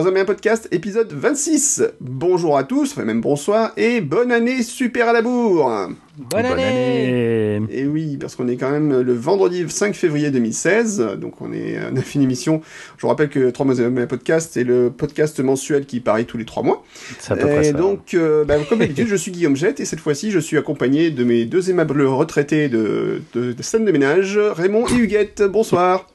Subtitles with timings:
[0.00, 1.82] Troisième podcast, épisode 26.
[2.00, 5.88] Bonjour à tous, enfin même bonsoir, et bonne année super à la bourre
[6.18, 11.40] Bonne, année, Et oui, parce qu'on est quand même le vendredi 5 février 2016, donc
[11.42, 12.60] on, est, on a fait une émission,
[12.96, 16.62] je vous rappelle que Troisième podcast, c'est le podcast mensuel qui paraît tous les trois
[16.62, 16.84] mois.
[17.18, 17.72] C'est à peu près Et ça.
[17.72, 21.10] donc, euh, bah, comme d'habitude, je suis Guillaume Jette, et cette fois-ci, je suis accompagné
[21.10, 25.42] de mes deux aimables retraités de, de, de scène de ménage, Raymond et Huguette.
[25.42, 26.06] Bonsoir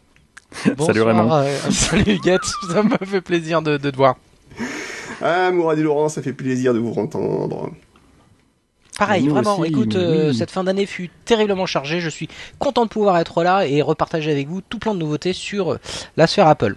[0.85, 1.29] Salut Raymond.
[1.31, 4.15] euh, salut Huguette, ça me fait plaisir de, de te voir.
[5.21, 7.71] Ah, Mourad et Laurent, ça fait plaisir de vous entendre.
[8.99, 10.35] Pareil, vraiment, aussi, écoute, euh, oui.
[10.35, 11.99] cette fin d'année fut terriblement chargée.
[11.99, 12.29] Je suis
[12.59, 15.79] content de pouvoir être là et repartager avec vous tout plein de nouveautés sur euh,
[16.15, 16.75] la sphère Apple.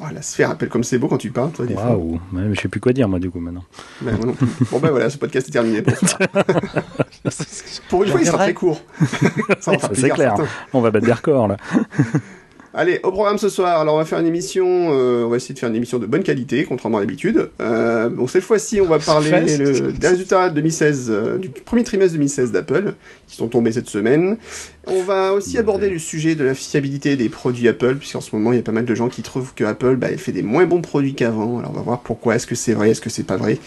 [0.00, 1.90] Oh, la sphère appelle comme c'est beau quand tu parles, toi, des fois.
[1.92, 3.62] Waouh, ouais, mais je sais plus quoi dire moi du coup maintenant.
[4.00, 4.46] Ben, moi non plus.
[4.70, 5.82] bon ben voilà, ce podcast est terminé.
[5.82, 5.94] Pour,
[7.88, 8.82] pour une fois, il sera très court.
[9.60, 10.36] C'est clair.
[10.36, 10.48] certains.
[10.72, 11.56] On va battre des records là.
[12.76, 15.54] Allez, au programme ce soir, alors on va faire une émission, euh, on va essayer
[15.54, 17.50] de faire une émission de bonne qualité, contrairement à d'habitude.
[17.60, 22.14] Euh, bon, cette fois-ci, on va parler le- des résultats 2016, euh, du premier trimestre
[22.14, 22.94] 2016 d'Apple,
[23.28, 24.38] qui sont tombés cette semaine.
[24.88, 28.52] On va aussi aborder le sujet de la fiabilité des produits Apple, puisqu'en ce moment,
[28.52, 30.42] il y a pas mal de gens qui trouvent que Apple, bah, elle fait des
[30.42, 31.60] moins bons produits qu'avant.
[31.60, 33.58] Alors on va voir pourquoi, est-ce que c'est vrai, est-ce que c'est pas vrai,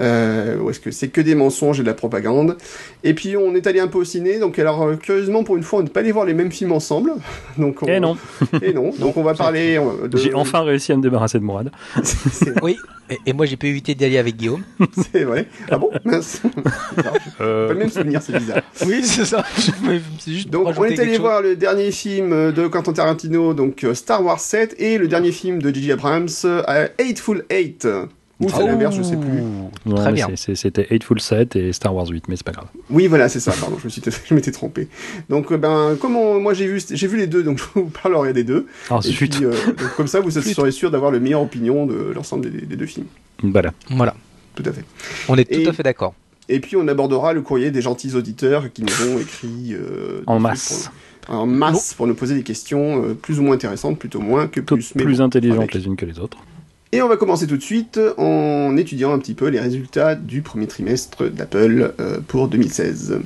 [0.00, 2.56] euh, ou est-ce que c'est que des mensonges et de la propagande?
[3.02, 5.62] Et puis on est allé un peu au ciné, donc alors euh, curieusement, pour une
[5.64, 7.12] fois, on n'est pas allé voir les mêmes films ensemble.
[7.58, 7.86] Donc on...
[7.88, 8.16] Eh non,
[8.60, 10.16] Et non, donc on va parler euh, de...
[10.16, 11.70] j'ai enfin réussi à me débarrasser de Mourad.
[12.02, 12.76] c'est Oui,
[13.08, 14.62] et, et moi j'ai pu éviter d'y aller avec Guillaume.
[15.12, 15.46] c'est vrai.
[15.70, 15.90] Ah bon?
[16.04, 16.42] Mince.
[17.40, 18.62] Euh, Pas le même souvenir, c'est bizarre.
[18.86, 19.44] Oui, c'est ça.
[20.18, 23.84] C'est juste Donc on est allé voir le dernier film euh, de Quentin Tarantino, donc
[23.94, 25.92] Star Wars 7, et le dernier film de J.J.
[25.92, 26.28] Abrams,
[26.98, 27.86] Hateful Eight.
[28.42, 28.66] Ou c'est Oh.
[28.66, 29.40] l'inverse, je sais plus.
[29.86, 30.28] non, Très mais bien.
[30.36, 32.66] C'était Hateful 7 et Star Wars 8, mais c'est pas grave.
[32.90, 33.52] Oui, voilà, c'est ça.
[33.58, 34.88] Pardon, je me suis, je m'étais trompé.
[35.28, 37.86] Donc, euh, ben, comme on- moi j'ai vu, j'ai vu les deux, donc je vous
[38.02, 38.66] parlerai des deux.
[38.90, 42.12] Oh et puis, euh, donc, comme ça, vous serez sûr d'avoir le meilleure opinion de
[42.14, 43.06] l'ensemble des, des deux films.
[43.42, 43.72] Voilà.
[43.90, 44.14] Voilà,
[44.54, 44.84] Tout à fait.
[45.28, 46.14] on est tout Et- à fait d'accord.
[46.48, 50.40] Et puis on abordera le courrier des gentils auditeurs qui nous ont écrit euh, En
[50.40, 50.90] masse.
[51.26, 54.48] pour- en masse pour nous poser des questions euh, plus ou moins intéressantes, plutôt moins
[54.48, 54.92] que plus.
[54.96, 55.74] mais plus bon, intelligentes avec.
[55.74, 56.36] les unes que les autres.
[56.94, 60.42] Et on va commencer tout de suite en étudiant un petit peu les résultats du
[60.42, 63.20] premier trimestre d'Apple euh, pour 2016.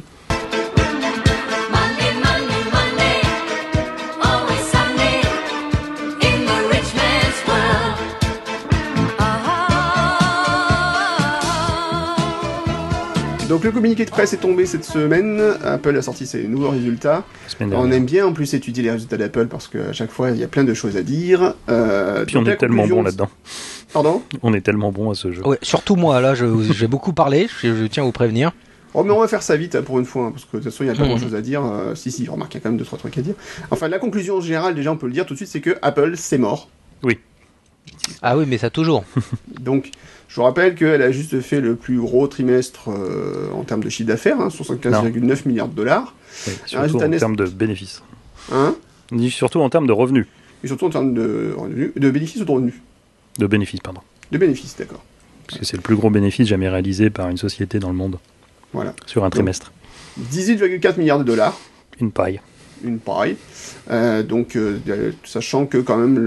[13.48, 15.40] Donc le communiqué de presse est tombé cette semaine.
[15.64, 17.24] Apple a sorti ses nouveaux résultats.
[17.60, 20.42] On aime bien en plus étudier les résultats d'Apple parce qu'à chaque fois il y
[20.44, 21.54] a plein de choses à dire.
[21.68, 23.28] Euh, Puis on est tellement conclusion- bon là-dedans.
[23.92, 25.46] Pardon On est tellement bon à ce jeu.
[25.46, 28.50] Ouais, surtout moi, là, je- j'ai beaucoup parlé, je, je tiens à vous prévenir.
[28.94, 30.62] Oh, mais on va faire ça vite hein, pour une fois, hein, parce que de
[30.62, 31.10] toute façon, il n'y a pas Mhm.
[31.10, 31.62] grand chose à dire.
[31.64, 33.34] Euh, si, si, remarque, il y a quand même deux, trois trucs à dire.
[33.70, 36.14] Enfin, la conclusion générale, déjà, on peut le dire tout de suite, c'est que Apple,
[36.16, 36.68] c'est mort.
[38.22, 39.04] Ah oui, mais ça toujours.
[39.60, 39.90] Donc,
[40.28, 43.88] je vous rappelle qu'elle a juste fait le plus gros trimestre euh, en termes de
[43.88, 46.14] chiffre d'affaires, hein, 75,9 milliards de dollars.
[46.46, 48.02] Oui, surtout en termes de bénéfices.
[48.52, 48.74] Hein?
[49.30, 50.26] Surtout en termes de revenus.
[50.64, 52.74] et surtout en termes de, revenus- de bénéfices ou de revenus?
[53.38, 54.00] De bénéfices, pardon.
[54.32, 55.02] De bénéfices, d'accord.
[55.46, 58.18] Parce que c'est le plus gros bénéfice jamais réalisé par une société dans le monde
[58.72, 58.94] Voilà.
[59.06, 59.72] sur un trimestre.
[60.32, 61.58] 18,4 milliards de dollars.
[62.00, 62.40] Une paille.
[62.84, 63.36] une pareille.
[63.90, 64.78] Euh, donc, euh,
[65.24, 66.18] sachant que quand même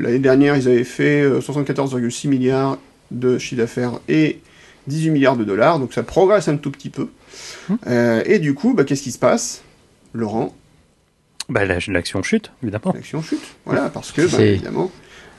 [0.00, 2.78] l'année dernière, ils avaient fait euh, 74,6 milliards
[3.10, 4.40] de chiffre d'affaires et
[4.86, 7.08] 18 milliards de dollars, donc ça progresse un tout petit peu.
[7.86, 9.62] Euh, et du coup, bah, qu'est-ce qui se passe?
[10.12, 10.54] Laurent,
[11.48, 12.92] Bah, la- l'action chute, évidemment.
[12.94, 13.42] l'action chute.
[13.64, 14.90] Voilà, parce que, bah, évidemment,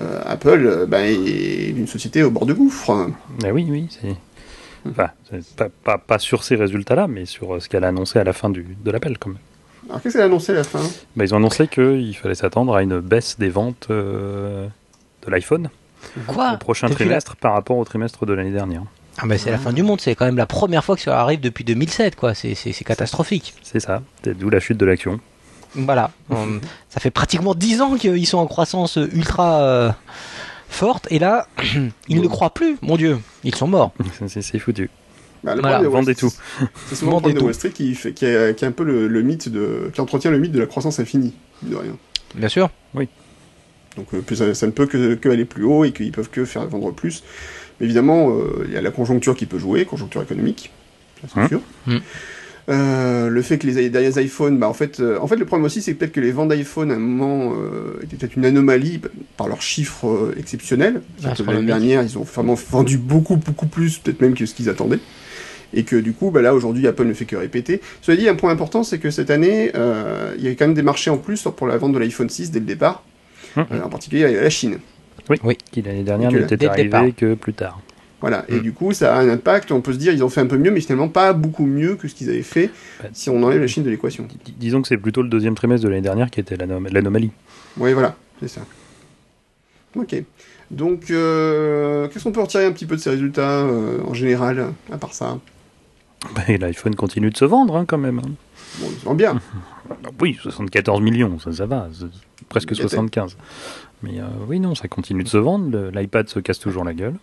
[0.01, 3.09] euh, Apple bah, est une société au bord de gouffre.
[3.43, 4.15] Ah oui, oui, c'est.
[4.89, 5.09] Enfin,
[5.57, 8.31] pas, pas, pas sur ces résultats-là, mais sur euh, ce qu'elle a annoncé à la
[8.31, 9.39] fin du, de l'appel, quand même.
[9.89, 10.79] Alors, qu'est-ce qu'elle a annoncé à la fin?
[11.15, 14.67] Bah, ils ont annoncé qu'il fallait s'attendre à une baisse des ventes euh,
[15.25, 15.69] de l'iPhone
[16.27, 18.83] Quoi au prochain Depuis la- trimestre par rapport au trimestre de l'année dernière.
[19.19, 21.19] Ah mais c'est la fin du monde, c'est quand même la première fois que ça
[21.19, 22.33] arrive depuis 2007, quoi.
[22.35, 23.53] C'est c'est- c'est catastrophique.
[23.63, 25.19] C'est ça, c'est d'où la chute de l'action.
[25.75, 26.11] Voilà.
[26.29, 29.91] Hum, ça fait pratiquement 10 ans qu'ils sont en croissance ultra euh,
[30.69, 31.47] forte, et là,
[32.07, 33.19] ils ne croient plus, mon Dieu.
[33.43, 33.91] Ils sont morts.
[34.27, 34.89] C'est- C'est foutu.
[35.43, 36.35] Bah, le Voilà, de Wall vendez Street, tout.
[36.87, 37.45] C'est souvent le Vendez problème de tout.
[37.45, 40.01] Wall Street qui, fait, qui, est, qui est un peu le, le mythe de, qui
[40.01, 41.95] entretient le mythe de la croissance infinie, de rien.
[42.35, 42.69] Bien sûr.
[43.97, 46.45] Donc euh, ça, ça ne peut que, que aller plus haut et qu'ils peuvent que
[46.45, 47.23] faire vendre plus.
[47.79, 50.71] Mais évidemment, euh, il y a la conjoncture qui peut jouer, conjoncture économique,
[51.21, 51.47] ça, c'est Hum.
[51.49, 51.61] sûr.
[51.87, 51.99] Hum.
[52.69, 55.63] Euh, le fait que les derniers iPhones, bah en fait, euh, en fait le problème
[55.65, 58.43] aussi c'est que peut-être que les ventes d'iPhone à un moment euh, étaient peut-être une
[58.43, 58.99] anomalie
[59.37, 61.01] par leurs chiffres exceptionnels.
[61.23, 64.67] Que L'année dernière ils ont vraiment vendu beaucoup beaucoup plus peut-être même que ce qu'ils
[64.69, 64.99] attendaient.
[65.73, 67.79] Et que du coup, bah là aujourd'hui Apple ne fait que répéter.
[68.01, 69.71] Cela dit, un point important, c'est que cette année,
[70.37, 72.51] il y a quand même des marchés en plus pour la vente de l'iPhone 6
[72.51, 73.03] dès le départ.
[73.55, 73.65] Hum.
[73.71, 74.79] Euh, en particulier la Chine.
[75.29, 75.57] Oui, Oui.
[75.71, 77.05] qui l'année dernière n'était dès le arrivé départ.
[77.15, 77.79] que plus tard.
[78.19, 78.61] Voilà, et Mm.
[78.61, 79.71] du coup, ça a un impact.
[79.71, 81.95] On peut se dire, ils ont fait un peu mieux, mais finalement pas beaucoup mieux
[81.95, 82.71] que ce qu'ils avaient fait
[83.01, 84.25] Bah, si on enlève la Chine de l'équation.
[84.45, 87.29] Dis- Disons que c'est plutôt le deuxième trimestre de l'année dernière qui était l'anom- l'anomalie.
[87.77, 88.61] Oui, voilà, c'est ça.
[89.95, 90.15] Ok.
[90.71, 94.73] Donc, euh, qu'est-ce qu'on peut retirer un petit peu de ces résultats euh, en général,
[94.91, 95.37] à part ça?
[96.35, 98.19] Bah, et L'iPhone continue de se vendre hein, quand même.
[98.19, 98.29] hein.
[98.79, 99.39] Bon, ils se vendent bien.
[100.19, 101.87] Oui, 74 millions, ça, ça va,
[102.49, 102.81] presque Gâté.
[102.81, 103.37] 75.
[104.03, 107.15] Mais euh, oui, non, ça continue de se vendre, l'iPad se casse toujours la gueule.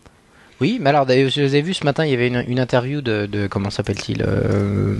[0.60, 3.00] Oui, mais alors je vous ai vu ce matin, il y avait une, une interview
[3.00, 4.94] de, de- comment s'appelle-t-il euh,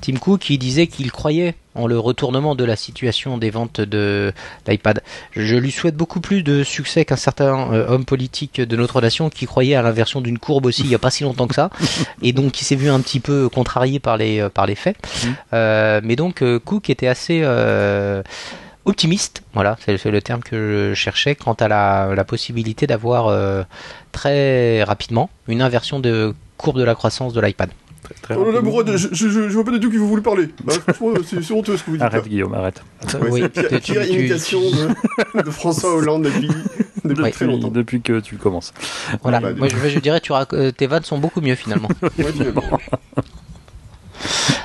[0.00, 4.32] Tim Cook qui disait qu'il croyait en le retournement de la situation des ventes de
[4.66, 5.02] l'iPad.
[5.32, 9.28] Je lui souhaite beaucoup plus de succès qu'un certain euh, homme politique de notre nation
[9.28, 11.68] qui croyait à l'inversion d'une courbe aussi il n'y a pas si longtemps que ça,
[12.22, 14.96] et donc qui s'est vu un petit peu contrarié par les par les faits.
[14.96, 15.28] Mm.
[15.52, 18.22] Euh, mais donc euh, Cook était assez euh,
[18.84, 23.62] optimiste, voilà, c'est le terme que je cherchais, quant à la, la possibilité d'avoir euh,
[24.12, 27.70] très rapidement une inversion de courbe de la croissance de l'iPad.
[28.02, 30.22] Très, très Oh là là, je, je, je, vois pas du tout qui vous voulez
[30.22, 30.48] parler.
[30.62, 32.02] Bah, franchement, c'est honteux ce que vous dites.
[32.02, 32.28] Arrête là.
[32.28, 32.82] Guillaume, arrête.
[33.14, 36.50] Ouais, Oui, c'est pire, tu- pire tu- imitation de, de François Hollande depuis,
[37.02, 37.30] depuis Ouais.
[37.30, 37.68] très longtemps.
[37.68, 38.74] depuis que tu commences.
[39.22, 41.88] Voilà, Bah, moi je, je dirais tu rac- euh, tes vannes sont beaucoup mieux finalement.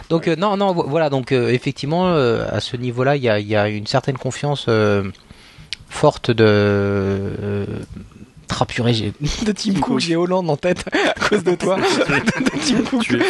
[0.09, 3.29] donc euh, non non vo- voilà donc euh, effectivement euh, à ce niveau-là il y
[3.29, 5.03] a, il y a une certaine confiance euh,
[5.89, 7.65] forte de
[8.67, 9.13] purée, j'ai-
[9.45, 11.77] de Tim Cook, j'ai Hollande en tête à cause de toi.
[12.07, 13.03] De Tim Cook.
[13.03, 13.23] Tu es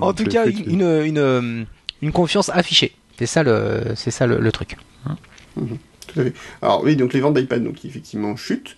[0.00, 1.66] en tout cas, une, une, une,
[2.02, 2.94] une confiance affichée.
[3.18, 4.76] C'est ça le, c'est ça le, le truc.
[5.56, 6.32] Tout à fait.
[6.62, 8.76] Alors oui, donc les ventes d'iPad, donc qui effectivement chutent.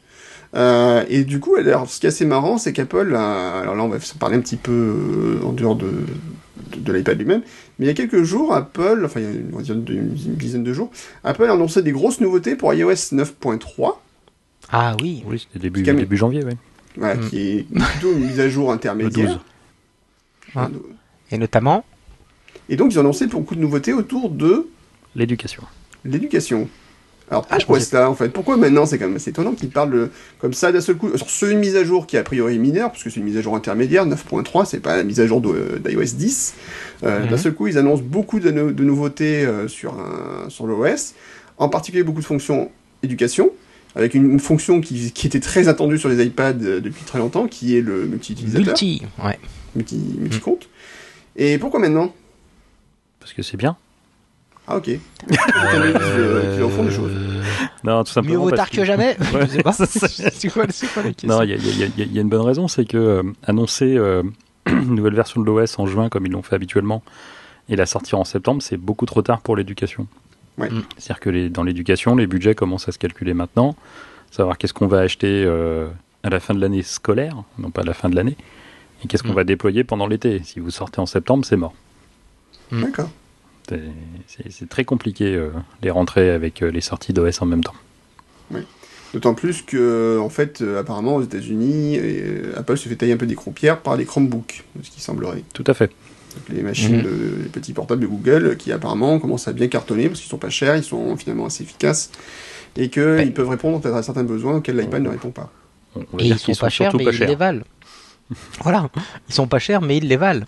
[0.56, 3.82] Euh, et du coup, alors, ce qui est assez marrant, c'est qu'Apple, a- alors là
[3.82, 5.90] on va se parler un petit peu euh, en dehors de,
[6.70, 7.42] de, de l'iPad lui-même,
[7.78, 10.90] mais il y a quelques jours, Apple, enfin il y a une, dizaine de jours,
[11.24, 13.94] Apple a annoncé des grosses nouveautés pour iOS 9.3,
[14.70, 15.22] Ah oui.
[15.26, 16.52] Oui, c'était début, janvier, oui.
[16.96, 17.28] voilà, Mm.
[17.30, 19.26] qui est plutôt une mise à jour Le intermédiaire.
[19.28, 19.38] 12.
[20.56, 20.70] Ah.
[21.30, 21.84] Et notamment,
[22.68, 24.66] Et donc ils ont annoncé beaucoup de nouveautés autour de
[25.14, 25.62] L'éducation.
[26.04, 26.68] l'éducation.
[27.30, 28.28] Alors Ah, pourquoi ça en fait?
[28.30, 28.86] Pourquoi maintenant?
[28.86, 31.46] C'est quand même assez étonnant qu'ils parlent de- comme ça d'un seul coup sur ce
[31.46, 33.36] une mise à jour qui est a priori est mineure parce que c'est une mise
[33.36, 36.54] à jour intermédiaire 9.3 c'est pas la mise à jour d'iOS 10.
[37.04, 37.28] Euh, Mhm.
[37.30, 41.14] D'un seul coup ils annoncent beaucoup de, no- de nouveautés euh, sur un, sur l'OS,
[41.58, 42.70] en particulier beaucoup de fonctions
[43.02, 43.50] éducation
[43.94, 47.18] avec une, une fonction qui, qui était très attendue sur les iPads euh, depuis très
[47.18, 49.02] longtemps qui est le multi-utilisateur, multi.
[49.22, 49.38] Ouais.
[49.76, 50.68] multi, multi-compte.
[51.36, 52.12] Et pourquoi maintenant?
[53.20, 53.76] Parce que c'est bien.
[54.70, 54.88] Ah ok.
[54.88, 57.12] Euh, qu'ils en font des choses.
[57.84, 58.34] Non, tout simplement.
[58.34, 59.16] Mieux vaut tard que jamais.
[59.34, 59.72] Ouais, Je sais pas.
[59.72, 62.20] ça, c'est- C'est quoi, c'est quoi la question Non, il y, a- y y y
[62.20, 64.22] une bonne raison, c'est que euh, annoncer euh,
[64.66, 67.02] une nouvelle version de l'OS en juin, comme ils l'ont fait habituellement,
[67.68, 70.06] et la sortir en septembre, c'est beaucoup trop tard pour l'éducation.
[70.58, 70.68] Ouais.
[70.70, 70.82] Mm.
[70.98, 73.74] C'est-à-dire que les- dans l'éducation, les budgets commencent à se calculer maintenant,
[74.30, 75.88] savoir qu'est-ce qu'on va acheter euh,
[76.24, 78.36] à la fin de l'année scolaire, non pas à la fin de l'année,
[79.02, 79.36] et qu'est-ce qu'on Mm.
[79.36, 80.42] va déployer pendant l'été.
[80.44, 81.72] Si vous sortez en septembre, c'est mort.
[82.72, 83.08] D'accord.
[84.26, 85.50] C'est- très compliqué euh,
[85.82, 87.74] les rentrées avec euh, les sorties d'OS en même temps.
[89.14, 93.16] D'autant plus que, en fait, euh, apparemment aux États-Unis, euh, Apple se fait tailler un
[93.16, 95.44] peu des croupières par les Chromebooks, ce qui semblerait.
[95.54, 95.86] Tout à fait.
[95.86, 97.02] Donc, les machines, Mhm.
[97.04, 100.36] de- les petits portables de Google, qui apparemment commencent à bien cartonner parce qu'ils sont
[100.36, 102.10] pas chers, ils sont finalement assez efficaces
[102.76, 103.32] et qu'ils Ben.
[103.32, 105.50] peuvent répondre à certains besoins auxquels l'iPad ne répond pas.
[105.96, 107.62] On ils sont qu'ils pas chers, mais pas ils les valent.
[108.62, 108.90] Voilà.
[109.30, 110.44] Ils sont pas chers, mais ils les valent.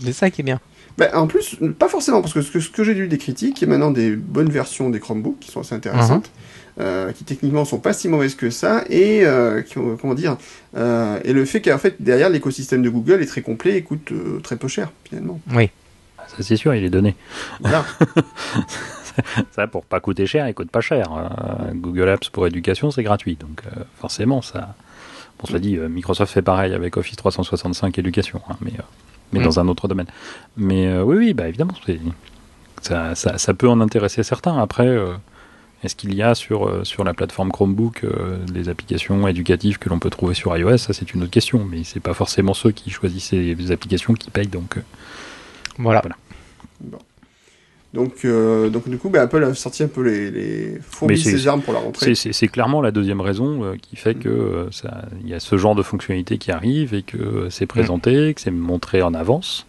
[0.00, 0.60] C'est ça qui est bien.
[0.98, 3.60] Ben, en plus, pas forcément, parce que ce que, ce que j'ai lu des critiques,
[3.60, 6.30] il y a maintenant des bonnes versions des Chromebooks qui sont assez intéressantes,
[6.80, 10.36] euh, qui techniquement sont pas si mauvaises que ça, et euh, qui ont- comment dire,
[10.76, 14.10] euh, et le fait qu'en fait derrière l'écosystème de Google est très complet et coûte
[14.12, 15.38] euh, très peu cher finalement.
[15.54, 15.70] Oui.
[16.28, 17.14] Ça c'est sûr, il est donné.
[17.60, 17.84] Voilà.
[19.52, 21.10] Ça, pour pas coûter cher, il coûte pas cher.
[21.12, 23.36] Euh, Google Apps pour éducation, c'est gratuit.
[23.36, 24.74] Donc, euh, forcément, ça.
[25.38, 28.82] Bon, cela dit, euh, Microsoft fait pareil avec Office 365 éducation, hein, mais, euh,
[29.32, 30.06] mais dans un autre domaine.
[30.56, 31.74] Mais euh, oui, oui, bah, évidemment,
[32.82, 34.58] ça, ça, ça peut en intéresser certains.
[34.58, 35.14] Après, euh,
[35.82, 39.88] est-ce qu'il y a sur, euh, sur la plateforme Chromebook euh, des applications éducatives que
[39.88, 40.78] l'on peut trouver sur iOS?
[40.78, 41.64] Ça, c'est une autre question.
[41.64, 44.46] Mais c'est pas forcément ceux qui choisissent les applications qui payent.
[44.46, 44.78] Donc,
[45.78, 46.00] Voilà.
[46.00, 46.16] Voilà.
[47.96, 51.48] Donc, euh, donc du coup, bah, Apple a sorti un peu les, les fourmis ses
[51.48, 52.14] armes pour la rentrée.
[52.14, 54.68] C'est- clairement la deuxième raison euh, qui fait que euh,
[55.22, 58.50] il y a ce genre de fonctionnalité qui arrive et que c'est présenté, que c'est
[58.52, 59.66] montré en avance.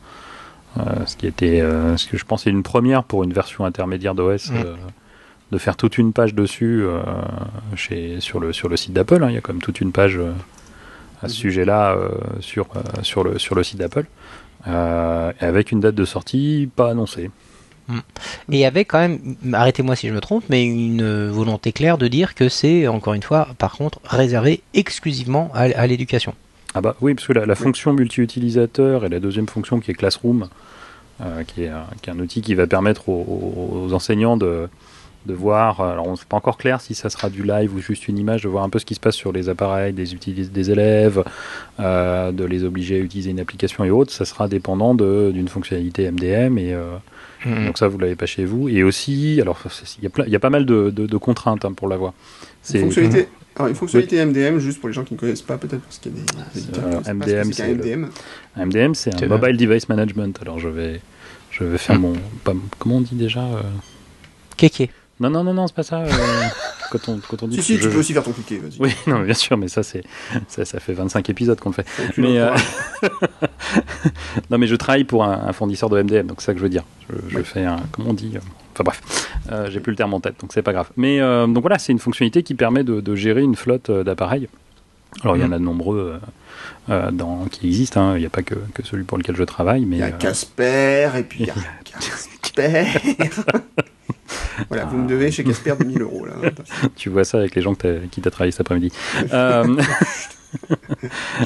[0.77, 3.65] Euh, ce qui était, euh, ce que je pense est une première pour une version
[3.65, 4.55] intermédiaire d'OS, Mm.
[4.57, 4.75] euh,
[5.53, 6.99] de faire toute une page dessus euh,
[7.75, 9.23] chez, sur, le, sur le site d'Apple.
[9.23, 9.29] hein.
[9.29, 10.31] Il y a quand même toute une page euh,
[11.23, 11.39] à ce Mhm.
[11.39, 12.09] sujet-là euh,
[12.41, 14.05] sur, euh, sur, le, sur le site d'Apple,
[14.67, 17.31] euh, avec une date de sortie pas annoncée.
[18.51, 22.07] Et avec quand même, arrêtez-moi si je me trompe, mais une euh, volonté claire de
[22.07, 26.33] dire que c'est, encore une fois, par contre, réservé exclusivement à, l'éducation.
[26.73, 30.49] Ah bah oui, parce que la, fonction multi-utilisateur et la deuxième fonction qui est Classroom,
[31.21, 34.69] euh, qui, est, un- outil qui va permettre aux, enseignants de,
[35.29, 38.17] voir, alors on n'est pas encore clair si ça sera du live ou juste une
[38.17, 41.23] image, de voir un peu ce qui se passe sur les appareils des, des élèves,
[41.81, 46.09] euh, de les obliger à utiliser une application et autres, ça sera dépendant d'une fonctionnalité
[46.09, 46.73] MDM et
[47.45, 48.67] donc ça vous l'avez pas chez vous.
[48.69, 49.59] Et aussi, alors
[50.01, 52.11] il y, a y pas mal de, de- de contraintes hein, pour l'avoir.
[52.13, 55.57] Une C'est- fonctionnalité, alors, une fonctionnalité MDM, juste pour les gens qui ne connaissent pas,
[55.57, 56.19] peut-être parce qu'il y a
[56.73, 58.09] des, alors, MDM, c'est le- MDM.
[58.55, 60.37] Un MDM, c'est un le- Mobile Device Management.
[60.41, 60.99] Alors je vais,
[61.51, 62.13] je vais faire mon.
[62.43, 63.61] pas- comment on dit déjà euh,
[64.57, 64.89] Kéké.
[65.19, 66.01] Non, non, non, non, c'est pas ça.
[66.01, 66.09] euh,
[66.91, 67.57] quand, on, quand on dit.
[67.57, 68.79] Si, si, tu peux aussi faire ton cliquet, vas-y.
[68.79, 70.03] Oui, non, bien sûr, mais ça, c'est,
[70.47, 71.85] ça, ça fait 25 épisodes qu'on le fait.
[72.17, 72.51] Mais, euh,
[74.49, 76.63] non, mais je travaille pour un, un fournisseur de MDM, donc c'est ça que je
[76.63, 76.83] veux dire.
[77.29, 77.77] Je, fais un.
[77.91, 78.39] Comment on dit euh,
[78.73, 79.01] Enfin bref,
[79.51, 80.89] euh, j'ai plus le terme en tête, donc c'est pas grave.
[80.97, 84.47] Mais euh, donc voilà, c'est une fonctionnalité qui permet de, de gérer une flotte d'appareils.
[85.23, 86.19] Alors il y en a de nombreux
[86.89, 88.17] euh, dans, qui existent, hein.
[88.17, 90.11] il n'y a pas que, que celui pour lequel je travaille, mais Il y a
[90.11, 91.53] Casper, et puis il y a
[92.57, 92.85] Casper.
[94.69, 96.33] voilà, vous me devez chez Casper 2000 euros, là.
[96.43, 96.49] hein,
[96.95, 98.91] tu vois ça avec les gens que qui t'as travaillé cet après-midi.
[99.33, 99.63] Euh,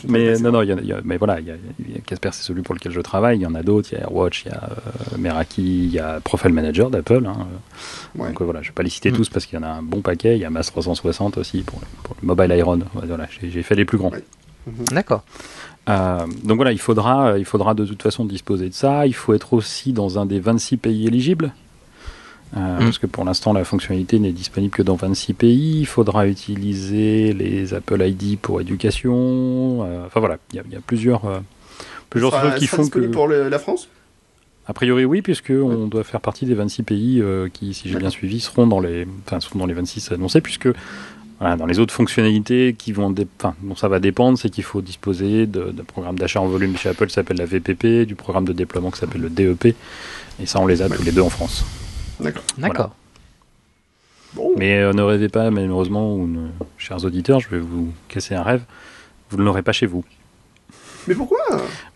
[0.08, 1.38] mais non, non, il y a- il y a- mais voilà,
[2.06, 3.40] Casper, c'est celui pour lequel je travaille.
[3.40, 3.90] Il y en a d'autres.
[3.92, 7.26] Il y a AirWatch, il y a euh, Meraki, il y a Profile Manager d'Apple.
[7.26, 7.48] hein.
[8.16, 8.28] Ouais.
[8.30, 9.16] Donc euh, voilà, je vais pas les citer Mm.
[9.16, 10.36] tous parce qu'il y en a un bon paquet.
[10.36, 12.80] Il y a Mass 360 aussi pour, pour le Mobile Iron.
[12.94, 14.12] Voilà, j'ai fait les plus grands.
[14.12, 14.24] Ouais.
[14.92, 15.24] D'accord.
[15.90, 19.08] Euh, donc voilà, il faudra, il faudra de toute façon disposer de ça.
[19.08, 21.54] Il faut être aussi dans un des 26 pays éligibles.
[22.58, 22.80] Euh, Mm.
[22.80, 25.80] Parce que pour l'instant, la fonctionnalité n'est disponible que dans 26 pays.
[25.80, 29.84] Il faudra utiliser les Apple ID pour éducation.
[29.86, 31.40] Euh, enfin voilà, il y a, il y a plusieurs, euh,
[32.10, 33.00] plusieurs trucs qui font que.
[33.08, 33.88] pour le- la France?
[34.68, 37.98] A priori, oui, puisque on doit faire partie des 26 pays euh, qui, si j'ai
[37.98, 40.70] bien suivi, seront dans les, enfin, seront dans les 26 annoncés, puisque
[41.42, 44.64] voilà, dans les autres fonctionnalités qui vont, dé- enfin, dont ça va dépendre, c'est qu'il
[44.64, 48.14] faut disposer de- d'un programme d'achat en volume chez Apple qui s'appelle la VPP, du
[48.16, 49.76] programme de déploiement qui s'appelle le DEP,
[50.40, 51.66] et ça, on les a tous les deux en France.
[52.20, 52.44] D'accord.
[52.60, 52.96] D'accord.
[54.36, 58.36] Bon, Mais euh, ne rêvez pas, malheureusement, ou ne- chers auditeurs, je vais vous casser
[58.36, 58.62] un rêve,
[59.32, 60.06] vous ne l'aurez pas chez vous.
[61.08, 61.40] Mais pourquoi?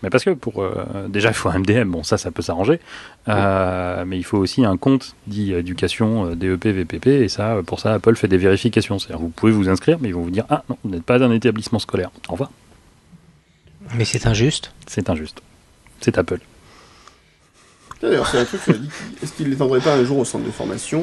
[0.01, 2.79] Mais parce que pour euh, déjà il faut un MDM, bon ça ça peut s'arranger,
[3.27, 7.61] Euh, mais il faut aussi un compte dit éducation euh, DEP VPP et ça euh,
[7.63, 10.29] pour ça Apple fait des vérifications, c'est-à-dire vous pouvez vous inscrire mais ils vont vous
[10.31, 12.51] dire ah non vous n'êtes pas un établissement scolaire, au revoir,
[13.95, 14.71] Mais c'est injuste.
[14.87, 15.41] c'est injuste,
[16.01, 16.39] c'est Apple.
[18.01, 18.61] D'ailleurs, c'est un truc,
[19.23, 21.01] est-ce qu'il l'étendrait pas un jour au centre de formation?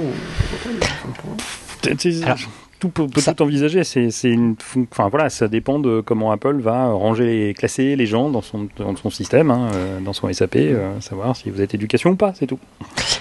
[2.22, 2.38] Alors,
[2.82, 4.56] tout peut, peut ça- tout envisager, c'est une,
[4.90, 8.66] enfin voilà, ça dépend de comment Apple va ranger, les, classer les gens dans son,
[8.76, 12.16] dans son système, hein, euh, dans son SAP, euh, savoir si vous êtes éducation ou
[12.16, 12.58] pas, c'est tout.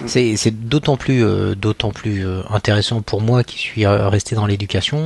[0.06, 4.98] C'est d'autant plus, euh, d'autant plus intéressant pour moi qui suis resté dans l'éducation.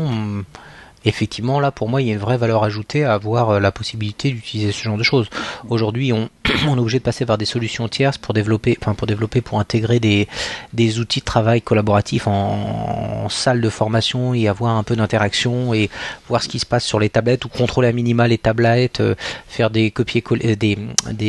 [1.06, 3.72] Effectivement, là, pour moi, il y a une vraie valeur ajoutée à avoir euh, la
[3.72, 5.30] possibilité d'utiliser ce genre de choses.
[5.68, 10.98] Aujourd'hui, on, est obligé de passer par des solutions tierces pour développer, pour intégrer des,
[10.98, 15.90] outils de travail collaboratifs en, salle de formation et avoir un peu d'interaction et
[16.28, 19.14] voir ce qui se passe sur les tablettes ou contrôler à minima les tablettes, euh,
[19.48, 20.22] faire des copier
[20.56, 20.78] des,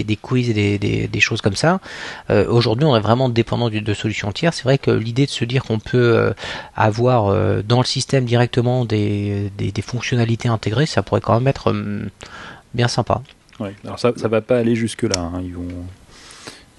[0.03, 1.79] des, quiz et des, choses comme ça.
[2.29, 4.53] Euh, Aujourd'hui, on est vraiment dépendant de solutions tiers.
[4.53, 6.34] C'est vrai que l'idée de se dire qu'on peut euh,
[6.75, 11.71] avoir euh, dans le système directement des, des fonctionnalités intégrées, ça pourrait quand même être
[11.71, 12.09] hum,
[12.74, 13.21] bien sympa.
[13.59, 13.74] Ouais.
[13.83, 15.31] Alors ça, ça va pas aller jusque là.
[15.43, 15.67] Ils vont,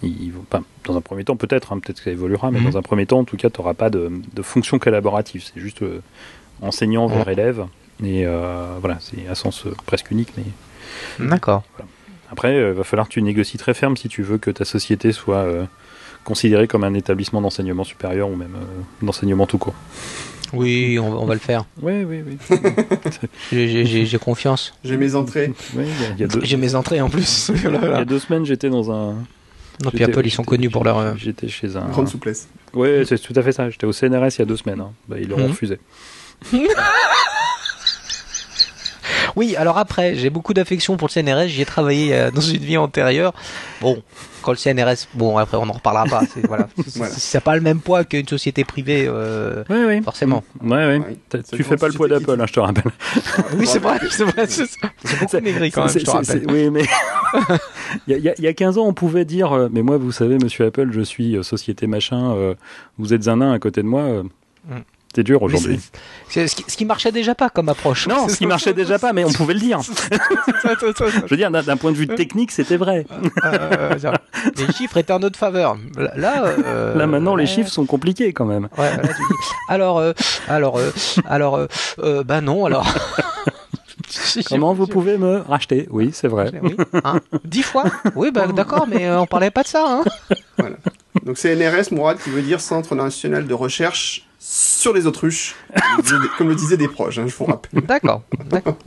[0.02, 0.62] ils vont pas.
[0.84, 2.70] Dans un premier temps, peut-être, hein, peut-être que ça évoluera, mais Mhm.
[2.70, 5.42] dans un premier temps, en tout cas, tu n'auras pas de, de fonction collaborative.
[5.44, 6.00] C'est juste euh,
[6.62, 7.66] enseignant vers élève.
[8.04, 10.32] Et euh, voilà, c'est à sens euh, presque unique.
[10.36, 10.44] Mais
[11.26, 11.64] D'accord.
[12.30, 15.10] après, il va falloir que tu négocies très ferme si tu veux que ta société
[15.12, 15.44] soit
[16.24, 19.74] considérée comme un établissement d'enseignement supérieur ou même euh, d'enseignement tout court.
[20.52, 21.64] Oui, on, va- on va le faire.
[21.82, 22.38] Oui, oui, oui.
[23.52, 24.74] J'ai- confiance.
[24.84, 25.52] J'ai mes entrées.
[26.18, 27.50] Deux- J'ai mes entrées en plus.
[27.54, 29.14] il y a deux semaines, j'étais dans un.
[29.84, 30.98] Non, puis Apple, ils sont connus pour leur.
[30.98, 31.86] euh, J'étais chez un.
[31.88, 32.48] Grande souplesse.
[32.74, 33.70] Oui, c'est tout à fait ça.
[33.70, 34.80] J'étais au CNRS il y a deux semaines.
[34.80, 34.90] hein.
[35.08, 35.46] Bah, ils l'ont Mhm.
[35.50, 35.78] refusé.
[39.36, 41.48] Oui, alors après, j'ai beaucoup d'affection pour le CNRS.
[41.48, 43.32] J'y ai travaillé euh, dans une vie antérieure.
[43.80, 44.02] Bon,
[44.42, 46.22] quand le CNRS, bon, après, on n'en reparlera pas.
[46.32, 47.12] C'est voilà, C'est- Voilà.
[47.16, 50.02] c'est pas le même poids qu'une société privée, euh, Oui, oui.
[50.02, 50.42] forcément.
[50.62, 50.98] Ouais, ouais.
[50.98, 51.42] Ouais.
[51.52, 52.90] Tu fais pas le poids d'Apple, hein, je te rappelle.
[53.56, 54.46] Oui, c'est vrai, c'est vrai.
[54.48, 54.88] C'est ça.
[55.04, 56.42] C'est beaucoup maigri quand même, C'est- je te rappelle.
[56.46, 56.82] c'est- Oui, mais
[58.06, 59.68] il y, a- il y a- il y a 15 ans, on pouvait dire euh,
[59.70, 62.54] Mais moi, vous savez, monsieur Apple, je suis société machin, euh,
[62.98, 64.02] vous êtes un nain à côté de moi.
[64.02, 64.22] euh,
[64.68, 64.80] Mm.
[65.14, 65.80] C'est dur aujourd'hui.
[66.28, 68.06] ce, qui, ce qui marchait déjà pas comme approche.
[68.06, 69.80] Non, ce qui marchait déjà pas, mais on pouvait le dire.
[69.82, 73.06] Je veux dire, d'un point de vue technique, c'était vrai.
[73.44, 73.94] Euh,
[74.56, 75.76] les chiffres étaient en notre faveur.
[75.96, 78.68] Là, là, euh, Là maintenant, les chiffres sont compliqués quand même.
[78.76, 80.12] Ouais, là, tu dis, alors, euh,
[80.46, 80.90] alors, euh,
[81.26, 81.66] alors, euh,
[82.00, 82.86] euh, bah non, alors.
[84.48, 85.86] Comment vous pouvez me racheter?
[85.90, 86.50] Oui, c'est vrai.
[86.62, 87.84] Oui, hein, dix fois?
[88.14, 89.84] Oui, bah d'accord, mais euh, on parlait pas de ça.
[89.86, 90.04] Hein.
[90.56, 90.76] Voilà.
[91.24, 95.54] Donc c'est NRS, Mourad, qui veut dire Centre National de Recherche sur les autruches,
[96.36, 97.82] comme le disaient des- proches, hein, je vous rappelle.
[97.82, 98.22] D'accord.
[98.50, 98.76] d'accord.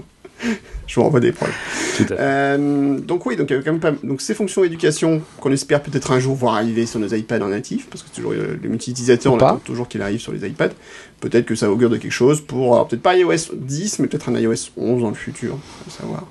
[0.87, 1.53] Je vous renvoie des proches.
[1.97, 2.15] Tout à fait.
[2.19, 3.91] Euh, donc oui, donc, il y a quand même pas...
[3.91, 7.49] donc ces fonctions éducation qu'on espère peut-être un jour voir arriver sur nos iPads en
[7.49, 10.31] natif, parce que c'est toujours euh, les multi-utilisateurs, Ou on attend toujours qu'il arrive sur
[10.33, 10.71] les iPads.
[11.19, 14.29] Peut-être que ça augure de quelque chose pour, alors peut-être pas iOS 10, mais peut-être
[14.29, 16.25] un iOS 11 dans le futur, faut savoir.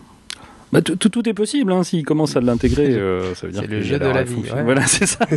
[0.73, 3.73] Bah, tout, est possible, hein, s'ils commencent à l'intégrer, euh, ça veut dire C'est que
[3.75, 4.63] le jeu de la vie, ouais.
[4.63, 5.27] Voilà, c'est ça.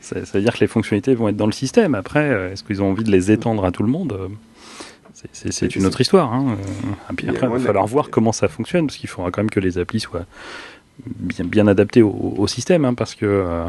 [0.00, 0.24] ça.
[0.24, 1.94] ça veut dire que les fonctionnalités vont être dans le système.
[1.94, 4.30] Après, euh, est-ce qu'ils ont envie de les étendre à tout le monde?
[5.32, 6.32] C'est- une autre histoire.
[6.32, 6.56] Hein.
[7.10, 9.50] et puis après, il va falloir voir comment ça fonctionne, parce qu'il faudra quand même
[9.50, 10.24] que les applis soient
[11.06, 13.64] bien, bien adaptées au, au système, hein, parce que euh,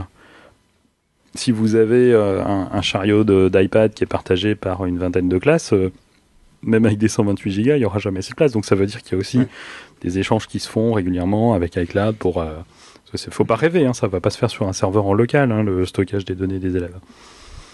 [1.36, 5.38] si vous avez euh, un, un chariot d'iPad qui est partagé par une vingtaine de
[5.40, 5.74] classes,
[6.62, 8.52] même avec des 128 Go, il n'y aura jamais assez de place.
[8.52, 9.48] Donc ça veut dire qu'il y a aussi Ouais.
[10.02, 12.40] Des échanges qui se font régulièrement avec iCloud pour.
[12.42, 12.54] Euh,
[13.14, 15.52] il faut pas rêver, hein, ça va pas se faire sur un serveur en local,
[15.52, 16.96] hein, le stockage des données des élèves.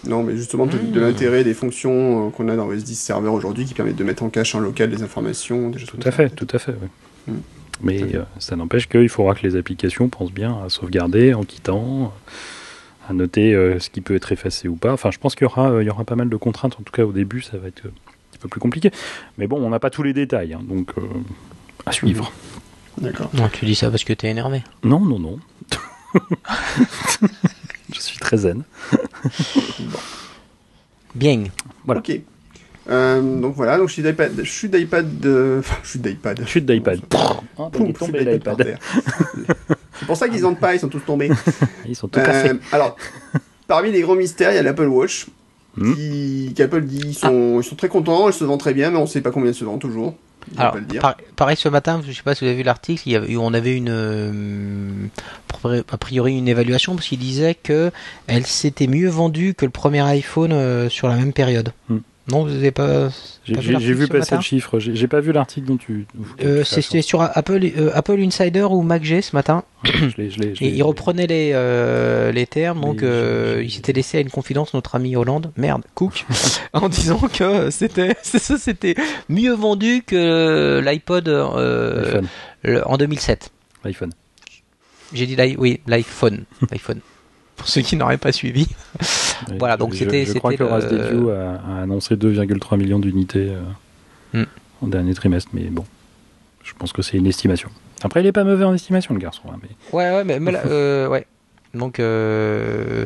[0.06, 0.92] Non, mais justement, peut-être Mmh.
[0.92, 4.04] de l'intérêt des fonctions euh, qu'on a dans OS 10 serveur aujourd'hui qui permettent de
[4.04, 6.74] mettre en cache en local des informations, des choses Tout à fait, tout à fait.
[7.28, 7.34] oui.
[7.34, 7.38] Mm.
[7.82, 8.16] Mais Tout à fait.
[8.16, 12.14] euh, ça n'empêche qu'il faudra que les applications pensent bien à sauvegarder en quittant,
[13.08, 14.92] à noter euh, ce qui peut être effacé ou pas.
[14.94, 16.76] Enfin, je pense qu'il y aura, euh, il y aura pas mal de contraintes.
[16.80, 18.90] En tout cas, au début, ça va être euh, un petit peu plus compliqué.
[19.36, 21.02] Mais bon, on n'a pas tous les détails, hein, donc euh,
[21.84, 22.32] à suivre.
[22.98, 23.30] D'accord.
[23.34, 24.62] Non, tu dis ça parce que t'es énervé.
[24.82, 25.38] Non, non, non.
[27.94, 28.62] je suis très zen.
[31.14, 31.44] Bien.
[31.84, 32.00] Voilà.
[32.00, 32.20] Ok.
[32.88, 35.06] Euh, donc voilà, donc je suis d'iPad, je suis d'iPad,
[35.58, 36.46] enfin, je suis d'iPad.
[36.46, 37.00] Chute d'iPad.
[37.58, 38.78] Ah, Poum, il est chute tombé d'iPad.
[39.98, 41.30] C'est pour ça qu'ils ont pas, ils sont tous tombés.
[41.86, 42.50] Ils sont tout cassés.
[42.50, 42.96] Euh, alors,
[43.66, 45.26] parmi les grands mystères, il y a l'Apple Watch.
[45.76, 45.94] Hmm.
[45.94, 48.96] Qui, qu'Apple dit, ils sont, ils sont très contents, elle se vend très bien, mais
[48.96, 50.14] on sait pas combien elle se vend toujours.
[50.56, 51.00] Alors, vont pas le dire.
[51.02, 53.36] par- pareil ce matin, je sais pas si vous avez vu l'article, il y avait-
[53.36, 54.90] on avait une, euh,
[55.90, 57.90] a priori une évaluation parce qu'il disait que
[58.26, 61.72] elle s'était mieux vendue que le premier iPhone euh, sur la même période.
[61.88, 61.98] Hmm.
[62.32, 63.08] Non, vous avez pas.
[63.44, 63.54] J'ai
[63.94, 64.80] vu passer le chiffre.
[64.80, 66.06] J'ai pas vu l'article dont tu.
[66.42, 69.62] Euh, C'était sur Apple, euh, Apple Insider ou MacG ce matin.
[69.84, 70.12] référence.
[70.16, 73.70] Je l'ai- je l'ai- je Et il reprenait les, euh, les termes, donc euh, il
[73.70, 76.24] s'était laissé à une confidence notre ami Hollande, merde, Cook,
[76.72, 78.96] en disant que c'était ça, c'était
[79.28, 83.50] mieux vendu que l'iPod en 2007.
[83.84, 84.10] L'iPhone.
[85.12, 86.98] J'ai dit l'i- oui, l'iPhone, l'iPhone.
[87.56, 88.66] Pour ceux qui n'auraient pas suivi.
[89.58, 93.60] Voilà, donc c'était- Je, crois que le- Dediu a, a annoncé 2,3 millions d'unités euh,
[94.32, 94.46] Hmm.
[94.82, 95.84] en dernier trimestre, mais bon,
[96.64, 97.68] je pense que c'est une estimation.
[98.02, 99.42] Après, il est pas mauvais en estimation, le garçon.
[99.52, 99.68] hein, mais...
[99.92, 101.26] Ouais, ouais, mais, mais là, euh, ouais.
[101.74, 103.04] Donc euh,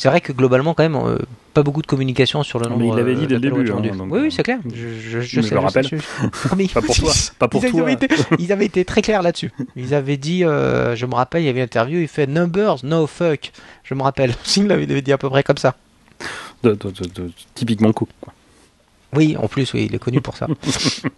[0.00, 1.18] c'est vrai que globalement quand même euh,
[1.54, 2.80] pas beaucoup de communication sur le nombre.
[2.80, 4.60] mais il l'avait dit euh, dès le début, hein, donc, oui, euh, oui, c'est clair.
[4.72, 5.88] Je, je, je le rappelle.
[5.88, 5.96] sais,
[6.72, 7.80] Pas pour toi, pas pour ils, toi.
[7.82, 8.06] Avaient été,
[8.38, 9.50] ils avaient été très clairs là-dessus.
[9.74, 12.76] Ils avaient dit, euh, je me rappelle, il y avait une interview, il fait numbers,
[12.84, 13.50] no fuck.
[13.82, 14.34] Je me rappelle.
[14.56, 15.74] Il l'avait dit à peu près comme ça.
[16.62, 18.08] De- de- de- de- typiquement Cook.
[18.20, 18.32] Quoi.
[19.16, 20.46] Oui, en plus, oui, il est connu pour ça.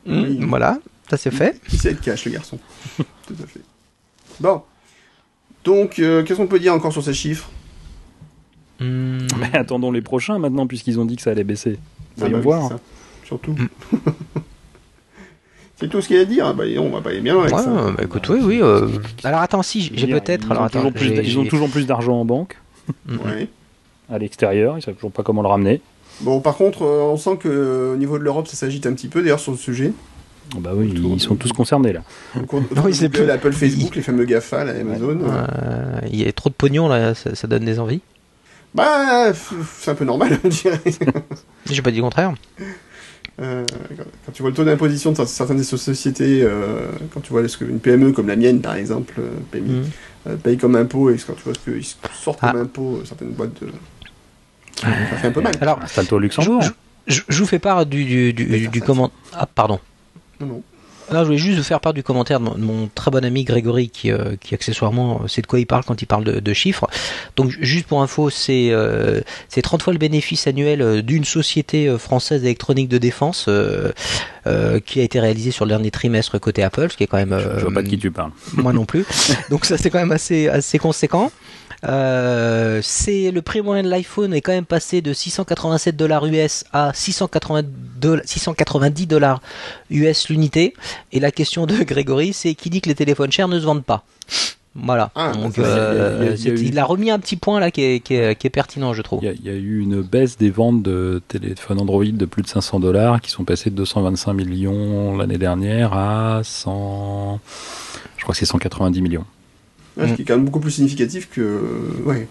[0.07, 0.79] Mm, Voilà,
[1.11, 1.61] ça c'est fait.
[1.71, 2.59] Il sait être cash, le garçon.
[2.97, 3.61] Tout à fait.
[4.41, 4.63] Bon.
[5.65, 7.51] Donc, euh, qu'est-ce qu'on peut dire encore sur ces chiffres?
[8.81, 9.19] Mm.
[9.39, 11.79] Mais attendons les prochains maintenant, puisqu'ils ont dit que ça allait baisser.
[12.17, 12.79] Voyons Ah bah oui, voir.
[13.25, 13.53] Surtout.
[13.53, 13.69] Mm.
[15.77, 16.47] c'est tout ce qu'il y a à dire.
[16.47, 17.71] Ah Bah, on va pas aller bien loin avec Ouais, ça.
[17.97, 18.59] bah, écoute, oui, oui.
[18.63, 18.89] euh,
[19.25, 20.47] Alors attends, si, j'ai peut-être.
[20.47, 22.25] Ils, Alors ont attends, toujours plus j'ai- d- ils ont j'ai- toujours plus d'argent en
[22.25, 22.57] banque.
[23.09, 23.49] Ouais.
[24.13, 25.81] à l'extérieur, ils savent toujours pas comment le ramener.
[26.23, 28.93] Bon, par contre, euh, on sent que euh, au niveau de l'Europe, ça s'agite un
[28.93, 29.93] petit peu, d'ailleurs, sur le sujet.
[30.57, 32.03] Oh, bah oui, Autour ils de- sont tous concernés là.
[32.35, 33.31] Donc, on- Non, Google.
[33.31, 35.19] Apple, Facebook, les fameux GAFA, la Amazon.
[35.23, 38.01] Euh, Il y a trop de pognon là, ça, ça donne des envies.
[38.75, 40.81] Bah, c'est un peu normal, je dirais.
[41.71, 42.35] J'ai pas dit le contraire.
[43.41, 43.65] Euh,
[43.97, 47.81] quand- tu vois le taux d'imposition de certaines sociétés, euh, quand tu vois ce qu'une
[47.81, 49.63] PME comme la mienne, par exemple, euh, paye,
[50.29, 52.53] euh, paye comme impôt, et quand tu vois ce qu'ils sortent Ah.
[52.53, 53.69] comme impôt, euh, certaines boîtes de...
[54.81, 55.53] Ça fait un peu mal.
[55.61, 55.79] Alors,
[56.13, 56.63] au Luxembourg.
[56.63, 56.71] je,
[57.15, 59.11] je- je vous fais part du, du, du, comment.
[59.33, 59.79] Ah, pardon.
[60.41, 60.63] Non, non.
[61.13, 63.25] Non, je voulais juste vous faire part du commentaire de mon, de mon très bon
[63.25, 66.25] ami Grégory qui, euh, qui accessoirement euh, sait de quoi il parle quand il parle
[66.25, 66.87] de, de chiffres.
[67.37, 71.89] Donc juste pour info, c'est euh, c'est 30 fois le bénéfice annuel euh, d'une société
[71.89, 73.91] euh, française d'électronique de défense euh,
[74.47, 77.17] euh, qui a été réalisée sur le dernier trimestre côté Apple, ce qui est quand
[77.19, 78.31] même Je vois pas de qui tu parles.
[78.55, 79.05] moi non plus.
[79.51, 81.33] Donc ça c'est quand même assez assez conséquent.
[81.85, 86.65] Euh, c'est le prix moyen de l'iPhone est quand même passé de 687 dollars US
[86.73, 89.41] à 682 690 dollars
[89.91, 90.75] US l'unité.
[91.13, 93.85] Et la question de Grégory, c'est qui dit que les téléphones chers ne se vendent
[93.85, 94.05] pas.
[94.77, 95.11] Voilà.
[95.17, 96.79] Ah, Donc bah, euh, il a- il y a- il y a c'est- eu- il
[96.79, 99.19] a remis un petit point là qui est, qui est, qui est pertinent, je trouve.
[99.23, 102.25] Il y, a, il y a eu une baisse des ventes de téléphones Android de
[102.25, 107.41] plus de 500 dollars qui sont passés de 225 millions l'année dernière à 100.
[108.17, 109.25] Je crois que c'est 190 millions.
[110.09, 111.61] Ce qui est quand même beaucoup plus significatif que.
[112.05, 112.27] Ouais,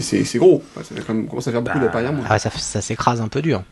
[0.00, 0.62] c'est- gros.
[0.76, 2.08] Ouais, Ça quand même commence à faire beaucoup Bah, d'appareils.
[2.28, 3.62] Ah, ça, ça s'écrase un peu dur.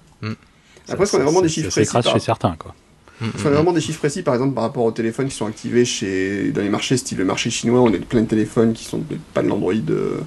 [0.88, 2.74] Après, est-ce qu'on a vraiment des Ça- chiffres ça précis s'écrase par- chez certains, quoi.
[3.22, 5.46] Est-ce qu'on a vraiment des chiffres précis, par exemple, par rapport aux téléphones qui sont
[5.46, 6.52] activés chez...
[6.52, 9.02] dans les marchés, style le marché chinois, on a plein de téléphones qui sont
[9.34, 10.20] pas de l'Android euh,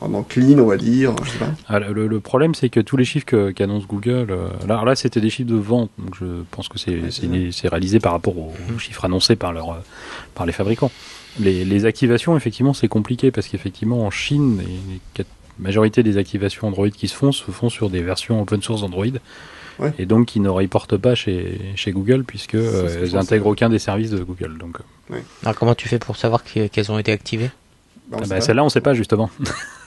[0.00, 1.14] vraiment clean, on va dire.
[1.24, 1.52] Je sais pas.
[1.68, 5.20] Ah, le, le problème, c'est que tous les chiffres qu'annonce Google, euh, là, là c'était
[5.20, 8.78] des chiffres de vente, donc je pense que c'est Ouais, réalisé par rapport aux, aux
[8.80, 9.76] chiffres annoncés par, leur, euh,
[10.34, 10.90] par les fabricants.
[11.40, 15.24] Les, les activations, effectivement, c'est compliqué parce qu'effectivement, en Chine, les- la
[15.58, 19.06] majorité des activations Android qui se font se font sur des versions open source d'Android.
[19.80, 19.92] Ouais.
[19.98, 23.16] Et donc, qui ne reportent pas chez, chez Google puisque euh, elles pensais.
[23.16, 24.56] n'intègrent aucun des services de Google.
[24.58, 24.78] Donc,
[25.10, 27.50] euh, Alors comment tu fais pour savoir que- qu'elles ont été activées?
[28.08, 29.30] Bah, ah bah, celle-là, on ne sait pas justement.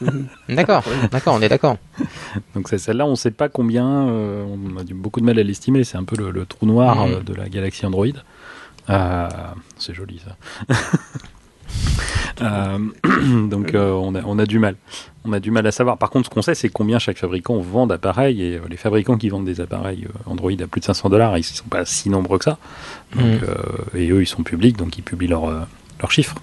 [0.50, 1.78] D'accord, d'accord, on est d'accord.
[2.56, 5.38] Donc c'est- celle-là, on ne sait pas combien, euh, on a du- beaucoup de mal
[5.40, 7.14] à l'estimer, c'est un peu le, le trou noir Mhm.
[7.14, 8.08] euh, de la galaxie Android.
[8.90, 9.30] Euh,
[9.78, 10.76] c'est joli ça.
[12.42, 12.78] Euh,
[13.48, 14.76] donc euh, on, a, on a du mal.
[15.26, 15.98] On a du mal à savoir.
[15.98, 18.42] Par contre, ce qu'on sait, c'est combien chaque fabricant vend d'appareils.
[18.42, 21.42] Et euh, les fabricants qui vendent des appareils Android à plus de 500 dollars, ils
[21.42, 22.58] ne sont pas si nombreux que ça.
[23.16, 23.56] Donc, euh,
[23.96, 25.68] et eux, ils sont publics, donc ils publient leurs
[26.00, 26.36] leurs chiffres.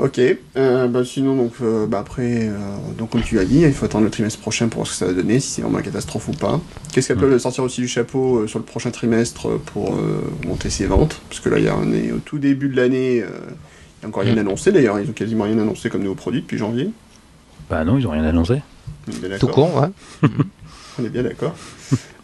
[0.00, 0.20] Ok.
[0.56, 2.50] Euh, bah, sinon, donc, euh, bah, après, euh,
[2.98, 4.98] donc, comme tu as dit, il faut attendre le trimestre prochain pour voir ce que
[4.98, 6.60] ça va donner, si c'est vraiment la catastrophe ou pas.
[6.92, 10.68] Qu'est-ce qu'Apple va sortir aussi du chapeau euh, sur le prochain trimestre pour euh, monter
[10.68, 11.20] ses ventes?
[11.28, 13.18] Parce que là, il y a, on est au tout début de l'année.
[13.18, 13.24] il n'y
[14.04, 14.38] a encore rien Mm.
[14.38, 16.90] annoncé d'ailleurs, ils ont quasiment rien annoncé comme nouveau produit depuis janvier.
[17.70, 18.62] Bah non, ils n'ont rien annoncé.
[19.38, 20.28] Tout con, ouais.
[20.98, 21.54] On est bien d'accord.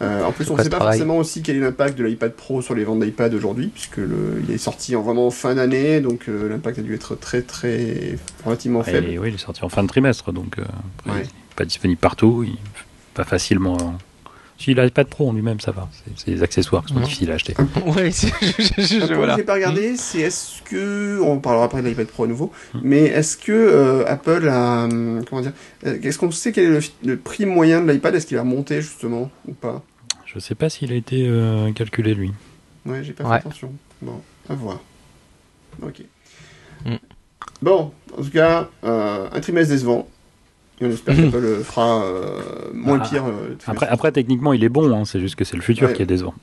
[0.03, 2.33] Euh, en plus, on ne sait pas travail forcément aussi quel est l'impact de l'iPad
[2.33, 5.55] Pro sur les ventes d'iPad aujourd'hui, puisque le, il est sorti en vraiment en fin
[5.55, 9.09] d'année, donc euh, l'impact a dû être très très relativement faible.
[9.09, 10.63] Et, oui, il est sorti en fin de trimestre, donc euh,
[10.99, 11.25] après, Ouais.
[11.25, 12.57] il n'est pas disponible partout, il,
[13.15, 13.99] pas facilement.
[14.61, 15.89] Si l'iPad Pro en lui-même, ça va.
[16.17, 17.05] C'est- les accessoires qui sont Mhm.
[17.07, 17.55] difficiles à acheter.
[18.13, 18.29] C'est-
[18.79, 19.35] je- voilà.
[19.37, 23.05] j'ai pas regardé, c'est est-ce que on parlera après de l'iPad Pro à nouveau, mais
[23.05, 25.53] est-ce que euh, Apple a hum, comment dire,
[25.87, 28.15] euh, est-ce qu'on sait quel est le, le prix moyen de l'iPad?
[28.15, 29.83] Est-ce qu'il a monté justement ou pas?
[30.27, 32.31] Je sais pas s'il a été euh, calculé lui.
[32.85, 33.31] Ouais, j'ai pas Ouais.
[33.41, 33.73] fait attention.
[34.03, 34.79] Bon, à voir.
[35.83, 36.03] Ok.
[36.85, 36.97] Mm.
[37.63, 40.07] Bon, en tout cas, euh, un trimestre décevant.
[40.81, 41.25] Et on espère Mhm.
[41.31, 42.41] qu'Apple le fera euh,
[42.73, 43.25] moins Ah, pire.
[43.27, 45.95] euh, Après, après, techniquement, il est bon, hein, c'est juste que c'est le futur Ouais.
[45.95, 46.35] qui est décevant.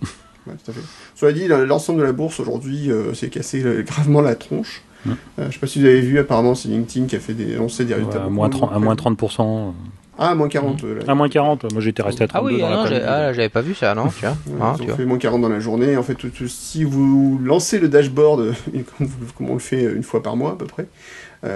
[0.45, 0.81] Ouais, tout à fait.
[1.15, 4.81] Cela dit, l'ensemble de la bourse aujourd'hui euh, s'est cassé euh, gravement la tronche.
[5.05, 5.11] Mm.
[5.39, 7.55] Euh, je sais pas si vous avez vu, apparemment, c'est LinkedIn qui a fait des,
[7.55, 8.23] annoncé des résultats.
[8.25, 9.73] à, moins 30, à moins 30%.
[10.19, 10.83] Ah, moins 40.
[10.83, 11.03] euh, là.
[11.11, 13.07] À moins 40, moi j'étais resté à Ah 32 oui, dans ah non, j'ai- l'après-midi.
[13.29, 14.29] ah, j'avais pas vu ça, non, tu vois.
[14.31, 14.95] Ouais, Ah, ils tu ont vois.
[14.95, 15.95] fait moins 40 dans la journée.
[15.95, 18.53] En fait, tout- tout- si vous lancez le dashboard,
[19.37, 20.87] comme, on le fait une fois par mois à peu près,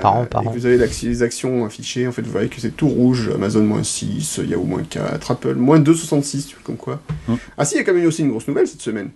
[0.02, 0.52] Par an, par et an.
[0.52, 3.30] vous avez les actions affichées, en fait, vous voyez que c'est tout rouge.
[3.34, 7.02] Amazon moins 6, Yahoo moins 4, Apple moins 2,66, tu vois, comme quoi.
[7.28, 7.38] Hum.
[7.58, 9.10] Ah si, il y a quand même eu aussi une grosse nouvelle cette semaine.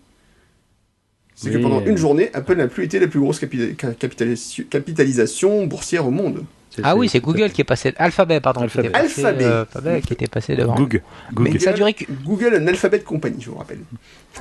[1.35, 3.93] C'est que pendant euh, une journée, Apple n'a plus été la plus grosse capi- ca-
[3.93, 6.45] capitalisation, capitalisation boursière au monde.
[6.83, 7.93] Ah oui, c'est Google qui est passé.
[7.97, 8.61] Alphabet, pardon.
[8.61, 8.87] Alphabet.
[8.87, 10.01] Qui, passé, euh, Alphabet.
[10.01, 10.75] Qui était passé devant.
[10.75, 11.01] Google.
[11.33, 11.51] Google.
[11.53, 11.95] Mais ça a duré...
[12.23, 13.79] Google, un alphabet de compagnie, je vous rappelle.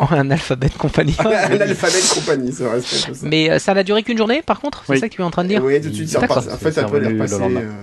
[0.01, 1.17] Oh, un alphabet de compagnie.
[1.19, 3.13] un alphabet de compagnie, ça reste ça.
[3.23, 5.31] Mais euh, ça n'a duré qu'une journée, par contre C'est ça que tu es en
[5.31, 6.21] train de dire Oui, tout de suite, ça.
[6.23, 6.79] En fait.
[6.79, 7.83] Euh,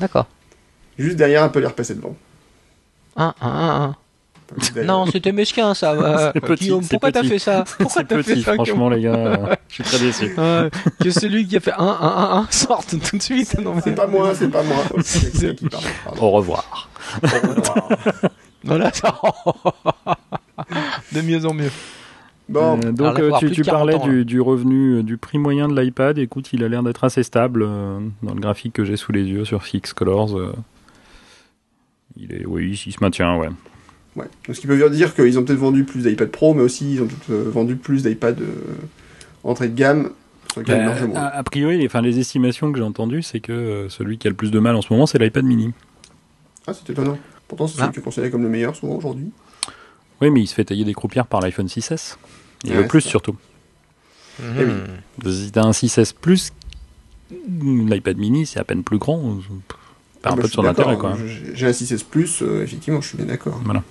[0.00, 0.26] D'accord.
[0.98, 2.16] Juste derrière, un peu les repasser devant.
[3.16, 3.96] 1, 1, 1, 1.
[4.84, 5.92] Non, c'était mesquin ça.
[5.94, 8.88] euh, C'est petit, Guillaume, pourquoi t'as fait ça Pourquoi C'est t'as fait petit, ça franchement,
[8.88, 9.14] les gars.
[9.14, 10.34] euh, je suis très déçu.
[10.38, 10.70] Euh,
[11.02, 13.58] que celui qui a fait 1, 1, 1, 1 sorte tout de suite.
[13.60, 14.76] Non, mais- C'est pas moi, c'est pas moi.
[14.94, 15.82] Oh, C'est qui parle.
[16.04, 16.22] Pardon.
[16.22, 16.88] Au revoir.
[18.64, 19.14] Voilà, ça.
[21.12, 21.70] de mieux en mieux.
[22.48, 24.98] Bon, Euh, donc là, euh, tu, plus de tu 40 parlais ans, du, du revenu,
[24.98, 26.16] euh, du prix moyen de l'iPad.
[26.18, 29.24] Écoute, il a l'air d'être assez stable euh, dans le graphique que j'ai sous les
[29.24, 30.36] yeux sur Fix Colors.
[30.38, 30.52] euh,
[32.16, 33.48] il est, oui, il se maintient, ouais.
[34.16, 34.24] Ouais.
[34.46, 37.02] Donc, ce qui veut dire qu'ils ont peut-être vendu plus d'iPad Pro, mais aussi ils
[37.02, 38.46] ont peut-être euh, vendu plus d'iPad euh,
[39.44, 40.10] entrée de gamme,
[40.52, 41.20] sur lequel moins.
[41.20, 44.26] a, a priori, les, enfin, les estimations que j'ai entendues, c'est que euh, celui qui
[44.26, 45.72] a le plus de mal en ce moment, c'est l'iPad mini.
[46.66, 47.18] Ah, c'est étonnant.
[47.48, 47.82] Pourtant, c'est Ah.
[47.82, 49.30] celui qui est considéré comme le meilleur souvent aujourd'hui.
[50.20, 52.16] Oui, mais il se fait tailler des croupières par l'iPhone 6S.
[52.64, 53.10] Et Ouais, le plus c'est ça.
[53.10, 53.36] surtout.
[54.40, 55.32] Eh oui.
[55.32, 56.52] Si t'as un 6S Plus,
[57.60, 59.20] l'iPad mini, c'est à peine plus grand.
[60.24, 61.12] Ah bah, un peu je de son intérêt, quoi.
[61.12, 61.18] hein.
[61.26, 63.60] J'ai- J'ai un 6S Plus, euh, effectivement, je suis bien d'accord.
[63.64, 63.82] Voilà.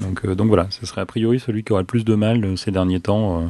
[0.00, 2.44] Donc, euh, donc voilà, ce serait a priori celui qui aurait le plus de mal
[2.44, 3.42] euh, ces derniers temps.
[3.42, 3.46] Euh,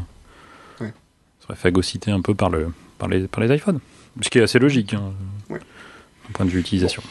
[0.85, 0.93] Ouais.
[1.41, 3.79] serait phagocyté un peu par, le, par, les, par les iPhones.
[4.21, 5.13] Ce qui est assez logique, hein,
[5.51, 5.59] Ouais.
[5.59, 7.03] d'un point de vue utilisation.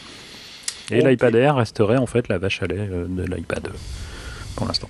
[0.89, 3.78] Et l'iPad Air resterait en fait la vache à lait euh, de l'iPad euh,
[4.56, 4.89] pour l'instant.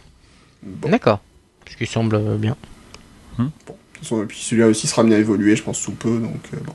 [0.63, 0.89] Bon.
[0.89, 1.21] D'accord.
[1.69, 2.55] Ce qui semble bien.
[3.37, 6.17] De toute façon, et puis celui-là aussi sera amené à évoluer, je pense, sous peu,
[6.19, 6.73] donc euh, bon.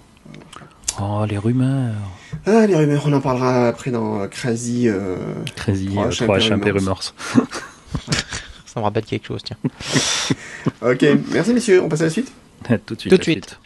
[1.00, 1.94] Oh, les rumeurs
[2.46, 4.88] Ah, les rumeurs, on en parlera après dans euh, Crazy.
[4.88, 5.16] euh,
[5.56, 6.74] Crazy, euh, 3H 3H Rumors.
[6.74, 7.02] Rumors.
[8.66, 9.56] Ça me rappelle quelque chose, tiens.
[10.82, 12.32] Ok, merci messieurs, on passe à la suite
[12.86, 13.10] Tout de suite.
[13.10, 13.58] Tout de suite.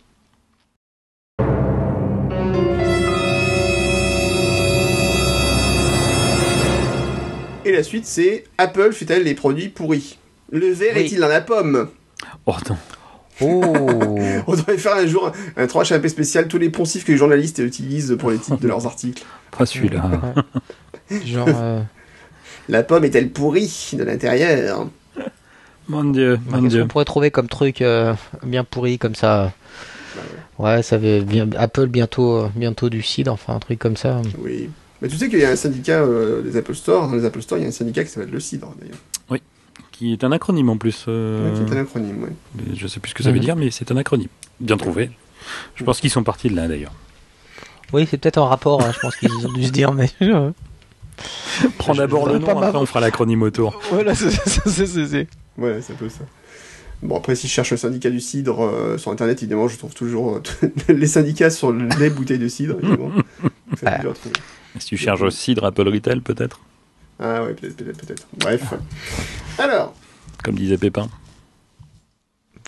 [7.64, 10.18] Et la suite, c'est Apple fait-elle des produits pourris?
[10.50, 11.02] Le verre Oui.
[11.02, 11.88] est-il dans la pomme?
[12.46, 12.76] Oh non.
[13.40, 13.62] Oh
[14.46, 18.16] On devrait faire un jour un 3HAP spécial, tous les poncifs que les journalistes utilisent
[18.18, 19.24] pour les titres de leurs articles.
[19.56, 20.34] Pas celui-là.
[21.24, 21.48] Genre.
[21.48, 21.80] euh,
[22.68, 24.86] La pomme est-elle pourrie de l'intérieur?
[25.88, 26.82] Mon dieu, bah, mon dieu.
[26.82, 29.52] qu'on pourrait trouver comme truc euh, bien pourri comme ça?
[30.58, 34.20] Ouais, ça veut bien Apple bientôt euh, bientôt du cidre, enfin un truc comme ça.
[34.38, 34.70] Oui.
[35.02, 37.40] Mais tu sais qu'il y a un syndicat euh, des Apple Store, dans les Apple
[37.42, 38.98] Store, il y a un syndicat qui s'appelle le CIDRE d'ailleurs.
[40.00, 41.04] Qui est un acronyme en plus.
[41.08, 42.32] euh, Ouais, qui est un acronyme, ouais.
[42.54, 43.44] mais Je sais plus ce que ça veut Mhm.
[43.44, 44.28] dire, mais c'est un acronyme.
[44.58, 45.10] Bien trouvé.
[45.74, 46.92] Je pense qu'ils sont partis de là d'ailleurs.
[47.92, 50.08] Oui, c'est peut-être en rapport, hein, je pense qu'ils ont dû se dire, mais.
[51.76, 53.78] Prends d'abord le pas nom, après on fera l'acronyme autour.
[53.90, 56.24] voilà, c'est c'est- c'est- c'est- Ouais, c'est un peu ça.
[57.02, 59.92] Bon, après, si je cherche le syndicat du cidre euh, sur internet, évidemment, je trouve
[59.94, 63.10] toujours euh, les syndicats sur les bouteilles de cidre, évidemment.
[63.42, 63.52] Donc,
[63.84, 64.00] Ah.
[64.78, 66.60] Si tu cherches aussi de Apple Retail, peut-être,
[67.20, 68.26] Ah, ouais, peut-être, peut-être, peut-être.
[68.38, 68.62] Bref.
[69.58, 69.94] Alors,
[70.42, 71.08] comme disait Pépin.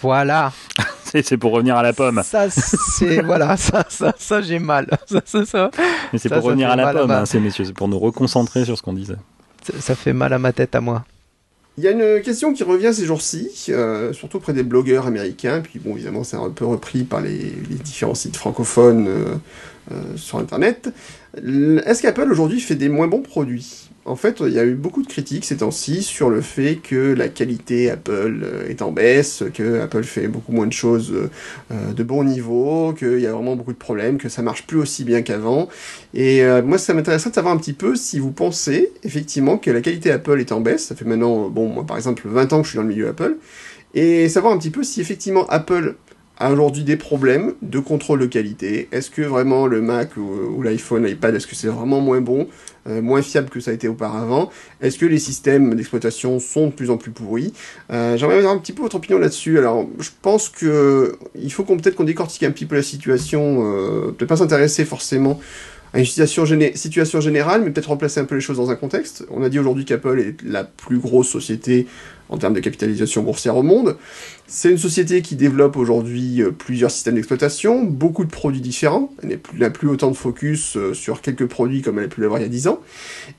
[0.00, 0.52] Voilà.
[1.04, 2.22] C'est c'est pour revenir à la pomme.
[2.24, 3.20] Ça, c'est.
[3.20, 4.86] voilà, ça, ça, ça j'ai mal.
[5.06, 5.70] Ça, ça, ça,
[6.10, 7.66] Mais c'est pour ça revenir à la à pomme, ma- hein, ces messieurs.
[7.66, 9.16] C'est pour nous reconcentrer sur ce qu'on disait.
[9.62, 11.04] ça- ça fait mal à ma tête à moi.
[11.76, 15.60] il y a une question qui revient ces jours-ci, euh, surtout auprès des blogueurs américains,
[15.60, 19.34] puis bon, évidemment, c'est un peu repris par les, les différents sites francophones euh,
[19.92, 20.88] euh, sur internet.
[21.36, 23.81] Est-ce qu'Apple aujourd'hui fait des moins bons produits?
[24.04, 27.14] En fait, il y a eu beaucoup de critiques ces temps-ci sur le fait que
[27.14, 31.30] la qualité Apple euh, est en baisse, que Apple fait beaucoup moins de choses euh,
[31.70, 34.78] euh, de bon niveau, qu'il y a vraiment beaucoup de problèmes, que ça marche plus
[34.78, 35.68] aussi bien qu'avant.
[36.14, 39.80] Et moi, ça m'intéresserait de savoir un petit peu si vous pensez effectivement que la
[39.80, 40.86] qualité Apple est en baisse.
[40.86, 43.08] Ça fait maintenant, bon, moi par exemple, 20 ans que je suis dans le milieu
[43.08, 43.36] Apple.
[43.94, 45.94] Et savoir un petit peu si effectivement Apple
[46.50, 48.88] aujourd'hui des problèmes de contrôle de qualité.
[48.92, 52.48] Est-ce que vraiment le Mac ou, l'iPhone, l'iPad, est-ce que c'est vraiment moins bon,
[52.88, 54.50] euh, moins fiable que ça a été auparavant?
[54.80, 57.52] Est-ce que les systèmes d'exploitation sont de plus en plus pourris?
[57.90, 59.58] Euh, J'aimerais avoir un petit peu votre opinion là-dessus.
[59.58, 63.62] Alors, je pense que il faut qu'on peut-être qu'on décortique un petit peu la situation,
[63.64, 65.38] euh, peut-être pas s'intéresser forcément
[65.94, 68.76] à une situation, géné- situation générale, mais peut-être replacer un peu les choses dans un
[68.76, 69.26] contexte.
[69.30, 71.86] On a dit aujourd'hui qu'Apple est la plus grosse société
[72.30, 73.96] en termes de capitalisation boursière au monde.
[74.46, 79.12] C'est une société qui développe aujourd'hui euh, plusieurs systèmes d'exploitation, beaucoup de produits différents.
[79.22, 82.40] Elle n'a plus autant de focus euh, sur quelques produits comme elle a pu l'avoir
[82.40, 82.80] il y a 10 ans.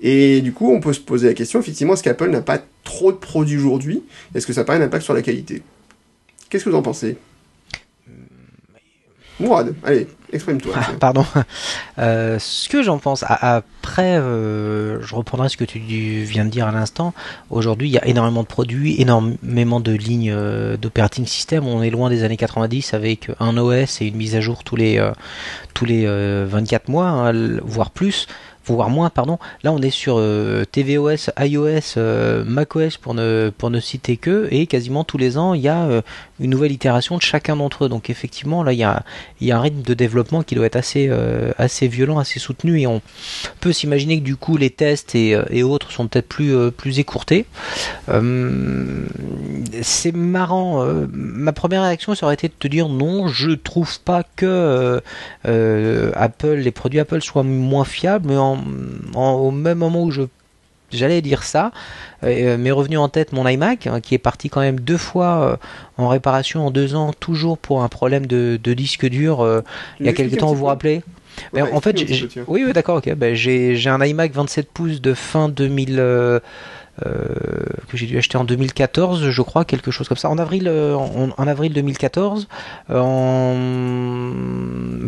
[0.02, 3.12] Et du coup, on peut se poser la question, effectivement, est-ce qu'Apple n'a pas trop
[3.12, 4.04] de produits aujourd'hui?
[4.36, 5.64] Est-ce que ça n'a pas un impact sur la qualité?
[6.50, 7.18] Qu'est-ce que vous en pensez?
[9.84, 10.74] Allez, exprime-toi.
[10.76, 11.26] Ah, pardon.
[12.00, 16.68] Euh, ce que j'en pense, après, euh, je reprendrai ce que tu viens de dire
[16.68, 17.14] à l'instant.
[17.52, 21.68] Aujourd'hui, il y a énormément de produits, énormément de lignes euh, d'operating system.
[21.68, 24.76] On est loin des années 90 avec un OS et une mise à jour tous
[24.76, 25.00] les,
[25.74, 28.28] tous les euh, 24 mois, hein, voire plus.
[28.66, 29.40] Voire moins, pardon.
[29.64, 34.48] Là, on est sur euh, tvOS, iOS, euh, macOS pour ne, pour ne citer que,
[34.52, 36.02] et quasiment tous les ans, il y a euh,
[36.40, 37.90] une nouvelle itération de chacun d'entre eux.
[37.90, 39.04] Donc, effectivement, là, il y a,
[39.42, 41.12] y a un rythme de développement qui doit être assez,
[41.58, 43.02] assez violent, assez soutenu, et on
[43.60, 47.46] peut s'imaginer que du coup les tests et, autres sont peut-être plus, plus écourtés.
[49.82, 50.86] C'est marrant.
[51.12, 55.02] ma première réaction ça aurait été de te dire non, je trouve pas que
[55.44, 58.53] Apple, les produits Apple soient moins fiables, mais en,
[59.16, 60.24] en- au même moment où je
[60.92, 61.72] J'allais dire ça,
[62.24, 65.42] euh, m'est revenu en tête mon iMac hein, qui est parti quand même deux fois
[65.54, 65.56] euh,
[65.98, 69.42] en réparation en deux ans, toujours pour un problème de, de disque dur.
[69.42, 69.62] euh,
[70.00, 71.02] il y a quelques temps, vous vous rappelez?
[71.52, 71.96] Ouais, En fait,
[72.48, 73.12] oui, oui d'accord, ok.
[73.16, 76.40] Ben, j'ai j'ai un iMac 27 pouces de fin 2000, euh, euh,
[77.00, 80.30] que j'ai dû acheter en 2014, je crois, quelque chose comme ça.
[80.30, 82.48] En avril, euh, en, avril 2014,
[82.90, 84.34] euh,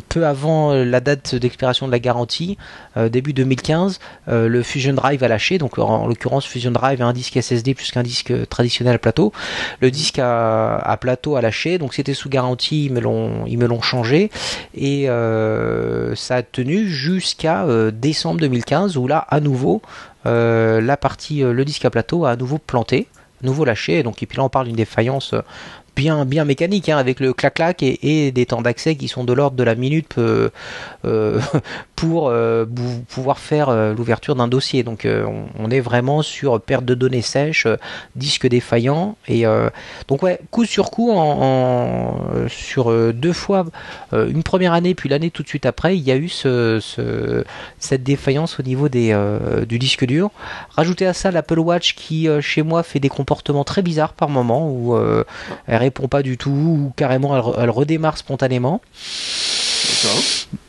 [0.09, 2.57] peu avant la date d'expiration de la garantie,
[2.97, 5.57] euh, début 2015, euh, le Fusion Drive a lâché.
[5.57, 8.99] Donc en, en l'occurrence, Fusion Drive a un disque SSD plus qu'un disque traditionnel à
[8.99, 9.31] plateau.
[9.81, 13.67] Le disque à, plateau a lâché, donc c'était sous garantie, ils me l'ont, ils me
[13.67, 14.31] l'ont changé
[14.73, 20.97] et euh, ça a tenu jusqu'à euh, décembre 2015 où là à nouveau euh, la
[20.97, 23.07] partie euh, le disque à plateau a à nouveau planté,
[23.41, 24.03] nouveau lâché.
[24.03, 25.41] Donc et puis là on parle d'une défaillance euh,
[25.95, 29.33] bien bien mécanique hein, avec le clac clac et, des temps d'accès qui sont de
[29.33, 30.49] l'ordre de la minute euh,
[31.05, 31.39] euh,
[31.95, 32.65] pour euh,
[33.07, 34.83] pouvoir faire l'ouverture d'un dossier.
[34.83, 37.67] Donc on, est vraiment sur perte de données sèches,
[38.15, 39.45] disque défaillant et
[40.07, 43.65] donc ouais coup sur coup en, sur deux fois
[44.11, 47.43] une première année puis l'année tout de suite après il y a eu ce, ce-
[47.79, 49.17] cette défaillance au niveau des,
[49.67, 50.29] du disque dur.
[50.75, 54.69] Rajouter à ça l'Apple Watch qui chez moi fait des comportements très bizarres par moment
[54.69, 54.95] où
[55.67, 58.81] elle répond pas du tout ou carrément elle, re- elle redémarre spontanément.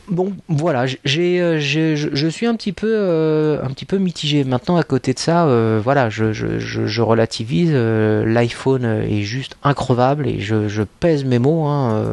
[0.09, 4.43] Bon, voilà, j'ai, euh, je, suis un petit peu, euh, un petit peu mitigé.
[4.45, 7.71] Maintenant, à côté de ça, euh, voilà, je, je, je, je relativise.
[7.73, 11.65] euh, L'iPhone est juste increvable et je, je pèse mes mots.
[11.65, 12.05] hein,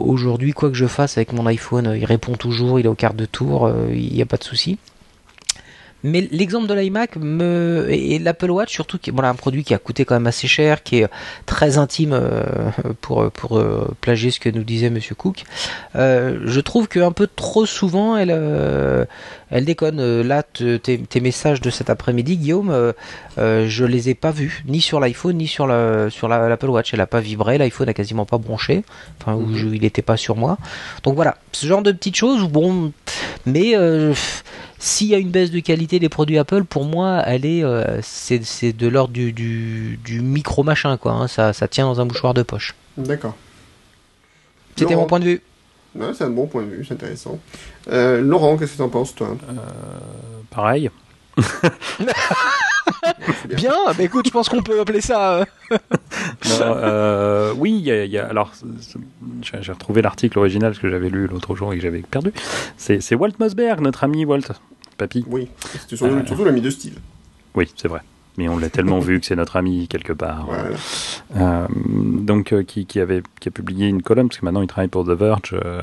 [0.00, 3.14] aujourd'hui, quoi que je fasse avec mon iPhone, il répond toujours, il est au quart
[3.14, 4.78] de tour, il n'y a pas de souci.
[6.04, 9.78] Mais l'exemple de l'iMac me et l'Apple Watch surtout qui est un produit qui a
[9.78, 11.08] coûté quand même assez cher, qui est
[11.46, 12.44] très intime euh,
[13.00, 15.42] pour pour euh, plagier ce que nous disait Monsieur Cook.
[15.96, 19.04] Euh, je trouve que un peu trop souvent elle euh,
[19.50, 19.98] elle déconne.
[20.00, 22.92] Euh, Là, te- tes, messages de cet après-midi, Guillaume, euh,
[23.38, 26.68] euh, je les ai pas vus ni sur l'iPhone ni sur la sur la- l'Apple
[26.68, 26.92] Watch.
[26.92, 28.84] Elle a pas vibré, l'iPhone a quasiment pas bronché.
[29.20, 30.58] Enfin, je- il était pas sur moi.
[31.02, 32.46] Donc voilà, ce genre de petites choses.
[32.48, 32.92] Bon,
[33.46, 34.12] mais euh,
[34.78, 38.00] s'il y a une baisse de qualité des produits Apple, pour moi, elle est, euh,
[38.02, 41.12] c'est, c'est de l'ordre du, du, du micro machin, quoi.
[41.12, 41.28] hein.
[41.28, 42.74] Ça, ça tient dans un mouchoir de poche.
[42.96, 43.36] D'accord.
[44.76, 45.02] C'était Laurent.
[45.02, 45.42] mon point de vue.
[45.96, 47.38] Ouais, c'est un bon point de vue, c'est intéressant.
[47.90, 49.36] Euh, Laurent, qu'est-ce que t'en penses, toi?
[50.50, 50.90] Pareil.
[53.56, 55.44] Bien, bah écoute, je pense qu'on peut appeler ça.
[55.70, 55.78] Non,
[56.62, 58.66] euh, oui, il y a, il y a- alors c'est-
[59.42, 62.32] c'est- j'ai retrouvé l'article original que j'avais lu l'autre jour et que j'avais perdu.
[62.76, 64.40] C'est c'est Walt Mossberg, notre ami Walt,
[64.96, 65.24] papy.
[65.28, 65.48] Oui,
[65.80, 66.26] c'était surtout, Euh.
[66.26, 66.98] surtout l'ami de Steve.
[67.54, 68.00] Oui, c'est vrai.
[68.36, 70.46] Mais on l'a tellement vu que c'est notre ami quelque part.
[70.46, 70.68] Voilà.
[71.36, 74.68] Euh, donc euh, qui, qui avait qui a publié une colonne parce que maintenant il
[74.68, 75.54] travaille pour The Verge.
[75.54, 75.58] euh,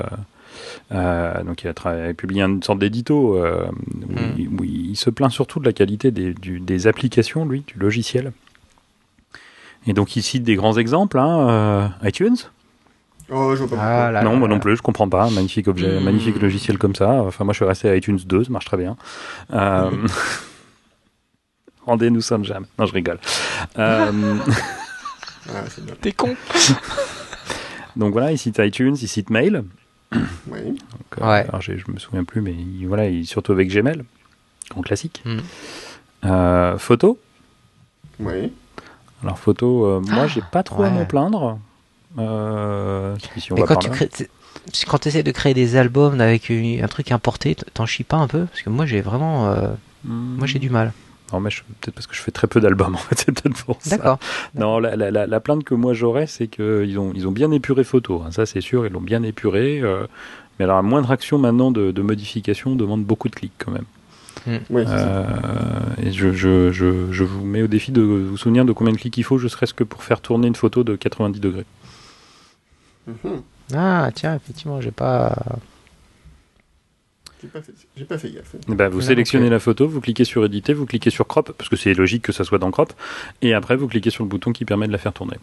[0.90, 3.66] donc il a tra- publié une sorte d'édito euh,
[4.08, 4.34] où, Mm.
[4.38, 7.78] il, où il se plaint surtout de la qualité des, du- des applications, lui, du
[7.78, 8.32] logiciel.
[9.86, 12.36] Et donc il cite des grands exemples, hein, euh, iTunes.
[13.30, 14.54] Oh, je vois pas Ah, là, non, là, moi là.
[14.54, 15.28] non plus, je comprends pas.
[15.30, 16.04] Magnifique objet, Mm.
[16.04, 17.10] magnifique logiciel comme ça.
[17.22, 18.96] Enfin, moi je suis resté à iTunes 2, ça marche très bien.
[19.52, 19.90] Euh,
[21.84, 22.66] Rendez-nous sans jam.
[22.78, 23.18] Non, je rigole.
[23.78, 24.12] Euh,
[25.48, 25.94] Ah, c'est bien.
[26.00, 26.34] T'es con.
[27.96, 29.62] donc voilà, il cite iTunes, il cite Mail.
[30.48, 30.60] Oui.
[30.64, 31.46] Donc, euh, Ouais.
[31.48, 34.02] alors, je me souviens plus, mais il- voilà, il, surtout avec Gmail,
[34.74, 35.22] en classique.
[35.24, 35.38] Mm.
[36.24, 37.18] Euh, photo.
[38.18, 38.52] Oui.
[39.22, 41.58] Alors photo, euh, moi j'ai pas trop à m'en plaindre.
[42.18, 44.08] Euh, si- si on Mais va quand tu crées,
[44.86, 48.16] quand tu essaies de créer des albums avec une- un truc importé, t'en chies pas
[48.16, 48.44] un peu?
[48.46, 49.68] Parce que moi j'ai vraiment, euh,
[50.04, 50.36] Hmm.
[50.38, 50.92] moi j'ai du mal.
[51.32, 53.78] Non, mais peut-être parce que je fais très peu d'albums en fait, c'est peut-être pour
[53.80, 53.96] ça.
[53.96, 54.18] D'accord.
[54.54, 57.50] Non, la, la, la, la plainte que moi j'aurais, c'est qu'ils ont, ils ont bien
[57.50, 58.22] épuré photo.
[58.24, 58.30] hein.
[58.30, 59.80] Ça, c'est sûr, ils l'ont bien épuré.
[59.82, 60.06] euh,
[60.58, 63.84] mais alors, la moindre action maintenant de, de modification demande beaucoup de clics quand même.
[64.70, 64.96] Oui, c'est ça.
[64.96, 65.24] Euh,
[66.02, 68.98] et je, je, je, je vous mets au défi de vous souvenir de combien de
[68.98, 71.64] clics il faut, je serait-ce que pour faire tourner une photo de 90 degrés.
[73.74, 75.34] Ah tiens, effectivement, j'ai pas.
[77.46, 78.56] J'ai pas, fait- j'ai pas fait gaffe.
[78.68, 81.68] Eh ben, vous sélectionnez la photo, vous cliquez sur éditer, vous cliquez sur crop, parce
[81.70, 82.92] que c'est logique que ça soit dans crop,
[83.42, 85.36] et après vous cliquez sur le bouton qui permet de la faire tourner.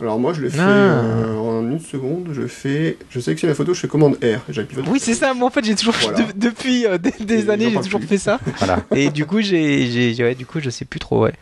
[0.00, 0.64] Alors moi, je le fais Ah.
[1.04, 2.30] euh, en une seconde.
[2.32, 4.24] Je fais, je sélectionne la photo, je fais commande R.
[4.24, 5.34] et J'appuie Oui, c'est ça.
[5.34, 6.20] Moi, en fait, j'ai toujours Voilà.
[6.20, 8.08] de- depuis euh, des, années, j'ai toujours plus.
[8.08, 8.40] fait ça.
[8.58, 8.84] Voilà.
[8.96, 11.22] Et du coup, j'ai, j'ai, ouais, du coup, je sais plus trop.
[11.22, 11.34] Ouais.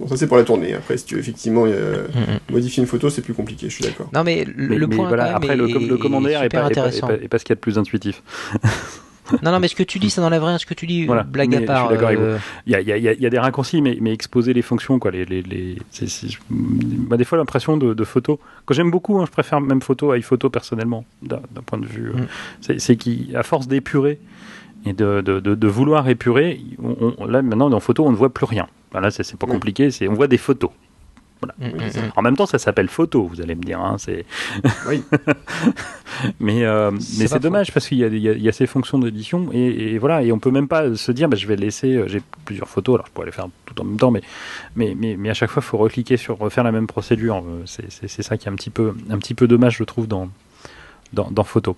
[0.00, 0.74] Bon, ça c'est pour la tournée.
[0.74, 2.52] Après, si tu veux effectivement euh, Mm, mm.
[2.52, 3.68] modifier une photo, c'est plus compliqué.
[3.68, 4.08] Je suis d'accord.
[4.14, 6.44] Non, mais le, Mais, le mais point voilà, après le, est, com- le commentaire est
[6.44, 7.06] super pas, est pas- est intéressant.
[7.08, 8.22] pas- est pas ce qu'il y a de plus intuitif.
[9.42, 10.56] Non, non, mais ce que tu dis, ça n'enlève rien.
[10.56, 11.22] Ce que tu dis, Voilà.
[11.22, 11.86] blague Mais à je part.
[11.88, 13.28] suis d'accord avec Il y a, il y a- il y a- il y a
[13.28, 15.10] des raccourcis, mais, mais exposer les fonctions, quoi.
[15.10, 18.40] Les, les, les, c'est- c'est- je- bah, des fois, l'impression de, de photo.
[18.64, 21.84] Quand j'aime beaucoup, hein, je préfère même photo à iPhoto personnellement, d'un d'un point de
[21.84, 22.08] vue.
[22.08, 22.26] euh, Mm.
[22.62, 24.18] C'est c'est qu'à force d'épurer
[24.86, 28.16] et de, de, de, de vouloir épurer, on- on- là maintenant dans photo, on ne
[28.16, 28.66] voit plus rien.
[28.92, 30.70] Bah, là, c'est c'est pas compliqué, c'est on voit des photos.
[31.40, 31.54] Voilà.
[31.58, 32.12] Mm, mm, mm.
[32.16, 33.80] En même temps, ça s'appelle photo, vous allez me dire.
[33.80, 34.24] Hein, c'est...
[34.88, 35.02] Oui.
[36.40, 38.98] mais euh, mais C'est dommage parce qu'il y a, il y y a ces fonctions
[38.98, 41.94] d'édition et, et voilà et on peut même pas se dire bah, je vais laisser
[41.94, 44.22] euh, j'ai plusieurs photos alors je pourrais les faire tout en même temps mais
[44.74, 47.62] mais mais, mais à chaque fois il faut recliquer sur refaire la même procédure Euh,
[47.66, 50.08] c'est, c'est, c'est ça qui est un petit peu un petit peu dommage je trouve
[50.08, 50.28] dans
[51.12, 51.76] dans, dans photo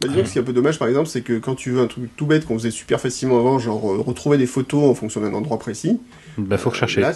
[0.00, 1.70] Bah, disons que ce qui est un peu dommage, par exemple, c'est que quand tu
[1.70, 4.90] veux un truc tout bête qu'on faisait super facilement avant, genre euh, retrouver des photos
[4.90, 6.00] en fonction d'un endroit précis,
[6.38, 7.12] bah faut rechercher là,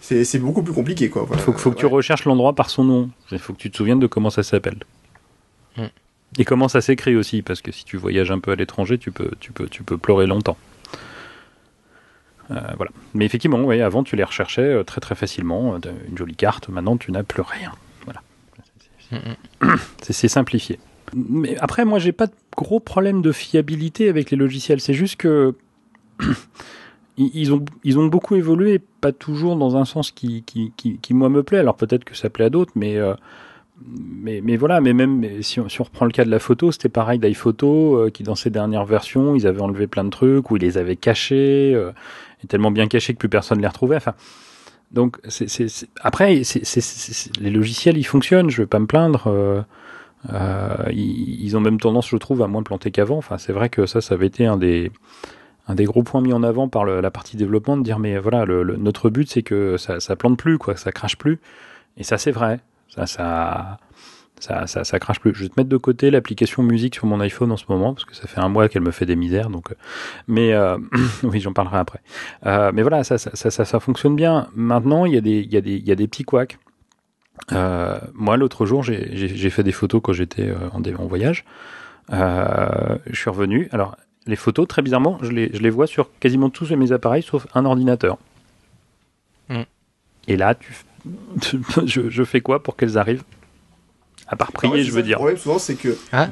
[0.00, 1.22] c'est beaucoup plus compliqué, quoi.
[1.22, 1.42] il Voilà.
[1.42, 1.92] faut, que- faut que tu Ouais.
[1.92, 4.78] recherches l'endroit par son nom il faut que tu te souviennes de comment ça s'appelle
[5.76, 5.84] Mm.
[6.38, 9.10] et comment ça s'écrit aussi parce que si tu voyages un peu à l'étranger tu
[9.12, 10.56] peux tu peux tu peux pleurer longtemps
[12.52, 12.92] Euh, voilà.
[13.14, 16.96] Mais effectivement, avant tu les recherchais euh, très très facilement, euh, une jolie carte, maintenant
[16.96, 17.72] tu n'as plus rien.
[18.04, 18.22] Voilà.
[19.10, 19.16] Mm,
[19.66, 19.76] mm.
[20.02, 20.78] C'est c'est simplifié.
[21.14, 25.16] Mais après, moi j'ai pas de gros problème de fiabilité avec les logiciels, c'est juste
[25.16, 25.54] que
[27.16, 30.44] ils ont, beaucoup évolué, pas toujours dans un sens qui,
[31.10, 31.58] moi me plaît.
[31.58, 33.14] Alors peut-être que ça plaît à d'autres, mais, euh,
[33.80, 37.96] mais, voilà, mais même si, on, reprend le cas de la photo, c'était pareil d'iPhoto,
[37.96, 40.78] euh, qui dans ses dernières versions, ils avaient enlevé plein de trucs, ou ils les
[40.78, 41.92] avaient cachés, euh,
[42.44, 43.96] et tellement bien cachés que plus personne les retrouvait.
[43.96, 44.14] Enfin,
[44.92, 45.18] donc
[46.00, 46.42] après,
[47.40, 49.64] les logiciels, ils fonctionnent, je vais pas me plaindre.
[50.32, 53.18] Euh, ils, ils ont même tendance, je trouve, à moins planter qu'avant.
[53.18, 54.90] Enfin, c'est vrai que ça, ça avait été un des,
[55.68, 59.28] gros points mis en avant par la partie développement de dire mais voilà notre but
[59.28, 61.40] c'est que ça, ça plante plus quoi, que ça crache plus
[61.96, 63.78] et ça c'est vrai ça
[64.38, 65.34] ça, crache plus.
[65.34, 68.04] Je vais te mettre de côté l'application musique sur mon iPhone en ce moment parce
[68.04, 69.74] que ça fait un mois qu'elle me fait des misères donc euh,
[70.28, 70.78] mais euh,
[71.24, 72.00] oui j'en parlerai après.
[72.44, 74.48] Mais voilà ça fonctionne bien.
[74.54, 76.58] Maintenant il y a des il y a des il y a des petits couacs.
[77.52, 81.44] Euh, moi l'autre jour j'ai fait des photos quand j'étais euh, en, voyage.
[82.12, 86.10] Euh, je suis revenu alors les photos, très bizarrement, je les, je les vois sur
[86.18, 88.18] quasiment tous mes appareils sauf un ordinateur.
[89.48, 89.62] Mm.
[90.26, 90.72] Et là, tu,
[91.86, 93.22] je, je fais quoi pour qu'elles arrivent
[94.26, 95.16] À part ouais, prier, c'est je ça, veux Le dire.
[95.18, 96.28] problème souvent, c'est que Ah.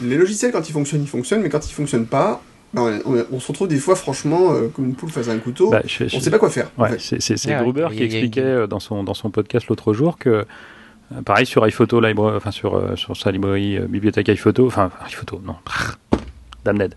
[0.00, 2.40] les logiciels, quand ils fonctionnent, ils fonctionnent, mais quand ils fonctionnent pas,
[2.80, 5.70] on, on se retrouve des fois, franchement, euh, comme une poule face à un couteau.
[5.70, 6.70] Bah, je- je- on sait pas quoi faire.
[6.78, 7.20] en Ouais, fait.
[7.20, 11.22] c'est Ah Gruber qui expliquait euh, dans son, dans son podcast l'autre jour que, euh,
[11.24, 12.00] pareil, sur iPhoto
[12.36, 15.56] enfin sur, euh, sur sa librairie, euh, bibliothèque iPhoto, enfin iPhoto, non,
[16.64, 16.94] damned.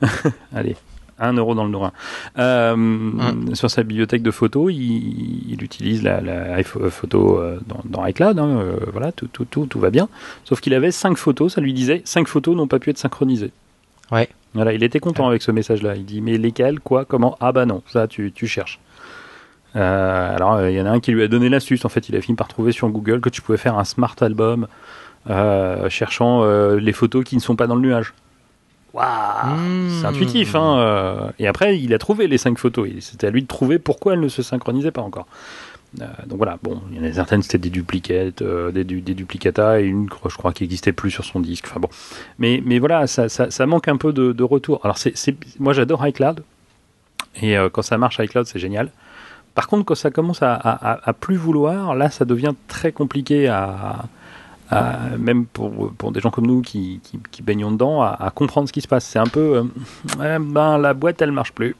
[0.54, 0.76] Allez,
[1.18, 1.92] un euro dans le noir.
[2.38, 2.74] Euh,
[3.54, 8.38] Sur sa bibliothèque de photos, il, il utilise la, la photo euh, dans, dans iCloud,
[8.38, 10.08] hein, euh, voilà, tout, tout, tout, tout va bien.
[10.44, 13.52] Sauf qu'il avait cinq photos, ça lui disait cinq photos n'ont pas pu être synchronisées.
[14.10, 14.28] Ouais.
[14.54, 15.96] Voilà, il était content avec ce message-là.
[15.96, 17.36] Il dit mais lesquelles, quoi, comment?
[17.40, 18.78] Ah bah non, ça tu, tu cherches.
[19.76, 21.84] Euh, alors euh, il y en a un qui lui a donné l'astuce.
[21.84, 24.14] En fait, il a fini par trouver sur Google que tu pouvais faire un smart
[24.20, 24.68] album
[25.28, 26.44] euh, cherchant
[26.74, 28.14] les photos qui ne sont pas dans le nuage.
[28.92, 29.90] Waouh, Mmh.
[30.00, 30.54] c'est intuitif.
[30.54, 31.32] Hein.
[31.40, 32.88] Et après, il a trouvé les cinq photos.
[33.00, 35.26] C'était à lui de trouver pourquoi elles ne se synchronisaient pas encore.
[36.00, 39.00] Euh, donc voilà, bon, il y en a certaines c'était des duplicates, euh, des, du-
[39.00, 41.66] des duplicata, et une, je crois, qui n'existait plus sur son disque.
[41.70, 41.88] Enfin bon,
[42.38, 44.80] mais, mais voilà, ça, ça, ça manque un peu de, de retour.
[44.82, 45.14] Alors c'est,
[45.60, 46.42] moi j'adore iCloud,
[47.40, 48.90] et euh, quand ça marche iCloud c'est génial.
[49.54, 52.90] Par contre, quand ça commence à, à, à- à plus vouloir, là ça devient très
[52.90, 54.06] compliqué à,
[54.70, 58.66] à- même pour, pour des gens comme nous qui, qui, qui baignons dedans, à, comprendre
[58.66, 59.04] ce qui se passe.
[59.04, 59.62] C'est un peu, euh,
[60.18, 61.76] ouais, ben la boîte elle marche plus.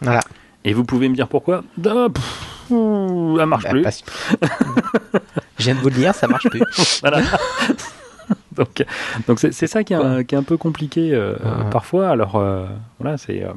[0.00, 0.20] Voilà.
[0.64, 1.64] Et vous pouvez me dire pourquoi?
[1.84, 3.82] Ah, pff, ouh, Elle marche Bah, plus.
[3.82, 4.04] parce-
[5.58, 6.62] Je viens de vous le dire, ça marche plus.
[7.02, 7.20] Voilà.
[8.56, 8.84] donc,
[9.26, 11.70] donc c'est, c'est ça qui est, un, qui est un peu compliqué euh, Ouais.
[11.70, 12.08] parfois.
[12.10, 12.66] Alors euh,
[12.98, 13.52] voilà, c'est euh,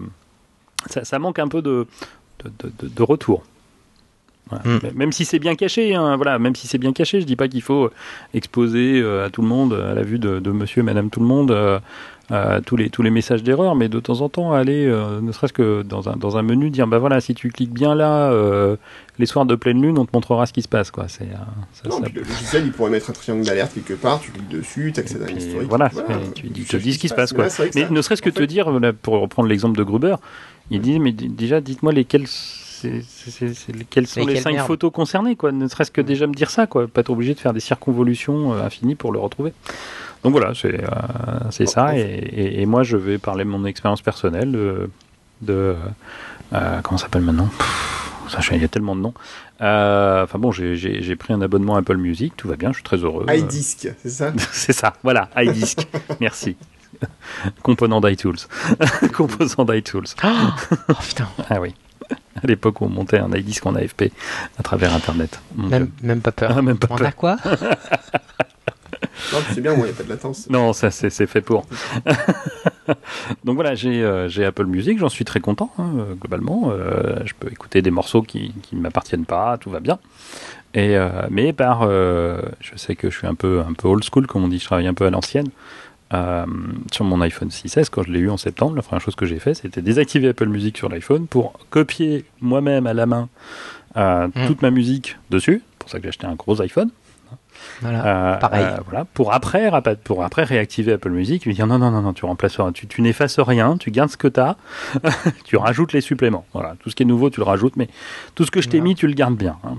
[0.90, 1.88] ça, ça manque un peu de,
[2.44, 3.44] de, de- de- de retour.
[4.50, 4.64] Voilà.
[4.66, 4.80] Mm.
[4.86, 7.36] M- Même si c'est bien caché, hein, voilà, même si c'est bien caché, je dis
[7.36, 7.90] pas qu'il faut
[8.36, 11.20] exposer euh, à tout le monde, à la vue de, de Monsieur et Madame tout
[11.20, 11.52] le monde,
[12.66, 15.54] tous les tous les messages d'erreur, mais de temps en temps aller, euh, ne serait-ce
[15.54, 18.76] que dans un dans un menu, dire bah voilà, si tu cliques bien là, euh,
[19.20, 21.08] les soirs de pleine lune, on te montrera ce qui se passe, quoi.
[21.08, 21.36] C'est euh,
[21.74, 24.32] ça- Non, ça- puis le logiciel, il pourrait mettre un triangle d'alerte quelque part, tu
[24.32, 25.70] cliques dessus, tu accèdes à un puis historique.
[25.70, 25.90] voilà,
[26.34, 27.46] tu te dit ce qui se passe, Mais quoi.
[27.48, 30.16] là, Mais ça- ne serait-ce que te dire, là, pour reprendre l'exemple de Gruber,
[30.72, 32.26] il dit mais déjà dites-moi lesquels
[33.90, 34.68] quelles sont les cinq merde.
[34.68, 35.52] photos concernées quoi.
[35.52, 36.88] Ne serait-ce que déjà me dire ça quoi.
[36.88, 39.54] Pas être obligé de faire des circonvolutions euh, infinies pour le retrouver.
[40.26, 41.86] Donc voilà, c'est euh, ça.
[41.92, 41.98] bon.
[41.98, 44.90] Et, et- et moi je vais parler de mon expérience personnelle de,
[45.42, 45.76] de
[46.54, 47.50] euh, comment ça s'appelle maintenant?
[48.52, 49.14] Il y a tellement de noms.
[49.62, 52.98] Euh, Enfin bon, j'ai- pris un abonnement Apple Music, tout va bien, je suis très
[52.98, 53.24] heureux.
[53.30, 54.34] iDisk, c'est ça?
[54.52, 55.88] C'est ça, voilà, iDisk.
[56.20, 56.58] Merci.
[57.62, 58.38] Component d'iTools.
[59.14, 60.08] Composant d'iTools.
[60.24, 61.76] Oh putain, Ah oui.
[62.44, 64.12] À l'époque où on montait un iDisk en AFP
[64.58, 65.40] à travers Internet.
[65.56, 66.52] Même, pas peur.
[66.58, 67.08] Ah, même pas On peur.
[67.08, 67.38] a quoi?
[69.54, 70.50] C'est bien, moi, il n'y a pas de latence.
[70.50, 71.66] Non, ça c'est c'est fait pour.
[73.44, 76.70] Donc voilà, j'ai euh, j'ai Apple Music, j'en suis très content hein, euh, globalement.
[76.72, 79.98] Euh, je peux écouter des morceaux qui qui ne m'appartiennent pas, tout va bien.
[80.74, 84.04] Et euh, mais par, euh, je sais que je suis un peu un peu old
[84.04, 85.50] school comme on dit, je travaille un peu à l'ancienne.
[86.14, 86.46] Euh,
[86.92, 89.40] sur mon iPhone 6S, quand je l'ai eu en septembre, la première chose que j'ai
[89.40, 93.28] fait, c'était désactiver Apple Music sur l'iPhone pour copier moi-même à la main
[93.98, 94.48] euh, Mm.
[94.48, 95.64] toute ma musique dessus.
[95.72, 96.90] C'est pour ça que j'ai acheté un gros iPhone.
[97.82, 98.06] Voilà.
[98.06, 98.64] Euh, pareil.
[98.64, 99.70] euh, voilà, pour après,
[100.04, 103.02] pour après réactiver Apple Music, lui dire non, non, non, non, tu remplaces, tu, tu
[103.02, 104.56] n'effaces rien, tu gardes ce que tu as,
[105.44, 106.46] tu rajoutes les suppléments.
[106.54, 107.90] Voilà, tout ce qui est nouveau, tu le rajoutes, mais
[108.36, 109.58] tout ce que je t'ai mis, tu le gardes bien.
[109.64, 109.76] hein.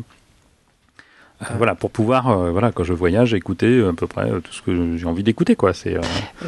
[1.43, 4.63] Euh, voilà, pour pouvoir, euh, voilà, quand je voyage, écouter à peu près tout ce
[4.63, 5.75] que j'ai envie d'écouter, quoi.
[5.75, 6.01] C'est, euh,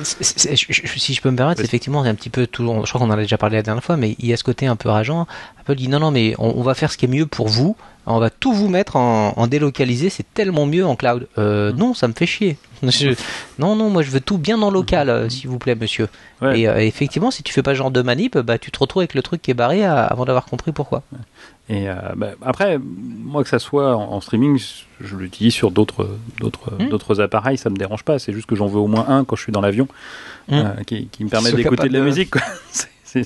[0.02, 2.64] si je peux me permettre, effectivement, c'est un petit peu tout.
[2.84, 4.44] Je crois qu'on en a déjà parlé la dernière fois, mais il y a ce
[4.44, 5.26] côté un peu rageant.
[5.60, 7.76] Apple dit non, non, mais on, on va faire ce qui est mieux pour vous.
[8.06, 10.08] On va tout vous mettre en, en délocalisé.
[10.08, 11.28] C'est tellement mieux en cloud.
[11.36, 12.56] Euh, Non, ça me fait chier.
[12.82, 13.10] Je-
[13.58, 16.08] non, non, moi je veux tout bien en local, euh, s'il vous plaît, monsieur.
[16.40, 16.60] ouais.
[16.60, 19.00] Et euh, effectivement, si tu fais pas ce genre de manip, bah tu te retrouves
[19.00, 21.02] avec le truc qui est barré à- avant d'avoir compris pourquoi.
[21.68, 24.58] Et euh, bah, après, moi que ça soit en, en streaming,
[25.00, 26.08] je l'utilise sur d'autres
[26.40, 28.18] d'autres d'autres appareils, ça me dérange pas.
[28.20, 29.86] C'est juste que j'en veux au moins un quand je suis dans l'avion,
[30.86, 32.30] qui, qui me permet d'écouter de la musique.
[32.30, 32.42] Quoi.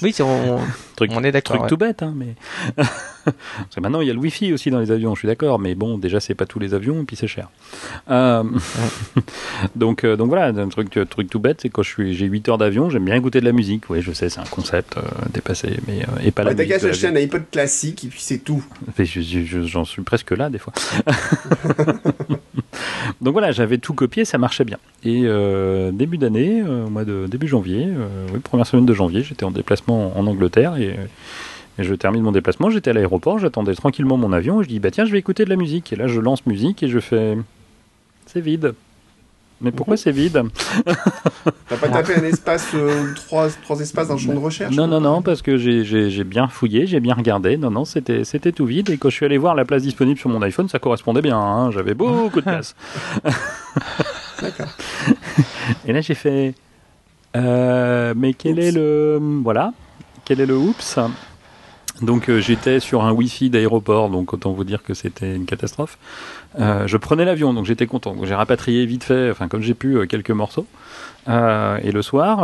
[0.00, 0.60] Oui, on,
[1.06, 1.56] truc, on est d'accord.
[1.56, 1.68] truc ouais.
[1.68, 2.34] tout bête, hein, mais
[2.76, 5.14] parce que maintenant il y a le Wi-Fi aussi dans les avions.
[5.14, 7.48] Je suis d'accord, mais bon, déjà c'est pas tous les avions et puis c'est cher.
[8.10, 8.42] Euh,
[9.76, 12.26] donc euh, donc voilà, un truc euh, truc tout bête, c'est quand je suis j'ai
[12.26, 13.84] 8 heures d'avion, j'aime bien écouter de la musique.
[13.90, 16.62] Oui, je sais, c'est un concept euh, dépassé, mais euh, et pas la Ouais, T'as
[16.86, 17.00] musique.
[17.02, 18.64] qu'à un iPod classique et puis c'est tout.
[18.98, 20.72] Mais je- je- je- J'en suis presque là des fois.
[23.20, 24.78] Donc voilà, j'avais tout copié, ça marchait bien.
[25.04, 28.94] Et euh, début d'année, euh, au mois de début janvier, euh, oui, première semaine de
[28.94, 30.91] janvier, j'étais en déplacement en Angleterre et,
[31.78, 32.70] et je termine mon déplacement.
[32.70, 35.44] J'étais à l'aéroport, j'attendais tranquillement mon avion et je dis bah tiens, je vais écouter
[35.44, 35.92] de la musique.
[35.92, 37.36] Et là, je lance musique et je fais
[38.26, 38.74] c'est vide.
[39.64, 40.42] Mais pourquoi c'est vide?
[41.68, 44.88] T'as pas tapé un espace, euh, trois, trois espaces dans le champ de recherche Non,
[44.88, 47.56] non, non, parce que j'ai- bien fouillé, j'ai bien regardé.
[47.56, 48.90] Non, non, c'était c'était tout vide.
[48.90, 51.38] Et quand je suis allé voir la place disponible sur mon iPhone, ça correspondait bien.
[51.38, 51.70] hein.
[51.70, 52.74] J'avais beaucoup de place.
[54.42, 54.66] D'accord.
[55.86, 56.54] Et là, j'ai fait.
[57.36, 58.62] euh, mais quel Oups.
[58.64, 59.20] est le.
[59.44, 59.72] Voilà.
[60.32, 60.98] Quel est le oups?
[62.00, 65.98] Donc, euh, j'étais sur un Wi-Fi d'aéroport, donc autant vous dire que c'était une catastrophe.
[66.58, 68.16] Euh, je prenais l'avion, donc j'étais content.
[68.24, 70.66] J'ai rapatrié vite fait, enfin, comme j'ai pu, euh, quelques morceaux.
[71.28, 72.38] Et le soir,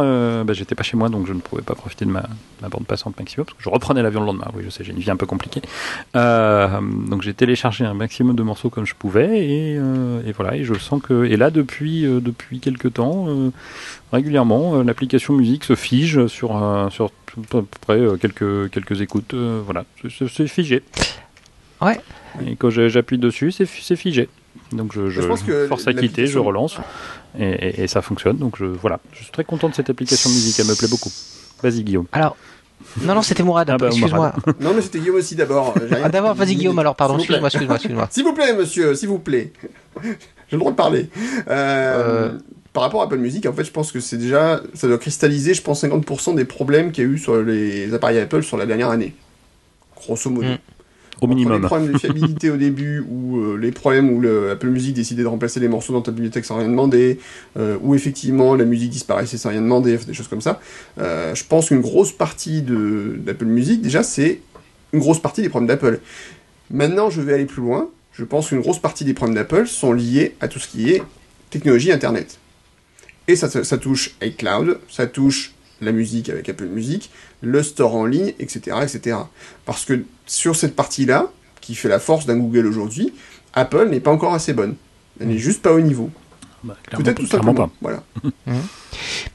[0.45, 2.23] bah, j'étais pas chez moi, donc je ne pouvais pas profiter de ma,
[2.69, 4.47] bande passante maximum, parce que je reprenais l'avion le lendemain.
[4.55, 5.63] Oui, je sais, j'ai une vie un peu compliquée.
[6.15, 9.81] Donc j'ai téléchargé un maximum de morceaux comme je pouvais, et,
[10.37, 10.55] voilà.
[10.55, 13.27] Et je sens que, et là depuis depuis quelques temps,
[14.13, 16.53] régulièrement, l'application musique se fige sur
[16.93, 19.35] sur à peu près euh, quelques quelques écoutes.
[19.35, 19.85] euh, voilà,
[20.29, 20.83] C'est- figé.
[21.81, 22.01] Ouais.
[22.47, 24.29] Et quand j'appuie dessus, c'est fi- c'est figé.
[24.73, 26.79] Donc je, je, Je pense que force à quitter, je relance
[27.39, 28.37] et, et- et ça fonctionne.
[28.37, 31.11] Donc je, voilà, je suis très content de cette application musique, elle me plaît beaucoup.
[31.63, 32.07] Vas-y Guillaume.
[32.13, 32.37] Alors,
[33.03, 33.69] non, non, c'était Mourad.
[33.71, 34.33] Ah bah, excuse-moi.
[34.61, 35.75] Non, mais c'était Guillaume aussi d'abord.
[36.03, 36.79] Ah, D'abord, vas-y Guillaume.
[36.79, 37.17] Alors, pardon.
[37.19, 38.09] Excuse-moi, excuse-moi, excuse-moi.
[38.11, 39.53] S'il vous plaît, monsieur, s'il vous plaît.
[40.03, 41.11] J'ai le droit de parler.
[41.49, 42.39] Euh, Euh.
[42.79, 45.53] Par rapport à Apple Music, en fait, je pense que c'est déjà, ça doit cristalliser,
[45.53, 48.67] je pense, 50% des problèmes qu'il y a eu sur les appareils Apple sur la
[48.67, 49.15] dernière année.
[49.97, 50.47] Grosso modo.
[50.47, 50.59] Mm.
[51.21, 51.61] Au Entre minimum.
[51.61, 55.25] Les problèmes de fiabilité au début, ou euh, les problèmes où le Apple Music décidait
[55.25, 57.19] de remplacer les morceaux dans ta bibliothèque sans rien demander,
[57.59, 60.61] euh, où effectivement la musique disparaissait sans rien demander, des choses comme ça.
[61.01, 64.39] Euh, je pense qu'une grosse partie d'Apple Music, déjà, c'est
[64.93, 65.99] une grosse partie des problèmes d'Apple.
[66.71, 67.89] Maintenant, je vais aller plus loin.
[68.13, 71.03] Je pense qu'une grosse partie des problèmes d'Apple sont liés à tout ce qui est
[71.51, 72.39] technologie Internet.
[73.29, 77.11] Et ça, ça, ça touche iCloud, ça touche la musique avec Apple Music,
[77.43, 79.17] le store en ligne, etc., etc.
[79.65, 83.13] Parce que sur cette partie-là, qui fait la force d'un Google aujourd'hui,
[83.55, 84.75] Apple n'est pas encore assez bonne.
[85.21, 86.11] Elle n'est juste pas au niveau.
[86.65, 87.55] Bah, Peut-être tout simplement.
[87.55, 87.71] pas.
[87.81, 88.03] Voilà.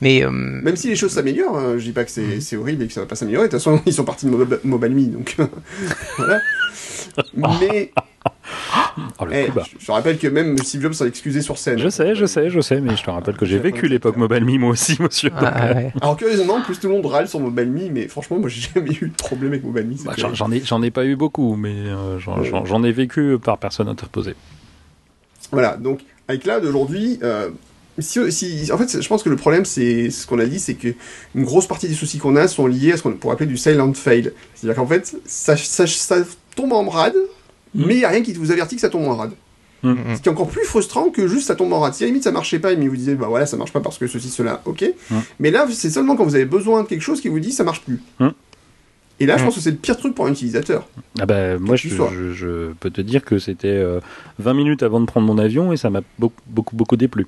[0.02, 2.84] Mais euh, Même si les choses s'améliorent, hein, je dis pas que c'est c'est horrible
[2.84, 3.48] et que ça va pas s'améliorer.
[3.48, 5.38] De toute façon, ils sont partis de Mob- MobileMe, donc
[6.18, 6.42] voilà.
[7.38, 7.92] Mais
[9.20, 11.80] Oh, le eh, coup je, je rappelle que même Steve Jobs s'en excusé sur scène.
[11.80, 14.46] Je sais, je sais, je sais, mais je te rappelle que j'ai vécu l'époque Mobile
[14.46, 15.32] Me moi aussi, monsieur.
[15.36, 15.94] ah, ouais.
[16.02, 19.10] Alors curieusement, plus tout le monde râle sur MobileMe, mais franchement, moi j'ai jamais eu
[19.10, 19.96] de problème avec MobileMe.
[19.98, 22.90] c'est bah, j'en ai, j'en ai pas eu beaucoup, mais euh, j'en Ouais.
[22.90, 24.36] ai vécu par personne interposée.
[25.52, 27.50] Voilà, donc iCloud aujourd'hui, euh,
[28.00, 30.74] si, si- en fait, je pense que le problème, c'est ce qu'on a dit, c'est
[30.74, 30.90] que
[31.36, 33.58] une grosse partie des soucis qu'on a sont liés à ce qu'on pourrait appeler du
[33.58, 34.32] silent fail.
[34.56, 36.18] C'est-à-dire qu'en fait, ça, ça, ça
[36.56, 37.14] tombe en rade,
[37.76, 39.32] Mais il n'y a rien qui vous avertit que ça tombe en rade.
[39.84, 40.16] Mhm.
[40.16, 41.94] Ce qui est encore plus frustrant que juste ça tombe en rade.
[41.94, 43.82] Si à la limite ça marchait pas, mais vous disiez, bah voilà, ça marche pas
[43.82, 44.84] parce que ceci, cela, ok.
[45.12, 45.22] Mhm.
[45.40, 47.64] Mais là, c'est seulement quand vous avez besoin de quelque chose qui vous dit ça
[47.64, 48.02] marche plus.
[49.20, 49.46] Et là, je Mm.
[49.46, 50.88] pense que c'est le pire truc pour un utilisateur.
[51.20, 52.12] Ah bah, moi, je, sois.
[52.14, 54.00] je- je peux te dire que c'était euh,
[54.40, 57.28] 20 minutes avant de prendre mon avion et ça m'a beaucoup, beaucoup, beaucoup déplu.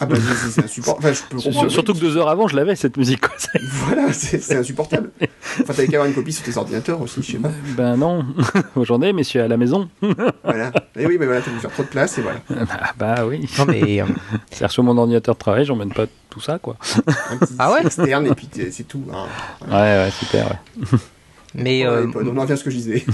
[0.00, 1.06] Ah bah, c'est- c'est insupportable.
[1.08, 1.70] Enfin, je peux comprendre.
[1.70, 3.22] surtout que deux heures avant, je l'avais cette musique.
[3.86, 5.10] Voilà, c'est insupportable.
[5.62, 7.50] Enfin, t'avais qu'à avoir une copie sur tes ordinateurs aussi, je sais pas.
[7.76, 8.24] Ben non,
[8.82, 9.88] j'en ai, mais je suis à la maison.
[10.44, 10.70] Voilà.
[10.96, 12.40] Et oui, mais voilà, t'as dû faire trop de place et voilà.
[12.70, 13.48] Ah bah oui.
[13.58, 14.06] Non, mais, euh,
[14.50, 16.76] C'est sur mon ordinateur de travail, j'emmène pas tout ça, quoi.
[17.58, 19.02] Ah ouais externe et puis c'est tout.
[19.12, 19.26] hein.
[19.68, 19.74] Ouais,
[20.04, 20.46] ouais, super.
[20.46, 20.98] ouais.
[21.54, 23.04] mais Ouais, euh, on en revient à ce que je disais.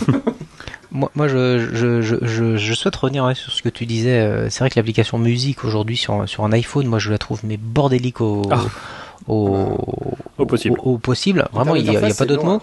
[0.92, 4.20] moi, moi je, je, je, souhaite revenir ouais, sur ce que tu disais.
[4.20, 7.40] Euh, C'est vrai que l'application musique aujourd'hui sur, sur un iPhone, moi je la trouve
[7.44, 8.60] mais bordélique au, Ah.
[9.26, 9.66] au,
[10.38, 10.78] Au possible.
[10.84, 11.48] Au, au possible.
[11.52, 12.62] Vraiment, il n'y a, pas d'autre mot.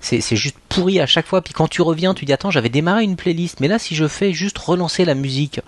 [0.00, 1.40] C'est juste pourri à chaque fois.
[1.42, 4.06] Puis quand tu reviens, tu dis attends, j'avais démarré une playlist, mais là si je
[4.06, 5.60] fais juste relancer la musique,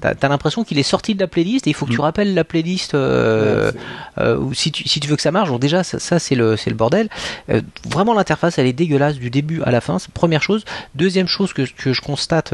[0.00, 2.02] t'as as, l'impression qu'il est sorti de la playlist et il faut que tu Mm.
[2.02, 2.94] rappelles la playlist.
[2.94, 3.72] Euh,
[4.18, 6.34] euh, ou si tu, si tu veux que ça marche, donc déjà ça, ça, c'est
[6.34, 7.08] le c'est le bordel.
[7.50, 9.98] Euh, vraiment l'interface elle est dégueulasse du début à la fin.
[9.98, 10.64] C'est première chose.
[10.94, 12.52] Deuxième chose que, que je constate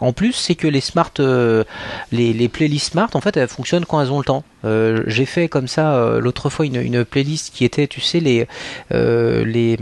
[0.00, 1.12] en plus, c'est que les smart
[2.12, 4.44] les, les playlists smart en fait elles fonctionnent quand elles ont le temps.
[4.64, 8.20] Euh, J'ai fait comme ça euh, l'autre fois une, une playlist qui était tu sais
[8.20, 8.46] les
[8.92, 9.76] euh, les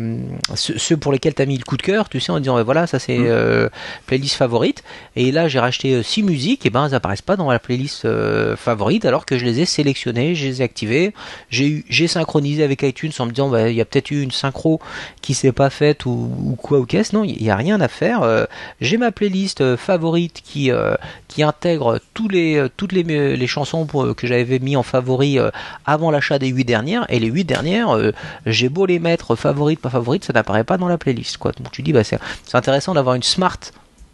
[0.55, 2.65] ceux, ceux pour lesquels t'as mis le coup de cœur, tu sais en disant ouais,
[2.65, 3.27] voilà ça c'est Mm.
[3.27, 3.69] euh,
[4.07, 4.83] playlist favorite.
[5.17, 8.05] Et là j'ai racheté euh, six musiques et ben elles apparaissent pas dans la playlist
[8.05, 11.15] euh, favorite alors que je les ai sélectionnées, je les ai activées,
[11.51, 14.81] j'ai synchronisé avec iTunes en me disant bah il y a peut-être eu une synchro
[15.21, 16.11] qui s'est pas faite ou,
[16.45, 17.15] ou quoi ou qu'est-ce.
[17.15, 18.23] Non, il y a rien à faire.
[18.23, 18.45] Euh,
[18.81, 20.95] j'ai ma playlist euh, favorite qui euh,
[21.29, 23.03] qui intègre tous les euh, toutes les
[23.37, 25.51] les chansons pour- que j'avais mis en favori euh,
[25.87, 28.13] avant l'achat des huit dernières et les huit dernières euh,
[28.47, 31.71] j'ai beau les mettre favorites pas favorites ça n'apparaît pas dans la playlist quoi donc
[31.71, 32.19] tu dis bah c'est
[32.55, 33.59] intéressant d'avoir une smart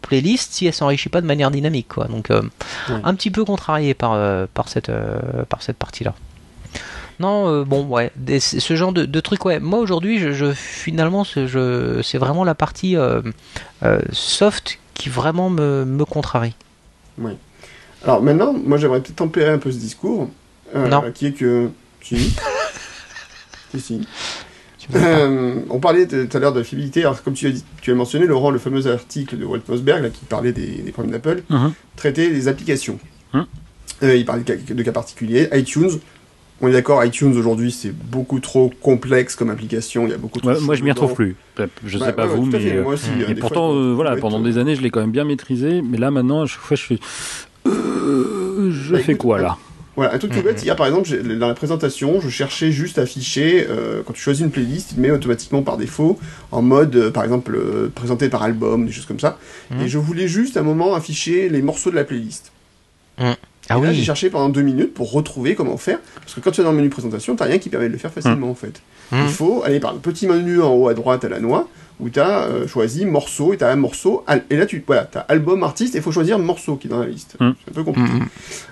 [0.01, 2.41] playlist si elle s'enrichit pas de manière dynamique quoi donc euh,
[3.03, 6.13] un petit peu contrarié par euh, par cette euh, par cette partie là
[7.19, 11.23] non bon ouais des- ce genre de, de truc ouais moi aujourd'hui je, je finalement
[11.25, 12.95] je c'est vraiment la partie
[14.13, 16.55] soft qui vraiment me, me contrarie
[18.05, 20.29] Alors maintenant, moi j'aimerais peut-être tempérer un peu ce discours.
[20.73, 21.11] Non.
[21.13, 21.69] Qui est que.
[22.01, 22.33] Si.
[23.71, 24.07] si, si.
[24.95, 27.01] Euh, on parlait tout à l'heure de la fiabilité.
[27.01, 30.01] Alors, comme tu as, dit, tu as mentionné, Laurent, le fameux article de Walt Mosberg
[30.03, 31.73] là, qui parlait des, des problèmes d'Apple, Mhm.
[31.95, 32.99] traitait des applications.
[33.33, 33.45] Mhm.
[34.03, 35.47] Euh, il parlait de cas, de cas particuliers.
[35.53, 35.91] iTunes,
[36.61, 40.05] on est d'accord, iTunes aujourd'hui c'est beaucoup trop complexe comme application.
[40.07, 41.35] Il y a beaucoup trop Ouais, moi, je m'y retrouve plus.
[41.85, 42.71] Je sais Ouais, pas ouais, vous, mais.
[42.77, 45.11] euh, moi aussi, Et des pourtant, fois, voilà, pendant des années, je l'ai quand même
[45.11, 46.95] bien maîtrisé, mais là maintenant, à chaque fois, je.
[47.67, 49.57] Euh, je Bah, fais écoute, quoi là?
[49.99, 50.45] Voilà, un truc tout Mhm.
[50.45, 54.01] bête, il y a par exemple, dans la présentation, je cherchais juste à afficher, euh,
[54.05, 56.17] quand tu choisis une playlist, il met automatiquement par défaut
[56.53, 59.37] en mode, euh, par exemple, euh, présenté par album, des choses comme ça.
[59.81, 62.53] Et je voulais juste à un moment afficher les morceaux de la playlist.
[63.17, 63.35] ah
[63.77, 65.99] et là, j'ai oui cherché pendant deux minutes pour retrouver comment faire.
[66.21, 67.97] Parce que quand tu es dans le menu présentation, t'as rien qui permet de le
[67.99, 68.81] faire facilement en fait.
[69.11, 69.19] Mhm.
[69.25, 71.67] Il faut aller par le petit menu en haut à droite à la noix,
[71.99, 75.09] où tu as choisi morceau, et tu as un morceau, al- et là tu voilà,
[75.15, 77.35] as album, artiste, et il faut choisir morceau qui est dans la liste.
[77.39, 77.55] Mhm.
[77.63, 78.09] C'est un peu compliqué.
[78.13, 78.25] Mhm.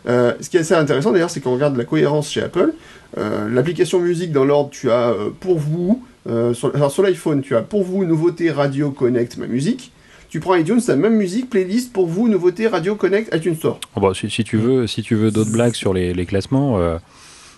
[0.08, 2.74] Euh, ce qui est assez intéressant d'ailleurs, c'est qu'on regarde la cohérence chez Apple.
[3.18, 7.42] Euh, L'application musique dans l'ordre, tu as euh, pour vous, euh, sur, alors sur l'iPhone,
[7.42, 9.92] tu as pour vous, nouveauté, radio, connect, ma musique.
[10.30, 13.80] Tu prends iTunes, c'est la même musique, playlist pour vous, nouveauté, radio, connect, iTunes Store.
[13.96, 16.78] Oh, bah, si, si tu veux, si tu veux d'autres blagues sur les, les classements,
[16.80, 16.98] euh,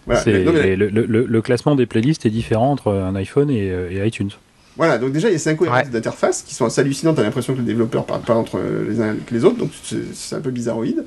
[0.06, 2.92] Voilà, c'est- mais- non, mais- le, le- le- le classement des playlists est différent entre
[2.94, 4.30] un iPhone et, euh, et iTunes.
[4.78, 5.90] Voilà, donc déjà il y a ces incohérences Ouais.
[5.90, 9.14] d'interface qui sont assez hallucinantes, t'as l'impression que les développeurs parlent pas entre les uns
[9.16, 11.04] et les autres, donc c'est c'est un peu bizarroïde.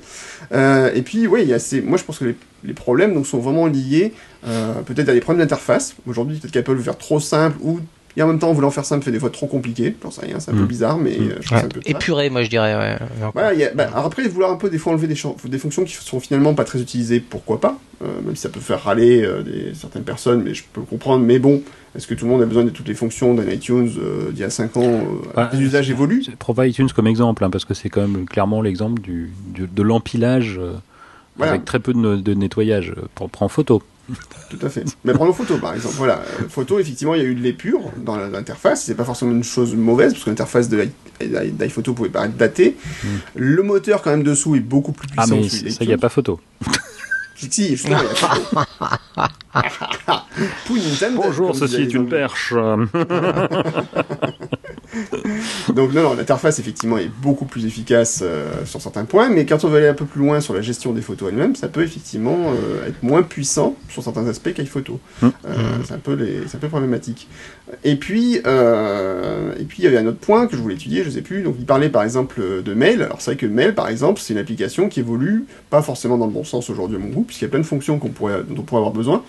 [0.52, 1.80] Euh, et puis, oui, il y a ces...
[1.80, 4.12] moi je pense que les, les problèmes donc, sont vraiment liés
[4.46, 5.94] euh, peut-être à des problèmes d'interface.
[6.06, 7.80] Aujourd'hui, peut-être qu'Apple veut faire trop simple ou
[8.16, 9.94] et en même temps, en voulant faire simple, fait des fois trop compliqué.
[10.02, 10.66] J'en sais rien, c'est un peu Mm.
[10.66, 11.64] bizarre, mais euh, je pense Ouais.
[11.64, 11.90] un peu ça.
[11.90, 12.98] épuré moi je dirais ouais.
[13.32, 15.14] Voilà, il y a- bah, alors après, vouloir un peu des fois enlever des,
[15.58, 18.82] fonctions qui sont finalement pas très utilisées, pourquoi pas Euh, Même si ça peut faire
[18.82, 21.24] râler euh, des, certaines personnes, mais je peux le comprendre.
[21.24, 21.62] Mais bon,
[21.96, 24.40] est-ce que tout le monde a besoin de toutes les fonctions d'un iTunes euh, d'il
[24.40, 25.02] y a 5 ans euh,
[25.36, 26.24] Bah, Les usages évoluent.
[26.56, 29.82] Pas iTunes comme exemple, hein, parce que c'est quand même clairement l'exemple du, du- de
[29.82, 30.72] l'empilage euh,
[31.36, 31.52] Voilà.
[31.52, 32.92] avec très peu de, de nettoyage.
[33.14, 33.82] Prends photo.
[34.50, 34.84] Tout à fait.
[35.04, 35.94] Mais prenons photo, par exemple.
[35.96, 38.84] Voilà, photo, effectivement, il y a eu de l'épure dans l'interface.
[38.84, 40.88] C'est pas forcément une chose mauvaise, parce que l'interface de
[41.20, 42.76] d'iPhoto pouvait paraître datée.
[43.34, 45.88] Le moteur, quand même, dessous est beaucoup plus Ah, puissant mais que celui ça, il
[45.88, 46.40] n'y a pas photo.
[47.36, 48.60] Si, si, justement, il y a photo.
[51.14, 52.54] Bonjour, ceci est une perche.
[55.74, 59.64] Donc non, non, l'interface effectivement est beaucoup plus efficace euh, sur certains points, mais quand
[59.64, 61.82] on veut aller un peu plus loin sur la gestion des photos elles-mêmes, ça peut
[61.82, 65.00] effectivement euh, être moins puissant sur certains aspects qu'iPhoto.
[65.22, 65.28] Mm.
[65.46, 65.52] Euh,
[65.86, 67.26] c'est un peu les, un peu problématique.
[67.84, 71.04] Et puis, euh, et puis il y avait un autre point que je voulais étudier,
[71.04, 71.42] je sais plus.
[71.42, 73.02] Donc il parlait par exemple de Mail.
[73.02, 76.26] Alors c'est vrai que Mail, par exemple, c'est une application qui évolue pas forcément dans
[76.26, 78.42] le bon sens aujourd'hui à mon goût, puisqu'il y a plein de fonctions qu'on pourrait,
[78.46, 79.22] dont on pourrait avoir besoin,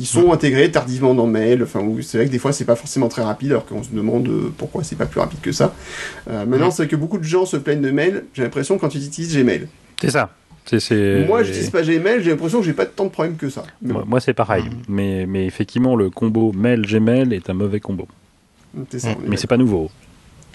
[0.00, 1.62] qui sont intégrés tardivement dans Mail.
[1.62, 3.90] Enfin, où c'est vrai que des fois c'est pas forcément très rapide, alors qu'on se
[3.90, 5.74] demande euh, pourquoi c'est pas plus rapide que ça.
[6.30, 8.24] Euh, maintenant, c'est vrai que beaucoup de gens se plaignent de Mail.
[8.32, 9.68] J'ai l'impression quand ils utilisent Gmail.
[10.00, 10.30] C'est ça.
[11.26, 12.22] Moi, j'utilise pas Gmail.
[12.22, 13.64] J'ai l'impression que j'ai pas tant de problèmes que ça.
[13.82, 14.64] Mais Moi, bon, moi, c'est pareil.
[14.88, 18.08] Mais, mais effectivement, le combo mail-gmail est un mauvais combo.
[18.90, 19.90] c'est ça, on est Mais c'est pas nouveau.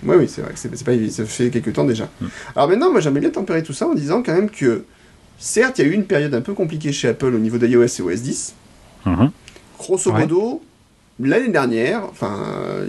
[0.03, 2.09] Oui, oui, c'est vrai que c'est pas ça fait quelques temps déjà.
[2.19, 2.25] Mm.
[2.55, 4.85] Alors maintenant, moi j'aimerais bien tempérer tout ça en disant quand même que,
[5.37, 7.83] certes, il y a eu une période un peu compliquée chez Apple au niveau d'iOS
[7.83, 8.55] et OS 10.
[9.05, 9.31] Mhm.
[9.77, 10.21] Grosso Ouais.
[10.21, 10.61] modo,
[11.19, 12.37] l'année dernière, enfin,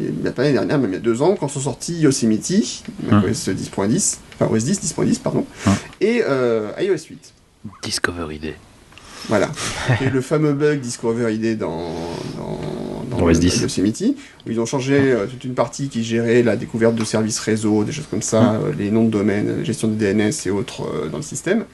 [0.01, 1.99] il y a pas l'année dernière, même il y a deux ans, quand sont sortis
[2.01, 5.71] Yosemite, macOS 10.10, enfin OS 10, 10.10, pardon, Mm.
[6.01, 7.33] et euh, iOS 8.
[7.83, 8.55] Discovery Day.
[9.29, 9.51] Voilà.
[10.01, 11.91] et le fameux bug Discover ID dans,
[12.37, 13.63] dans, dans OS le- 10.
[13.63, 14.05] Yosemite,
[14.47, 17.83] où ils ont changé euh, toute une partie qui gérait la découverte de services réseau,
[17.83, 20.83] des choses comme ça, euh, les noms de domaine, la gestion du DNS et autres
[20.83, 21.65] euh, dans le système,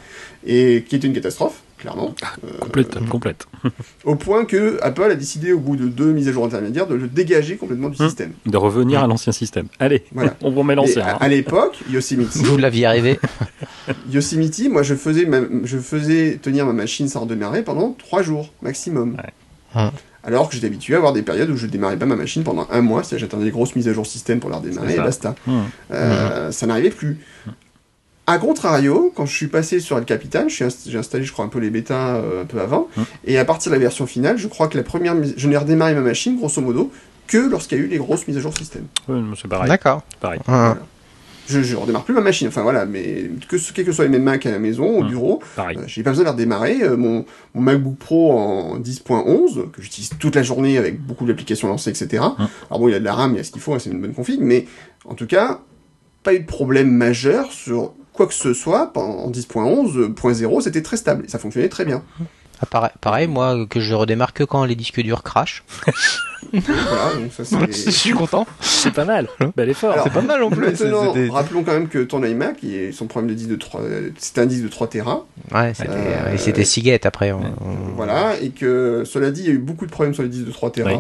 [0.46, 2.14] et qui était une catastrophe, clairement.
[2.44, 3.46] Euh, Complète, complète.
[4.04, 6.94] au point que Apple a décidé, au bout de deux mises à jour intermédiaires, de
[6.94, 8.06] le dégager complètement du Hmm.
[8.06, 8.32] système.
[8.46, 9.66] De revenir à l'ancien système.
[9.78, 10.34] Allez, Voilà.
[10.42, 11.04] on remet Et l'ancien.
[11.04, 11.18] à, hein.
[11.20, 13.18] à l'époque, Yosemite, Vous l'aviez arrivé.
[14.10, 18.50] Yosemite, moi je faisais, ma- je faisais tenir ma machine sans redémarrer pendant trois jours
[18.62, 19.14] maximum.
[19.16, 19.32] Ouais.
[19.74, 19.92] Ah.
[20.24, 22.68] Alors que j'étais habitué à avoir des périodes où je démarrais pas ma machine pendant
[22.70, 25.34] un mois, c'est-à-dire j'attendais des grosses mises à jour système pour la redémarrer et basta.
[25.90, 27.18] Euh, Ça n'arrivait plus.
[28.32, 31.48] A contrario, quand je suis passé sur El Capitan, inst- j'ai installé, je crois, un
[31.48, 33.04] peu les bêtas euh, un peu avant, Mhm.
[33.26, 35.56] et à partir de la version finale, je crois que la première, mise- je n'ai
[35.56, 36.90] redémarré ma machine, grosso modo,
[37.26, 38.86] que lorsqu'il y a eu les grosses mises à jour système.
[39.08, 39.68] Ouais, c'est pareil.
[39.68, 40.02] D'accord.
[40.20, 40.40] pareil.
[40.48, 40.76] Ah.
[41.48, 44.46] Je, je redémarre plus ma machine, enfin voilà, mais que, que soient les mêmes Mac
[44.46, 45.08] à la maison, au Mhm.
[45.08, 45.76] bureau, pareil.
[45.76, 46.82] euh, j'ai pas besoin de redémarrer.
[46.84, 47.24] Euh, mon,
[47.54, 52.22] mon MacBook Pro en 10.11, que j'utilise toute la journée avec beaucoup d'applications lancées, etc.
[52.38, 52.48] Mhm.
[52.70, 53.78] Alors bon, il y a de la RAM, il y a ce qu'il faut, hein,
[53.80, 54.66] c'est une bonne config, mais
[55.04, 55.60] en tout cas,
[56.22, 58.92] pas eu de problème majeur sur quoi que ce soit.
[58.96, 62.02] En 10.11.0, c'était très stable, et ça fonctionnait très bien.
[62.60, 65.64] Ah, pareil, pareil, moi, que je redémarre que quand les disques durs crachent.
[66.52, 67.56] voilà, donc ça c'est...
[67.72, 68.46] je suis content.
[68.60, 69.28] C'est pas mal.
[69.56, 69.96] Bel effort.
[70.04, 70.60] C'est pas mal en plus.
[70.60, 72.58] Maintenant, rappelons quand même que ton iMac,
[72.92, 73.80] son problème de disque de 3,
[74.18, 75.26] c'était un disque de 3 Tera.
[75.52, 77.32] Ouais, c'était Euh, et c'était Seagate après.
[77.32, 80.22] on- on- Voilà, et que cela dit, il y a eu beaucoup de problèmes sur
[80.22, 80.90] les disques de 3 Tera.
[80.92, 80.98] Oui.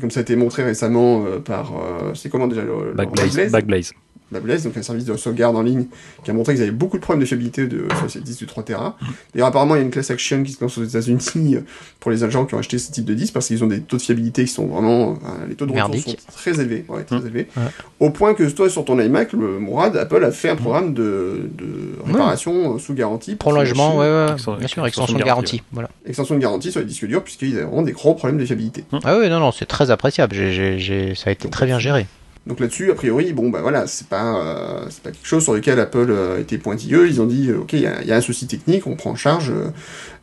[0.00, 1.72] Comme ça a été montré récemment euh, par.
[1.76, 3.50] euh, c'est comment déjà le, le- Backblaze?
[3.52, 3.92] Backblaze,
[4.32, 5.86] Backblaze, donc un service de sauvegarde en ligne
[6.24, 8.46] qui a montré qu'ils avaient beaucoup de problèmes de fiabilité de, sur ces disques de
[8.46, 8.96] 3 Tera.
[9.34, 11.60] D'ailleurs, apparemment, il y a une class action qui se lance aux États-Unis euh,
[11.98, 13.96] pour les agents qui ont acheté ce type de disque parce qu'ils ont des taux
[13.96, 15.18] de fiabilité qui sont vraiment.
[15.48, 16.84] les taux de retour sont très élevés.
[16.88, 17.22] Ouais, très Hum.
[17.26, 17.48] élevés.
[17.56, 17.62] Ouais.
[17.98, 21.50] Au point que toi, sur ton iMac, le Mourad, Apple a fait un programme de,
[21.58, 21.66] de
[22.06, 23.34] réparation euh, sous garantie.
[23.36, 25.62] Prolongement, ouais, ouais, Extension- bien sûr, extension extension de garantie, garantie.
[25.72, 25.90] Voilà.
[26.06, 28.84] extension de garantie sur les disques durs puisqu'ils avaient vraiment des gros problèmes de fiabilité.
[29.04, 30.34] Ah oui, non, non, c'est très appréciable.
[30.34, 32.06] J'ai- j'ai- ça a été très bien géré.
[32.46, 35.52] Donc là-dessus, a priori, bon bah voilà, c'est pas euh, c'est pas quelque chose sur
[35.54, 37.06] lequel Apple euh, était pointilleux.
[37.08, 38.96] Ils ont dit euh, ok, il y, a- il y a un souci technique, on
[38.96, 39.50] prend en charge.
[39.50, 39.70] euh.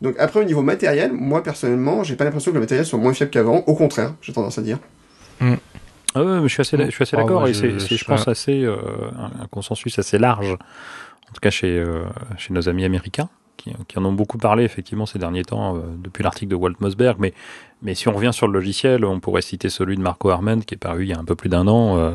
[0.02, 3.14] Donc après au niveau matériel, moi personnellement, j'ai pas l'impression que le matériel soit moins
[3.14, 3.58] fiable qu'avant.
[3.66, 4.78] Au contraire, j'ai tendance à dire.
[6.14, 7.88] Ah ouais, mais je suis assez, je suis assez Ah, d'accord et je- c'est, c'est,
[7.94, 8.76] je je- pense, assez euh,
[9.16, 12.02] un, un consensus assez large, en tout cas chez, euh,
[12.36, 13.28] chez nos amis américains,
[13.58, 17.16] qui, en ont beaucoup parlé effectivement ces derniers temps euh, depuis l'article de Walt Mossberg.
[17.18, 17.34] Mais,
[17.82, 20.74] mais si on revient sur le logiciel, on pourrait citer celui de Marco Arment qui
[20.74, 21.98] est paru il y a un peu plus d'un an.
[21.98, 22.12] euh,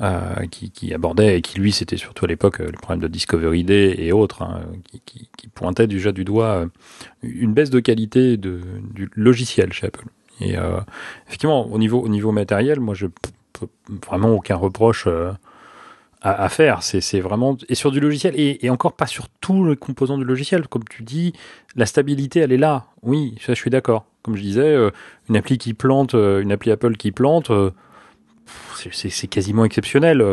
[0.00, 3.96] euh, qui, abordait et qui lui c'était surtout à l'époque le problème de Discovery Day
[3.98, 4.60] et autres hein,
[5.06, 6.66] qui, pointait déjà du doigt
[7.24, 10.04] une baisse de qualité du logiciel chez Apple.
[10.40, 10.54] Et
[11.26, 13.06] effectivement, au niveau, au niveau matériel, moi, je
[13.52, 13.66] peux
[14.06, 15.08] vraiment aucun reproche
[16.20, 16.82] à, faire.
[16.82, 20.66] C'est, vraiment et sur du logiciel et, encore pas sur tous les composants du logiciel.
[20.68, 21.32] Comme tu dis,
[21.76, 22.86] la stabilité, elle est là.
[23.02, 24.04] Oui, ça, je suis d'accord.
[24.22, 24.90] Comme je disais, euh,
[25.28, 27.50] une appli qui plante, euh, une appli Apple qui plante.
[27.50, 27.70] euh,
[28.92, 30.24] c'est- quasiment exceptionnel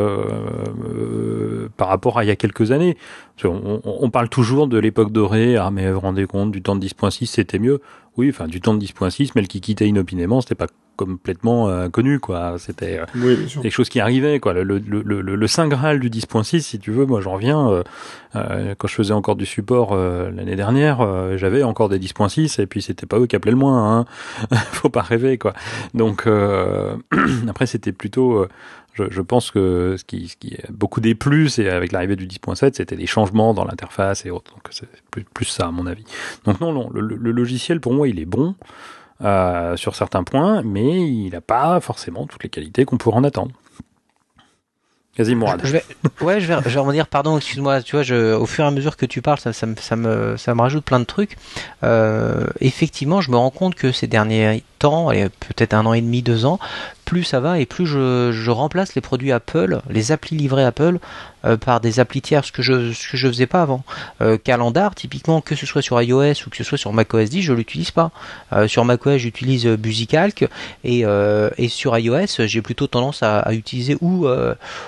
[1.75, 2.95] par rapport à il y a quelques années.
[3.43, 6.79] On parle toujours de l'époque dorée, ah mais vous vous rendez compte, du temps de
[6.79, 7.81] 10.6 c'était mieux.
[8.17, 11.85] Oui, enfin du temps de 10.6, mais le qui quittait inopinément, c'était pas complètement euh,
[11.87, 12.55] inconnu, quoi.
[12.57, 14.53] C'était euh, Oui, quelque chose qui arrivait, quoi.
[14.53, 17.69] Le, le, le, le, le saint graal du 10.6, si tu veux, moi j'en reviens.
[17.69, 17.83] euh,
[18.37, 21.05] euh, quand je faisais encore du support euh, l'année dernière,
[21.37, 23.99] j'avais encore des 10.6 et puis c'était pas eux qui appelaient le moins.
[23.99, 24.05] Hein.
[24.71, 25.53] Faut pas rêver, quoi.
[25.93, 26.25] Donc
[27.47, 28.45] après c'était plutôt.
[28.95, 32.15] Je, je pense que ce qui, ce qui est beaucoup des plus, et avec l'arrivée
[32.15, 34.51] du 10.7, c'était des changements dans l'interface et autres.
[34.53, 34.87] Donc c'est
[35.33, 36.05] plus, ça, à mon avis.
[36.45, 38.55] Donc non, non, le, logiciel pour moi, il est bon
[39.21, 43.25] euh, sur certains points, mais il n'a pas forcément toutes les qualités qu'on pourrait en
[43.25, 43.51] attendre.
[45.13, 45.61] Quasi Mourad.
[45.63, 45.83] Je vais,
[46.21, 48.71] ouais, je vais, je vais rebondir, pardon, excuse-moi, tu vois, je, au fur et à
[48.71, 51.37] mesure que tu parles, ça, ça, me, ça, me, ça me rajoute plein de trucs.
[51.83, 56.21] Euh, effectivement, je me rends compte que ces derniers temps, peut-être un an et demi,
[56.21, 56.59] deux ans,
[57.05, 60.99] plus ça va et plus je, remplace les produits Apple, les applis livrés Apple,
[61.45, 63.83] euh, par des applis tiers, ce que je ce que je faisais pas avant.
[64.21, 67.43] Euh, Calendar, typiquement, que ce soit sur iOS ou que ce soit sur macOS 10,
[67.43, 68.11] je l'utilise pas.
[68.53, 70.47] Euh, sur macOS, j'utilise BusyCalc
[70.83, 71.05] et,
[71.69, 74.27] sur iOS, j'ai plutôt tendance à, utiliser ou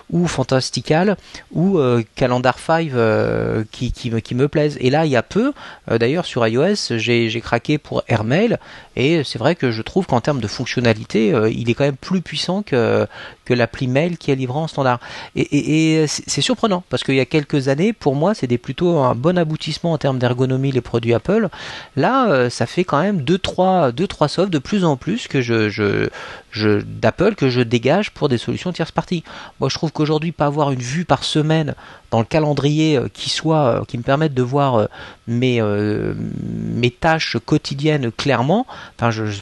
[0.09, 1.17] ou Fantastical
[1.51, 1.79] ou
[2.15, 4.77] Calendar 5 euh, qui, me, qui me plaisent.
[4.79, 5.53] Et là, il y a peu,
[5.89, 8.57] d'ailleurs, sur iOS, j'ai craqué pour AirMail
[8.95, 12.21] et c'est vrai que trouve qu'en termes de fonctionnalité, euh, il est quand même plus
[12.21, 13.07] puissant que,
[13.45, 14.99] que l'appli Mail qui est livré en standard.
[15.35, 19.37] Et, c'est surprenant parce qu'il y a quelques années, pour moi, c'était plutôt un bon
[19.37, 21.49] aboutissement en termes d'ergonomie les produits Apple.
[21.95, 25.41] Là, euh, ça fait quand même 2-3 deux, trois softs de plus en plus que
[25.41, 26.09] je, je,
[26.51, 29.23] je d'Apple que je dégage pour des solutions tierce partie.
[29.59, 31.75] Moi, je trouve qu'aujourd'hui, pas avoir une vue par semaine
[32.11, 34.85] dans le calendrier euh, qui soit, euh, qui me permette de voir euh,
[35.27, 38.65] mes, mes tâches quotidiennes clairement,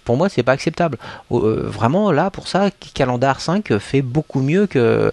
[0.03, 0.97] pour moi, c'est pas acceptable.
[1.29, 5.11] Vraiment, là, pour ça, Calendar 5 fait beaucoup mieux que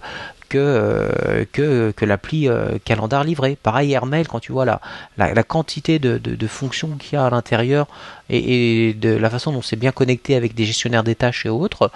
[0.49, 3.57] que, que, que l'appli euh, Calendar livré.
[3.61, 4.81] Pareil, AirMail, quand tu vois la,
[5.17, 7.87] la, quantité de, de, fonctions qu'il y a à l'intérieur
[8.29, 11.91] et, de la façon dont c'est bien connecté avec des gestionnaires des tâches et autres,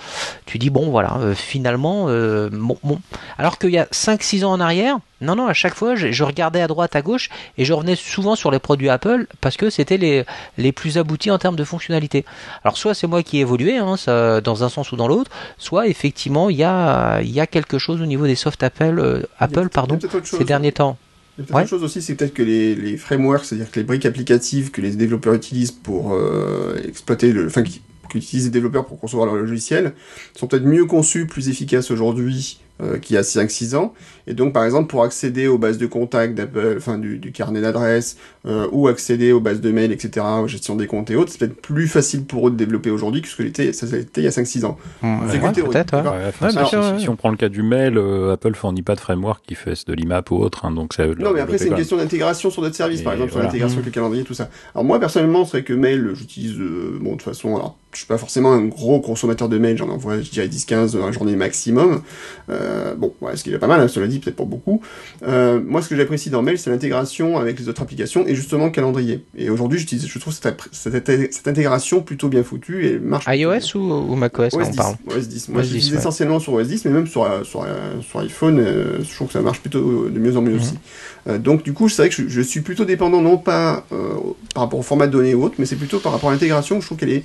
[0.47, 2.99] tu dis, bon, voilà, finalement, bon.
[3.37, 6.23] Alors qu'il y a 5-6 ans en arrière, non, non, à chaque fois, je, je
[6.23, 9.69] regardais à droite, à gauche, et je revenais souvent sur les produits Apple parce que
[9.69, 10.25] c'était les,
[10.57, 12.23] les plus aboutis en termes de fonctionnalité.
[12.63, 15.31] Alors, soit c'est moi qui ai évolué, hein, ça, dans un sens ou dans l'autre,
[15.57, 18.99] soit effectivement, il y a, il y a quelque chose au niveau des soft Apple,
[18.99, 20.97] euh, Apple pardon, ces derniers temps.
[21.37, 21.61] Il y a peut-être Ouais.
[21.61, 24.81] autre chose aussi, c'est peut-être que les, les frameworks, c'est-à-dire que les briques applicatives que
[24.81, 27.63] les développeurs utilisent pour euh, exploiter le, enfin,
[28.09, 29.93] qu'utilisent les développeurs pour concevoir leur logiciel,
[30.35, 33.93] sont peut-être mieux conçus, plus efficaces aujourd'hui euh, qu'il y a 5-6 ans.
[34.27, 37.61] Et donc, par exemple, pour accéder aux bases de contacts d'Apple, enfin, du, du carnet
[37.61, 41.31] d'adresses, euh, ou accéder aux bases de mails, etc., aux gestions des comptes et autres,
[41.31, 44.21] c'est peut-être plus facile pour eux de développer aujourd'hui que ce que l'était, ça l'était
[44.21, 44.77] il y a 5-6 ans.
[45.01, 45.07] C'est
[45.41, 46.01] Ouais, peut-être, ouais.
[46.01, 46.47] Ouais, enfin,
[46.91, 49.55] Ouais, si- on prend le cas du mail, euh, Apple fournit pas de framework qui
[49.55, 51.05] fasse de l'IMAP ou autre, hein, donc ça.
[51.07, 53.47] Non, mais après, c'est une question d'intégration sur d'autres services, Et par exemple, sur voilà.
[53.47, 53.81] l'intégration Mhm.
[53.83, 54.49] avec le calendrier, tout ça.
[54.75, 57.99] Alors, moi, personnellement, c'est vrai que mail, j'utilise, euh, bon, de toute façon, alors, je
[57.99, 61.11] suis pas forcément un gros consommateur de mail, j'en envoie, je dirais, 10-15 dans la
[61.11, 62.01] journée maximum.
[62.49, 62.66] Euh,
[62.97, 64.81] bon, ouais, ce qui est pas mal, hein, cela dit, peut-être pour beaucoup.
[65.23, 68.65] Euh, moi, ce que j'apprécie dans mail, c'est l'intégration avec les autres applications et justement
[68.65, 69.23] le calendrier.
[69.37, 73.25] Et aujourd'hui, j'utilise, je trouve cette, cette, cette intégration plutôt bien foutue et marche.
[73.27, 75.49] iOS ou, ou macOS OS on 10, parle OS 10.
[75.49, 75.99] Moi, OS je 10, l'utilise ouais.
[75.99, 79.27] essentiellement sur OS 10, mais même sur, euh, sur, euh, sur iPhone, euh, je trouve
[79.27, 80.59] que ça marche plutôt de mieux en mieux Mhm.
[80.59, 80.73] aussi.
[81.29, 84.13] Euh, donc, du coup, c'est vrai que je, je suis plutôt dépendant, non pas euh,
[84.53, 86.79] par rapport au format de données ou autre, mais c'est plutôt par rapport à l'intégration,
[86.81, 87.23] je trouve qu'elle est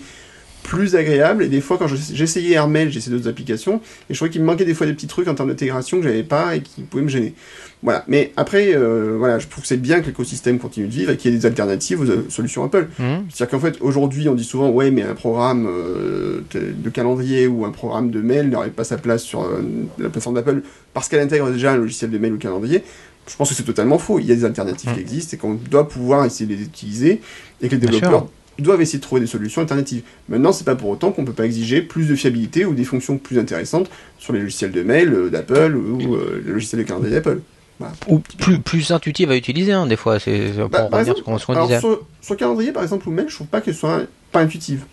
[0.63, 1.45] plus agréable.
[1.45, 4.41] Et des fois, quand je- j'essayais AirMail, j'ai essayé d'autres applications, et je trouvais qu'il
[4.41, 6.83] me manquait des fois des petits trucs en termes d'intégration que j'avais pas et qui
[6.83, 7.35] pouvaient me gêner.
[7.83, 8.05] Voilà.
[8.07, 11.17] Mais après, euh, voilà, je trouve que c'est bien que l'écosystème continue de vivre et
[11.17, 12.87] qu'il y ait des alternatives aux euh, solutions Apple.
[13.01, 13.25] Mhm.
[13.29, 17.65] C'est-à-dire qu'en fait, aujourd'hui, on dit souvent, ouais, mais un programme euh, de calendrier ou
[17.65, 19.63] un programme de mail n'aurait pas sa place sur euh,
[19.99, 20.63] la plateforme d'Apple
[20.95, 22.85] parce qu'elle intègre déjà un logiciel de mail ou calendrier.
[23.29, 24.19] Je pense que c'est totalement faux.
[24.21, 24.95] Il y a des alternatives Mm.
[24.95, 27.21] qui existent et qu'on doit pouvoir essayer de les utiliser
[27.61, 30.03] et que les développeurs doivent essayer de trouver des solutions alternatives.
[30.29, 33.19] Maintenant, c'est pas pour autant qu'on peut pas exiger plus de fiabilité ou des fonctions
[33.19, 37.15] plus intéressantes sur les logiciels de mail euh, d'Apple ou euh, le logiciel de calendrier
[37.15, 37.41] d'Apple.
[37.79, 37.95] Voilà.
[38.07, 41.41] ou plus, plus intuitive à utiliser hein, des fois c'est pour Bah, par exemple, sur
[41.41, 44.03] ce qu'on disait sur, sur calendrier, par exemple, ou mail, je trouve pas qu'elle soit
[44.31, 44.85] pas intuitive.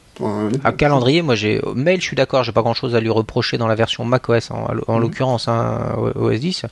[0.64, 3.58] À calendrier moi j'ai mail je suis d'accord j'ai pas grand chose à lui reprocher
[3.58, 5.02] dans la version macOS en, en Mhm.
[5.02, 6.66] l'occurrence hein, OS 10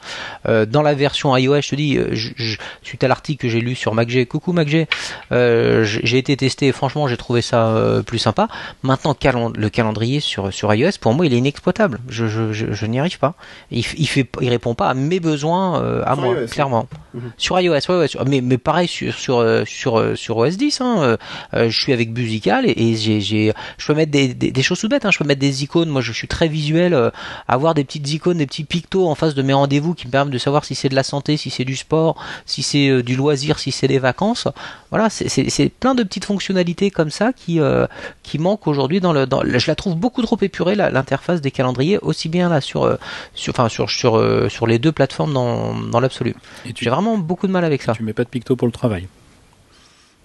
[0.48, 3.50] Euh, dans la version iOS je te dis euh, je, je- suite à l'article que
[3.50, 4.88] j'ai lu sur MacG coucou MacG
[5.32, 8.48] euh, j'ai été testé et franchement j'ai trouvé ça euh, plus sympa.
[8.84, 9.16] Maintenant
[9.56, 12.00] le calendrier sur sur iOS pour moi il est inexploitable.
[12.10, 13.34] Je, n'y arrive pas.
[13.72, 16.88] Il, il fait il répond pas à mes besoins à Sur moi iOS, clairement.
[17.14, 17.32] Mhm.
[17.38, 21.18] sur iOS ouais, ouais sur- mais mais pareil sur sur sur sur OS 10 hein,
[21.54, 23.37] je suis avec Musical et, et j'ai j'ai
[23.78, 25.90] je peux mettre des, des, des choses tout bêtes hein, je peux mettre des icônes.
[25.90, 27.10] Moi je suis très visuel euh,
[27.48, 30.34] avoir des petites icônes des petits pictos en face de mes rendez-vous qui me permettent
[30.34, 32.16] de savoir si c'est de la santé si c'est du sport
[32.46, 34.48] si c'est euh, du loisir si c'est des vacances.
[34.92, 37.88] Voilà c'est- plein de petites fonctionnalités comme ça qui euh,
[38.24, 41.98] qui manquent aujourd'hui dans le dans je la trouve beaucoup trop épurée l'interface des calendriers
[42.02, 42.98] aussi bien là sur
[43.34, 44.14] sur enfin sur sur
[44.50, 46.36] sur les deux plateformes dans dans l'absolu.
[46.76, 47.94] J'ai vraiment beaucoup de mal avec ça.
[47.94, 49.08] Tu mets pas de picto pour le travail.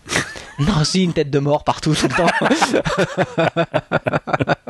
[0.67, 2.29] non, si, une tête de mort partout tout le temps.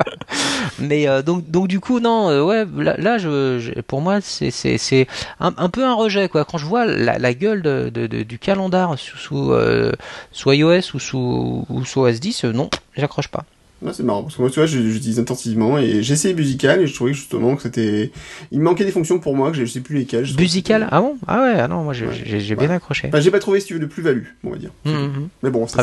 [0.79, 2.67] Mais euh, donc, du coup, non, euh, ouais,
[2.99, 5.07] là, je, pour moi, c'est, c'est, c'est
[5.41, 6.45] un, peu un rejet, quoi.
[6.45, 9.93] Quand je vois la, gueule de, du calendar sous, sous, euh,
[10.33, 13.45] sous iOS ou sous, ou sous OS 10, euh, non, j'accroche pas.
[13.83, 16.87] Ouais, c'est marrant parce que moi tu vois j'utilise intensivement et j'ai essayé Musical et
[16.87, 18.13] je trouvais justement que c'était
[18.53, 20.27] il me manquait des fonctions pour moi que je sais plus lesquelles.
[20.39, 21.17] Musical Ah bon?
[21.27, 22.57] Ah ouais, ah non, moi j'ai Ouais.
[22.57, 23.09] bien accroché.
[23.09, 24.71] Enfin, j'ai pas trouvé si tu veux de plus-value, on va dire.
[24.85, 25.29] Mhm, mhm.
[25.43, 25.79] Mais bon, c'est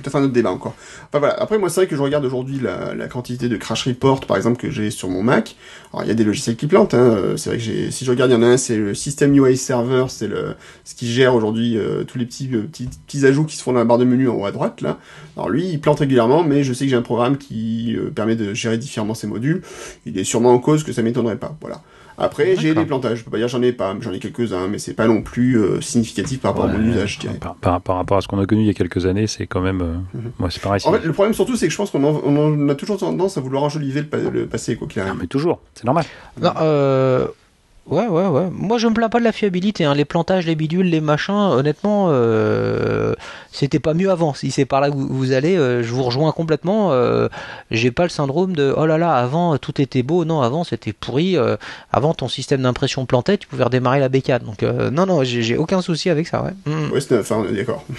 [0.00, 0.74] peut-être un autre débat encore.
[1.08, 1.34] Enfin voilà.
[1.40, 4.36] Après, moi, c'est vrai que je regarde aujourd'hui la, la quantité de crash report, par
[4.36, 5.56] exemple, que j'ai sur mon Mac.
[5.92, 6.94] Alors, il y a des logiciels qui plantent.
[6.94, 7.14] Hein.
[7.16, 9.34] Euh, C'est vrai que si je regarde, il y en a un, c'est le System
[9.34, 13.24] UI Server, c'est le ce qui gère aujourd'hui euh, tous les petits, euh, petits petits
[13.26, 14.98] ajouts qui se font dans la barre de menu en haut à droite là.
[15.36, 18.36] Alors lui, il plante régulièrement, mais je sais que j'ai un programme qui euh, permet
[18.36, 19.62] de gérer différemment ces modules.
[20.04, 21.56] Il est sûrement en cause que ça m'étonnerait pas.
[21.60, 21.80] Voilà.
[22.18, 23.18] Après, j'ai des plantages.
[23.18, 25.58] Je peux pas dire j'en ai pas, j'en ai quelques-uns, mais c'est pas non plus
[25.58, 28.46] euh, significatif par rapport à mon usage, par, par- par rapport à ce qu'on a
[28.46, 29.82] connu il y a quelques années, c'est quand même.
[29.82, 30.32] euh, Mhm.
[30.38, 30.80] Moi, c'est pareil.
[30.86, 33.42] En fait, le problème surtout, c'est que je pense qu'on on a toujours tendance à
[33.42, 35.18] vouloir enjoliver le, pa- le passé, quoi qu'il Ah, arrive.
[35.20, 36.06] mais toujours, c'est normal.
[36.40, 37.26] Non, euh,
[37.88, 38.48] Ouais, ouais, ouais.
[38.50, 39.84] Moi, je me plains pas de la fiabilité.
[39.84, 39.94] Hein.
[39.94, 43.14] Les plantages, les bidules, les machins, honnêtement, euh,
[43.52, 44.34] c'était pas mieux avant.
[44.34, 46.90] Si c'est par là que vous, vous allez, euh, je vous rejoins complètement.
[46.92, 47.28] Euh,
[47.70, 50.24] J'ai pas le syndrome de oh là là, avant tout était beau.
[50.24, 51.36] Non, avant c'était pourri.
[51.36, 51.56] Euh,
[51.92, 54.42] avant ton système d'impression plantait, tu pouvais redémarrer la bécane.
[54.42, 56.52] Donc, euh, non, non, j'ai aucun souci avec ça, ouais.
[56.66, 56.92] Mm.
[56.92, 57.84] OS 9, enfin, on est d'accord.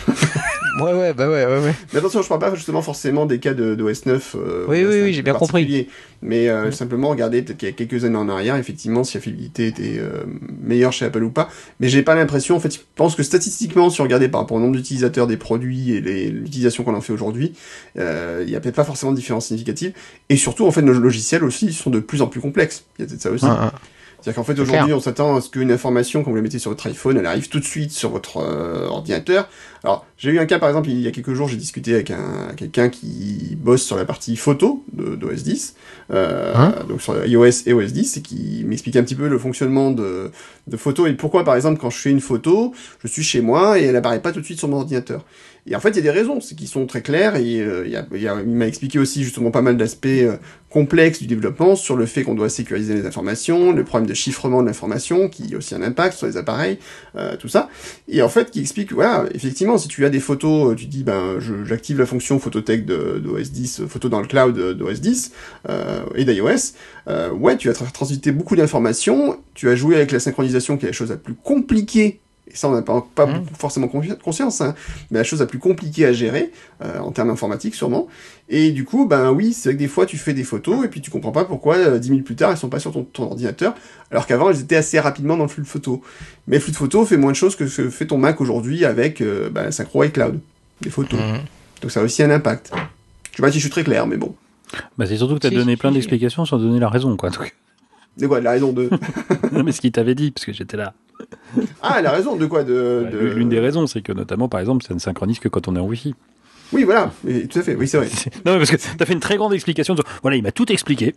[0.79, 1.73] Ouais, ouais, bah ouais, ouais, ouais.
[1.91, 4.35] Mais attention, je parle pas justement forcément des cas de, de OS 9.
[4.35, 5.87] euh, Oui, où oui, oui, j'ai bien compris.
[6.21, 9.21] Mais euh, simplement regarder peut-être qu'il y a quelques années en arrière, effectivement, si la
[9.21, 10.23] fiabilité était euh,
[10.61, 11.49] meilleure chez Apple ou pas.
[11.79, 14.57] Mais j'ai pas l'impression, en fait, je pense que statistiquement, si on regardait par rapport
[14.57, 17.53] au nombre d'utilisateurs des produits et l'utilisation qu'on en fait aujourd'hui,
[17.99, 19.93] euh, il y a peut-être pas forcément de différence significative.
[20.29, 22.85] Et surtout, en fait, nos logiciels aussi sont de plus en plus complexes.
[22.97, 23.45] Il y a peut-être ça aussi.
[23.45, 23.79] Ah, ah.
[24.21, 26.71] C'est-à-dire qu'en fait aujourd'hui on s'attend à ce qu'une information quand vous la mettez sur
[26.71, 29.47] votre iPhone, elle arrive tout de suite sur votre euh, ordinateur.
[29.83, 32.11] Alors j'ai eu un cas par exemple il y a quelques jours j'ai discuté avec
[32.11, 35.75] un quelqu'un qui bosse sur la partie photo de d'OS 10,
[36.11, 39.37] euh, Hein donc sur iOS et OS 10 et qui m'expliquait un petit peu le
[39.37, 40.31] fonctionnement de
[40.67, 43.79] de photos et pourquoi par exemple quand je fais une photo je suis chez moi
[43.79, 45.23] et elle apparaît pas tout de suite sur mon ordinateur.
[45.69, 47.95] Et en fait, il y a des raisons, qui sont très claires, et euh, y
[47.97, 50.37] a- y a- il m'a expliqué aussi justement pas mal d'aspects euh,
[50.69, 54.61] complexes du développement sur le fait qu'on doit sécuriser les informations, le problème de chiffrement
[54.61, 56.77] de l'information, qui a aussi un impact sur les appareils,
[57.17, 57.69] euh, tout ça.
[58.07, 61.03] Et en fait, qui explique, voilà, effectivement, si tu as des photos, euh, tu dis,
[61.03, 65.31] ben, j'active la fonction photothèque de, d'OS 10, euh, photo dans le cloud d'OS 10,
[65.69, 66.73] euh, et d'iOS,
[67.39, 70.89] ouais, tu as tra- transité beaucoup d'informations, tu as joué avec la synchronisation, qui est
[70.89, 72.19] la chose la plus compliquée
[72.51, 73.45] et ça, on n'a pas, pas Mhm.
[73.57, 74.73] forcément confi- conscience, hein,
[75.11, 76.51] mais la chose la plus compliquée à gérer,
[76.83, 78.07] euh, en termes informatiques sûrement.
[78.49, 80.87] Et du coup, ben oui, c'est vrai que des fois, tu fais des photos et
[80.87, 83.03] puis tu comprends pas pourquoi euh, dix minutes plus tard, elles sont pas sur ton,
[83.03, 83.75] ton ordinateur,
[84.11, 85.99] alors qu'avant, elles étaient assez rapidement dans le flux de photos.
[86.47, 88.39] Mais le flux de photos fait moins de choses que ce que fait ton Mac
[88.41, 90.39] aujourd'hui avec euh, ben, Synchro iCloud,
[90.81, 91.19] des photos.
[91.19, 91.39] Mhm.
[91.81, 92.71] Donc ça a aussi un impact.
[93.31, 94.33] Je sais pas si je suis très clair, mais bon.
[94.97, 95.95] Bah, c'est surtout que tu as Si, donné si, plein si.
[95.95, 97.29] d'explications sans donner la raison, quoi.
[97.29, 97.53] Donc,
[98.17, 98.89] De quoi La raison de...
[99.51, 100.93] non, mais ce qu'il t'avait dit, parce que j'étais là.
[101.81, 104.59] Ah, la raison de quoi de, Bah, de- L'une des raisons, c'est que notamment, par
[104.59, 106.15] exemple, ça ne synchronise que quand on est en Wi-Fi.
[106.73, 108.07] Oui, voilà, Et tout à fait, oui, c'est vrai.
[108.45, 109.95] non, mais parce que tu as fait une très grande explication.
[109.95, 111.15] de- Voilà, il m'a tout expliqué.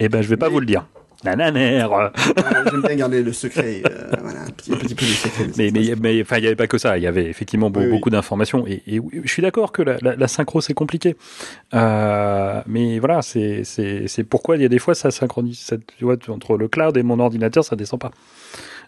[0.00, 0.86] Et ben, je vais pas vous le dire.
[1.24, 1.92] Nananère.
[1.92, 2.12] Ah,
[2.70, 5.46] J'aime bien garder le secret, euh, voilà, un petit, un petit peu de secret.
[5.56, 6.96] Mais mais mais enfin il y avait pas que ça.
[6.96, 7.88] Il y avait effectivement oui.
[7.90, 11.16] beaucoup d'informations et, je suis d'accord que la, la, la synchro c'est compliqué.
[11.74, 15.58] Euh, mais voilà c'est c'est c'est pourquoi il y a des fois ça synchronise.
[15.58, 18.12] ça- tu vois entre le cloud et mon ordinateur ça descend pas.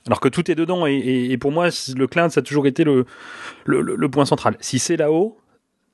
[0.07, 2.67] Alors que tout est dedans et, et, et pour moi le cloud ça a toujours
[2.69, 3.07] été le
[3.65, 4.57] le, le- le point central.
[4.61, 5.37] Si c'est là-haut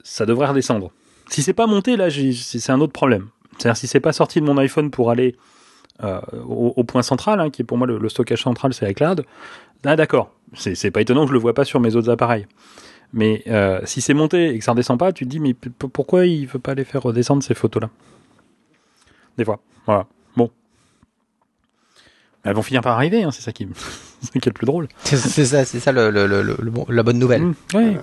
[0.03, 0.93] ça devrait redescendre.
[1.31, 3.29] Si c'est pas monté là c'est un autre problème.
[3.59, 5.35] C'est-à-dire si c'est pas sorti de mon iPhone pour aller
[6.05, 8.91] euh, au, au point central, hein, qui est pour moi le, le stockage central, c'est
[8.91, 9.25] iCloud.
[9.85, 12.47] Ah d'accord, c'est pas étonnant que je le vois pas sur mes autres appareils.
[13.13, 16.27] Mais euh, si c'est monté et que ça redescend pas, tu te dis mais pourquoi
[16.27, 17.89] il veut pas les faire redescendre ces photos-là?
[19.39, 20.07] Des fois, voilà.
[20.37, 20.51] Bon,
[22.43, 23.69] elles vont finir par arriver, hein, c'est ça qui,
[24.23, 24.89] ça qui est le plus drôle.
[25.05, 27.43] C'est ça, c'est ça le, le- le- le bon- la bonne nouvelle.
[27.43, 27.97] Mmh, ouais.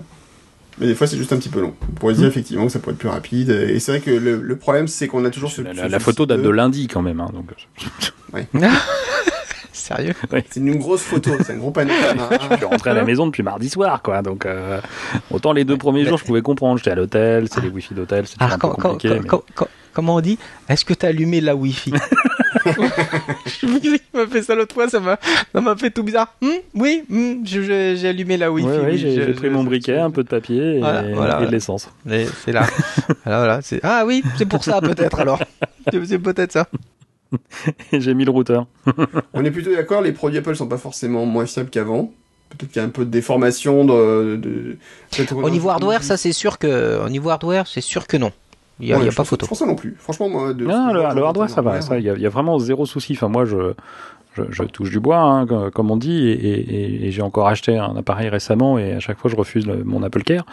[0.79, 1.73] Mais des fois, c'est juste un petit peu long.
[1.89, 3.49] On pourrait se dire effectivement que ça pourrait être plus rapide.
[3.51, 5.61] Et c'est vrai que le, le problème, c'est qu'on a toujours ce.
[5.61, 7.51] La, ce la- photo date de lundi quand même, hein, donc.
[9.71, 10.13] Sérieux
[10.49, 12.29] C'est une grosse photo, c'est un gros panorama.
[12.51, 14.21] Je suis rentré à la maison depuis mardi soir, quoi.
[14.21, 14.79] Donc, euh,
[15.31, 16.77] autant les deux premiers Mais- jours, je pouvais comprendre.
[16.77, 19.19] J'étais à l'hôtel, c'est les wifi d'hôtel, c'est Alors, un peu compliqué.
[19.21, 20.37] mais- comment on dit?
[20.69, 21.91] Est-ce que t'as allumé la Wi-Fi?
[23.63, 25.17] Il m'a fait ça l'autre fois, ça m'a,
[25.53, 26.33] ça m'a fait tout bizarre.
[26.41, 28.67] Hmm, oui, hmm, je- j'ai allumé la Wi-Fi.
[28.67, 31.51] Ouais, j'ai pris je- mon briquet, un peu de papier et, Voilà, voilà, et de
[31.51, 31.89] l'essence.
[32.05, 32.65] C'est là.
[33.25, 33.79] voilà, voilà, c'est...
[33.83, 35.39] Ah oui, c'est pour ça peut-être alors.
[35.91, 36.67] C'est peut-être ça.
[37.91, 38.67] Et j'ai mis le routeur.
[39.33, 42.11] On est plutôt d'accord, les produits Apple sont pas forcément moins fiables qu'avant.
[42.49, 44.35] Peut-être qu'il y a un peu de déformation de.
[44.35, 44.77] de...
[45.11, 48.31] peut-être- Au niveau hardware, ça c'est sûr que, au niveau hardware, c'est sûr que non.
[48.79, 49.45] Il y a, y pas photo.
[49.45, 49.95] Je pense ça non plus.
[49.99, 50.53] Franchement, moi.
[50.53, 51.79] De Non, le, je le vois hardware, ça va.
[51.81, 53.13] Ça, il y, a- il y a vraiment zéro souci.
[53.13, 53.73] Enfin, moi, je,
[54.33, 57.47] je, je touche du bois, hein, co- comme on dit, et, et- et j'ai encore
[57.47, 60.43] acheté un appareil récemment et à chaque fois je refuse le- mon Apple Care.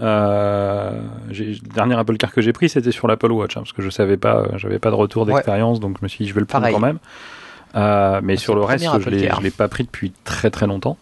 [0.00, 1.00] Euh,
[1.30, 3.90] le dernier Apple Care que j'ai pris, c'était sur l'Apple Watch, hein, parce que je
[3.90, 5.32] savais pas, euh, j'avais pas de retour Ouais.
[5.34, 6.74] d'expérience, donc je me suis dit je vais le prendre Pareil.
[6.74, 6.98] quand même.
[7.76, 9.10] Euh, mais C'est sur le le reste, je Apple
[9.42, 10.96] l'ai, pas pris depuis très très longtemps.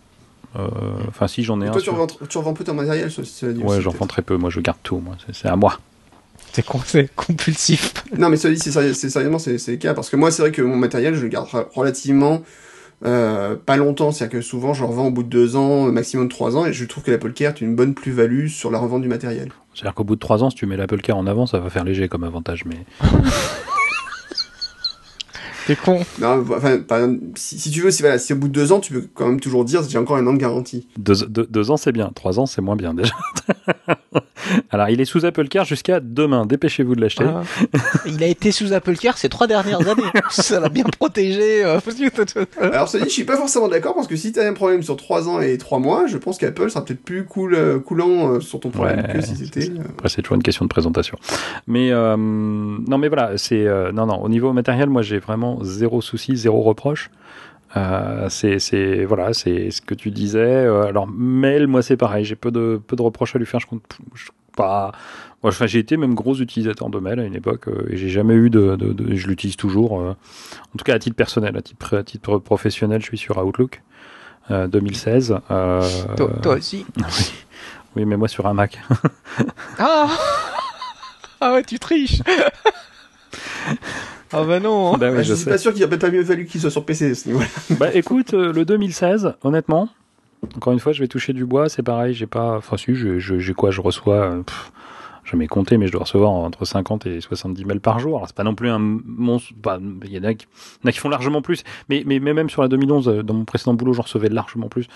[0.56, 0.68] Euh,
[1.08, 1.72] Enfin, si j'en ai Et un.
[1.72, 4.22] toi, tu revends, tu revends peu ton matériel, cela cela dit Ouais, j'en vends très
[4.22, 4.36] peu.
[4.36, 4.98] Moi, je garde tout.
[4.98, 5.78] Moi, c'est à moi.
[6.52, 7.94] C'est compulsif.
[8.16, 9.94] Non, mais cela dit, c'est sérieusement, c'est le cas.
[9.94, 12.42] Parce que moi, c'est vrai que mon matériel, je le garde relativement
[13.04, 14.12] euh, pas longtemps.
[14.12, 16.72] C'est-à-dire que souvent, je le revends au bout de deux ans, maximum trois ans, et
[16.72, 19.50] je trouve que l'Apple Care est une bonne plus-value sur la revente du matériel.
[19.74, 21.70] C'est-à-dire qu'au bout de trois ans, si tu mets l'Apple Care en avant, ça va
[21.70, 22.64] faire léger comme avantage.
[22.66, 22.76] Mais
[25.66, 26.00] C'est con.
[26.20, 28.72] Non, enfin, par exemple, si, si tu veux, si, voilà, si au bout de deux
[28.72, 30.88] ans, tu peux quand même toujours dire j'ai encore un an de garantie.
[30.98, 32.10] deux, deux- deux ans, c'est bien.
[32.14, 33.12] Trois ans, c'est moins bien déjà.
[34.70, 36.46] Alors, il est sous Apple Care jusqu'à demain.
[36.46, 37.24] Dépêchez-vous de l'acheter.
[37.24, 37.42] Ah.
[38.06, 40.02] Il a été sous Apple Care ces trois dernières années.
[40.30, 41.64] Ça l'a bien protégé.
[41.64, 41.78] euh,
[42.60, 44.96] Alors, cela dit, je suis pas forcément d'accord parce que si t'as un problème sur
[44.96, 48.40] trois ans et trois mois, je pense qu'Apple sera peut-être plus cool, euh, coulant euh,
[48.40, 49.70] sur ton problème Ouais, que si c'était.
[49.90, 51.18] Après, c'est toujours une question de présentation.
[51.66, 54.22] Mais euh, non, mais voilà, c'est euh, non, non.
[54.22, 57.10] Au niveau matériel, moi, j'ai vraiment zéro souci, zéro reproche.
[57.76, 60.38] Euh, c'est, voilà, c'est ce que tu disais.
[60.40, 62.24] Euh, alors, mail, moi, c'est pareil.
[62.24, 63.60] J'ai peu de peu de reproches à lui faire.
[63.60, 64.92] Je compte je- pas.
[65.42, 68.10] Moi, enfin, j'ai été même gros utilisateur de mail à une époque euh, et j'ai
[68.10, 69.98] jamais eu de, de, de- je l'utilise toujours.
[70.00, 73.38] euh, en tout cas, à titre personnel, à titre, à titre professionnel, je suis sur
[73.38, 73.80] Outlook.
[74.50, 75.36] euh, 2016.
[75.50, 75.80] Euh,
[76.18, 76.84] Toi, toi aussi.
[76.98, 77.32] oui.
[77.96, 78.78] oui, mais moi sur un Mac.
[79.78, 80.08] Ah
[81.40, 82.20] Ah ouais, tu triches
[84.32, 85.50] Ah bah non oui, bah, je je suis sais.
[85.50, 87.46] pas sûr qu'il aurait pas mieux fallu qu'il soit sur PC à ce niveau-là.
[87.78, 89.88] Bah écoute, euh, le 2016, honnêtement,
[90.56, 92.56] encore une fois, je vais toucher du bois, c'est pareil, j'ai pas.
[92.56, 94.16] Enfin, si, j'ai quoi Je reçois.
[94.16, 94.72] euh, pff,
[95.24, 98.16] je m'ai compté, mais je dois recevoir entre 50 et 70 mails par jour.
[98.16, 99.52] Alors, c'est pas non plus un monstre.
[100.04, 100.46] Il y en a qui,
[100.98, 101.62] font largement plus.
[101.88, 104.88] Mais, mais, même sur la 2011, euh, dans mon précédent boulot, j'en recevais largement plus.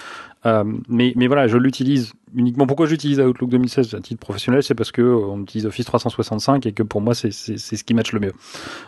[0.44, 2.66] Euh, mais, mais voilà, je l'utilise uniquement.
[2.66, 4.62] Pourquoi j'utilise Outlook 2016 à titre professionnel?
[4.62, 7.94] C'est parce que euh, on utilise Office 365 et que pour moi, c'est ce qui
[7.94, 8.32] match le mieux.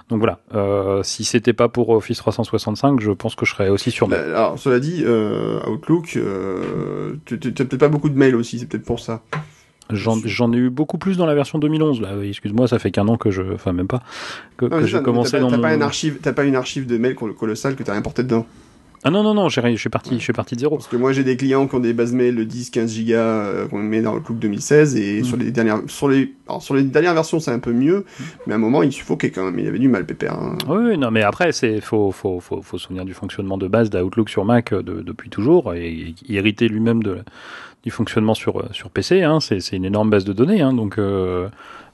[0.08, 0.40] Donc voilà.
[0.54, 4.18] Euh, si c'était pas pour Office 365, je pense que je serais aussi sur Mac.
[4.18, 5.04] Bah, Alors, cela dit,
[5.68, 9.22] Outlook, tu t'as peut-être pas beaucoup de mails aussi, c'est peut-être pour ça.
[9.90, 12.00] J'en ai eu beaucoup plus dans la version 2011.
[12.00, 14.02] Là, Oui, excuse-moi, ça fait qu'un an que je, enfin même pas,
[14.56, 15.62] que, que j'ai commencé dans T'as mon.
[15.62, 18.46] pas une archive, t'as pas une archive de mails col- colossale que t'as importé dedans?
[19.04, 20.76] Ah non non non, j'ai, je suis parti, je suis parti de zéro.
[20.76, 23.20] Parce que moi j'ai des clients qui ont des bases mails de 10, 15 gigas
[23.20, 25.24] euh, qu'on met dans Outlook 2016 et Mm.
[25.24, 28.22] sur les dernières, sur les, alors, sur les dernières versions c'est un peu mieux, Mm.
[28.48, 30.34] mais à un moment il suffoquait quand même, il avait du mal pépère.
[30.34, 30.58] hein.
[30.68, 33.68] Oui, oui, non, mais après, c'est faut, faut, faut, faut se souvenir du fonctionnement de
[33.68, 37.18] base d'Outlook sur Mac euh, de- depuis toujours et, et hériter lui-même de,
[37.90, 39.22] fonctionnement sur, euh, sur PC.
[39.22, 40.98] Hein, c'est, c'est une énorme base de données, hein, donc.
[40.98, 41.48] euh,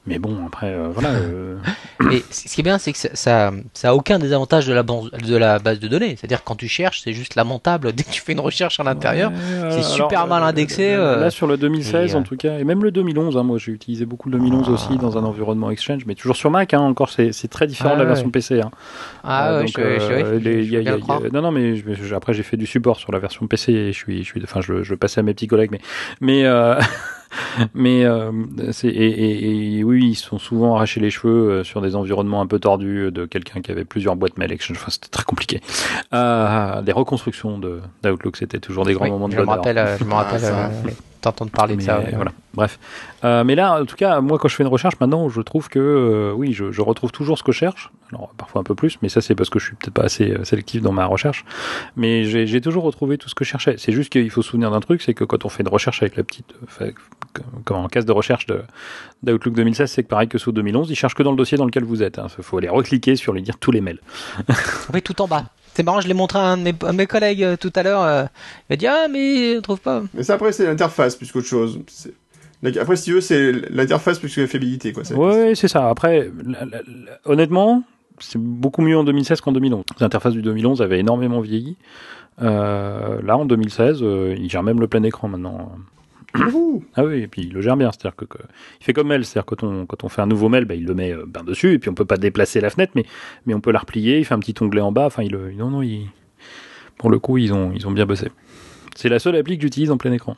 [0.07, 1.09] mais bon, après, euh, voilà.
[1.13, 1.57] euh,
[2.11, 5.05] Et ce qui est bien, c'est que ça, ça, a aucun désavantage de la, ban-
[5.25, 6.15] de la base de données.
[6.17, 7.91] C'est-à-dire quand tu cherches, c'est juste lamentable.
[7.93, 9.37] Dès que tu fais une recherche à l'intérieur, Ouais,
[9.71, 12.23] c'est alors, super mal euh, indexé, Là, euh, là, sur le 2016, et, euh, en
[12.23, 15.17] tout cas, et même le 2011, hein, moi j'ai utilisé beaucoup le 2011 aussi dans
[15.17, 18.03] un environnement Exchange, mais toujours sur Mac, hein, encore, c'est très différent Ah de la
[18.05, 18.13] ouais.
[18.13, 18.61] version PC.
[18.61, 18.71] Hein.
[19.23, 23.47] ah donc, je, non, non, mais je- après j'ai fait du support sur la version
[23.47, 25.81] PC et je suis, je suis, enfin, je, je passais à mes petits collègues, mais,
[26.21, 26.43] mais,
[27.73, 28.31] mais, euh,
[28.71, 31.95] c'est, et, et- et oui, ils se sont souvent arrachés les cheveux euh, sur des
[31.95, 34.55] environnements un peu tordus de quelqu'un qui avait plusieurs boîtes mail.
[34.71, 35.61] Enfin, c'était très compliqué.
[36.13, 39.57] Euh, des reconstructions de d'Outlook, c'était toujours des grands Oui, moments de je me bonheur.
[39.57, 40.93] rappelle, euh, je me Ah, rappelle.
[41.25, 41.99] Euh, t'entendre parler de ça.
[41.99, 42.11] ouais.
[42.13, 42.31] voilà.
[42.53, 42.79] Bref.
[43.23, 45.67] Euh, mais là, en tout cas, moi, quand je fais une recherche, maintenant, je trouve
[45.67, 47.91] que, euh, oui, je, je retrouve toujours ce que je cherche.
[48.11, 50.31] Alors, parfois un peu plus, mais ça, c'est parce que je suis peut-être pas assez
[50.31, 51.43] euh, sélectif dans ma recherche.
[51.95, 53.75] Mais j'ai toujours retrouvé tout ce que je cherchais.
[53.77, 56.01] C'est juste qu'il faut se souvenir d'un truc, c'est que quand on fait une recherche
[56.01, 56.91] avec la petite, euh,
[57.65, 58.61] comme en case de recherche de
[59.23, 61.65] d'Outlook 2016, c'est que pareil que sous 2011, il cherche que dans le dossier dans
[61.65, 62.21] lequel vous êtes.
[62.37, 63.99] Il faut aller recliquer sur les dire tous les mails.
[64.93, 65.45] Oui, tout en bas.
[65.75, 67.83] C'est marrant, je l'ai montré à un de mes, à mes collègues euh, tout à
[67.83, 68.01] l'heure.
[68.01, 68.23] euh,
[68.69, 70.03] il a dit Ah, mais on trouve pas.
[70.13, 71.79] Mais ça après c'est l'interface plus qu'autre chose.
[71.87, 72.13] C'est-
[72.79, 75.03] Après si tu veux c'est l'interface plus que la fiabilité quoi.
[75.03, 75.89] C'est- Ouais, c'est ça.
[75.89, 77.83] Après, la- la- la- honnêtement,
[78.19, 79.83] c'est beaucoup mieux en 2016 qu'en 2011.
[79.99, 81.75] L'interface du 2011 avait énormément vieilli.
[82.41, 85.71] Euh, là, en 2016, euh, il gère même le plein écran maintenant.
[86.95, 87.91] Ah oui, et puis il le gère bien.
[87.91, 88.37] C'est-à-dire que, que-
[88.81, 90.85] il fait comme mail, c'est-à-dire quand on quand on fait un nouveau mail, bah, il
[90.85, 93.05] le met euh, ben dessus, et puis on peut pas déplacer la fenêtre, mais
[93.45, 94.19] mais on peut la replier.
[94.19, 95.05] Il fait un petit onglet en bas.
[95.05, 96.07] Enfin, il le- non non, il,
[96.97, 98.29] pour le coup, ils ont ils ont bien bossé.
[98.95, 100.35] C'est la seule appli que j'utilise en plein écran.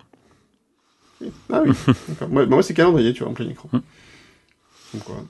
[1.52, 1.72] Ah oui.
[2.10, 2.30] D'accord.
[2.30, 3.70] Moi, moi, c'est calendrier tu vois en plein écran.
[3.74, 3.84] Donc,
[5.06, 5.24] voilà.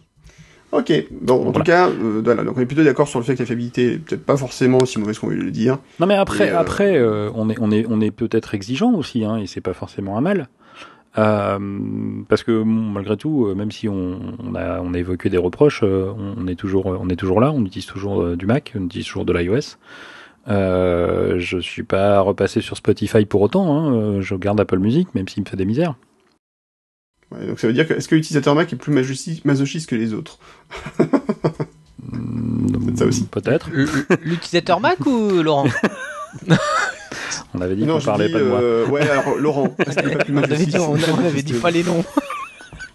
[0.74, 0.92] Ok,
[1.22, 1.54] bon, en Voilà.
[1.54, 3.94] tout cas, euh, voilà, donc on est plutôt d'accord sur le fait que la fiabilité
[3.94, 5.78] est peut-être pas forcément aussi mauvaise qu'on veut le dire.
[6.00, 9.24] Non mais après, euh, après, euh, on est, on est, on est peut-être exigeant aussi,
[9.24, 10.50] hein, et c'est pas forcément un mal,
[11.16, 15.84] parce que bon, malgré tout, même si on, on a, on a évoqué des reproches,
[15.84, 19.26] on, est toujours, on est toujours là, on utilise toujours du Mac, on utilise toujours
[19.26, 19.78] de l'iOS.
[20.48, 23.76] Je suis pas repassé sur Spotify pour autant.
[23.78, 24.22] hein.
[24.22, 25.96] Je garde Apple Music, même s'il me fait des misères.
[27.32, 29.96] Ouais, donc ça veut dire que est-ce que l'utilisateur Mac est plus masochi- masochiste que
[29.96, 30.40] les autres?
[32.12, 33.24] Mm, ça aussi.
[33.26, 33.70] Peut-être.
[34.24, 35.68] L'utilisateur Mac ou Laurent?
[37.54, 38.60] On avait dit Non, qu'on je parlait dis, pas de moi.
[38.62, 42.04] euh, ouais, alors Laurent, on avait, dit, on, on avait dit pas les noms.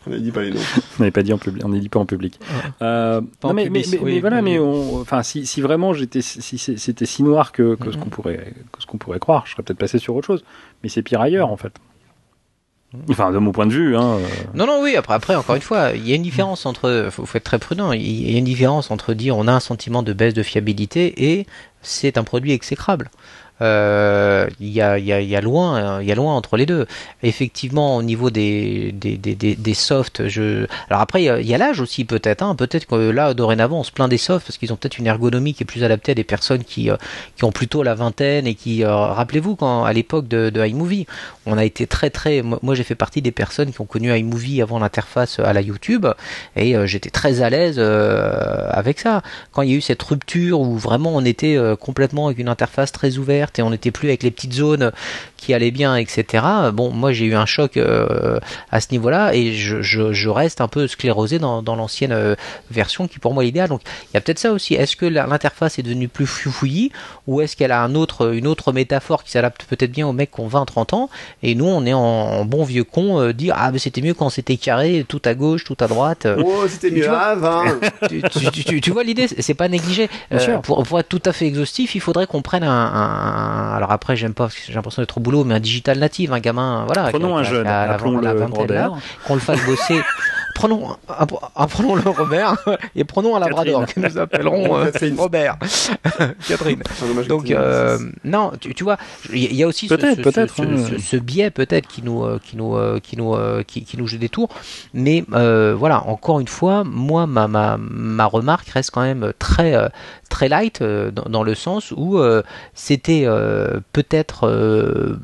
[0.07, 0.61] On avait dit pas les noms.
[0.99, 1.63] On n'avait pas dit en public.
[1.65, 2.39] On n'est dit pas en public.
[2.83, 4.43] Euh, Pas non, en mais, public, mais- mais- oui, mais voilà, oui.
[4.45, 7.97] mais on, enfin, si, si vraiment j'étais, si c'est- c'était si noir que, que ce
[7.97, 8.03] Mhm.
[8.05, 10.45] qu'on pourrait, que ce qu'on pourrait croire, je serais peut-être passé sur autre chose.
[10.83, 11.73] Mais c'est pire ailleurs, en fait.
[13.09, 14.19] Enfin, de mon point de vue, hein.
[14.55, 17.25] Non, non, oui, après, après, encore une fois, il y a une différence entre, faut,
[17.25, 20.03] faut être très prudent, il y a une différence entre dire on a un sentiment
[20.03, 21.47] de baisse de fiabilité et
[21.81, 23.11] c'est un produit exécrable.
[23.61, 26.87] Euh, Il y, a, y, a, y a loin, y a loin entre les deux.
[27.23, 30.67] Effectivement, au niveau des des, des, des, softs, je.
[30.89, 32.43] Alors après, il y a- l'âge aussi peut-être.
[32.43, 32.55] Hein.
[32.57, 35.55] Peut-être que là, dorénavant, on se plaint des softs parce qu'ils ont peut-être une ergonomie
[35.55, 36.97] qui est plus adaptée à des personnes qui euh,
[37.37, 41.07] qui ont plutôt la vingtaine et qui, euh, rappelez-vous, quand à l'époque de, de iMovie,
[41.47, 42.43] on a été très très.
[42.43, 46.07] Moi, j'ai fait partie des personnes qui ont connu iMovie avant l'interface à la YouTube
[46.57, 49.23] et j'étais très à l'aise avec ça.
[49.53, 52.93] Quand il y a eu cette rupture où vraiment on était complètement avec une interface
[52.93, 54.93] très ouverte et on n'était plus avec les petites zones
[55.43, 56.45] qui allaient bien, etc.
[56.73, 58.39] Bon, moi j'ai eu un choc euh,
[58.71, 62.35] à ce niveau-là et je, je, je reste un peu sclérosé dans, dans l'ancienne euh,
[62.71, 63.69] version qui pour moi est idéale.
[63.69, 64.75] Donc il y a peut-être ça aussi.
[64.75, 66.93] Est-ce que l'interface est devenue plus fouillis
[67.27, 70.31] ou est-ce qu'elle a un autre, une autre métaphore qui s'adapte peut-être bien aux mecs
[70.31, 71.11] qui ont 20-30 ans
[71.43, 74.15] et nous on est en, en bon vieux con euh, dire ah mais c'était mieux
[74.15, 76.27] quand c'était carré, tout à gauche, tout à droite.
[76.27, 77.65] euh, Oh, c'était mieux avant
[78.09, 80.09] tu, tu- tu- tu- tu vois l'idée, c'est pas négligé.
[80.31, 80.61] Bien Euh, sûr.
[80.63, 84.17] pour, pour être tout à fait exhaustif, il faudrait qu'on prenne un, un- alors après
[84.17, 86.85] j'aime pas, parce que j'ai l'impression d'être au boulot, mais un digital native, un gamin,
[86.87, 87.05] voilà.
[87.07, 89.03] qui Prenons un qui jeune, qui a la- appelons la le vingtaine là, Robert.
[89.27, 90.01] qu'on le fasse bosser.
[90.55, 91.27] Prenons, un-
[91.57, 92.57] un- prenons le Robert
[92.95, 94.91] et prenons un labrador que nous appellerons euh.
[95.17, 95.57] Robert,
[96.49, 96.83] Catherine.
[97.29, 98.97] Donc que tu- euh, non, tu, tu vois,
[99.33, 100.87] il y, a- il y a aussi ce, Peut-être, ce- peut-être, ce, hein.
[100.91, 103.35] ce- ce biais peut-être qui nous euh, qui nous euh, qui nous
[103.67, 104.49] qui, qui nous joue des tours.
[104.95, 109.75] Mais euh, voilà, encore une fois, moi ma ma ma remarque reste quand même très
[110.29, 112.43] très light dans, dans le sens où euh,
[112.75, 115.17] c'était euh, peut-être euh,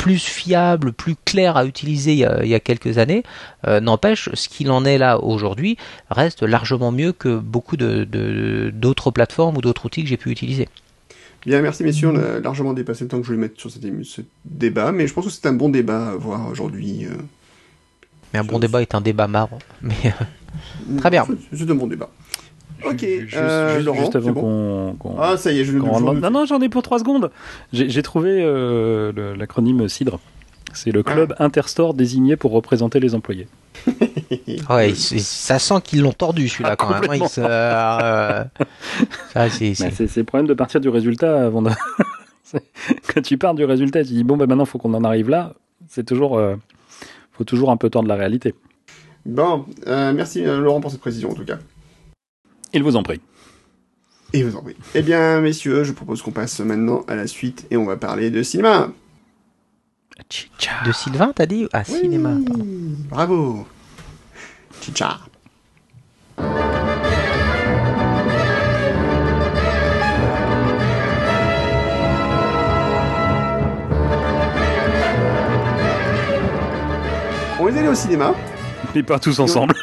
[0.00, 3.22] plus fiable, plus clair à utiliser il y a, il y a quelques années.
[3.66, 5.76] Euh, N'empêche, ce qu'il en est là aujourd'hui
[6.10, 10.30] reste largement mieux que beaucoup de de- d'autres plateformes ou d'autres outils que j'ai pu
[10.30, 10.68] utiliser.
[11.44, 13.78] Bien, merci messieurs, on a largement dépassé le temps que je voulais mettre sur ce
[14.44, 17.04] débat, mais je pense que c'est un bon débat à voir aujourd'hui.
[17.06, 17.14] euh.
[18.32, 19.58] Mais un bon débat est un débat marrant.
[19.82, 21.26] Mais euh, Très bien.
[21.52, 22.10] C'est un bon débat.
[22.84, 25.16] Ok, Juste, euh, juste- Laurent, juste c'est avant bon qu'on.
[25.20, 27.30] Ah, ça y est, je le Non, non, j'en ai pour 3 secondes.
[27.72, 30.18] J'ai trouvé euh, l'acronyme CIDRE.
[30.72, 31.44] C'est le club Ah.
[31.44, 33.48] Interstore désigné pour représenter les employés.
[34.70, 37.02] ouais, ça sent qu'ils l'ont tordu celui-là Ah, quand même.
[37.38, 38.44] Euh,
[39.50, 41.70] c'est- le problème de partir du résultat avant de.
[43.14, 45.54] Quand tu pars du résultat, tu dis bon, bah, maintenant, faut qu'on en arrive là.
[45.88, 46.38] C'est toujours.
[46.38, 46.56] euh,
[47.32, 48.54] faut toujours un peu tendre la réalité.
[49.26, 51.58] Bon, euh, merci euh, Laurent pour cette précision en tout cas.
[52.72, 53.20] Il vous en prie.
[54.32, 54.76] Et vous en prie.
[54.94, 58.30] Eh bien, messieurs, je propose qu'on passe maintenant à la suite et on va parler
[58.30, 58.90] de cinéma.
[60.28, 60.72] Chicha.
[60.84, 61.66] De Sylvain, t'as dit?
[61.72, 62.36] Ah, cinéma.
[62.46, 62.64] Pardon.
[63.08, 63.66] Bravo.
[64.80, 65.18] Chicha.
[77.62, 78.34] On est allé au cinéma,
[78.94, 79.74] Mais pas tous ensemble.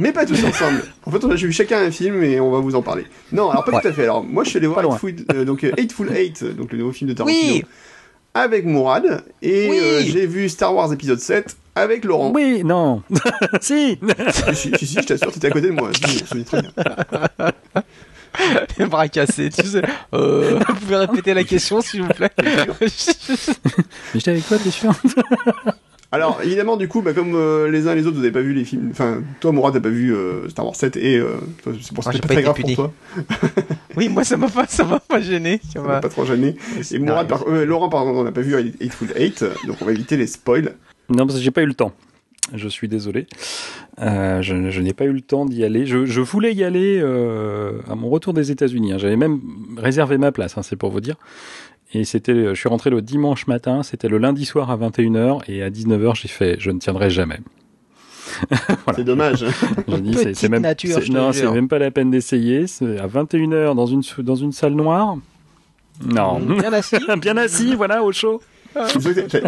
[0.00, 0.82] Mais pas tous ensemble.
[1.06, 3.04] En fait, on a vu chacun un film et on va vous en parler.
[3.32, 3.80] Non, alors pas Ouais.
[3.82, 4.04] tout à fait.
[4.04, 4.84] Alors, moi, je suis allé voir.
[4.84, 7.64] Eightful, euh, donc, euh, Eightful Eight, donc le nouveau film de Tarantino, Oui
[8.32, 9.24] avec Mourad.
[9.42, 9.78] Et Oui.
[9.82, 12.30] euh, j'ai vu Star Wars épisode 7 avec Laurent.
[12.32, 13.02] Oui, non.
[13.60, 13.98] si.
[14.32, 15.90] si, si, si, si, je t'assure, t'étais à côté de moi.
[16.00, 16.70] Je me souviens très bien.
[18.78, 19.82] Les bras cassés, tu sais.
[20.14, 22.86] Euh, vous pouvez répéter la question, s'il vous plaît Mais
[24.14, 24.92] j'étais avec toi, t'es sûr?
[26.12, 28.40] Alors, évidemment, du coup, bah, comme euh, les uns et les autres, vous n'avez pas
[28.40, 28.88] vu les films.
[28.90, 31.36] Enfin, toi, Mourad, t'as pas vu euh, Star Wars 7 et euh,
[31.80, 32.92] c'est pour ça Moi, que c'est pas pas très grave pour toi.
[33.96, 35.60] Oui, moi, ça m'a pas, ça m'a pas gêné.
[35.72, 36.56] Ça m'a- pas trop gêné.
[36.90, 39.92] Et Mourad, par- euh, Laurent, pardon, on n'a pas vu Eightful Eight, donc on va
[39.92, 40.74] éviter les spoils.
[41.10, 41.92] Non, parce que j'ai pas eu le temps.
[42.54, 43.26] Je suis désolé.
[44.00, 45.86] Euh, je je n'ai pas eu le temps d'y aller.
[45.86, 48.92] Je, je voulais y aller euh, à mon retour des États-Unis.
[48.94, 48.98] hein.
[48.98, 49.40] J'avais même
[49.76, 51.14] réservé ma place, hein, c'est pour vous dire.
[51.92, 53.82] Et c'était, je suis rentré le dimanche matin.
[53.82, 57.40] C'était le lundi soir à 21h et à 19h j'ai fait, je ne tiendrai jamais.
[58.94, 59.44] C'est dommage.
[59.46, 62.66] C'est- Petite c'est même, nature, c'est- je non, c'est même pas la peine d'essayer.
[62.68, 65.16] C'est à 21h dans une dans une salle noire.
[66.04, 66.38] Non.
[66.38, 66.96] Bien assis.
[67.20, 68.40] Bien assis, voilà, au chaud.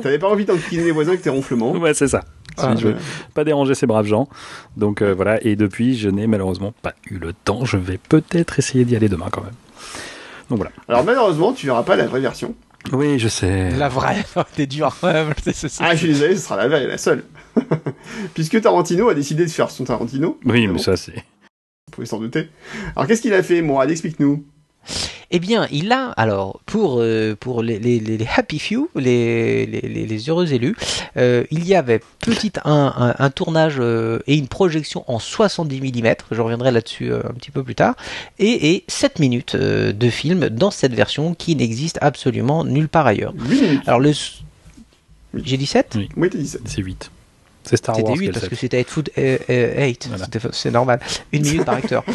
[0.02, 1.72] T'avais pas envie d'enquiner les voisins avec tes ronflements.
[1.72, 2.24] Ouais, c'est ça.
[2.58, 2.96] Ah, je veux
[3.34, 4.28] pas déranger ces braves gens.
[4.76, 7.64] Donc euh, voilà, et depuis, je n'ai malheureusement pas eu le temps.
[7.64, 9.54] Je vais peut-être essayer d'y aller demain quand même.
[10.52, 10.72] Donc voilà.
[10.86, 12.54] Alors malheureusement, tu verras pas la vraie version.
[12.92, 13.70] Oui, je sais.
[13.70, 14.22] La vraie,
[14.54, 14.94] t'es dur.
[15.02, 15.24] Ah,
[15.92, 17.24] je suis désolé, ce sera la vraie, la seule.
[18.34, 20.38] Puisque Tarantino a décidé de faire son Tarantino.
[20.44, 21.14] Oui, mais ça c'est.
[21.14, 22.50] Vous pouvez s'en douter.
[22.94, 24.44] Alors qu'est-ce qu'il a fait, Mourad Explique-nous.
[25.34, 29.64] Eh bien, il a, alors, pour, euh, pour les, les, les les happy few, les,
[29.64, 30.76] les, les, les heureux élus,
[31.16, 35.80] euh, il y avait petit un, un, un tournage euh, et une projection en 70
[35.80, 37.94] mm, je reviendrai là-dessus euh, un petit peu plus tard,
[38.38, 43.06] et, et 7 minutes euh, de film dans cette version qui n'existe absolument nulle part
[43.06, 43.32] ailleurs.
[43.34, 43.82] 8 minutes.
[43.88, 44.10] Alors, le...
[45.32, 45.42] Oui.
[45.46, 46.58] J'ai dit 7 Oui, dit ça.
[46.66, 47.10] C'est 8.
[47.64, 50.08] C'est Star C'était Wars 8 qu'elle parce que c'était 8 foot 8.
[50.08, 50.26] Voilà.
[50.52, 51.00] C'est normal.
[51.32, 52.04] Une minute par acteur.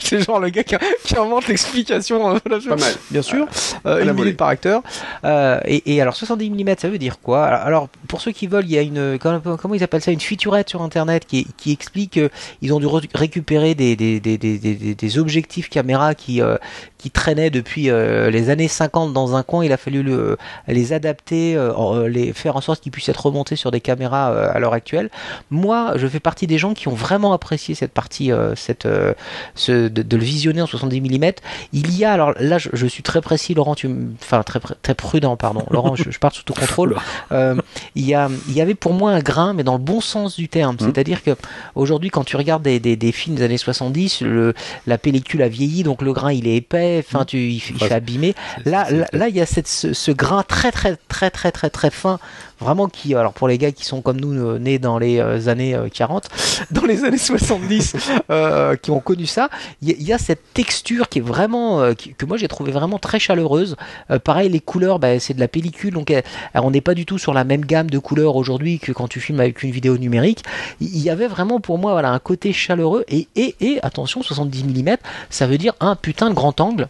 [0.10, 0.74] C'est genre le gars qui,
[1.04, 2.34] qui invente l'explication.
[2.34, 2.94] euh, Pas mal.
[3.10, 3.46] Bien sûr,
[3.86, 4.82] euh, à une minute par acteur.
[5.24, 7.44] Euh, et, et alors 70 mm, ça veut dire quoi?
[7.46, 10.20] Alors, alors, pour ceux qui veulent, il y a une comment, ils appellent ça, une
[10.20, 12.18] featurette sur internet qui, qui explique
[12.60, 16.56] qu'ils ont dû re- récupérer des, des, des, des, des, des objectifs caméra qui euh,
[16.98, 19.64] qui traînaient depuis euh, les années 50 dans un coin.
[19.64, 20.36] Il a fallu le,
[20.68, 24.32] les adapter, euh, euh, les faire en sorte qu'ils puissent être remontés sur des caméras
[24.32, 25.08] euh, à l'heure actuelle.
[25.50, 29.14] Moi, je fais partie des gens qui ont vraiment apprécié cette partie, euh, cette, euh,
[29.54, 31.32] ce, de, de le visionner en 70 mm.
[31.72, 33.90] Il y a, alors là, je, je suis très précis, Laurent, tu,
[34.20, 35.64] enfin très, très prudent, pardon.
[35.70, 36.96] Laurent, je, je pars sous tout contrôle.
[37.32, 37.56] Euh,
[37.94, 40.36] il y a, il y avait pour moi un grain, mais dans le bon sens
[40.36, 40.76] du terme.
[40.80, 40.86] Mhm.
[40.86, 41.32] C'est-à-dire que
[41.74, 44.54] aujourd'hui, quand tu regardes des, des, des films des années 70, le,
[44.86, 47.92] la pellicule a vieilli, donc le grain il est épais, enfin tu, il, il fait
[47.92, 48.34] abîmer.
[48.64, 51.90] Là, là, il y a cette, ce, ce grain très, très, très, très, très, très
[51.90, 52.18] fin,
[52.60, 55.48] vraiment qui, alors pour les gars qui sont comme nous, euh, nés dans les euh,
[55.48, 56.28] années euh, 40,
[56.70, 57.96] dans les années 70,
[58.30, 59.48] euh, qui ont connu ça,
[59.82, 62.36] il y, a- il y a cette texture qui est vraiment, euh, qui- que moi
[62.36, 63.76] j'ai trouvé vraiment très chaleureuse.
[64.10, 66.20] Euh, pareil, les couleurs, bah, c'est de la pellicule, donc euh,
[66.54, 69.08] alors, on n'est pas du tout sur la même gamme de couleurs aujourd'hui que quand
[69.08, 70.42] tu filmes avec une vidéo numérique.
[70.80, 74.22] Il il y avait vraiment pour moi voilà un côté chaleureux et, et, et attention
[74.22, 74.96] 70 mm,
[75.30, 76.88] ça veut dire un putain de grand angle.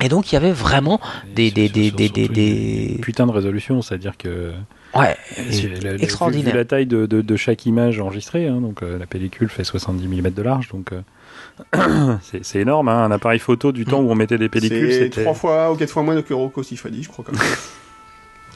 [0.00, 1.00] Et donc il y avait vraiment
[1.34, 4.52] des- des- des- des- des- des- Putain de résolution, c'est-à-dire que.
[5.00, 5.16] Ouais
[5.50, 6.52] c'est la- la- extraordinaire.
[6.52, 9.64] Vu la taille de, de, de chaque image enregistrée, hein, donc euh, la pellicule fait
[9.64, 12.88] 70 mm de large, donc euh, c'est énorme.
[12.88, 15.76] Hein, un appareil photo du temps où on mettait des pellicules, C'est trois fois ou
[15.76, 17.24] quatre fois moins que Rocco Siffredi, je crois.
[17.24, 17.44] Comme ça.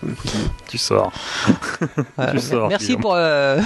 [0.66, 1.12] Tu sors.
[2.18, 3.60] Euh, sors, merci pour euh,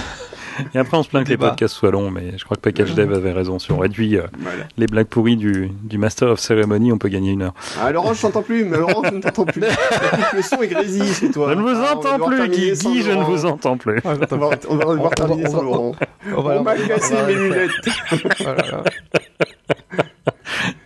[0.73, 2.93] Et après, on se plaint que les podcasts soient longs, mais je crois que Package
[2.95, 3.59] Dev avait raison.
[3.59, 4.63] Si on réduit euh, Voilà.
[4.77, 7.53] les blagues pourries du, du Master of Ceremony, on peut gagner une heure.
[7.81, 9.61] Ah, Laurent, je t'entends plus, mais Laurent, je ne t'entends plus.
[10.33, 11.49] Le son est grésille chez toi.
[11.49, 13.77] je ne vous Ah, on va entends devoir plus, Guy, Guy, je ne vous entends
[13.77, 13.99] plus.
[14.03, 15.91] On va, on va devoir On va- terminer on sans va- Laurent.
[16.35, 17.71] on va- On m'a cassé on va- mes lunettes.
[18.41, 18.83] voilà.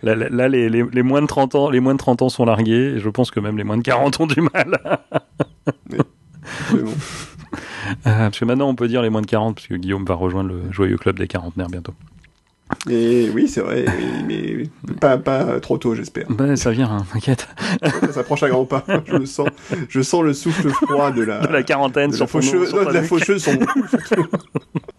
[0.02, 2.28] Là, là, là, les, les, les moins de 30 ans, les moins de 30 ans
[2.30, 4.78] sont largués, et je pense que même les moins de 40 ont du mal.
[5.90, 5.98] Mais
[6.72, 6.90] bon.
[7.54, 10.50] Euh, parce que maintenant, on peut dire les moins de 40, parce Guillaume va rejoindre
[10.50, 11.94] le joyeux club des quarantenaires bientôt.
[12.88, 13.84] Et oui, c'est vrai,
[14.26, 14.64] mais
[15.00, 16.26] pas, pas trop tôt, j'espère.
[16.30, 17.46] Ben, ça vient, hein, t'inquiète.
[18.00, 18.84] Ça s'approche à grands pas.
[19.06, 19.48] Je le sens.
[19.88, 22.68] Je sens le souffle froid de la, De la quarantaine de la sur ton faucheuse.
[22.70, 23.58] sur non, de la faucheuse son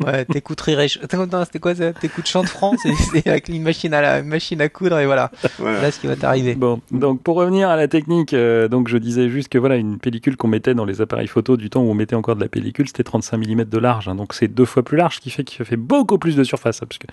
[0.05, 2.93] Ouais, t'écoutes Rire et Ch- Attends, attends, c'était quoi ça T'écoutes Chant de France et
[2.95, 5.31] c'est avec une machine à la une machine à coudre et voilà.
[5.59, 5.75] Voilà.
[5.77, 6.55] Voilà ce qui va t'arriver.
[6.55, 9.99] Bon, donc pour revenir à la technique, euh, donc je disais juste que voilà, une
[9.99, 12.49] pellicule qu'on mettait dans les appareils photo du temps où on mettait encore de la
[12.49, 15.29] pellicule, c'était 35 mm de large, hein, donc c'est deux fois plus large, ce qui
[15.29, 17.05] fait qu'il fait beaucoup plus de surface, hein, parce que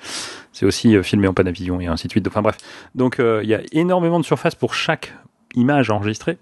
[0.52, 2.26] c'est aussi euh, filmé en Panavision et ainsi de suite.
[2.26, 2.56] Enfin bref,
[2.94, 5.14] donc euh, il y a énormément de surface pour chaque
[5.54, 6.38] image enregistrée.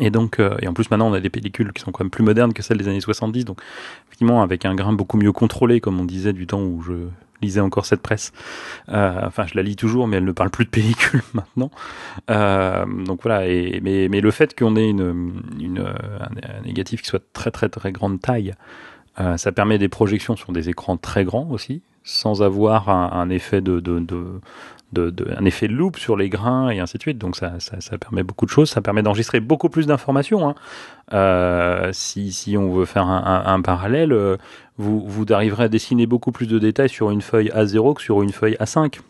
[0.00, 2.10] Et donc, euh, et en plus maintenant on a des pellicules qui sont quand même
[2.10, 3.60] plus modernes que celles des années 70, donc
[4.06, 6.94] effectivement avec un grain beaucoup mieux contrôlé, comme on disait du temps où je
[7.42, 8.32] lisais encore cette presse.
[8.88, 11.70] Enfin, je la lis toujours, mais elle ne parle plus de pellicule maintenant.
[12.28, 13.40] Donc voilà,
[13.82, 15.28] mais, le fait qu'on ait un,
[15.76, 18.54] un négatif qui soit de très très très grande taille,
[19.18, 23.80] ça permet des projections sur des écrans très grands aussi, sans avoir un, effet de,
[23.80, 27.18] de, de, un effet de loupe sur les grains et ainsi de suite.
[27.18, 28.70] Donc ça, ça, permet beaucoup de choses.
[28.70, 30.48] Ça permet d'enregistrer beaucoup plus d'informations.
[30.48, 30.54] Hein.
[31.12, 34.36] Euh, si, si on veut faire un parallèle, euh,
[34.78, 38.22] vous, vous arriverez à dessiner beaucoup plus de détails sur une feuille A0 que sur
[38.22, 39.00] une feuille A5.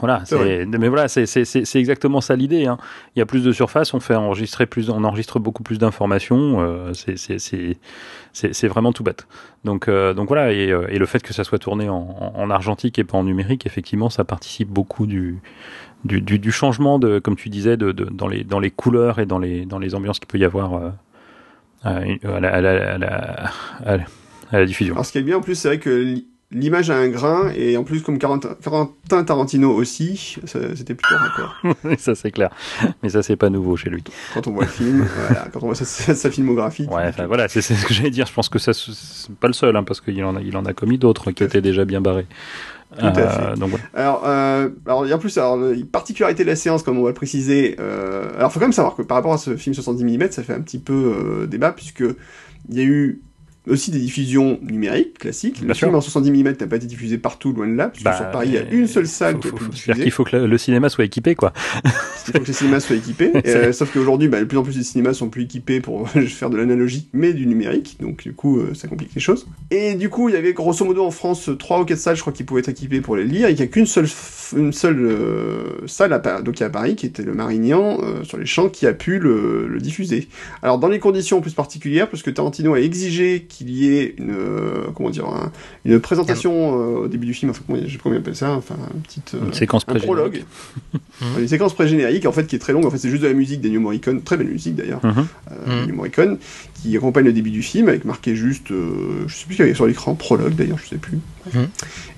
[0.00, 2.66] Voilà, C'est mais voilà, c'est, c'est, c'est, c'est exactement ça l'idée.
[2.66, 2.78] Hein.
[3.16, 6.60] Il y a plus de surface, on fait enregistrer plus, on enregistre beaucoup plus d'informations.
[6.60, 7.78] euh, c'est, c'est, c'est,
[8.32, 9.26] c'est, c'est vraiment tout bête.
[9.64, 12.32] Donc, euh, donc voilà, et, euh, et le fait que ça soit tourné en, en,
[12.40, 15.40] en argentique et pas en numérique, effectivement, ça participe beaucoup du,
[16.04, 19.18] du, du, du changement de, comme tu disais, de, de, dans les, dans les couleurs
[19.18, 20.90] et dans les, dans les ambiances qu'il peut y avoir euh,
[21.82, 21.96] à,
[22.36, 24.04] à la, à la, à la,
[24.52, 24.94] la- diffusion.
[24.94, 26.14] Alors, ce qui est bien, en plus, c'est vrai que
[26.50, 31.54] l'image a un grain, et en plus, comme Quentin Tarantino aussi, c'était plutôt raccord.
[31.98, 32.50] ça c'est clair.
[33.02, 34.02] Mais ça c'est pas nouveau chez lui.
[34.34, 36.86] Quand on voit le film, voilà, quand on voit sa, filmographie.
[36.86, 38.26] Ouais, enfin, voilà, c'est ce que j'allais dire.
[38.26, 40.64] Je pense que ça c'est pas le seul, hein, parce qu'il en a, il en
[40.64, 42.26] a commis d'autres qui étaient déjà bien barrés.
[42.96, 43.60] Euh, Tout à fait.
[43.60, 43.84] donc voilà.
[43.92, 47.14] Alors, euh, alors en plus, alors, la particularité de la séance, comme on va le
[47.14, 50.30] préciser, euh, alors faut quand même savoir que par rapport à ce film 70 mm,
[50.30, 52.04] ça fait un petit peu euh, débat puisque
[52.70, 53.20] il y a eu
[53.68, 55.58] aussi des diffusions numériques classiques.
[55.60, 55.88] Bien le sûr.
[55.88, 58.30] film en 70 mm n'a pas été diffusé partout, loin de là, puisque Bah, sur
[58.30, 60.02] Paris, il y a une seule salle faut, qui a pu le diffuser.
[60.02, 61.52] qu'il faut que le, le cinéma soit équipé, quoi.
[62.28, 63.32] Il faut que les cinémas soient équipés.
[63.46, 66.50] Euh, sauf qu'aujourd'hui, bah, de plus en plus les cinémas sont plus équipés pour faire
[66.50, 67.96] de l'analogique, mais du numérique.
[68.00, 69.46] Donc du coup, euh, ça complique les choses.
[69.70, 72.20] Et du coup, il y avait grosso modo en France trois ou quatre salles, je
[72.20, 73.48] crois, qui pouvaient être équipées pour les lire.
[73.48, 76.94] Et il n'y a qu'une seule, f- une seule euh, salle à, donc à Paris,
[76.96, 80.28] qui était le Marignan, sur les champs, qui a pu le, le diffuser.
[80.62, 84.34] Alors dans les conditions plus particulières, parce que Tarantino a exigé qu'il y ait une,
[84.94, 85.52] comment dire, un-
[85.84, 87.50] une présentation au début du film.
[87.50, 88.52] Enfin, comment, je sais pas comment on appelle ça.
[88.52, 90.06] Enfin, une petite Une séquence pré-générique.
[90.06, 90.42] prologue.
[91.38, 92.84] Une séquence pré-générique, en fait, qui est très longue.
[92.86, 95.26] En fait, c'est juste de la musique d'Ennio Morricone, très belle musique d'ailleurs, Mhm.
[95.68, 95.92] euh, Mhm.
[95.94, 96.38] Morricone,
[96.74, 99.64] qui accompagne le début du film, avec marqué juste, euh, je sais plus ce qu'il
[99.66, 101.18] y avait sur l'écran, prologue d'ailleurs, je sais plus.
[101.54, 101.68] Mhm.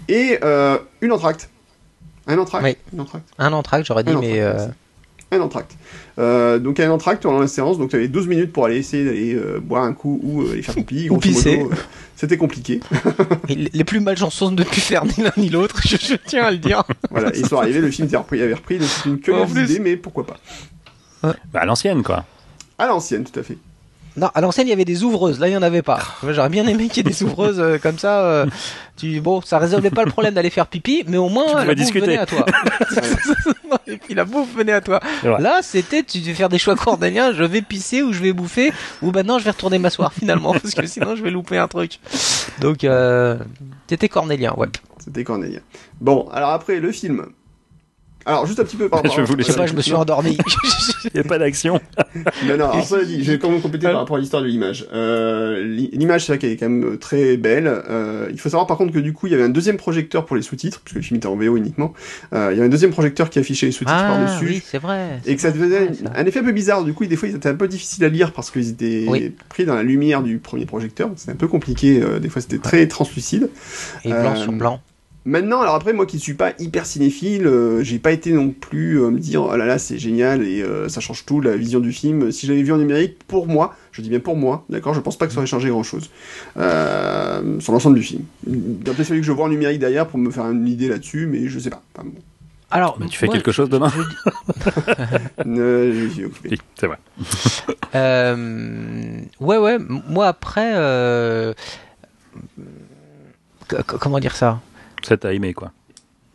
[0.08, 1.48] Et euh, une entracte.
[2.26, 2.76] Un entracte Oui.
[2.92, 3.28] Une entracte.
[3.38, 4.42] Un entracte, j'aurais dit, Un mais.
[4.44, 4.72] entracte, euh,
[5.32, 5.76] Un entracte.
[6.18, 9.04] Euh, donc un entracte pendant la séance, donc tu avais 12 minutes pour aller essayer
[9.04, 11.08] d'aller euh, boire un coup ou euh, aller faire pipi.
[11.08, 11.60] Ou pisser.
[11.60, 11.74] euh,
[12.16, 12.80] C'était compliqué.
[13.48, 16.50] et les plus malchanceux ne pu faire ni l'un ni l'autre, je, je tiens à
[16.50, 16.82] le dire.
[17.10, 19.78] voilà, ils sont arrivés, le film était repris, avait repris, donc c'est une curieuse idée,
[19.78, 20.36] mais pourquoi pas.
[21.22, 22.24] Bah, à l'ancienne, quoi.
[22.78, 23.56] À l'ancienne, tout à fait.
[24.16, 25.38] Non, à l'ancienne, il y avait des ouvreuses.
[25.38, 26.00] Là, il n'y en avait pas.
[26.28, 28.20] J'aurais bien aimé qu'il y ait des ouvreuses euh, comme ça.
[28.22, 28.46] euh,
[28.96, 31.58] tu, bon, ça résolvait pas le problème d'aller faire pipi, mais au Tu moins, pouvais
[31.58, 32.06] la bouffe discuter.
[32.06, 32.44] venait à toi.
[33.86, 35.00] Et puis la bouffe venait à toi.
[35.22, 37.32] Là, c'était, tu devais faire des choix cornéliens.
[37.32, 38.72] Je vais pisser ou je vais bouffer
[39.02, 41.98] ou maintenant je vais retourner m'asseoir finalement parce que sinon je vais louper un truc.
[42.60, 43.38] Donc, euh,
[43.86, 44.68] t'étais cornélien, ouais.
[45.02, 45.60] C'était Corneille.
[46.00, 47.26] Bon, alors après, le film.
[48.26, 50.36] Alors, juste un petit peu par rapport Je voulais- pas, je me suis endormi.
[51.04, 51.80] Il n'y a pas d'action.
[52.46, 54.86] Non, non, alors ça dit, vais quand même compléter par rapport à l'histoire de l'image.
[54.92, 57.66] Euh, l'i- l'image, c'est vrai qu'elle est quand même très belle.
[57.66, 60.26] Euh, il faut savoir par contre que du coup, il y avait un deuxième projecteur
[60.26, 61.94] pour les sous-titres, puisque le film était en VO uniquement.
[62.34, 64.44] Euh, il y avait un deuxième projecteur qui affichait les sous-titres ah, par-dessus.
[64.46, 65.20] oui, c'est vrai.
[65.26, 66.10] Et que ça faisait ça.
[66.14, 66.84] un effet un peu bizarre.
[66.84, 69.32] Du coup, des fois, ils étaient un peu difficiles à lire parce qu'ils étaient Oui.
[69.48, 71.10] pris dans la lumière du premier projecteur.
[71.16, 72.00] C'était un peu compliqué.
[72.02, 73.48] euh, des fois, c'était très translucide.
[74.04, 74.80] Et blanc Euh, sur blanc.
[75.26, 79.00] Maintenant, alors après, moi qui suis pas hyper cinéphile, euh, j'ai pas été non plus
[79.00, 81.78] euh, me dire oh là là c'est génial et euh, ça change tout la vision
[81.78, 82.32] du film.
[82.32, 85.18] Si j'avais vu en numérique, pour moi, je dis bien pour moi, d'accord, je pense
[85.18, 86.08] pas que ça aurait changé grand chose
[86.56, 88.22] euh, sur l'ensemble du film.
[88.46, 90.88] Il a peut-être fallu que je vois en numérique derrière pour me faire une idée
[90.88, 91.82] là-dessus, mais je sais pas.
[91.94, 92.20] Enfin, bon.
[92.70, 93.92] Alors, Mais tu fais moi, quelque chose demain
[95.44, 96.48] je suis occupé.
[96.52, 96.98] Oui, c'est vrai.
[97.96, 99.78] Euh, ouais, ouais.
[99.80, 101.52] Moi après, euh,
[103.66, 104.60] comment dire ça?
[105.02, 105.72] Ça t'a aimé, quoi.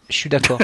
[0.09, 0.59] Je suis d'accord.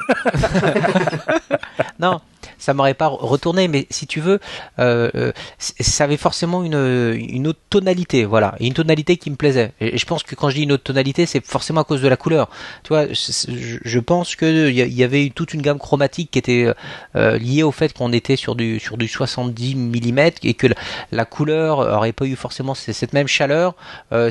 [2.00, 2.22] non,
[2.58, 4.40] ça m'aurait pas retourné, mais si tu veux,
[4.80, 9.72] euh, euh, ça avait forcément une, une autre tonalité, voilà, une tonalité qui me plaisait.
[9.80, 12.08] Et, je pense que quand je dis une autre tonalité, c'est forcément à cause de
[12.08, 12.50] la couleur.
[12.84, 16.74] Tu vois, je, je- pense que il y, avait toute une gamme chromatique qui était
[17.16, 20.68] euh, liée au fait qu'on était sur du sur du 70 mm et que
[21.12, 23.76] la, couleur aurait pas eu forcément cette même chaleur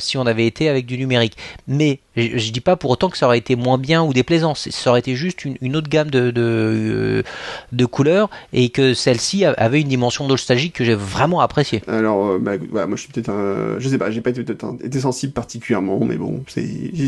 [0.00, 1.36] si on avait été avec du numérique.
[1.68, 4.54] Mais je, je dis pas pour autant que ça aurait été moins bien ou déplaisant.
[4.54, 7.22] Ça aurait été juste une, autre gamme de, de,
[7.72, 7.99] de couleurs
[8.52, 11.82] et que celle-ci avait une dimension nostalgique que j'ai vraiment appréciée.
[11.86, 13.78] Alors, euh, bah, bah, moi je suis peut-être un...
[13.78, 16.66] Je sais pas, j'ai pas été, sensible particulièrement, mais bon, c'est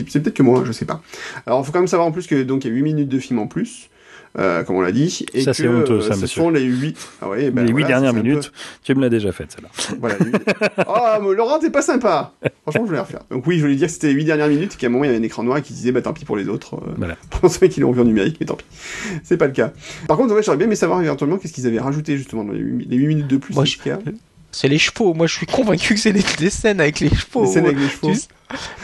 [0.09, 1.03] c'est peut-être que moi, je sais pas.
[1.47, 3.09] Alors, il faut quand même savoir en plus que donc il y a 8 minutes
[3.09, 3.89] de film en plus,
[4.39, 5.25] euh, comme on l'a dit.
[5.35, 6.43] Et Ça, que, c'est honteux, ça, ce monsieur.
[6.43, 6.97] sont les 8...
[7.21, 8.53] Ah ouais, Les huit voilà, dernières peu- minutes,
[8.83, 9.97] tu me l'as déjà faite, celle-là.
[10.01, 10.43] Voilà, les huit-
[10.89, 10.93] Oh,
[11.23, 12.33] mais Laurent, t'es pas sympa
[12.63, 13.21] Franchement, je voulais la refaire.
[13.31, 15.05] Donc oui, je voulais dire que c'était les 8 dernières minutes, et qu'à un moment,
[15.05, 16.75] il y avait un écran noir qui disait, bah tant pis pour les autres.
[16.77, 17.17] euh, Voilà.
[17.31, 18.65] Pour ceux qui l'ont vu en numérique, mais tant pis.
[19.25, 19.73] C'est pas le cas.
[20.09, 22.61] Par contre, ouais, j'aurais bien aimé savoir éventuellement qu'est-ce qu'ils avaient rajouté justement dans les
[22.61, 23.55] 8, les huit minutes de plus.
[23.55, 23.65] Moi,
[24.53, 25.15] C'est les chevaux.
[25.15, 27.45] Moi, je suis convaincu que c'est les, les scènes avec les chevaux.
[27.45, 28.13] Les scènes avec les chevaux.
[28.13, 28.19] Tu,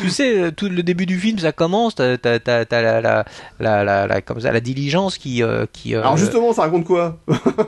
[0.00, 1.94] tu sais, euh, tout le début du film, ça commence.
[1.94, 3.24] T'as, t'as, t'as, t'as la, la,
[3.60, 5.94] la, la, la- comme ça, la diligence qui, euh, qui.
[5.94, 7.18] euh, Alors justement, ça raconte quoi?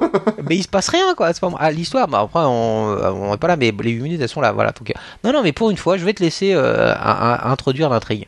[0.49, 1.33] Mais il se passe rien, quoi.
[1.35, 2.09] C'est pas ah, l'histoire.
[2.09, 2.97] Bah, après, on,
[3.31, 4.53] on est pas là, mais les 8 minutes, elles sont là.
[4.53, 4.73] Voilà.
[4.73, 7.53] Donc, euh, non, non, mais pour une fois, je vais te laisser euh, à- à
[7.53, 8.27] introduire l'intrigue.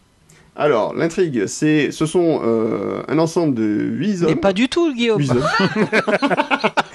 [0.54, 4.36] Alors, l'intrigue, c'est, ce sont euh, un ensemble de 8 Mais hommes.
[4.40, 5.18] pas du tout, Guillaume.
[5.18, 5.40] Huit hommes.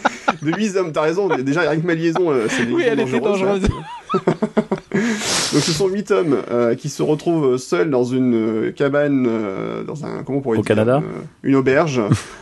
[0.51, 1.27] de 8 hommes, t'as raison.
[1.37, 3.61] Déjà, rien que ma liaison, euh, c'est Oui, elle était dangereuse.
[5.53, 8.33] Donc, ce sont 8 hommes euh, qui se retrouvent seuls dans une
[8.67, 11.99] euh, cabane, euh, dans un, comment on pourrait Au dire Canada euh, Une auberge.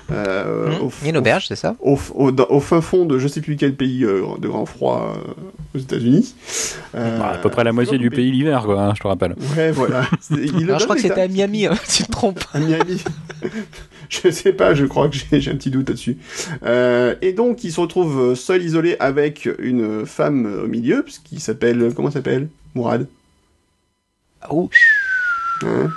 [0.09, 3.41] au, a une auberge, c'est ça au, au, dans- au fin fond de je sais
[3.41, 6.35] plus quel pays euh, de grand froid euh, aux États-Unis.
[6.95, 9.35] Euh, Bah, à peu près la moitié du pays l'hiver, quoi, hein, je te rappelle.
[9.57, 10.01] Ouais, voilà.
[10.63, 11.27] Alors, je crois que c'était à.
[11.27, 12.43] Miami, hein, tu te trompes.
[12.53, 13.03] À Miami.
[14.09, 16.17] je sais pas, je crois que j'ai un petit doute là-dessus.
[16.63, 21.91] Euh, et donc, il se retrouve seul, isolé, avec une femme au milieu, qu'il s'appelle,
[21.95, 22.49] comment s'appelle?
[22.73, 23.07] Mourad.
[24.49, 24.69] Oh,
[25.63, 25.89] Hein?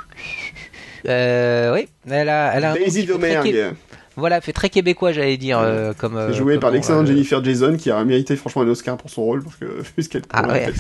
[1.06, 3.74] Euh, oui, elle a, elle a Daisy qui Domergue,
[4.18, 6.16] Voilà, fait très québécois, j'allais dire, euh, comme.
[6.16, 9.22] euh, comme par l'excellente euh, Jennifer Jason, qui a mérité franchement un Oscar pour son
[9.22, 9.64] rôle, parce que
[9.96, 10.72] vu ce qu'elle Ah ouais,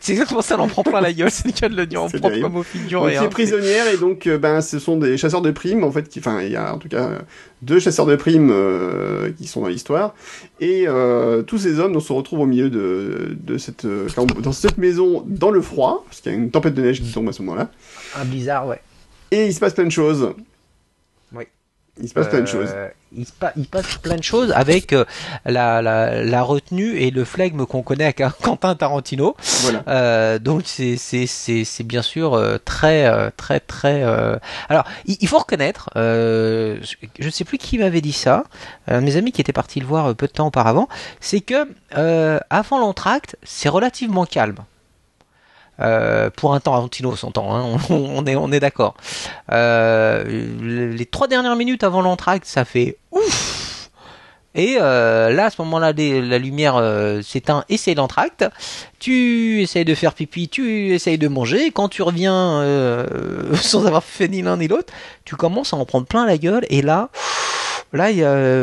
[0.00, 2.02] c'est exactement ça, on en prend plein la gueule, c'est le cas de le dire,
[2.02, 2.46] on C'est prend terrible.
[2.46, 3.22] comme au fil du Donc, rien.
[3.22, 6.18] c'est prisonnière et donc euh, ben ce sont des chasseurs de primes en fait qui
[6.18, 7.10] enfin il y a en tout cas
[7.62, 10.14] deux chasseurs de primes euh, qui sont dans l'histoire
[10.60, 13.86] et euh, tous ces hommes donc, se retrouvent au milieu de, de cette
[14.42, 17.10] dans cette maison dans le froid parce qu'il y a une tempête de neige qui
[17.12, 17.70] tombe à ce moment-là
[18.20, 18.80] Un blizzard, ouais.
[19.30, 20.34] et il se passe plein de choses.
[22.00, 22.74] Il se passe plein de Euh, choses.
[23.16, 25.04] Il se, pa- il passe plein de choses avec euh,
[25.46, 29.34] la, la, la retenue et le flegme qu'on connaît Ca- Quentin Tarantino.
[29.62, 29.82] Voilà.
[29.88, 30.98] Euh, donc c'est
[31.84, 34.02] bien sûr euh, très euh, très très.
[34.02, 34.36] euh,
[34.68, 38.44] Alors il, il faut reconnaître, euh, je- je sais plus qui m'avait dit ça,
[38.88, 40.88] un de mes amis qui était parti le voir euh, peu de temps auparavant,
[41.20, 41.66] c'est que
[41.96, 44.56] euh, avant l'entracte c'est relativement calme.
[45.80, 48.94] Euh, pour un Tarantino, on s'entend, hein, on, est on est d'accord.
[49.52, 53.90] Euh, les trois dernières minutes avant l'entracte, ça fait ouf.
[54.54, 56.82] Et euh, là, à ce moment-là, la lumière
[57.22, 58.46] s'éteint et c'est l'entracte.
[58.98, 61.70] Tu essayes de faire pipi, tu essayes de manger.
[61.72, 62.64] Quand tu reviens
[63.54, 64.90] sans avoir fait ni l'un ni l'autre,
[65.26, 66.64] tu commences à en prendre plein la gueule.
[66.70, 67.10] Et là,
[67.92, 68.10] là,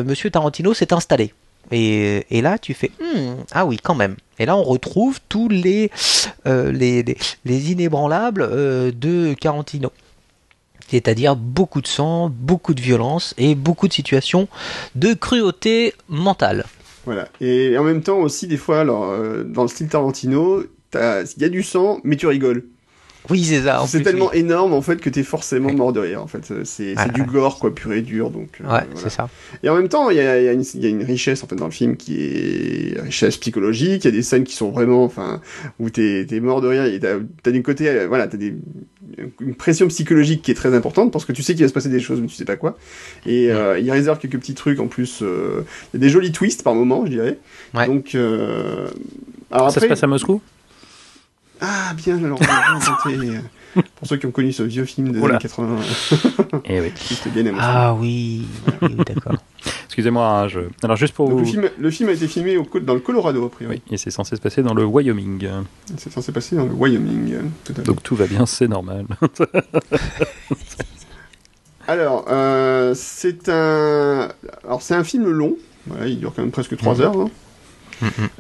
[0.01, 1.31] Monsieur Tarantino s'est installé.
[1.71, 4.15] Et, là, tu fais Hmm, ah oui, quand même.
[4.39, 5.89] Et là, on retrouve tous les
[6.45, 9.91] euh, les, les, les inébranlables euh, de Tarantino.
[10.89, 14.47] C'est-à-dire beaucoup de sang, beaucoup de violence et beaucoup de situations
[14.95, 16.65] de cruauté mentale.
[17.05, 17.27] Voilà.
[17.41, 20.63] Et en même temps aussi des fois alors euh, dans le style Tarantino,
[20.93, 22.65] il y a du sang mais tu rigoles.
[23.29, 23.81] Oui, c'est ça.
[23.81, 24.39] en C'est tellement oui.
[24.39, 26.51] énorme en fait que t'es forcément mort de rire en fait.
[26.65, 28.49] C'est du gore quoi, pur et dur donc.
[28.59, 28.85] euh, Ouais, voilà.
[28.95, 29.29] c'est ça.
[29.63, 31.03] Et en même temps, il y a, il y, a une- il y a une
[31.03, 34.03] richesse en fait dans le film qui est richesse psychologique.
[34.03, 35.39] Il y a des scènes qui sont vraiment, enfin,
[35.79, 36.83] où t'es es mort de rire.
[36.85, 38.55] Et t'as as d'un côté, euh, voilà, t'as des
[39.39, 41.89] une pression psychologique qui est très importante parce que tu sais qu'il va se passer
[41.89, 42.77] des choses mais tu sais pas quoi.
[43.27, 45.19] Et euh, il réserve quelques petits trucs en plus.
[45.21, 45.61] euh,
[45.93, 47.37] Il y a des jolis twists par moment, je dirais.
[47.75, 47.85] Ouais.
[47.85, 48.87] Donc, euh,
[49.51, 50.41] alors Ça après, se passe à Moscou?
[51.61, 53.39] Ah bien alors, bien inventé.
[53.95, 55.33] Pour ceux qui ont connu ce vieux film des Oula.
[55.35, 55.77] années 80,
[56.65, 56.91] Eh oui.
[57.33, 57.53] bien.
[57.59, 59.33] Ah oui, oui, oui, d'accord.
[59.85, 60.59] Excusez-moi, hein, je...
[60.83, 61.45] alors juste pour Donc, vous...
[61.45, 63.81] le, film, le film a été filmé au, dans le Colorado, a priori.
[63.87, 65.47] Oui, et c'est censé se passer dans le Wyoming.
[65.97, 67.35] C'est censé passer dans le Wyoming.
[67.63, 67.81] Tout à fait.
[67.83, 69.05] Donc tout va bien, c'est normal.
[71.87, 74.29] Alors, euh, c'est un,
[74.63, 75.55] alors c'est un film long.
[75.87, 77.19] Voilà, il dure quand même presque 3 heures.
[77.19, 77.29] hein.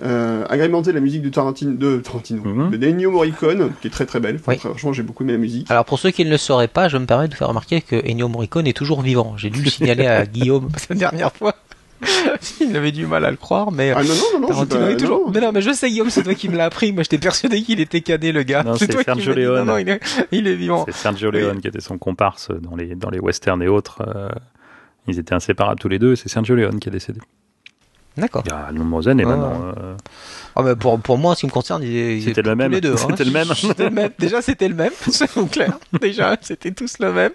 [0.03, 2.71] Euh, agrémenté de la musique de Tarantino, de Tarantino, Mhm.
[2.77, 4.39] de Ennio Morricone, qui est très très belle.
[4.47, 4.57] Oui.
[4.57, 5.69] Franchement, j'ai beaucoup aimé la musique.
[5.71, 7.81] Alors pour ceux qui ne le sauraient pas, je me permets de vous faire remarquer
[7.81, 9.35] que Ennio Morricone est toujours vivant.
[9.37, 11.55] J'ai dû le signaler à Guillaume la dernière fois.
[12.59, 14.79] Il avait du mal à le croire, mais Ah non non non non, c'est Tarantino
[14.81, 15.25] pas- est toujours.
[15.27, 15.31] non.
[15.33, 16.91] Mais non, mais je sais Guillaume, c'est toi qui me l'as appris.
[16.91, 18.63] Moi, j'étais persuadé qu'il était cané, le gars.
[18.63, 19.67] Non, c'est toi qui Sergio m'as dit, non, Leone.
[19.67, 19.99] non, il est,
[20.33, 20.83] il est vivant.
[20.85, 21.39] C'est Sergio Oui.
[21.39, 24.01] Leone qui était son comparse dans les, dans les westerns et autres.
[24.05, 24.27] euh,
[25.07, 26.15] ils étaient inséparables tous les deux.
[26.17, 27.19] C'est Sergio Leone qui est décédé.
[28.17, 28.43] D'accord.
[28.45, 29.53] Il y a de nombreuses années maintenant.
[29.77, 29.95] euh,
[30.55, 32.51] Ah, mais pour, pour moi, en ce qui me concerne, ils- ils C'était étaient le
[32.51, 32.71] tous même.
[32.71, 32.97] Les deux, hein.
[33.09, 33.47] C'était le même.
[33.55, 34.09] C'était le même.
[34.19, 35.79] Déjà, c'était le même, c'est clair.
[35.99, 37.31] Déjà, c'était tous le même.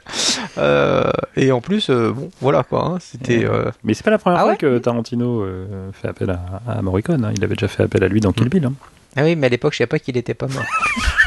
[0.56, 2.84] Euh, et en plus, euh, bon, voilà quoi.
[2.84, 3.44] hein, C'était.
[3.44, 6.40] euh, Mais c'est pas la première Ah fois ouais que Tarantino euh, fait appel à,
[6.70, 7.24] à Morricone.
[7.24, 7.32] hein.
[7.36, 8.66] Il avait déjà fait appel à lui dans Kill Bill.
[8.66, 8.72] hein.
[9.16, 10.62] Ah oui, mais à l'époque, je savais pas qu'il était pas mort.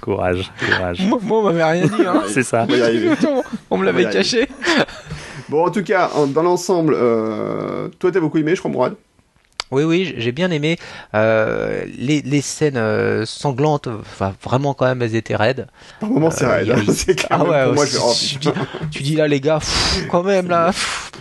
[0.00, 1.00] Courage, courage.
[1.00, 2.06] moi, moi, on m'avait rien dit.
[2.06, 2.22] Hein.
[2.28, 2.66] c'est ça.
[3.70, 4.48] On me l'avait caché.
[5.48, 8.94] Bon, en tout cas, en- dans l'ensemble, euh, toi t'as beaucoup aimé, je crois, Mourad?
[9.72, 10.78] Oui, oui, j'ai bien aimé
[11.14, 13.86] euh, les, les scènes euh, sanglantes.
[13.86, 15.68] Enfin, vraiment quand même, elles étaient raides.
[16.00, 16.70] Par moment, c'est Euh, raide.
[16.70, 18.50] hein, c'est Ah ouais, pour moi, je oh, dis,
[18.90, 20.66] tu dis là, les gars, pff, quand même là.
[20.72, 21.12] pff,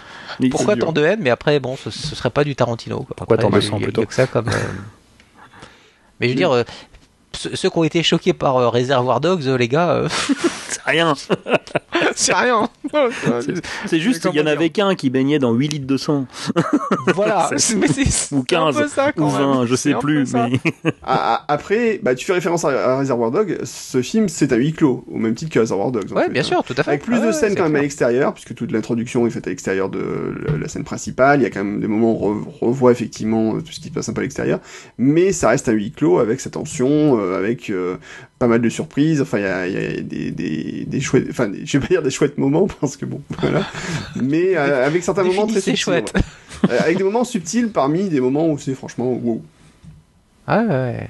[0.50, 1.20] Pourquoi tant de haine?
[1.22, 3.02] Mais après, bon, ce, ce serait pas du Tarantino.
[3.02, 3.16] Quoi.
[3.16, 4.04] Pourquoi tant de sang, plutôt?
[4.06, 4.48] que ça comme.
[4.48, 4.52] euh,
[6.20, 6.52] Mais je veux dire,
[7.34, 10.10] ceux, qui ont été choqués par euh, Reservoir Dogs, euh, les gars, euh,
[10.70, 11.14] C'est rien.
[12.16, 12.70] c'est rien.
[13.86, 16.26] C'est juste qu'il y en avait qu'un qui baignait dans 8 litres de sang.
[17.14, 17.50] voilà.
[17.52, 19.68] Mais Ou c'est un 15, peu ça, quand Ou 20, même.
[19.68, 20.34] je sais un plus.
[20.34, 20.60] Mais...
[20.84, 23.60] Ah, ah, après, bah, tu fais référence à, à Reservoir Dog.
[23.64, 26.12] Ce film, c'est à huis clos, au même titre que Reservoir Dogs.
[26.12, 26.46] Ouais, fait, bien hein.
[26.46, 26.90] sûr, tout à fait.
[26.90, 29.48] Avec plus Ah de ouais, scènes quand même à l'extérieur, puisque toute l'introduction est faite
[29.48, 30.00] à l'extérieur de
[30.60, 31.42] la, scène principale.
[31.42, 33.90] Il y a quand même des moments où on re- revoit effectivement tout ce qui
[33.90, 34.60] se passe un peu à l'extérieur.
[34.98, 37.98] Mais ça reste à huis clos avec sa tension, euh, avec euh,
[38.40, 39.22] pas mal de surprises.
[39.22, 41.82] Enfin, il y a, il y a des, des, des chouettes, enfin, des- je vais
[41.88, 43.66] pas dire des chouettes moments, parce que bon, voilà.
[44.16, 45.78] Mais euh, avec certains moments très subtils.
[45.78, 46.12] chouette.
[46.64, 46.80] voilà.
[46.82, 49.42] Euh, avec des moments subtils parmi des moments où c'est franchement wow.
[50.48, 51.08] Ah ouais.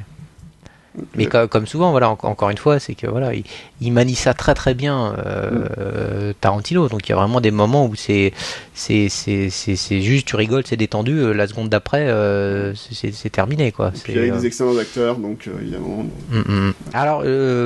[1.16, 3.44] Mais co- comme souvent, voilà, en- encore une fois, c'est que voilà, il,
[3.80, 6.90] il manie ça très très bien euh, euh, Tarantino.
[6.90, 8.34] Donc il y a vraiment des moments où c'est
[8.74, 11.20] c'est c'est c'est c'est juste tu rigoles, c'est détendu.
[11.20, 13.92] euh, la seconde d'après, euh, c'est- terminé quoi.
[13.94, 16.06] C'est, avec euh, des excellents acteurs, donc euh, évidemment.
[16.32, 16.40] Mm,
[16.70, 16.74] mm.
[16.94, 17.24] Alors,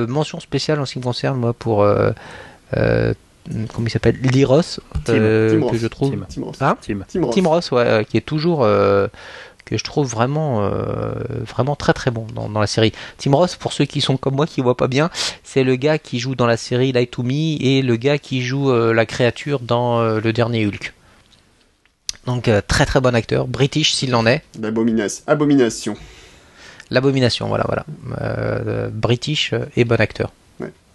[0.08, 1.86] mention spéciale en ce qui me concerne, moi, pour.
[3.74, 4.16] Comment il s'appelle?
[4.22, 4.62] Liros,
[5.04, 5.12] Tim
[5.70, 6.10] que je trouve.
[6.28, 6.42] Tim.
[6.62, 6.76] Hein?
[7.30, 8.66] Tim Ross, ouais, qui est toujours.
[9.64, 11.14] Que je trouve vraiment, euh,
[11.46, 12.92] vraiment très très bon dans, dans la série.
[13.18, 15.10] Tim Ross, pour ceux qui sont comme moi, qui voient pas bien,
[15.42, 18.42] c'est le gars qui joue dans la série Light to Me et le gars qui
[18.42, 20.94] joue euh, la créature dans euh, le dernier Hulk.
[22.26, 24.42] Donc très très bon acteur, British s'il en est.
[24.56, 25.24] D'abomination.
[25.26, 25.94] Abomination.
[26.90, 28.88] L'abomination, voilà, voilà.
[28.90, 30.32] British et bon acteur.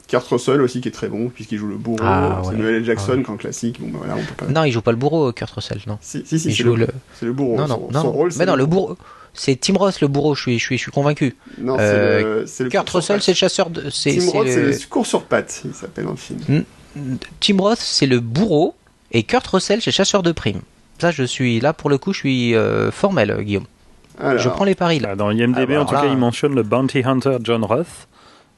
[0.10, 2.00] Kurt Russell aussi qui est très bon puisqu'il joue le bourreau.
[2.04, 2.48] Ah, ouais.
[2.52, 2.84] Samuel L.
[2.86, 3.80] Jackson, grand classique.
[3.80, 4.52] Bon, bah voilà, on peut pas.
[4.52, 5.98] Non, il joue pas le bourreau, Kurt Russell, non.
[6.02, 6.88] Si, si, si, il c'est joue le, le.
[7.14, 7.56] c'est le bourreau.
[7.58, 8.12] Non, son, non, son non.
[8.12, 8.98] rôle, c'est Mais non, le bourreau.
[9.36, 11.36] C'est Tim Ross le bourreau, je suis, je suis, je suis convaincu.
[11.60, 13.90] Non, c'est Euh, le, c'est le Kurt Russell, c'est le chasseur de.
[13.92, 16.64] C'est, Tim c'est Roth, c'est le- cours sur pattes, il s'appelle dans le film.
[17.40, 18.76] Tim Roth, c'est le bourreau,
[19.12, 20.62] et Kurt Russell, c'est chasseur de primes.
[21.00, 23.66] Ça, je suis là pour le coup, je suis euh, formel, euh, Guillaume.
[24.20, 25.10] Alors, Je prends les paris là.
[25.12, 27.64] Ah, Dans IMDb, Ah, bah, en tout cas, là- il mentionne le bounty hunter John
[27.64, 27.86] Roth,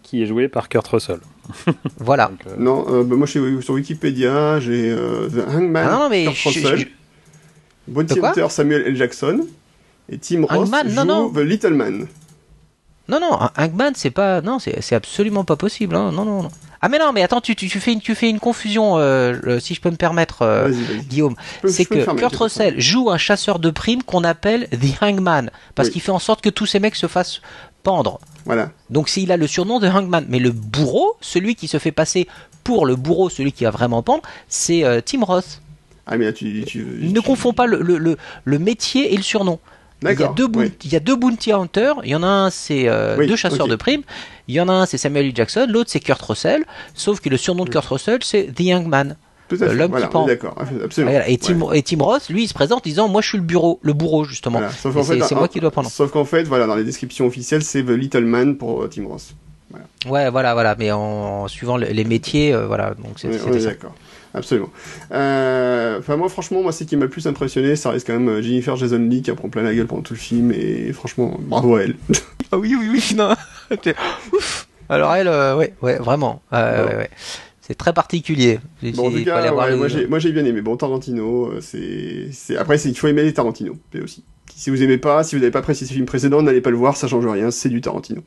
[0.04, 1.20] qui est joué par Kurt Russell.
[1.98, 2.28] Voilà.
[2.28, 5.92] Donc, euh, Non, euh, bah, moi je suis sur Wikipédia, j'ai euh, The Hangman, Ah
[5.92, 8.96] non, non, mais Kurt je- Russell, je- Bounty De quoi Hunter Samuel L.
[8.96, 9.46] Jackson,
[10.10, 11.30] et Tim Roth Hangman, joue non, non.
[11.32, 12.08] The Little Man.
[13.08, 14.42] Non, non, Hangman, c'est pas.
[14.42, 15.96] Non, c'est c'est absolument pas possible.
[15.96, 16.12] hein.
[16.14, 16.50] Non, non, non.
[16.84, 19.38] Ah, mais non, mais attends, tu, tu, tu fais, une, tu fais une confusion, euh,
[19.44, 20.72] le- si je peux me permettre, euh.
[21.10, 21.36] Guillaume.
[21.68, 25.52] C'est que fermer, Kurt Russell joue un chasseur de primes qu'on appelle The Hangman.
[25.76, 25.94] Parce Oui.
[25.94, 27.42] qu'il fait en sorte que tous ces mecs se fassent
[27.84, 28.20] pendre.
[28.46, 28.72] Voilà.
[28.90, 30.26] Donc s'il a le surnom de Hangman.
[30.30, 32.28] Mais le bourreau, celui qui se fait passer
[32.64, 35.62] pour le bourreau, celui qui va vraiment pendre, c'est euh, Tim Roth.
[36.08, 36.64] Ah, mais là, tu.
[36.66, 39.60] tu Ne tu- confonds pas le, le, le, le métier et le surnom.
[40.04, 40.72] Il y, a deux oui.
[40.84, 41.98] il y a deux bounty hunters.
[42.04, 44.02] Il y en a un, c'est euh, Oui, deux chasseurs de primes.
[44.48, 45.36] Il y en a un, c'est Samuel L.
[45.36, 45.68] Jackson.
[45.70, 46.66] L'autre, c'est Kurt Russell.
[46.96, 49.16] Sauf que le surnom de Kurt Russell, c'est The euh, fait.
[49.56, 50.26] L'homme voilà, qui pend.
[50.26, 51.12] D'accord, absolument.
[51.28, 51.80] Et, Tim, Ouais.
[51.80, 53.94] et Tim Roth, lui, il se présente en disant Moi, je suis le bureau, le
[53.94, 54.60] bourreau, justement.
[54.60, 54.74] Voilà.
[54.74, 55.90] Sauf Et qu'en c'est- fait, c'est moi qui dois prendre.
[55.90, 59.06] Sauf qu'en fait, voilà, dans les descriptions officielles, c'est The Little Man pour euh, Tim
[59.08, 59.34] Roth.
[60.10, 60.76] Ouais, voilà, voilà.
[60.78, 62.94] Mais en, suivant le- les métiers, euh, voilà.
[62.96, 63.50] Donc, c'est- ça.
[63.70, 63.94] d'accord.
[64.34, 64.70] Absolument.
[65.12, 68.30] Euh, Enfin, moi, franchement, moi, ce qui m'a le plus impressionné, ça reste quand même
[68.30, 70.94] euh, Jennifer Jason Lee qui en prend plein la gueule pendant tout le film, et
[70.94, 71.96] franchement, bravo à elle.
[72.52, 73.36] Ah oui, oui, oui, non.
[74.34, 74.68] Ouf.
[74.90, 76.42] Alors elle, euh, ouais, ouais, vraiment.
[76.54, 77.10] Euh, ouais, ouais.
[77.72, 78.60] C'est très particulier.
[78.84, 79.76] Bon, en tout cas, ouais,
[80.10, 80.62] moi, j'ai, bien aimé.
[80.62, 84.26] Bon, Tarantino, euh, c'est, après, il faut aimer les Tarantino, c'est aussi.
[84.54, 86.76] Si vous aimez pas, si vous n'avez pas apprécié ces films précédents, n'allez pas le
[86.76, 88.22] voir, ça change rien, c'est du Tarantino.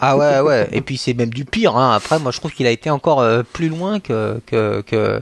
[0.00, 0.68] Ah ouais, ouais.
[0.70, 1.76] Et puis c'est même du pire.
[1.76, 1.92] Hein.
[1.96, 5.20] Après, moi, je trouve qu'il a été encore euh, plus loin que que que.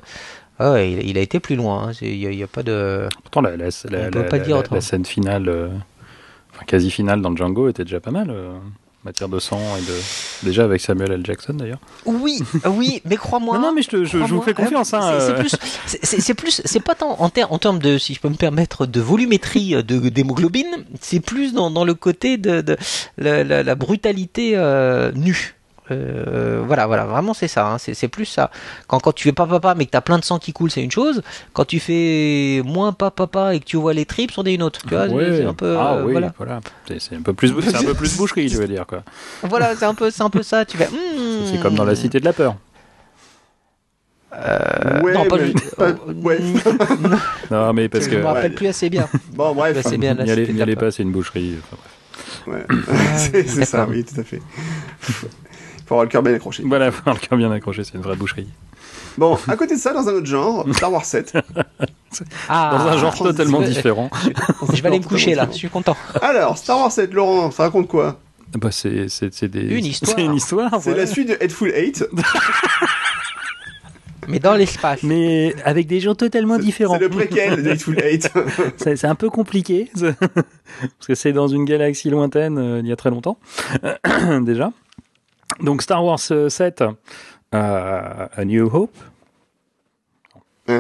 [0.59, 1.89] Ah ouais, il, il a été plus loin.
[1.89, 1.93] hein.
[2.03, 3.09] Il n'y a, il y a pas de.
[3.23, 4.75] Pourtant, la, la, la, On peut la- pas la- dire la- autrement.
[4.77, 5.69] la scène finale, euh,
[6.55, 8.53] enfin quasi finale dans Django était déjà pas mal, euh,
[9.09, 9.95] matière de sang et de.
[10.45, 11.23] Déjà avec Samuel L.
[11.25, 11.79] Jackson d'ailleurs.
[12.07, 13.57] Oui, oui, mais crois-moi.
[13.59, 14.95] Non, non, mais je, te- je, je vous fais confiance.
[14.95, 15.51] Hein, c'est- euh, plus,
[16.21, 18.87] c'est- plus, c'est pas tant en, ter- en termes de, si je peux me permettre,
[18.87, 22.77] de volumétrie euh, de d'hémoglobine, c'est plus dans, dans le côté de, de
[23.17, 25.55] la, la- la brutalité euh, nue.
[25.91, 27.67] Euh, voilà, voilà, vraiment c'est ça.
[27.67, 28.51] hein, c'est c'est plus ça.
[28.87, 30.83] Quand, quand tu fais pas papa mais que t'as plein de sang qui coule, c'est
[30.83, 31.23] une chose.
[31.53, 34.63] Quand tu fais moins pas papa et que tu vois les tripes, c'en est une
[34.63, 34.81] autre.
[34.87, 36.33] Tu vois, c'est un peu, ah euh, oui, voilà.
[36.37, 36.61] voilà.
[36.87, 39.03] C'est c'est un peu plus, c'est un peu plus boucherie, je veux dire quoi.
[39.43, 40.65] Voilà, c'est un peu, c'est un peu ça.
[40.65, 40.87] Tu fais.
[40.89, 41.47] hmm.
[41.51, 42.57] C'est comme dans la Cité de la peur.
[44.35, 46.39] Euh, Ouais, non, pas mais- le- pas- ouais.
[47.51, 48.57] Non, mais parce je que me rappelle ouais.
[48.57, 49.09] plus assez bien.
[49.33, 49.79] Bon, bref.
[49.83, 51.57] C'est bien n'y allez, n'y pas, c'est une boucherie.
[51.59, 51.77] Enfin,
[52.47, 52.67] bref.
[52.69, 53.17] Ouais.
[53.17, 54.43] c'est, c'est ça, oui, tout à fait.
[55.89, 56.63] Faut avoir le cœur bien accroché.
[56.67, 58.47] Voilà, faut avoir le cœur bien accroché, c'est une vraie boucherie.
[59.17, 61.39] Bon, à côté de ça, dans un autre genre, Star Wars 7.
[62.49, 64.09] Ah, Dans un genre totalement différent.
[64.73, 65.95] Je vais aller me coucher là, je suis content.
[66.23, 68.19] Alors, Star Wars 7, Laurent, ça raconte quoi?
[68.55, 69.61] Bah, c'est, c'est, c'est des...
[69.61, 70.17] Une histoire.
[70.17, 70.71] C'est une histoire.
[70.73, 71.01] C'est voilà.
[71.01, 72.07] la suite de Headful 8.
[74.29, 75.03] Mais dans l'espace.
[75.03, 76.95] Mais avec des gens totalement différents.
[76.95, 78.31] C'est le préquel de Headful 8.
[78.79, 82.93] C'est c'est un peu compliqué, parce que c'est dans une galaxie lointaine, euh, il y
[82.93, 83.39] a très longtemps,
[84.43, 84.73] déjà.
[85.61, 88.97] Donc Star Wars euh, 7, euh, A New Hope.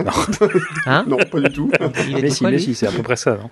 [0.86, 1.70] Hein non, pas du tout.
[2.08, 3.38] Il Mais si, mais si, c'est à peu près ça.
[3.38, 3.48] non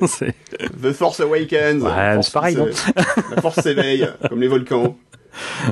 [0.82, 1.82] The Force Awakens.
[1.82, 2.66] Ouais, c'est force pareil, non
[3.34, 4.96] La force s'éveille, comme les volcans.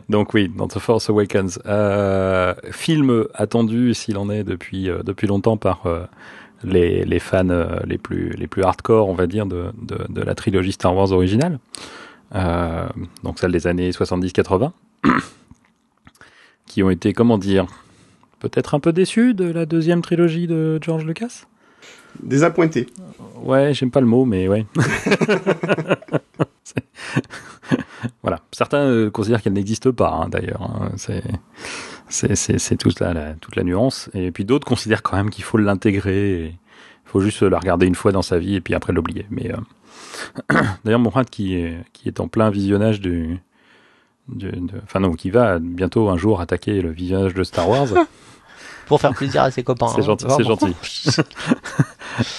[0.08, 5.26] Donc oui, dans The Force Awakens, euh, film attendu s'il en est depuis euh, depuis
[5.26, 6.04] longtemps par euh,
[6.62, 10.20] les, les fans euh, les plus les plus hardcore, on va dire, de, de, de
[10.22, 11.58] la trilogie Star Wars originale.
[12.34, 12.86] Euh,
[13.22, 14.72] donc celle des années 70-80,
[16.66, 17.66] qui ont été, comment dire,
[18.40, 21.44] peut-être un peu déçus de la deuxième trilogie de George Lucas?
[22.22, 22.86] Désappointé.
[23.42, 24.66] Ouais, j'aime pas le mot, mais ouais.
[28.22, 30.62] Voilà, certains euh, considèrent qu'elle n'existe pas, hein, d'ailleurs.
[30.62, 30.92] hein.
[30.96, 31.22] C'est
[32.10, 34.08] c'est toute la, la- toute la nuance.
[34.14, 36.46] Et puis d'autres considèrent quand même qu'il faut l'intégrer.
[36.46, 39.26] Il faut juste la regarder une fois dans sa vie et puis après l'oublier.
[39.30, 39.56] Mais euh,
[40.84, 43.38] d'ailleurs, Mourad qui est qui est en plein visionnage du
[44.28, 47.86] du- de- enfin non, qui va bientôt un jour attaquer le visionnage de Star Wars.
[48.86, 49.88] Pour faire plaisir à ses copains.
[49.88, 50.04] C'est hein.
[50.04, 50.74] gentil, c'est gentil.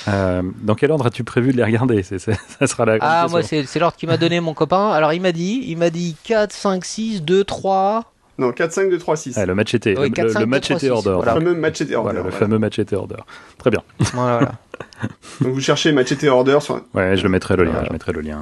[0.10, 2.04] Euh, dans quel ordre as-tu prévu de les regarder?
[2.04, 4.90] C'est- c'est- Ça sera la Ah, moi, c'est c'est l'ordre qu'il m'a donné mon copain.
[4.90, 8.12] Alors, il m'a dit, il m'a dit 4, 5, 6, 2, 3.
[8.40, 9.38] Non, 4, 5, 2, 3, 6.
[9.38, 11.12] Ah, le match était Oui, le, 4, le 5, match 2, 3, était 6, order.
[11.16, 11.34] voilà.
[11.36, 12.04] Le fameux match était order.
[12.04, 12.38] Voilà, le voilà.
[12.38, 13.16] fameux match était order.
[13.58, 13.84] Très bien.
[14.14, 14.52] Voilà, voilà.
[15.42, 16.82] Donc vous cherchez match était order sur.
[16.94, 17.72] Ouais, je le mettrai le lien.
[17.72, 17.88] Voilà.
[17.88, 18.40] Je mettrai le lien.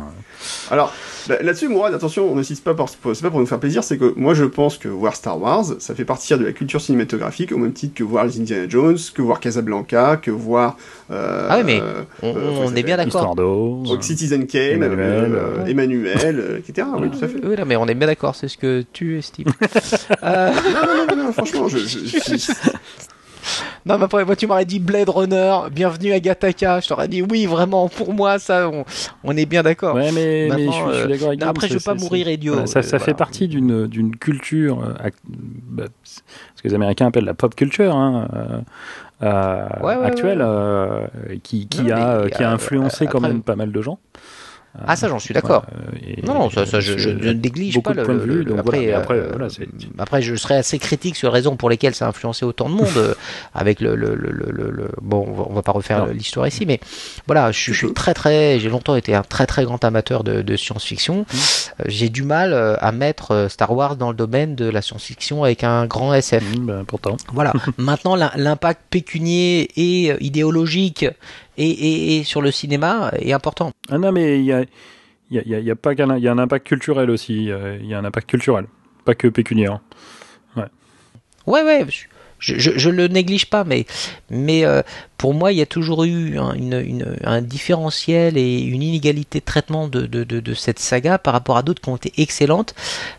[0.71, 0.91] Alors
[1.29, 3.97] là- là-dessus, Mourad, attention, on n'insiste pas pour, c'est pas pour nous faire plaisir, c'est
[3.97, 7.51] que moi je pense que voir Star Wars, ça fait partie de la culture cinématographique
[7.51, 10.77] au même titre que voir les Indiana Jones, que voir Casablanca, que voir.
[11.11, 13.35] euh, Ah oui, mais euh, On, euh, on est bien d'accord.
[14.01, 16.87] Citizen Kane, Emmanuel, euh, euh, Emmanuel, etc.
[16.99, 17.39] Oui, tout à fait.
[17.43, 19.47] Oui, mais on est bien d'accord, c'est ce que tu estimes.
[20.23, 22.51] Euh, Non, non, non, non, franchement, je, je, je-
[23.87, 26.79] non, mais après, moi, tu m'aurais dit Blade Runner, bienvenue à Gataka.
[26.81, 28.83] Je t'aurais dit oui, vraiment, pour moi, ça, on,
[29.23, 29.95] on est bien d'accord.
[29.95, 31.79] Ouais, mais, mais je, suis- je suis euh, d'accord avec non, Guillaume, après, je veux
[31.79, 32.53] pas mourir idiot.
[32.53, 35.09] voilà, ça, ça euh, fait partie d'une culture, euh,
[35.69, 38.59] bah, ce que les Américains appellent la pop culture, hein, euh,
[39.23, 40.45] euh, Ouais, ouais, actuelle, ouais.
[40.47, 41.07] euh,
[41.43, 43.99] qui, qui Non, a, mais, qui a influencé quand même pas mal de gens.
[44.85, 45.65] Ah, ça, j'en suis d'accord.
[45.73, 48.79] Euh, Non, non, ça, ça, je, ne néglige pas le, points de vue, le- après,
[48.83, 49.67] voilà, après, euh, voilà, c'est-
[49.97, 52.75] après, je serais assez critique sur les raisons pour lesquelles ça a influencé autant de
[52.75, 52.87] monde.
[52.97, 53.13] euh,
[53.55, 56.79] avec le, le, le, le- le- le- bon, on va, pas refaire l'histoire ici, mais
[57.25, 60.23] voilà, je, suis- je suis très très, j'ai longtemps été un très très grand amateur
[60.23, 61.19] de, de science-fiction.
[61.21, 61.23] Mmh.
[61.79, 64.81] Euh, J'ai du mal euh, à mettre euh, Star Wars dans le domaine de la
[64.81, 66.43] science-fiction avec un grand SF.
[66.57, 67.17] Mmh, ben, pourtant.
[67.33, 67.53] Voilà.
[67.77, 71.05] Maintenant, l'im- l'impact pécunier et euh, idéologique
[71.57, 73.71] et, et, et sur le cinéma est important.
[73.89, 74.61] Ah non, mais il y a,
[75.31, 77.51] y a, y a- y a pas qu'un, il y a un impact culturel aussi.
[77.51, 78.65] euh, Il y a un impact culturel,
[79.05, 79.79] pas que pécuniaire.
[81.45, 82.07] Ouais, ouais, je,
[82.39, 83.85] je, je le néglige pas, mais,
[84.29, 84.81] mais euh,
[85.17, 89.39] pour moi, il y a toujours eu un, une, une- un différentiel et une inégalité
[89.39, 92.13] de traitement de, de, de, de cette saga par rapport à d'autres qui ont été
[92.17, 92.75] excellentes,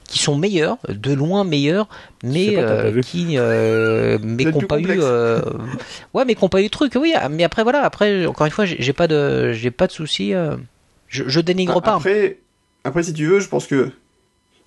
[0.09, 1.89] qui sont meilleures, de loin meilleures,
[2.23, 5.03] mais pas, euh, qui, euh, mais n'ont plus pas eu, complexe.
[5.05, 5.43] euh,
[6.15, 6.93] ouais, mais qui n'ont pas eu de truc.
[7.01, 10.33] Oui, mais après voilà, après encore une fois, j'ai pas de, j'ai pas de souci.
[10.35, 10.57] euh,
[11.09, 11.95] je, je dénigre pas.
[11.97, 12.39] Après,
[12.85, 13.91] après, si tu veux, je pense que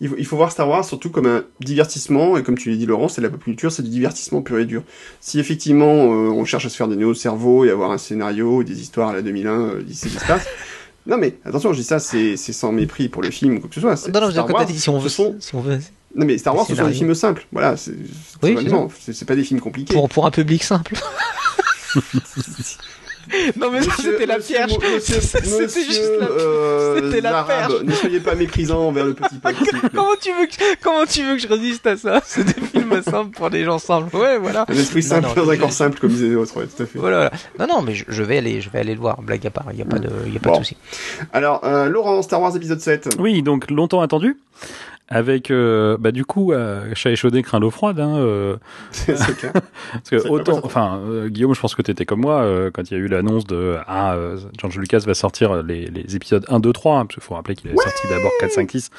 [0.02, 2.76] il faut, il faut voir Star Wars surtout comme un divertissement, et comme tu l'as
[2.76, 4.84] dit, Laurent, c'est de la pop culture, c'est du divertissement pur et dur.
[5.22, 7.98] Si effectivement euh, on cherche à se faire des nœuds au cerveau et avoir un
[7.98, 10.46] scénario, des histoires à la 2001, euh, lycée d'espace.
[11.08, 13.74] Non mais attention, je dis ça, c'est sans mépris pour le film ou quoi que
[13.74, 13.96] ce soit.
[14.14, 15.80] Non, non, Star comme Wars, t'as dit, si on veut, sont- si on veut,
[16.16, 17.48] Non mais Star Wars, ce sont des films simples.
[17.52, 17.94] Voilà, c'est
[18.44, 18.54] Oui,
[19.26, 19.96] pas des films compliqués.
[19.96, 20.94] pour, pour un public simple.
[23.60, 24.38] non, mais c'était la.
[24.38, 24.58] Monsieur,
[25.00, 27.74] C'était juste la- euh, c'était la perche.
[27.84, 29.56] ne soyez pas méprisant envers le petit peuple.
[29.94, 32.22] Comment tu veux que comment tu veux que je résiste à ça?
[32.26, 34.16] C'est des films simples pour des gens simples.
[34.16, 34.66] Ouais, voilà.
[34.68, 36.86] Un esprit simple non, dans un corps simple, comme disaient les autres, ouais, tout à
[36.86, 37.00] fait.
[37.00, 37.30] Voilà.
[37.58, 37.68] voilà.
[37.68, 39.22] Non, non, mais je, je vais aller, je vais aller le voir.
[39.22, 40.60] Blague à part, il y a pas de, il y a pas Bon.
[40.60, 40.78] de souci.
[41.34, 43.16] Alors, euh, Laurent, Star Wars épisode 7.
[43.20, 44.38] Oui, donc longtemps attendu.
[45.10, 48.00] Avec, euh, bah, du coup, euh, chat échaudé, craint l'eau froide.
[48.00, 48.56] Hein, euh,
[48.92, 49.52] C'est clair.
[49.92, 52.90] parce que autant, enfin, euh, Guillaume, je pense que tu étais comme moi euh, quand
[52.90, 54.16] il y a eu l'annonce de ah,
[54.58, 56.96] George Lucas va sortir les, les épisodes 1, 2, 3.
[57.00, 58.90] hein, parce qu'il faut rappeler qu'il avait sorti d'abord 4, 5, 6.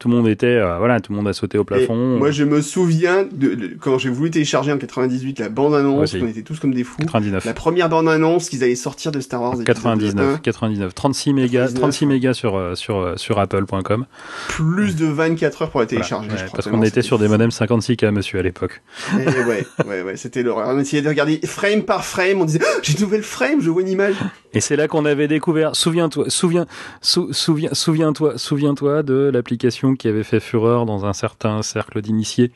[0.00, 2.18] Tout le monde était, voilà, tout le monde a sauté au Et plafond.
[2.18, 6.20] moi, je me souviens de, de- quand j'ai voulu télécharger en 98 la bande-annonce, Ouais,
[6.22, 6.96] on était tous comme des fous.
[6.98, 7.44] 99.
[7.44, 9.50] La première bande-annonce qu'ils allaient sortir de Star Wars.
[9.52, 14.06] épisode 99, 1, 99, 36 mégas, 99, 36 mégas sur sur sur apple.com.
[14.48, 15.98] plus de 24 heures pour la Voilà.
[16.04, 16.56] télécharger, Ouais, je crois.
[16.56, 18.82] parce qu'on était sur des modems 56K, monsieur, à l'époque.
[19.14, 20.68] Ouais, ouais, ouais, c'était l'horreur.
[20.74, 23.70] On essayait de regarder frame par frame, on disait, Ah, j'ai une nouvelle frame, je
[23.70, 24.14] vois une image.
[24.52, 25.76] Et c'est là qu'on avait découvert.
[25.76, 26.66] Souviens-toi, souviens,
[27.00, 32.50] sou- souviens, souviens-toi, souviens-toi de l'application qui avait fait fureur dans un certain cercle d'initiés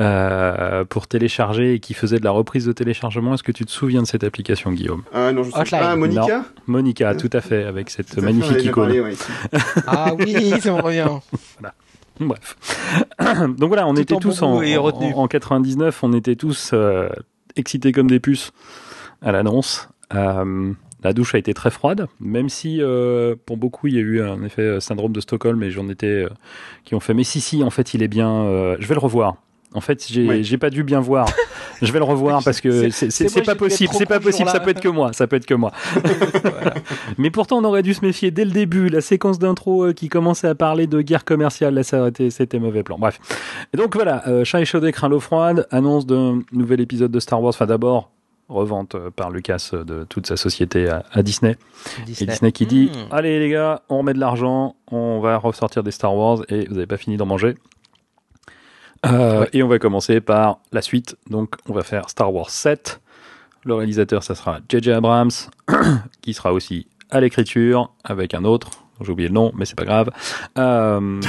[0.00, 3.34] euh, pour télécharger et qui faisait de la reprise de téléchargement.
[3.34, 5.02] Est-ce que tu te souviens de cette application, Guillaume?
[5.12, 5.80] Ah non, je sais Hotline.
[5.80, 5.90] pas.
[5.90, 6.44] Ah, Monica?
[6.66, 8.84] Monica, tout à fait, avec cette magnifique icône.
[8.84, 9.24] parlé, ouais, ici.
[9.86, 11.08] Ah oui, ça me revient.
[12.20, 12.56] Bref.
[13.58, 15.12] Donc voilà, on Tout était en tous en, en, retenu.
[15.14, 17.08] en 99, on était tous euh,
[17.56, 18.52] excités comme des puces
[19.22, 19.88] à l'annonce.
[20.14, 20.72] Euh,
[21.04, 24.20] la douche a été très froide, même si euh, pour beaucoup il y a eu
[24.22, 26.26] un effet syndrome de Stockholm et j'en étais
[26.84, 29.36] qui ont fait mais si si en fait il est bien, je vais le revoir.
[29.74, 30.56] En fait j'ai Oui.
[30.56, 31.28] pas dû bien voir.
[31.82, 34.80] Je vais le revoir parce que c'est- pas possible, c'est pas possible, ça peut être
[34.80, 35.70] que moi, ça peut être que moi.
[37.18, 38.88] Mais pourtant, on aurait dû se méfier dès le début.
[38.88, 42.82] La séquence d'intro euh, qui commençait à parler de guerre commerciale, là, ça c'était mauvais
[42.82, 42.98] plan.
[42.98, 43.20] Bref.
[43.72, 47.40] Et donc voilà, euh, chat échaudé craint l'eau froide, annonce d'un nouvel épisode de Star
[47.42, 47.50] Wars.
[47.54, 48.10] Enfin, d'abord,
[48.48, 51.56] revente euh, par Lucas euh, de toute sa société à, à Disney.
[52.00, 52.32] Et Disney.
[52.32, 53.12] Disney qui dit Hmm.
[53.14, 56.74] Allez les gars, on remet de l'argent, on va ressortir des Star Wars et vous
[56.74, 57.54] n'avez pas fini d'en manger.
[59.06, 59.48] Euh, Ouais.
[59.52, 61.16] Et on va commencer par la suite.
[61.30, 63.00] Donc on va faire Star Wars 7.
[63.64, 64.92] Le réalisateur, ça sera J.J.
[64.92, 65.30] Abrams,
[66.22, 68.70] qui sera aussi à l'écriture avec un autre.
[69.00, 70.10] J'ai oublié le nom, mais c'est pas grave.
[70.58, 71.20] Euh,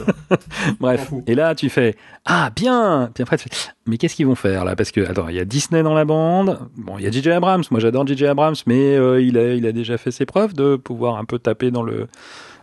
[0.80, 1.96] Bref, et là tu fais
[2.26, 4.74] ah bien, puis après tu fais mais qu'est-ce qu'ils vont faire là?
[4.74, 6.58] Parce que attends, il y a Disney dans la bande.
[6.76, 7.30] Bon, il y a J.J.
[7.30, 7.62] Abrams.
[7.70, 8.26] Moi, j'adore J.J.
[8.26, 11.38] Abrams, mais euh, il a il a déjà fait ses preuves de pouvoir un peu
[11.38, 12.08] taper dans le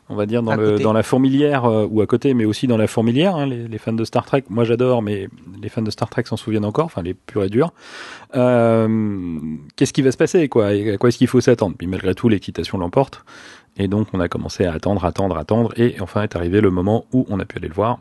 [0.10, 2.78] on va dire dans le dans la fourmilière euh, ou à côté, mais aussi dans
[2.78, 3.36] la fourmilière.
[3.36, 5.28] hein, les, les fans de Star Trek, moi j'adore, mais
[5.62, 7.72] les fans de Star Trek s'en souviennent encore, enfin les purs et durs.
[8.36, 9.40] Euh,
[9.76, 10.74] Qu'est-ce qui va se passer quoi?
[10.74, 11.76] Et À quoi est-ce qu'il faut s'attendre?
[11.78, 13.24] Puis malgré tout, l'excitation l'emporte.
[13.78, 17.06] Et donc on a commencé à attendre, attendre, attendre, et enfin est arrivé le moment
[17.12, 18.00] où on a pu aller le voir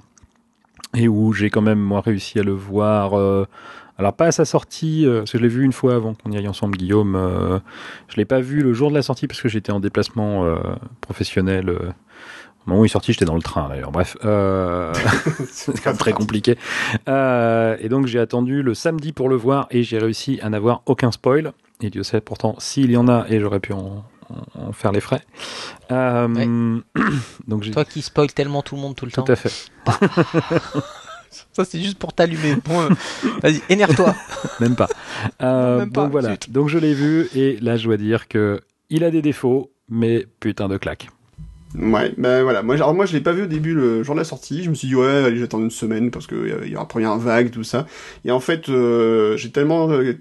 [0.97, 3.15] et où j'ai quand même moi réussi à le voir.
[3.19, 3.47] euh,
[3.99, 6.31] alors pas à sa sortie, euh, parce que je l'ai vu une fois avant qu'on
[6.33, 7.15] y aille ensemble, Guillaume.
[7.17, 7.59] euh,
[8.09, 10.57] je l'ai pas vu le jour de la sortie parce que j'étais en déplacement euh,
[11.01, 11.69] professionnel.
[11.69, 11.91] euh,
[12.67, 13.93] au moment où il est sorti, j'étais dans le train d'ailleurs.
[13.93, 14.93] Bref, euh,
[15.51, 16.57] c'est quand même très compliqué.
[17.09, 20.81] Euh, et donc j'ai attendu le samedi pour le voir et j'ai réussi à n'avoir
[20.87, 21.53] aucun spoil.
[21.83, 24.93] Et Dieu sait pourtant s'il y en a et j'aurais pu en, en- en faire
[24.93, 25.21] les frais.
[25.93, 26.79] Euh,
[27.49, 29.31] donc j'ai Toi qui spoil tellement tout le monde tout le tout temps.
[29.33, 29.53] à fait.
[31.53, 32.57] Ça, c'est juste pour t'allumer.
[32.65, 32.89] Bon, euh,
[33.43, 34.15] Vas-y, énerve-toi.
[34.61, 34.89] Même pas.
[35.43, 36.31] Euh, Même pas, donc voilà.
[36.33, 36.51] zut.
[36.51, 40.27] Donc je l'ai vu et là je dois dire que il a des défauts, mais
[40.41, 41.09] putain de claque.
[41.79, 42.63] Ouais, ben voilà.
[42.63, 44.63] Moi, alors moi, je l'ai pas vu au début le jour de la sortie.
[44.63, 46.87] Je me suis dit ouais, allez, j'attends une semaine parce que euh, il y aura
[46.87, 47.87] première vague, tout ça.
[48.25, 50.15] Et en fait, euh, j'ai tellement euh,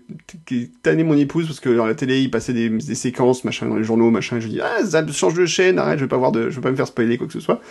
[0.82, 3.76] tanné mon épouse parce que dans la télé, il passait des, des séquences, machin, dans
[3.76, 4.38] les journaux, machin.
[4.38, 6.56] Et je dis ah, ça change de chaîne, arrête, je veux pas voir de, je
[6.56, 7.62] veux pas me faire spoiler quoi que ce soit.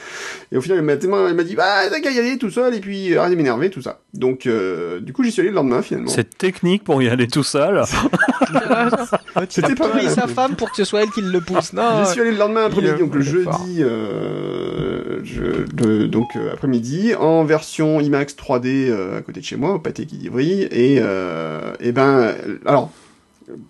[0.53, 2.51] Et au final, elle m'a tellement, elle m'a dit bah t'as qu'à y aller tout
[2.51, 4.01] seul et puis euh, arrête de m'énerver, tout ça.
[4.15, 6.11] Donc euh, du coup, j'y suis allé le lendemain finalement.
[6.11, 7.83] C'est technique pour y aller tout seul.
[9.49, 10.15] C'était pas pris mal.
[10.15, 11.73] sa femme pour que ce soit elle qui le pousse.
[11.73, 12.05] Non.
[12.05, 17.15] J'y suis allé le lendemain après-midi, donc le jeudi, euh, je, de- donc euh, après-midi,
[17.15, 20.67] en version IMAX 3D euh, à côté de chez moi, au pâté qui oui.
[20.71, 22.35] Et, et ben,
[22.67, 22.91] alors,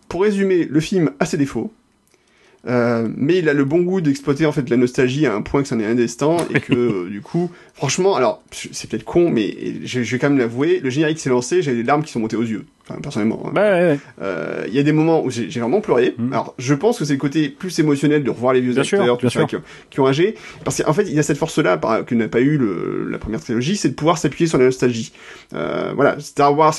[0.09, 1.73] pour résumer, le film a ses défauts.
[2.69, 5.63] Euh, mais il a le bon goût d'exploiter en fait la nostalgie à un point
[5.63, 9.53] que c'en est indestin et que euh, du coup franchement alors c'est peut-être con mais
[9.83, 12.21] je, je vais quand même l'avouer le générique s'est lancé j'ai les larmes qui sont
[12.21, 13.51] montées aux yeux enfin personnellement hein.
[13.55, 13.99] Bah ouais, ouais.
[14.21, 16.15] Euh, Il y a des moments où j'ai vraiment pleuré.
[16.19, 16.33] Mm.
[16.33, 19.01] Alors, je pense que c'est le côté plus émotionnel de revoir les vieux Bien sûr,
[19.01, 19.49] acteurs, tout bien ça, sûr.
[19.49, 20.35] qui, ont- qui ont âgé.
[20.65, 23.41] Parce qu'en fait, il y a cette force-là que n'a pas eu le, la première
[23.41, 25.13] trilogie, c'est de pouvoir s'appuyer sur la nostalgie.
[25.55, 26.75] Euh, voilà, Star Wars,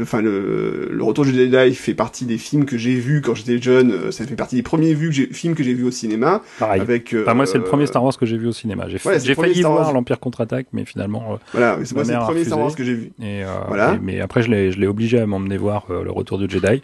[0.00, 3.60] enfin le, le Retour du Jedi fait partie des films que j'ai vus quand j'étais
[3.60, 3.92] jeune.
[3.92, 6.42] euh, Ça fait partie des premiers que films que j'ai vus au cinéma.
[6.58, 6.80] Pareil.
[6.80, 7.12] Avec.
[7.14, 8.86] euh, Enfin, moi, c'est le premier Star Wars que j'ai vu au cinéma.
[8.88, 11.38] J'ai, premier failli voir l'Empire contre-attaque, mais finalement.
[11.52, 12.58] Voilà, c'est le premier Star.
[12.60, 13.12] Wars que j'ai vu.
[13.20, 13.94] et, euh, Voilà.
[13.94, 16.82] et- mais après, je l'ai obligé à m'emmener voir euh, le Retour du Jedi.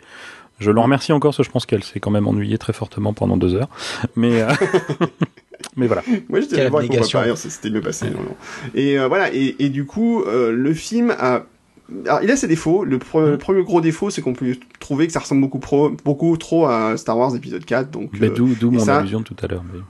[0.59, 3.15] Je le remercie encore, parce que je pense qu'elle s'est quand même ennuyée très fortement
[3.15, 3.69] pendant deux heures.
[4.15, 4.49] Mais, euh,
[5.77, 6.03] mais voilà.
[6.29, 7.19] Moi, j'étais Quelle allé voir abnégation.
[7.21, 8.07] papa, ça s'était mieux passé.
[8.11, 8.37] non, non.
[8.75, 11.45] Et euh, voilà, et, et du coup, euh, le film a...
[12.07, 12.85] Alors, il a ses défauts.
[12.85, 15.91] Le, pre- le premier gros défaut, c'est qu'on peut trouver que ça ressemble beaucoup, pro,
[16.05, 17.91] beaucoup trop à Star Wars épisode 4.
[17.91, 19.65] Donc, Mais euh, d'où, mon ça- allusion tout à l'heure.
[19.73, 19.81] mais-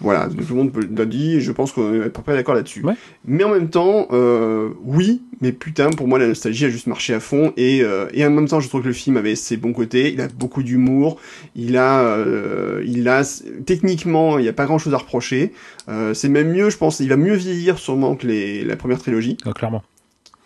[0.00, 2.34] voilà, tout le monde peut- l'a dit, et je pense qu'on est à peu près
[2.34, 2.82] d'accord là-dessus.
[2.84, 2.94] Ouais.
[3.24, 7.14] Mais en même temps, euh, oui, mais putain, pour moi, la nostalgie a juste marché
[7.14, 9.56] à fond, et, euh, et en même temps, je trouve que le film avait ses
[9.56, 11.18] bons côtés, il a beaucoup d'humour,
[11.56, 13.22] il a, euh, il a,
[13.66, 15.52] techniquement, il n'y a pas grand-chose à reprocher,
[15.88, 18.98] euh, c'est même mieux, je pense, il va mieux vieillir sûrement que les, la première
[18.98, 19.82] trilogie, Ah, clairement.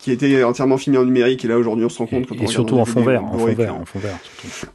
[0.03, 2.43] Qui était entièrement filmée en numérique, et là, aujourd'hui, on se rend compte quand on
[2.43, 4.19] Et, surtout en fond vert, en fond vert, que- en fond vert.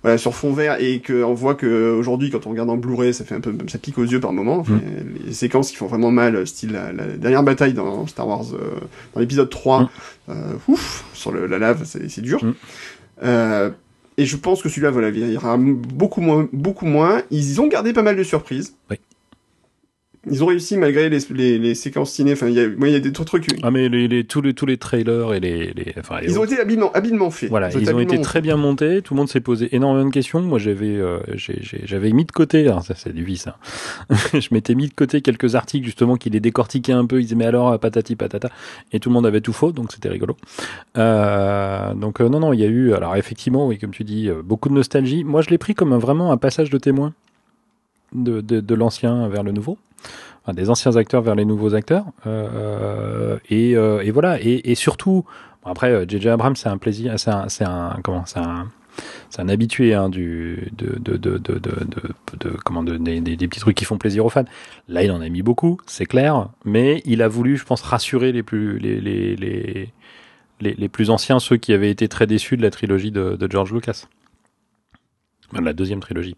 [0.02, 3.24] voilà, sur fond vert et qu'on voit que aujourd'hui quand on regarde en Blu-ray ça
[3.26, 4.78] fait un peu ça pique aux yeux par moment Mm.
[5.26, 8.80] les séquences qui font vraiment mal style la, la dernière bataille dans Star Wars euh,
[9.14, 9.88] dans l'épisode 3 Mm.
[10.30, 10.34] euh,
[10.68, 12.54] ouf sur le, la lave c'est dur Mm.
[13.24, 13.70] Euh,
[14.16, 17.66] et je pense que celui-là voilà il y aura beaucoup moins beaucoup moins ils ont
[17.68, 18.96] gardé pas mal de surprises Oui.
[20.30, 22.92] Ils ont réussi malgré les, les, les séquences ciné enfin il y a moi il
[22.92, 25.72] y a des trucs Ah, mais les, les- tous, les, tous les trailers et les.
[25.72, 28.56] les enfin, les ils ont été habilement habilement faits Voilà, ils ont été très bien
[28.56, 29.00] montés.
[29.02, 30.40] Tout le monde s'est posé énormément de questions.
[30.42, 31.18] Moi, j'avais, euh,
[31.84, 32.66] j'avais mis de côté.
[32.66, 33.46] Alors ça, c'est du vice.
[33.46, 33.54] hein.
[34.34, 37.20] je m'étais mis de côté quelques articles justement qui les décortiquaient un peu.
[37.20, 38.50] Ils disaient mais alors euh, patati patata.
[38.92, 40.36] Et tout le monde avait tout faux, donc c'était rigolo.
[40.96, 42.92] Euh, donc euh, non, non, il y a eu.
[42.92, 45.22] Alors effectivement, oui, comme tu dis, beaucoup de nostalgie.
[45.24, 47.14] Moi, je l'ai pris comme un- vraiment un passage de témoin
[48.14, 49.78] de, de, de l'ancien vers le nouveau.
[50.52, 52.06] Des anciens acteurs vers les nouveaux acteurs.
[52.26, 54.38] Euh, et, euh, et voilà.
[54.40, 55.24] Et, surtout.
[55.64, 56.30] Après, euh, J.J.
[56.30, 57.30] Abrams, c'est un plaisir, c'est
[57.64, 61.18] un, habitué hein, de, de,
[62.96, 64.44] des, des- petits trucs qui font plaisir aux fans.
[64.88, 68.32] Là, il en a mis beaucoup, c'est clair, mais il a voulu, je pense, rassurer
[68.32, 68.80] les plus,
[71.10, 74.06] anciens, ceux qui avaient été très déçus de la trilogie de, George Lucas.
[75.52, 76.36] La deuxième trilogie.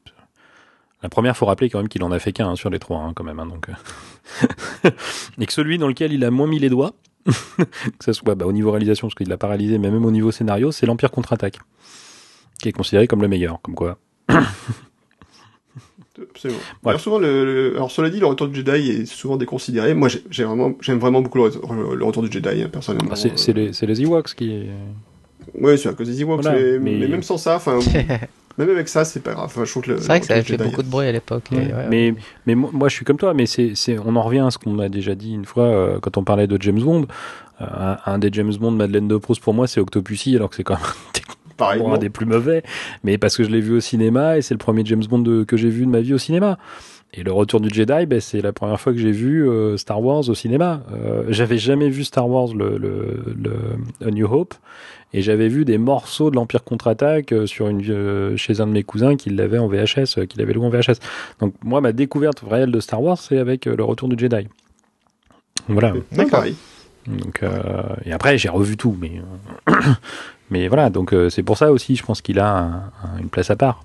[1.03, 2.99] La première, faut rappeler quand même qu'il en a fait qu'un hein, sur les trois,
[2.99, 3.41] hein, quand même.
[3.41, 4.91] hein, donc, euh.
[5.41, 6.93] et que celui dans lequel il a moins mis les doigts,
[7.27, 10.31] que ce soit bah, au niveau réalisation, parce qu'il l'a paralysé, mais même au niveau
[10.31, 11.59] scénario, c'est l'Empire contre-attaque,
[12.61, 13.61] qui est considéré comme le meilleur.
[13.63, 13.99] Comme quoi,
[16.35, 16.59] Absolument.
[16.83, 16.91] Ouais.
[16.91, 19.95] Alors souvent, le, le- alors cela dit, le retour du Jedi est souvent déconsidéré.
[19.95, 23.09] Moi, vraiment, j'aime vraiment beaucoup le, retour- le retour du Jedi, personnellement.
[23.11, 23.53] bah, c'est
[23.87, 24.67] les, Ewoks qui.
[25.55, 27.79] Ouais, c'est à cause des Ewoks, Voilà, mais, mais- mais même sans ça, enfin,
[28.59, 29.47] même avec ça, c'est pas grave.
[29.47, 31.13] Enfin, je trouve que le, C'est vrai que ça avait fait beaucoup de bruit à
[31.13, 31.45] l'époque.
[31.53, 31.63] et Ouais.
[31.67, 31.87] ouais, ouais.
[31.89, 32.15] Mais,
[32.47, 34.59] mais mo- moi, je suis comme toi, mais c'est, c'est, on en revient à ce
[34.59, 37.07] qu'on a déjà dit une fois euh, quand on parlait de James Bond.
[37.61, 37.65] Euh,
[38.07, 40.65] un, un des James Bond Madeleine de Proust pour moi, c'est Octopussy, alors que c'est
[40.65, 40.83] quand même
[41.59, 42.63] Pareil, un des plus mauvais,
[43.05, 45.45] mais parce que je l'ai vu au cinéma et c'est le premier James Bond de-
[45.45, 46.59] que j'ai vu de ma vie au cinéma.
[47.13, 50.01] Et le retour du Jedi, ben, c'est la première fois que j'ai vu euh, Star
[50.01, 50.83] Wars au cinéma.
[50.93, 54.55] Euh, j'avais jamais vu Star Wars, le, le, le A New Hope,
[55.13, 58.73] et j'avais vu des morceaux de l'Empire contre-attaque euh, sur une, euh, chez un de
[58.73, 61.01] mes cousins qui l'avait en VHS, qui l'avait loué en VHS.
[61.41, 64.47] Donc moi, ma découverte réelle de Star Wars, c'est avec euh, le retour du Jedi.
[65.69, 65.93] Voilà.
[66.13, 66.45] D'accord.
[67.09, 69.21] Donc, euh, et après, j'ai revu tout, mais,
[70.51, 73.29] mais voilà, donc euh, c'est pour ça aussi, je pense qu'il a un- un- une
[73.31, 73.83] place à part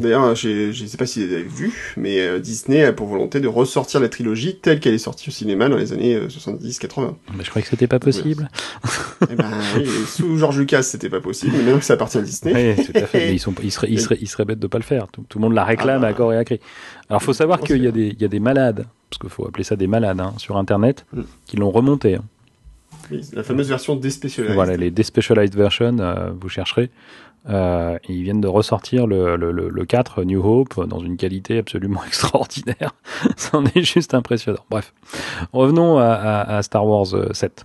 [0.00, 3.40] D'ailleurs, j'ai- je sais pas si vous avez vu, mais euh, Disney a pour volonté
[3.40, 7.14] de ressortir la trilogie telle qu'elle est sortie au cinéma dans les années euh, 70-80.
[7.36, 8.48] Mais je croyais que c'était pas possible.
[9.30, 9.46] Eh ben,
[9.76, 12.74] oui, sous George Lucas, c'était pas possible, mais maintenant que ça appartient à Disney.
[12.76, 13.18] Oui, tout à fait.
[13.28, 15.06] Mais ils, sont, ils, seraient, ils, seraient, ils seraient bêtes de pas le faire.
[15.12, 16.08] Tout, tout le monde la réclame Ah bah.
[16.08, 16.58] à corps et à cri.
[17.08, 19.30] Alors, faut savoir qu'il y, a que- des- il y a des malades, parce qu'il
[19.30, 21.20] faut appeler ça des malades, hein, sur Internet, Mm.
[21.46, 22.16] qui l'ont remonté.
[22.16, 22.24] hein.
[23.32, 24.54] La fameuse version déspécialisée.
[24.54, 26.90] Voilà, les Despecialized Version, euh, vous chercherez.
[27.48, 31.58] Euh, ils viennent de ressortir le, le, le, le 4 New Hope dans une qualité
[31.58, 32.94] absolument extraordinaire.
[33.36, 34.64] C'en est juste impressionnant.
[34.70, 34.92] Bref,
[35.52, 37.64] revenons à, à- à Star Wars euh, 7.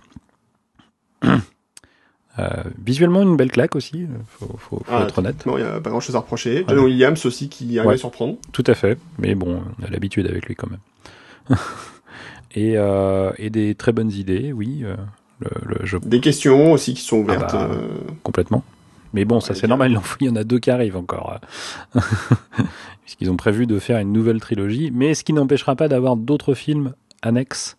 [1.24, 5.44] Euh, visuellement, une belle claque aussi, faut, faut, faut Ah, être honnête.
[5.44, 6.64] Non, il y a pas grand chose à reprocher.
[6.68, 6.84] John Ouais.
[6.84, 7.94] Williams aussi qui arrive Ouais.
[7.94, 8.36] à surprendre.
[8.52, 11.58] Tout à fait, mais bon, on a l'habitude avec lui quand même.
[12.54, 14.84] et, euh, et des très bonnes idées, oui,
[15.40, 17.50] le, le- je, Des questions aussi qui sont ouvertes.
[17.54, 17.88] Ah bah, euh,
[18.22, 18.64] complètement.
[19.14, 21.38] Mais bon, ça c'est normal, il il y en a deux qui arrivent encore.
[23.04, 26.54] Puisqu'ils ont prévu de faire une nouvelle trilogie, mais ce qui n'empêchera pas d'avoir d'autres
[26.54, 26.92] films
[27.22, 27.78] annexes,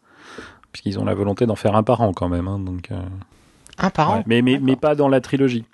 [0.72, 2.48] puisqu'ils ont la volonté d'en faire un par an quand même.
[2.48, 3.00] hein, donc, euh,
[3.78, 4.24] Un par an ouais.
[4.26, 5.66] mais, mais, mais pas dans la trilogie.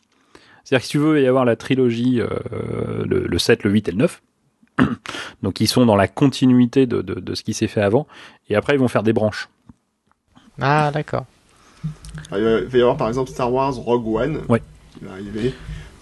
[0.63, 2.27] C'est-à-dire que si tu veux y avoir la trilogie, euh,
[3.05, 4.21] le, le 7, le 8 et le 9,
[5.43, 8.07] donc ils sont dans la continuité de, de, de ce qui s'est fait avant,
[8.49, 9.47] et après ils vont faire des branches.
[10.59, 11.25] Ah, d'accord.
[12.31, 14.61] Il va il va y avoir par exemple Star Wars Rogue One Ouais.
[14.97, 15.53] qui va arriver.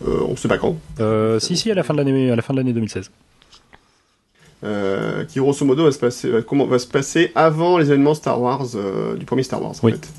[0.07, 0.76] Euh, on sait pas quand.
[0.99, 3.10] Euh, si, si, à la fin de l'année, à la fin de l'année 2016.
[4.64, 8.14] Euh, qui grosso modo va se passer, va, comment, va se passer avant les événements
[8.14, 9.91] Star Wars euh, du premier Star Wars en Oui.
[9.91, 10.10] fait.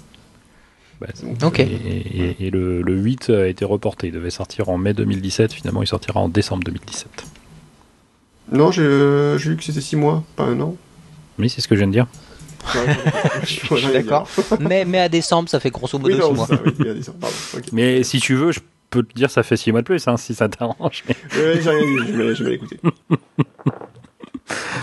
[1.01, 1.61] Bah, Donc, Ok.
[1.61, 4.09] Et, et- et le, le 8 a été reporté.
[4.09, 5.53] Il devait sortir en mai 2017.
[5.55, 7.09] Finalement, il sortira en décembre 2017.
[8.53, 10.77] Non, j'ai euh, j'ai vu que c'était 6 mois, pas un an.
[11.39, 12.07] Oui, c'est ce que je viens de dire.
[13.45, 13.47] Je
[13.77, 14.29] suis d'accord.
[14.61, 16.47] mais, mais à décembre, ça fait grosso modo Oui, mois.
[16.47, 16.73] ça, oui,
[17.21, 17.37] pardon.
[17.73, 18.61] Mais si tu veux, je
[18.91, 21.05] peux te dire ça fait 6 mois de plus, hein, si ça t'arrange.
[21.09, 22.79] Mais- Ouais, j'ai rien dit, je vais, je vais l'écouter.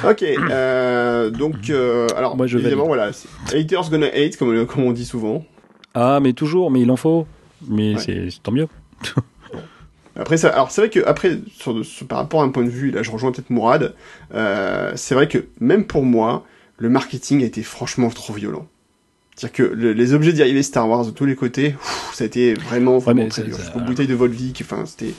[0.04, 3.14] ok, euh, donc, euh, alors, Moi, je évidemment, valide.
[3.50, 5.46] voilà, haters gonna hate, comme, comme on dit souvent.
[5.94, 7.28] Ah, mais toujours, mais il en faut.
[7.68, 8.02] Mais Ouais.
[8.02, 8.68] c'est c'est tant mieux.
[10.16, 12.70] Après, ça, alors c'est vrai que après, sur, sur- par rapport à un point de
[12.70, 13.94] vue, là, je rejoins peut-être Mourad.
[14.36, 16.46] euh, c'est vrai que même pour moi,
[16.82, 18.68] le marketing a été franchement trop violent.
[19.36, 22.28] C'est-à-dire que le- les objets dérivés Star Wars de tous les côtés, pff, ça a
[22.28, 23.58] été vraiment, vraiment mais très c'est- dur.
[23.58, 25.14] Jusqu'aux bouteilles de Volvic, enfin, c'était.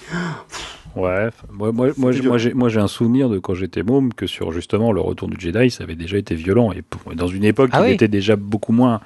[0.95, 4.13] Ouais, moi, moi, moi, j'ai- moi, j'ai, moi j'ai un souvenir de quand j'étais môme
[4.13, 6.73] que sur justement le retour du Jedi, ça avait déjà été violent.
[6.73, 7.93] Et pour- dans une époque, Ah il oui.
[7.95, 9.01] était déjà beaucoup moins.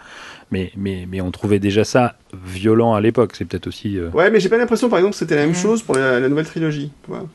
[0.51, 3.35] Mais, mais, mais on trouvait déjà ça violent à l'époque.
[3.37, 3.99] C'est peut-être aussi.
[3.99, 6.19] euh, Ouais, mais j'ai pas l'impression, par exemple, que c'était la même chose pour la,
[6.21, 6.91] la nouvelle trilogie.
[7.05, 7.27] tu vois.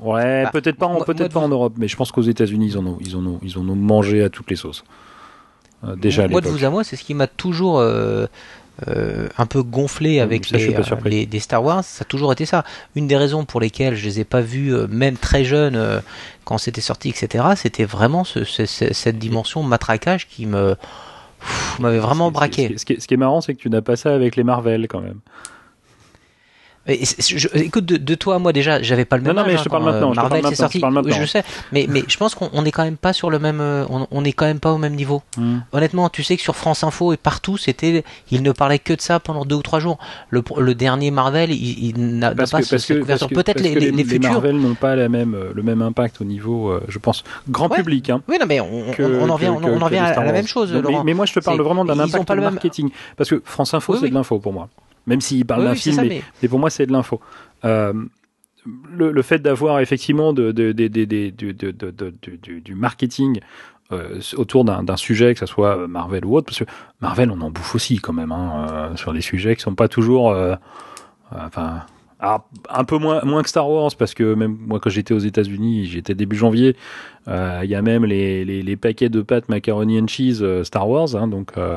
[0.00, 2.78] Ouais, Bah, peut-être pas, peut-être moi, pas en Europe, mais je pense qu'aux États-Unis, ils
[2.78, 4.84] en ont, ils en ont, ils en ont mangé à toutes les sauces.
[5.84, 6.58] Euh, déjà à Moi, de l'époque.
[6.60, 8.26] vous à moi, c'est ce qui m'a toujours euh,
[8.88, 11.82] euh, un peu gonflé avec ça, je suis les, Star Wars.
[11.84, 12.64] Ça a toujours été ça.
[12.94, 16.00] Une des raisons pour lesquelles je les ai pas vus, même très jeunes,
[16.44, 20.76] quand c'était sorti, etc., c'était vraiment ce- ce- ce- cette dimension matraquage qui me
[21.78, 22.74] m'avait vraiment braqué.
[22.76, 24.88] Ce qui, ce qui est marrant, c'est que tu n'as pas ça avec les Marvel
[24.88, 25.20] quand même.
[26.88, 29.42] Et c'est- je- écoute, de, de toi à moi déjà, j'avais pas le même Non,
[29.42, 30.64] non, mais hein, je te parle quand, euh, maintenant, je te Marvel parle c'est maintenant,
[30.64, 30.78] sorti.
[30.78, 31.16] je parle maintenant.
[31.20, 33.60] Je sais, mais, mais je pense qu'on on est quand même pas sur le même,
[33.60, 35.22] euh, on, on est quand même pas au même niveau.
[35.36, 35.58] Hmm.
[35.72, 39.00] Honnêtement, tu sais que sur France Info et partout, c'était, il ne parlait que de
[39.00, 39.98] ça pendant deux ou trois jours.
[40.30, 43.28] Le, le dernier Marvel, il, il n'a pas que, cette que, couverture.
[43.28, 44.30] Peut-être les, les, les futurs.
[44.32, 47.68] Marvel n'ont pas la même, euh, le même impact au niveau, euh, je pense, grand
[47.70, 47.76] Ouais.
[47.76, 48.08] public.
[48.08, 50.46] Hein, Oui, non, mais on, que- on, on en on, on les à, la même
[50.46, 50.72] chose,
[51.04, 52.90] mais, moi, je te parle vraiment d'un ils impact marketing.
[53.16, 54.68] Parce que France Info, c'est de l'info pour moi.
[55.08, 56.92] Même s'ils parlent Oui, d'un oui, film, ça, mais, mais- mais pour moi, c'est de
[56.92, 57.20] l'info.
[57.64, 57.92] Euh,
[58.90, 60.88] le, le fait d'avoir effectivement de, de, de,
[62.60, 63.40] du, marketing
[63.92, 66.64] euh, autour d'un sujet, que ce soit Marvel ou autre, parce que
[67.00, 69.88] Marvel, on en bouffe aussi quand même, hein, euh, sur des sujets qui sont pas
[69.88, 70.30] toujours...
[70.30, 70.54] euh,
[71.32, 71.82] euh, enfin...
[72.20, 75.18] alors, un peu moins, moins que Star Wars, parce que même moi, quand j'étais aux
[75.20, 76.74] États-Unis, j'étais début janvier,
[77.28, 80.64] euh, il y a même les, les, les paquets de pâtes macaroni and cheese euh,
[80.64, 81.76] Star Wars, hein, donc euh,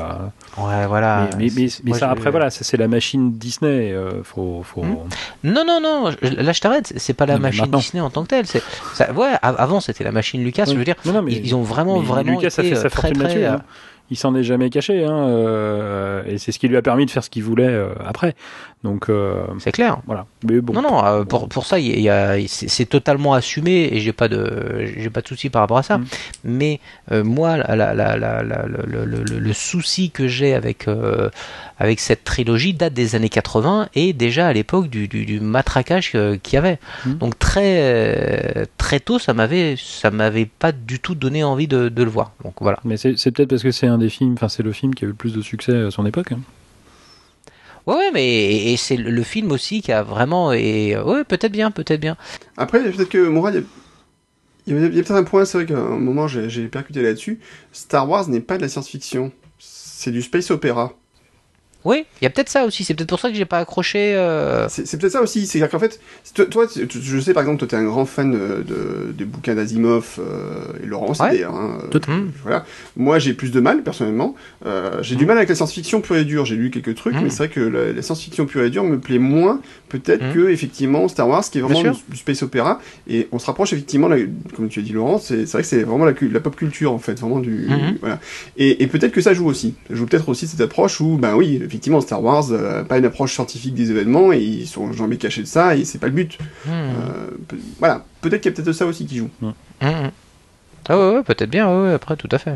[0.58, 1.30] Ouais, voilà.
[1.38, 3.94] mais, mais, mais, C'est- mais moi, ça, après, voilà, c'est la machine Disney.
[4.24, 4.82] faut, faut...
[4.84, 4.98] Hmm.
[5.44, 7.78] Non, non, non, là je t'arrête, c'est- pas la Non, machine maintenant.
[7.80, 8.48] Disney en tant que telle.
[8.48, 8.64] c'est-
[8.94, 11.46] Ça, ouais, a- avant c'était la machine Lucas, je veux dire, Non, non, mais, ils,
[11.48, 13.62] ils ont vraiment, vraiment Lucas a été fait sa très, très, euh, hein.
[14.10, 17.12] Il s'en est jamais caché, hein, euh, et c'est ce qui lui a permis de
[17.12, 18.36] faire ce qu'il voulait euh, après.
[18.84, 20.00] Donc euh, C'est clair.
[20.08, 20.26] voilà.
[20.44, 20.74] Mais bon.
[20.74, 24.28] Non, non, euh, pour, pour ça, il y a, c'est totalement assumé et j'ai pas
[24.28, 26.00] de, j'ai pas de souci par rapport à ça.
[26.44, 26.80] Mais
[27.12, 30.88] euh, moi, la, la, la, la- la- le, le- le- le souci que j'ai avec,
[30.88, 31.30] euh,
[31.78, 36.10] avec cette trilogie date des années 80 et déjà à l'époque du, du, du matraquage
[36.12, 36.80] qu'il y avait.
[37.06, 37.14] Mm.
[37.20, 42.04] Donc très, très tôt, ça m'avait, ça m'avait pas du tout donné envie de, de
[42.04, 42.32] le voir.
[42.44, 42.80] Donc voilà.
[42.84, 45.04] Mais c'est c'est peut-être parce que c'est un des films, enfin c'est le film qui
[45.04, 46.32] a eu le plus de succès à son époque.
[46.32, 46.40] hein.
[47.88, 51.72] Ouais, ouais, mais et, c'est le film aussi qui a vraiment, et ouais, peut-être bien,
[51.72, 52.18] peut-être bien.
[52.58, 53.28] Après, peut-être que
[54.68, 57.40] il y a- a, peut-être un point, c'est vrai qu'à un moment j'ai percuté là-dessus.
[57.72, 60.94] Star Wars n'est pas de la science-fiction, c'est du space opéra.
[61.84, 62.84] Oui, il y a peut-être ça aussi.
[62.84, 64.14] C'est peut-être pour ça que j'ai pas accroché.
[64.16, 66.00] euh, C'est peut-être ça aussi, c'est qu'en fait,
[66.52, 70.20] toi, je sais par exemple, toi t'es un grand fan de, de- des bouquins d'Asimov,
[70.20, 71.32] euh, et Laurent aussi Ouais.
[71.32, 71.56] d'ailleurs.
[71.56, 72.22] hein, euh, Tout à fait.
[72.44, 72.66] voilà.
[72.96, 74.36] Moi j'ai plus de mal personnellement.
[74.66, 76.46] Euh, j'ai du mal avec la science-fiction pure et dure.
[76.46, 77.24] J'ai lu quelques trucs, Mhm.
[77.24, 79.60] mais c'est vrai que la, la science-fiction pure et dure me plaît moins
[79.90, 80.34] peut-être Mhm.
[80.34, 82.80] que effectivement Star Wars, qui est vraiment du, space opéra.
[83.10, 84.10] Et on se rapproche effectivement,
[84.56, 87.20] comme tu as dit Laurent, c'est vrai que c'est vraiment la, pop culture en fait,
[87.20, 87.68] vraiment du
[88.02, 88.20] voilà.
[88.58, 89.74] Et, et peut-être que ça joue aussi.
[89.90, 93.06] Ça joue peut-être aussi cette approche où, ben oui, effectivement, Star Wars, euh, pas une
[93.06, 96.14] approche scientifique des événements, et ils sont jamais cachés de ça, et c'est pas le
[96.14, 96.38] but.
[96.66, 96.92] hmm, Euh,
[97.48, 99.30] pe- voilà, peut-être qu'il y a peut-être ça aussi qui joue.
[99.42, 99.48] hmm,
[99.82, 100.10] hmm.
[100.90, 101.68] Ah ouais, ouais, peut-être bien.
[101.70, 102.56] Ouais, ouais, après, tout à fait.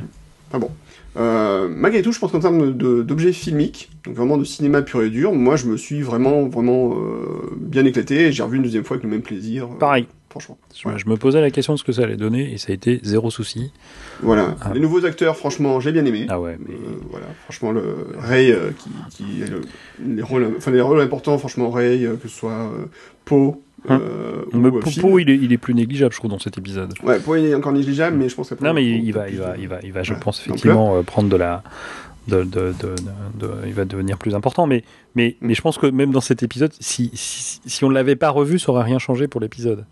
[1.18, 5.10] Euh, malgré tout, je pense qu'en termes d'objets filmiques, donc vraiment de cinéma pur et
[5.10, 8.84] dur, moi je me suis vraiment, vraiment euh, bien éclaté, et j'ai revu une deuxième
[8.84, 9.66] fois avec le même plaisir.
[9.66, 10.08] euh, Pareil.
[10.40, 10.58] Franchement.
[10.76, 12.76] Je, je me posais la question de ce que ça allait donner et ça a
[12.76, 13.72] été zéro souci.
[14.22, 14.56] Voilà.
[14.62, 14.72] Ah.
[14.74, 16.26] Les nouveaux acteurs, franchement, j'ai bien aimé.
[16.30, 17.84] Ah ouais, mais Euh, voilà, franchement, le
[18.18, 19.62] Ray, euh, qui, qui est le-
[20.16, 22.70] les rôles, enfin les rôles importants, franchement, Ray, euh, que ce soit
[23.24, 23.56] Poe,
[23.88, 24.02] Hein.
[24.52, 24.80] Mais ou.
[24.80, 26.92] Popo, il est, il est plus négligeable, je trouve, dans cet épisode.
[27.04, 28.66] Ouais, Poe il est encore négligeable, mais je pense qu'après.
[28.68, 31.36] Non, mais il, va, il va, il va, il va, je pense effectivement prendre de
[31.36, 31.62] la,
[32.28, 34.66] de, de, de, de- de- il va devenir plus important.
[34.66, 34.84] Mais,
[35.14, 38.16] mais, mais je pense que même dans cet épisode, si, si, si on ne l'avait
[38.16, 39.86] pas revu, ça aurait rien changé pour l'épisode.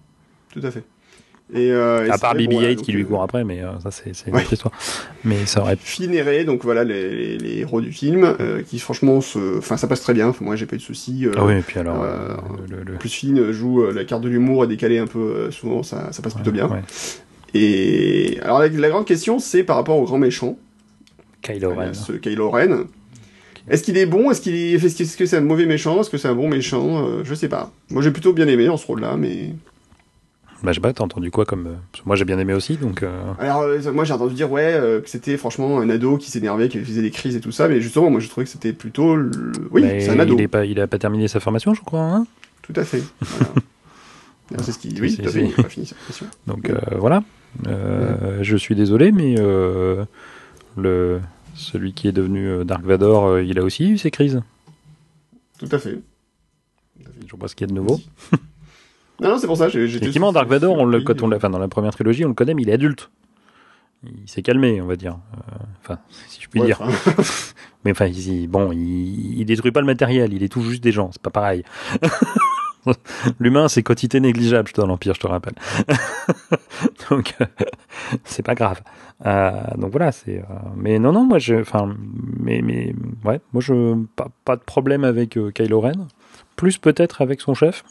[0.53, 0.83] Tout à fait.
[1.53, 3.77] Et, euh, À part vrai, bon, BB-8 voilà, qui lui euh, court après, mais euh,
[3.83, 4.41] ça c'est une Ouais.
[4.41, 4.73] autre histoire.
[5.25, 5.75] Mais ça aurait.
[5.75, 9.57] Finn et Ray, donc voilà les, les, les héros du film, euh, qui franchement, se...
[9.57, 10.33] enfin ça passe très bien.
[10.39, 11.27] Moi, j'ai pas eu de soucis.
[11.35, 12.03] Ah oui, et puis alors,
[12.69, 15.83] le, le- le- Plus Finn joue la carte de l'humour et décalée un peu, souvent
[15.83, 16.69] ça, ça passe plutôt bien.
[16.69, 16.81] ouais.
[17.53, 20.57] Et alors la, la grande question, c'est par rapport au grand méchant,
[21.41, 21.91] Kylo Ren.
[22.09, 22.85] euh, Kylo Ren.
[23.69, 24.31] Est-ce qu'il est bon?
[24.31, 24.73] Est-ce qu'il est...
[24.73, 26.01] Est-ce que c'est un mauvais méchant?
[26.01, 27.23] Est-ce que c'est un bon méchant?
[27.23, 27.71] Je sais pas.
[27.91, 29.51] Moi, j'ai plutôt bien aimé dans ce rôle-là, mais
[30.63, 31.67] Pas, t'as entendu quoi comme.
[31.67, 31.75] euh,
[32.05, 33.03] moi j'ai bien aimé aussi, donc.
[33.03, 36.31] euh, alors euh, moi j'ai entendu dire ouais euh, que c'était franchement un ado qui
[36.31, 38.71] s'énervait, qui faisait des crises et tout ça, mais justement moi je trouvais que c'était
[38.73, 39.51] plutôt le...
[39.71, 40.35] oui c'est un ado.
[40.37, 42.01] Il, est pas, il a pas terminé sa formation, je crois.
[42.01, 42.25] Hein
[42.61, 43.03] Tout à fait.
[44.49, 44.63] Voilà.
[44.65, 45.45] C'est ce qui oui tout à fait.
[45.45, 46.27] Il a pas fini sa formation.
[46.47, 47.23] Donc voilà.
[48.41, 49.35] Je suis désolé, mais
[50.77, 51.19] le
[51.55, 54.41] celui qui est devenu Dark Vador, il a aussi eu ses crises.
[55.59, 55.99] Tout à fait.
[57.25, 57.99] Je vois pas ce qu'il y a de nouveau.
[59.23, 59.67] Non non c'est pour ça.
[59.69, 61.15] Effectivement, Dark Vador, on le, surpris.
[61.15, 63.09] quand on enfin, dans la première trilogie, on le connaît, mais il est adulte.
[64.03, 65.17] Il s'est calmé, on va dire.
[65.33, 66.79] Euh, Enfin, si je puis Ouais, dire.
[66.81, 67.23] enfin,
[67.85, 70.91] Mais enfin, il, bon, il, il détruit pas le matériel, il est tout juste des
[70.91, 71.63] gens, c'est pas pareil.
[73.39, 75.53] L'humain, c'est quantité négligeable dans l'Empire, je te rappelle.
[77.09, 77.45] donc, euh,
[78.25, 78.81] c'est pas grave.
[79.25, 80.39] Euh, donc voilà, c'est.
[80.39, 80.43] euh,
[80.75, 81.95] mais non, non, moi, je, enfin,
[82.37, 82.93] mais, mais,
[83.23, 86.07] ouais, moi, je, pas, pas de problème avec Kylo Ren.
[86.57, 87.83] Plus peut-être avec son chef.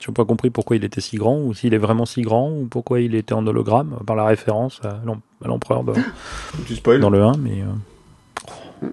[0.00, 2.50] Je n'ai pas compris pourquoi il était si grand, ou s'il est vraiment si grand,
[2.50, 5.84] ou pourquoi il était en hologramme, par la référence à l'em- à l'empereur
[7.00, 8.86] dans, le 1, mais euh,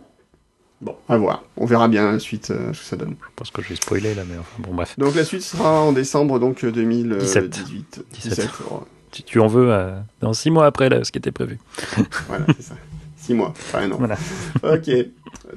[0.79, 1.43] Bon, à voir.
[1.55, 3.15] On verra bien la suite euh, ce que ça donne.
[3.19, 4.93] je pense que j'ai spoilé là, mais enfin, bon, bref.
[4.99, 7.19] Donc la suite sera en décembre donc euh, 2018.
[7.19, 8.05] 17.
[8.13, 8.49] 17.
[8.69, 11.57] oh, Tu, en veux euh, dans six mois après là, ce qui était prévu.
[12.27, 12.75] voilà, c'est ça.
[13.15, 13.95] Six mois, pas un an.
[13.97, 14.17] Voilà.
[14.63, 14.91] Ok.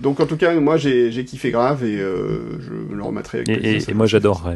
[0.00, 3.48] Donc en tout cas, moi j'ai j'ai kiffé grave et euh, je le remettrai avec
[3.50, 4.48] Et, et- et moi j'adore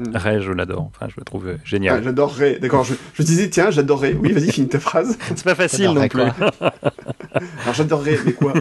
[0.00, 0.08] Ray.
[0.12, 0.16] Mm.
[0.16, 0.90] Ray, je l'adore.
[0.94, 2.02] Enfin, je le trouve euh, Ah, génial.
[2.04, 2.58] j'adorerais.
[2.60, 4.14] D'accord, je, je disais, tiens, j'adorerais.
[4.20, 5.16] Oui, vas-y, finis ta phrase.
[5.28, 6.22] C'est pas facile non plus.
[7.62, 8.54] Alors, j'adorerais, mais quoi?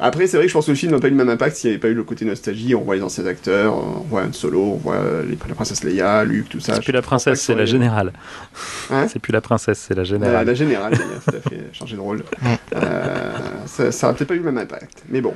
[0.00, 1.56] Après, c'est vrai que je pense que le film n'a pas eu le même impact
[1.56, 2.74] s'il n'y avait pas eu le côté nostalgie.
[2.76, 6.24] On voit les anciens acteurs, on voit Han Solo, on voit les, la princesse Leia,
[6.24, 6.76] Luke, tout ça.
[6.76, 8.12] C'est plus la princesse, c'est la générale.
[8.90, 9.08] Hein?
[9.08, 10.46] C'est plus la princesse, c'est la générale.
[10.46, 12.22] la générale, d'ailleurs, tout à fait, changer de rôle.
[12.76, 13.32] Euh,
[13.66, 15.02] ça, ça aurait peut-être pas eu le même impact.
[15.08, 15.34] Mais bon,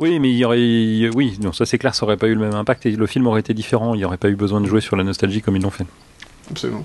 [0.00, 1.10] Oui, mais il y aurait.
[1.14, 3.26] Oui, non, ça c'est clair, ça aurait pas eu le même impact et le film
[3.26, 3.94] aurait été différent.
[3.94, 5.84] Il n'y aurait pas eu besoin de jouer sur la nostalgie comme ils l'ont fait.
[6.50, 6.84] absolument.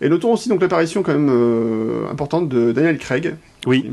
[0.00, 3.36] Et notons aussi donc l'apparition quand même euh, importante de Daniel Craig.
[3.66, 3.90] Oui.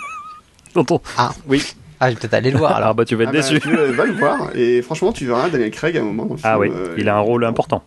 [0.74, 1.00] Tonton.
[1.18, 1.32] Ah.
[1.48, 1.62] Oui.
[2.00, 2.82] Ah, je vais peut-être aller le voir alors.
[2.88, 3.60] Alors bah tu vas être Ah bah, déçu.
[3.60, 6.34] tu vas va le voir et franchement tu verras Daniel Craig à un moment dans
[6.34, 7.82] le Ah oui, euh, il a un rôle important.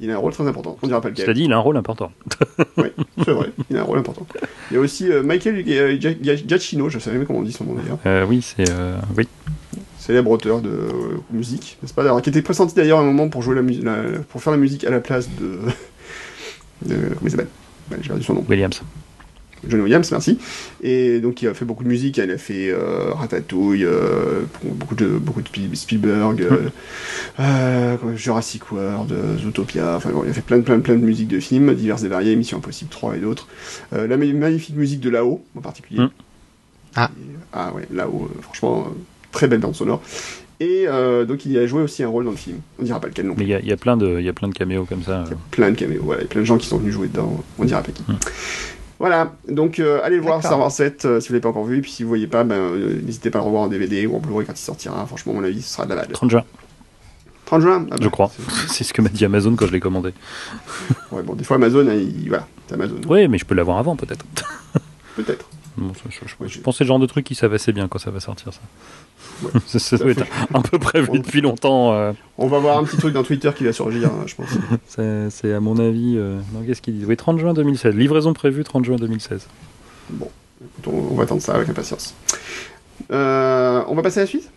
[0.00, 0.76] Il a un rôle très important.
[0.82, 1.34] On dira pas Cela lequel.
[1.34, 2.12] dit, il a un rôle important.
[2.76, 2.88] Oui,
[3.24, 3.50] c'est vrai.
[3.70, 4.26] Il a un rôle important.
[4.70, 7.42] Il y a aussi euh, Michael euh, Gia- Gia- Giacchino, je savais même comment on
[7.42, 7.98] dit son nom d'ailleurs.
[8.06, 8.70] Euh, oui, c'est.
[8.70, 9.26] euh, Oui.
[9.98, 10.70] célèbre auteur de
[11.32, 12.02] musique, n'est-ce pas?
[12.02, 13.84] Alors, Qui était pressenti d'ailleurs à un moment pour jouer la musique,
[14.28, 15.58] pour faire la musique à la place de,
[16.86, 17.48] de comment il s'appelle?
[17.90, 18.44] Ouais, J'ai perdu son nom.
[18.48, 18.80] Williams.
[19.66, 20.38] John Williams, merci.
[20.82, 22.18] Et donc il a fait beaucoup de musique.
[22.18, 26.46] Il a fait euh, Ratatouille, euh, beaucoup de beaucoup de Spiel- Spielberg,
[27.40, 29.96] euh, quoi, Jurassic World, Zootopia.
[29.96, 32.04] Enfin bon, il a fait plein de plein de plein de musiques de films diverses
[32.04, 33.48] et variées, Mission Impossible 3 et d'autres.
[33.92, 36.00] La ma- magnifique musique de là-haut en particulier.
[36.00, 36.10] Mm.
[36.96, 37.10] Ah.
[37.18, 37.22] Et-
[37.52, 38.88] ah ouais, là-haut, franchement,
[39.32, 40.02] très belle bande sonore.
[40.60, 42.58] Et euh, donc il a joué aussi un rôle dans le film.
[42.80, 43.34] On dira pas lequel non.
[43.38, 44.84] Mais il y a, il y a plein de, il y a plein de caméos
[44.86, 45.22] comme ça.
[45.26, 46.78] Il y a plein de caméos, voilà, il y a plein de gens qui sont
[46.78, 48.02] venus jouer dedans, on dira pas qui.
[48.08, 48.16] Mm.
[48.98, 50.40] Voilà, donc euh, allez le voir.
[50.42, 52.26] Star Wars 7, euh, si vous l'avez pas encore vu, et puis si vous voyez
[52.26, 54.64] pas, ben, euh, n'hésitez pas à le revoir en DVD ou en Blu-ray quand il
[54.64, 56.08] sortira, franchement, à mon avis, ce sera de la balle.
[56.12, 56.44] 30 juin,
[57.46, 58.30] 30 juin ah je bah, crois.
[58.68, 60.12] c'est- ce que m'a dit Amazon quand je l'ai commandé.
[61.12, 63.94] Ouais, bon, des fois Amazon, il- voilà, c'est Amazon, Oui, mais je peux l'avoir avant
[63.94, 64.24] peut-être.
[65.16, 65.46] peut-être.
[65.78, 67.34] Bon, ça, je, je- Ouais, je j'ai- pense que c'est le genre de truc qui
[67.34, 68.60] savent assez bien quand ça va sortir ça.
[69.42, 69.50] Ouais.
[69.66, 71.92] ça, ça doit être un peu prévu depuis longtemps.
[71.92, 74.48] euh, On va voir un petit truc dans Twitter qui va surgir, hein, je pense.
[75.34, 76.14] c'est à mon avis.
[76.18, 77.94] euh, non, qu'est-ce qu'ils disent Oui, 30 juin 2016.
[77.94, 79.46] Livraison prévue 30 juin 2016.
[80.10, 80.28] Bon,
[80.60, 82.14] écoute, on, on va attendre ça avec impatience.
[83.10, 84.50] Euh, on va passer à la suite?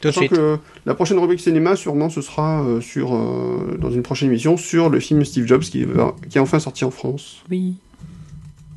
[0.00, 0.30] Tout de suite.
[0.32, 4.56] que la prochaine rubrique cinéma, sûrement, ce sera euh, sur, euh, dans une prochaine émission
[4.58, 7.42] sur le film Steve Jobs qui, va- qui est enfin sorti en France.
[7.50, 7.74] Oui.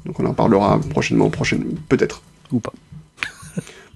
[0.08, 2.22] Donc on en parlera prochainement, prochaine, peut-être.
[2.52, 2.72] Ou pas.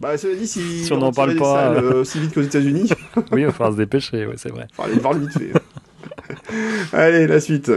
[0.01, 2.01] Bah, cela dit, si, Si on n'en parle des pas, salles, euh.
[2.01, 2.89] aussi vite qu'aux États-Unis,
[3.31, 4.67] Oui, il va falloir se dépêcher, ouais, c'est vrai.
[4.77, 5.53] aller le voir le vite fait.
[6.93, 7.71] Allez, la suite.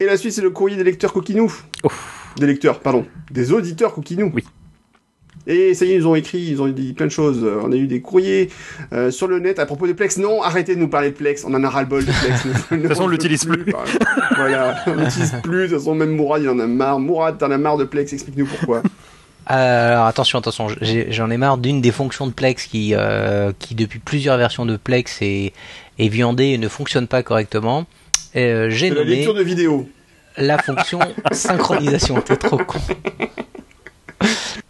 [0.00, 1.52] Et la suite, c'est le courrier des lecteurs coquinous.
[1.84, 2.32] Ouf.
[2.36, 3.06] Des lecteurs, pardon.
[3.30, 4.30] Des auditeurs coquinous.
[4.34, 4.44] Oui.
[5.46, 7.40] Et ça y est, ils ont écrit, ils ont dit plein de choses.
[7.42, 8.48] Euh, On a eu des courriers
[8.92, 10.16] euh, sur le net à propos de Plex.
[10.18, 11.44] Non, arrêtez de nous parler de Plex.
[11.44, 12.46] On en a ras-le-bol de Plex.
[12.70, 13.64] de toute façon, on l'utilise plus.
[14.36, 15.62] voilà, on l'utilise plus.
[15.62, 17.00] De toute façon, même Mourad, il en a marre.
[17.00, 18.12] Mourad, t'en as marre de Plex.
[18.12, 18.82] Explique-nous pourquoi.
[19.46, 23.74] Alors attention, attention, j'ai- j'en ai marre d'une des fonctions de Plex qui, euh, qui
[23.74, 25.52] depuis plusieurs versions de Plex est,
[25.98, 27.84] est viandée et ne fonctionne pas correctement.
[28.36, 29.88] Euh, j'ai C'est la nommé lecture de vidéo.
[30.36, 31.00] la fonction
[31.32, 32.20] synchronisation.
[32.20, 32.78] T'es trop con.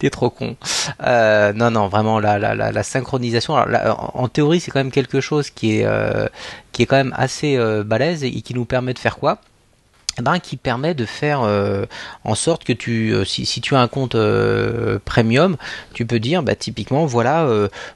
[0.03, 0.57] T'es trop con.
[1.01, 3.53] Euh, non, non, vraiment la, synchronisation.
[3.53, 6.27] En, théorie, c'est quand même quelque chose qui est euh,
[6.77, 9.37] quand même assez euh, balèze et qui nous permet de faire quoi?
[10.21, 11.85] Ben, qui permet de faire euh,
[12.23, 15.57] en sorte que tu, euh, si, tu as un compte euh, premium,
[15.93, 17.47] tu peux dire, bah, typiquement, voilà,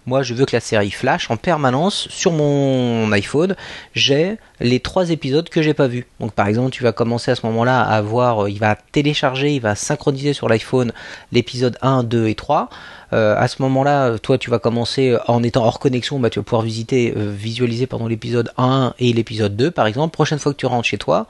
[0.06, 3.56] moi je veux que la série Flash en permanence sur mon iPhone,
[3.94, 6.07] j'ai les trois épisodes que j'ai pas vus.
[6.19, 9.61] Donc par exemple, tu vas commencer à ce moment-là à voir, il va télécharger, il
[9.61, 10.91] va synchroniser sur l'iPhone
[11.31, 12.69] l'épisode 1, 2 et 3.
[13.13, 16.39] Euh, à ce moment-là, toi, tu vas commencer euh, en étant hors connexion, bah, tu
[16.39, 20.13] vas pouvoir visiter, euh, visualiser pardon l'épisode 1 et l'épisode 2, par exemple.
[20.13, 21.27] Prochaine fois que tu rentres chez toi,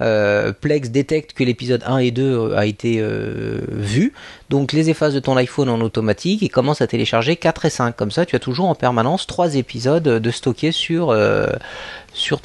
[0.00, 4.12] euh, Plex détecte que l'épisode 1 et 2 euh, a été euh, vu,
[4.48, 7.94] donc les efface de ton iPhone en automatique et commence à télécharger 4 et 5.
[7.94, 11.46] Comme ça, tu as toujours en permanence trois épisodes de stockés sur euh,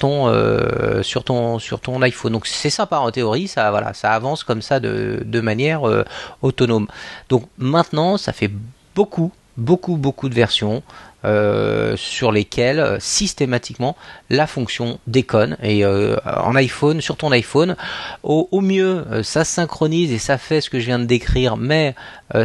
[0.04, 2.34] euh, sur ton iPhone.
[2.34, 6.04] Donc c'est sympa en théorie, ça voilà, ça avance comme ça de de manière euh,
[6.42, 6.88] autonome.
[7.30, 8.52] Donc maintenant, ça fait
[8.96, 10.84] beaucoup beaucoup beaucoup de versions
[11.26, 13.96] euh, sur lesquelles euh, systématiquement
[14.30, 15.58] la fonction déconne.
[15.64, 17.78] Et euh, en iPhone sur ton iPhone
[18.24, 21.96] au, mieux ça synchronise et ça fait ce que je viens de décrire mais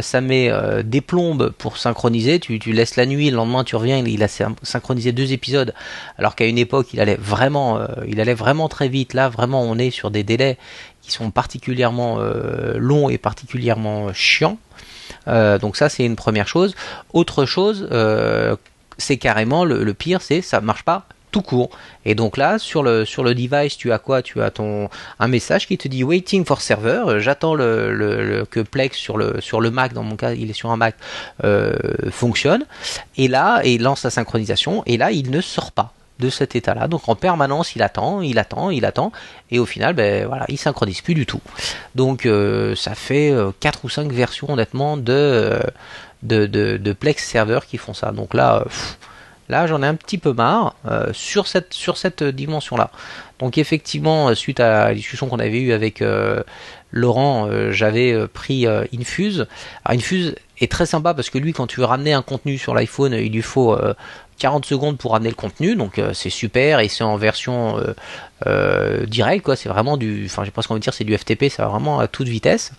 [0.01, 0.51] ça met
[0.83, 2.39] des plombes pour synchroniser.
[2.39, 5.73] Tu, laisses la nuit le lendemain tu reviens il, a syn- synchronisé deux épisodes.
[6.17, 9.13] Alors qu'à une époque il allait vraiment il allait vraiment très vite.
[9.13, 10.57] Là vraiment on est sur des délais
[11.01, 12.19] qui sont particulièrement
[12.75, 14.57] longs et particulièrement chiants
[15.27, 16.75] donc ça c'est une première chose.
[17.13, 18.55] Autre chose, euh,
[18.97, 21.69] c'est carrément le, pire, c'est ça marche pas tout court.
[22.05, 24.23] Et donc là, sur le sur le device, tu as quoi?
[24.23, 24.89] Tu as ton
[25.19, 27.03] un message qui te dit waiting for server.
[27.05, 30.49] Euh, J'attends le, le- que Plex sur le sur le Mac, dans mon cas, il
[30.49, 30.95] est sur un Mac,
[31.43, 31.73] euh,
[32.09, 32.65] fonctionne.
[33.17, 34.81] Et là, et lance la synchronisation.
[34.87, 35.93] Et là, il ne sort pas.
[36.19, 36.87] De cet état-là.
[36.87, 39.11] Donc en permanence, il attend, il attend, il attend,
[39.51, 41.41] et au final, ben voilà, il synchronise plus du tout.
[41.95, 45.59] Donc euh, ça fait euh, quatre ou cinq versions honnêtement de euh,
[46.21, 48.11] de, de, de Plex serveurs qui font ça.
[48.11, 48.65] Donc là,
[49.47, 50.75] là j'en ai un petit peu marre
[51.13, 52.91] sur cette sur cette dimension-là.
[53.39, 56.03] Donc effectivement, suite à la discussion qu'on avait eue avec
[56.91, 59.47] Laurent, j'avais pris Infuse.
[59.85, 62.73] Alors Infuse est très sympa parce que lui, quand tu veux ramener un contenu sur
[62.73, 63.77] l'iPhone, il lui faut
[64.39, 67.93] 40 secondes pour ramener le contenu, donc euh, c'est super et c'est en version euh,
[68.47, 69.55] euh, directe, quoi.
[69.55, 71.99] C'est vraiment du, enfin j'ai presque envie de dire c'est du FTP, ça va vraiment
[71.99, 72.71] à toute vitesse.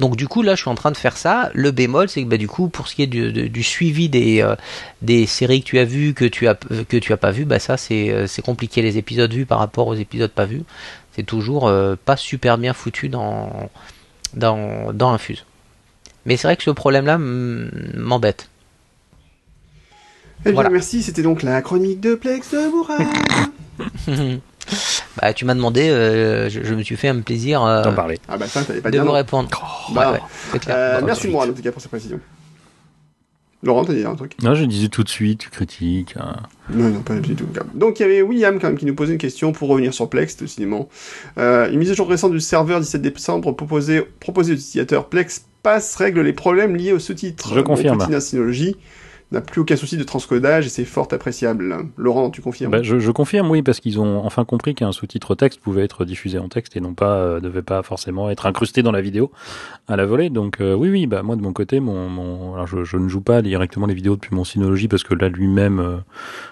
[0.00, 1.50] Donc du coup là je suis en train de faire ça.
[1.54, 5.62] Le bémol c'est que bah, du coup pour ce qui est du, suivi des, séries
[5.62, 8.42] que tu as vues, que tu as que tu as pas vues, bah ça c'est
[8.44, 10.64] compliqué les épisodes vus par rapport aux épisodes pas vus.
[11.14, 11.72] C'est toujours
[12.04, 13.70] pas super bien foutu dans
[14.34, 15.44] dans dans Infuse.
[16.26, 18.48] Mais c'est vrai que ce problème là m'embête.
[20.46, 20.70] Eh bien, Voilà.
[20.70, 22.98] merci, c'était donc la chronique de Plex de Bourras.
[25.20, 28.18] bah tu m'as demandé, euh, je, je me suis fait un plaisir euh, D'en parler.
[28.28, 29.12] ah bah ça, t'avais pas de non.
[29.12, 29.48] répondre.
[29.94, 30.22] Bah, Ouais, ouais,
[30.52, 30.76] c'est clair.
[30.78, 32.20] Euh, Bah, merci bah, Mourad en tout cas pour cette précision.
[33.62, 34.34] Laurent, t'as dit un truc?
[34.42, 36.16] Non, je disais tout de suite, tu critiques.
[36.20, 36.36] hein.
[36.68, 37.46] Non, non, pas du tout.
[37.74, 40.10] Donc il y avait William quand même qui nous posait une question pour revenir sur
[40.10, 40.90] Plex, décidément.
[41.38, 45.46] Euh, une mise à jour récente du serveur 17 décembre proposée, proposée aux utilisateurs Plex
[45.62, 47.54] passe règle les problèmes liés aux sous-titres.
[47.54, 48.20] Je confirme.
[48.20, 48.76] Synology
[49.34, 51.76] n'a plus aucun souci de transcodage et c'est fort appréciable.
[51.96, 52.70] Laurent, tu confirmes?
[52.70, 56.04] Bah, je, je confirme, oui, parce qu'ils ont enfin compris qu'un sous-titre texte pouvait être
[56.04, 59.30] diffusé en texte et non pas euh, devait pas forcément être incrusté dans la vidéo
[59.88, 60.30] à la volée.
[60.30, 63.08] Donc euh, oui, oui, bah moi de mon côté, mon, mon alors je, je ne
[63.08, 65.96] joue pas directement les vidéos depuis mon Synology parce que là lui-même, euh,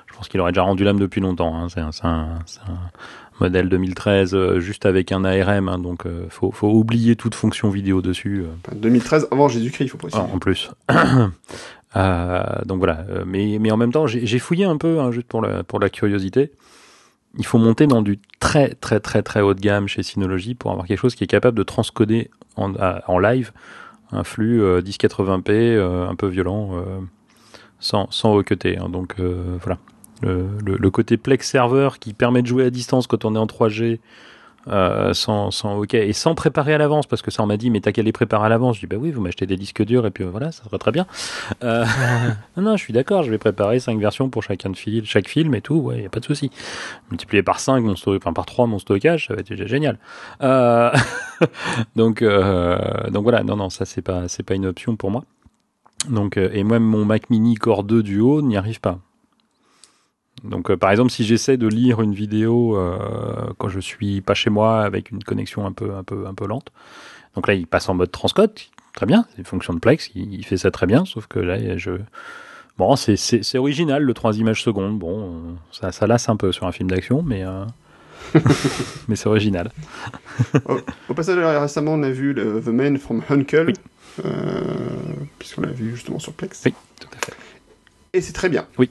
[0.07, 1.55] je pense qu'il aurait déjà rendu l'âme depuis longtemps.
[1.57, 1.69] Hein.
[1.69, 2.39] C'est un,
[3.41, 8.01] modèle 2013 euh, juste avec un ARM, hein, donc faut, faut oublier toute fonction vidéo
[8.01, 8.43] dessus.
[8.43, 8.53] euh.
[8.65, 10.23] Enfin, 2013, avant Jésus-Christ, il faut préciser.
[10.25, 10.71] Ah, en plus.
[11.97, 13.05] Euh, donc voilà.
[13.11, 15.79] Euh, Mais, mais en même temps, j'ai fouillé un peu, hein, juste pour la, pour
[15.79, 16.53] la curiosité.
[17.39, 20.71] Il faut monter dans du très très très très haut de gamme chez Synology pour
[20.71, 22.75] avoir quelque chose qui est capable de transcoder en,
[23.07, 23.53] en live
[24.11, 26.85] un flux euh, 1080p euh, un peu violent
[27.81, 28.77] sans, sans recuter.
[28.79, 28.89] hein.
[28.91, 29.79] Donc voilà.
[30.21, 33.39] Le, le, le côté Plex server qui permet de jouer à distance quand on est
[33.39, 33.99] en 3G
[34.69, 37.69] euh, sans, sans OK et sans préparer à l'avance parce que ça on m'a dit
[37.71, 38.77] mais t'as qu'à les préparer à l'avance.
[38.77, 40.79] Je dis bah oui vous m'achetez des disques durs et puis euh, voilà ça sera
[40.79, 41.07] très bien.
[41.65, 41.85] Euh,
[42.57, 45.29] non non je suis d'accord je vais préparer cinq versions pour chacun de fil, chaque
[45.29, 46.51] film et tout ouais y a pas de souci.
[47.11, 49.99] Multiplié par 5 mon sto- enfin par 3 mon stockage ça va être déjà génial.
[50.43, 50.91] Euh,
[51.97, 52.79] donc euh,
[53.11, 55.25] donc voilà non non ça c'est pas c'est pas une option pour moi.
[56.09, 58.99] Donc euh, et même mon Mac Mini Core 2 Duo n'y arrive pas
[60.45, 62.97] donc, euh, par exemple, si j'essaie de lire une vidéo euh,
[63.59, 66.47] quand je suis pas chez moi avec une connexion un peu, un peu, un peu
[66.47, 66.69] lente,
[67.35, 68.53] donc là, il passe en mode transcode,
[68.93, 71.39] très bien, c'est une fonction de Plex, il, il fait ça très bien, sauf que
[71.39, 71.93] là, je,
[72.77, 76.73] bon, c'est, original le 3 images secondes, bon, ça, ça lasse un peu sur un
[76.73, 77.65] film d'action, mais, euh,
[79.09, 79.71] mais c'est original.
[81.09, 83.75] Au passage, récemment, on a vu le The Man from Uncle, Oui.
[85.39, 86.63] puisqu'on l'a vu justement sur Plex.
[86.67, 87.33] Oui, tout à fait.
[88.13, 88.67] Et c'est très bien.
[88.79, 88.83] Ce-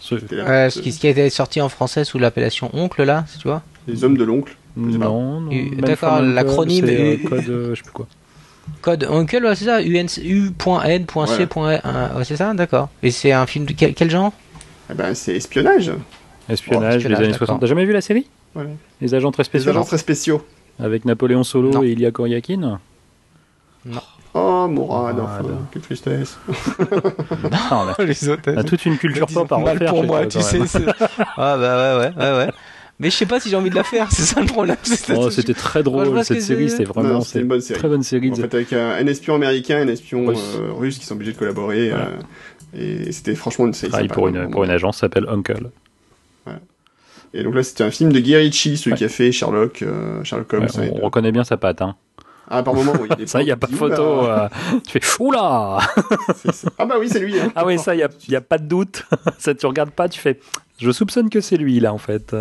[0.00, 3.62] Ce, qui, ce qui a été sorti en français sous l'appellation oncle là, tu vois
[3.86, 4.56] Les hommes de l'oncle.
[4.76, 8.06] non, non, d'accord, l'acronyme euh, code, euh, je sais plus quoi.
[8.80, 10.22] Code oncle, ouais, c'est ça, U.N.C.
[10.26, 12.88] ouais, c'est ça, d'accord.
[13.02, 14.32] Et c'est un film de quel, quel genre?
[14.90, 15.92] Eh ben, c'est espionnage.
[16.48, 17.46] Espionnage, espionnage, les années d'accord.
[17.48, 17.60] 60.
[17.60, 18.26] T'as jamais vu la série?
[18.54, 18.70] Voilà.
[19.00, 20.42] Les agents très Les spéciaux agents très spéciaux.
[20.78, 21.82] Avec Napoléon Solo Non.
[21.82, 22.78] et Ilya Koryakin?
[24.40, 25.44] Oh, Mourad, Mourad.
[25.46, 26.38] enfin, quelle tristesse.
[27.52, 28.42] Ah, on a- Les autres.
[28.46, 29.90] on a toute une culture pop à refaire.
[29.90, 30.58] pour moi, tu sais.
[31.36, 32.52] Ah bah ouais, ouais, ouais, ouais.
[33.00, 34.76] Mais je sais pas si j'ai envie de la faire, c'est ça le problème.
[35.16, 36.78] Oh, c'était très drôle ce cette série, c'est.
[36.78, 37.78] c'est vraiment Non, c'était c'est une bonne série.
[37.78, 38.30] très bonne série.
[38.32, 40.56] En fait, avec un, un espion américain et un espion Russe.
[40.58, 41.90] euh, russe qui sont obligés de collaborer.
[41.90, 42.06] Voilà.
[42.74, 43.90] euh, et c'était franchement une série.
[43.90, 44.50] travaille sympa, pour une vraiment.
[44.50, 45.70] pour une agence s'appelle Uncle.
[47.34, 48.96] Et donc là, c'était un film de Guy Ritchie, celui Ouais.
[48.98, 50.66] qui a fait Sherlock, euh, Sherlock Holmes.
[50.78, 51.82] Ouais, et- on reconnaît bien sa patte.
[51.82, 51.94] Hein.
[52.50, 53.08] Ah, par moment, oui.
[53.26, 54.22] Ça, il y a pas de photo.
[54.22, 55.78] oula, euh, tu fais oula.
[56.78, 57.38] Ah bah oui, c'est lui.
[57.38, 57.52] Hein.
[57.54, 57.98] Ah oui, ça, il
[58.28, 59.04] y a, pas de doute.
[59.38, 60.38] ça, tu regardes pas, tu fais.
[60.80, 62.34] Je soupçonne que c'est lui là en fait.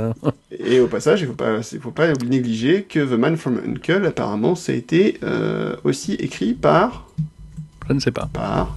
[0.51, 4.05] Et au passage, il faut pas, il faut pas négliger que The Man from Uncle,
[4.05, 7.07] apparemment, ça a été euh, aussi écrit par,
[7.89, 8.29] Je ne sais pas.
[8.31, 8.67] par un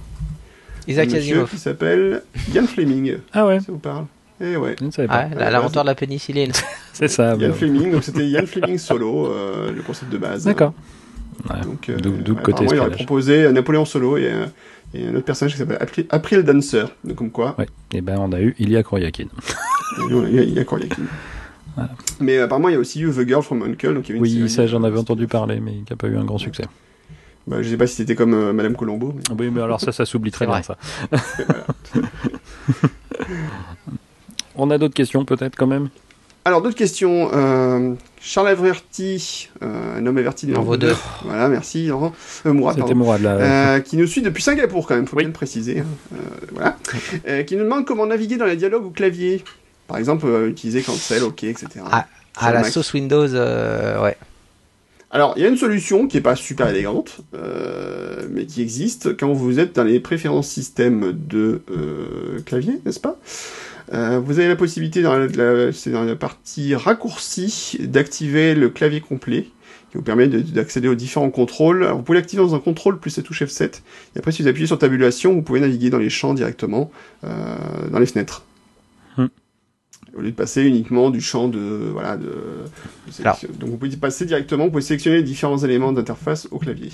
[0.87, 1.49] Isaac monsieur Asimov.
[1.51, 2.23] qui s'appelle
[2.55, 3.17] Ian Fleming.
[3.33, 4.05] Ah ouais, Ça vous parle?
[4.43, 4.75] Eh ouais.
[4.79, 5.25] je ne savais pas.
[5.25, 6.51] Ouais, la- l'inventeur de la pénicilline.
[6.93, 7.35] C'est ça.
[7.35, 10.43] Ian Fleming, donc c'était Ian Fleming solo, euh, le concept de base.
[10.45, 10.73] D'accord.
[11.49, 11.61] Ouais.
[11.61, 14.45] Donc, euh, D'où- d'où le côté apparemment, il aurait proposé euh, Napoléon Solo et, euh,
[14.93, 16.85] et un autre personnage qui s'appelle April, April Dancer.
[17.03, 17.67] Donc, comme quoi, Ouais.
[17.93, 19.25] Et ben, on a eu Ilya Koryakin.
[20.09, 21.03] il y a, il y a Koryakin.
[22.19, 23.93] Mais euh, apparemment, il y a aussi eu The Girl from Uncle.
[23.93, 26.07] Donc il y une Oui, ça, j'en euh, avais entendu parler, mais qui n'a pas
[26.07, 26.65] eu un grand succès.
[27.47, 29.13] Bah, je sais pas si c'était comme euh, Madame Colombo.
[29.15, 29.23] Mais...
[29.45, 30.77] Oui, mais alors ça, ça s'oublie très bien, ça.
[34.55, 35.89] On a d'autres questions peut-être quand même?
[36.45, 37.29] Alors, d'autres questions.
[37.33, 37.93] Euh,
[38.23, 40.95] Charles Averti, euh, un homme averti du En vaut deux.
[41.23, 41.87] Voilà, merci.
[41.87, 42.13] Laurent.
[42.45, 42.95] Euh, Mourad, C'était pardon.
[42.99, 43.31] Mourad là.
[43.31, 45.23] Euh, qui nous suit depuis Singapour quand même, faut Oui.
[45.23, 45.79] bien le préciser.
[45.79, 45.85] hein.
[46.13, 46.17] Euh,
[46.53, 46.77] voilà.
[47.27, 49.43] Euh, qui nous demande comment naviguer dans les dialogues au clavier.
[49.87, 51.67] Par exemple, euh, utiliser cancel, ok, etc.
[51.91, 52.05] Ah,
[52.37, 52.71] Sur À la Mac.
[52.71, 54.15] sauce Windows, euh, ouais.
[55.13, 59.17] Alors, il y a une solution qui est pas super élégante, euh, mais qui existe
[59.17, 63.17] quand vous êtes dans les préférences système de euh, clavier, n'est-ce pas?
[63.93, 68.69] Euh, Vous avez la possibilité, dans la, la- c'est dans la partie raccourci, d'activer le
[68.69, 69.47] clavier complet,
[69.91, 71.83] qui vous permet de- d'accéder aux différents contrôles.
[71.83, 73.81] Alors, vous pouvez l'activer dans un contrôle plus la touche F7,
[74.15, 76.89] et après, si vous appuyez sur tabulation, vous pouvez naviguer dans les champs directement,
[77.25, 77.29] euh,
[77.91, 78.43] dans les fenêtres.
[79.17, 79.25] Hmm.
[80.17, 81.59] Au lieu de passer uniquement du champ de,
[81.91, 82.23] voilà, de,
[83.07, 83.49] de sélection.
[83.59, 86.91] Donc vous pouvez passer directement, vous pouvez sélectionner les différents éléments d'interface au clavier.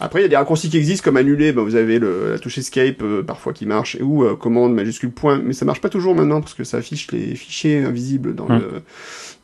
[0.00, 2.38] Après, il y a des raccourcis qui existent, comme annuler, ben, vous avez le, la
[2.38, 5.88] touche Escape euh, parfois qui marche, ou euh, commande majuscule point, mais ça marche pas
[5.88, 8.82] toujours maintenant parce que ça affiche les fichiers invisibles dans le,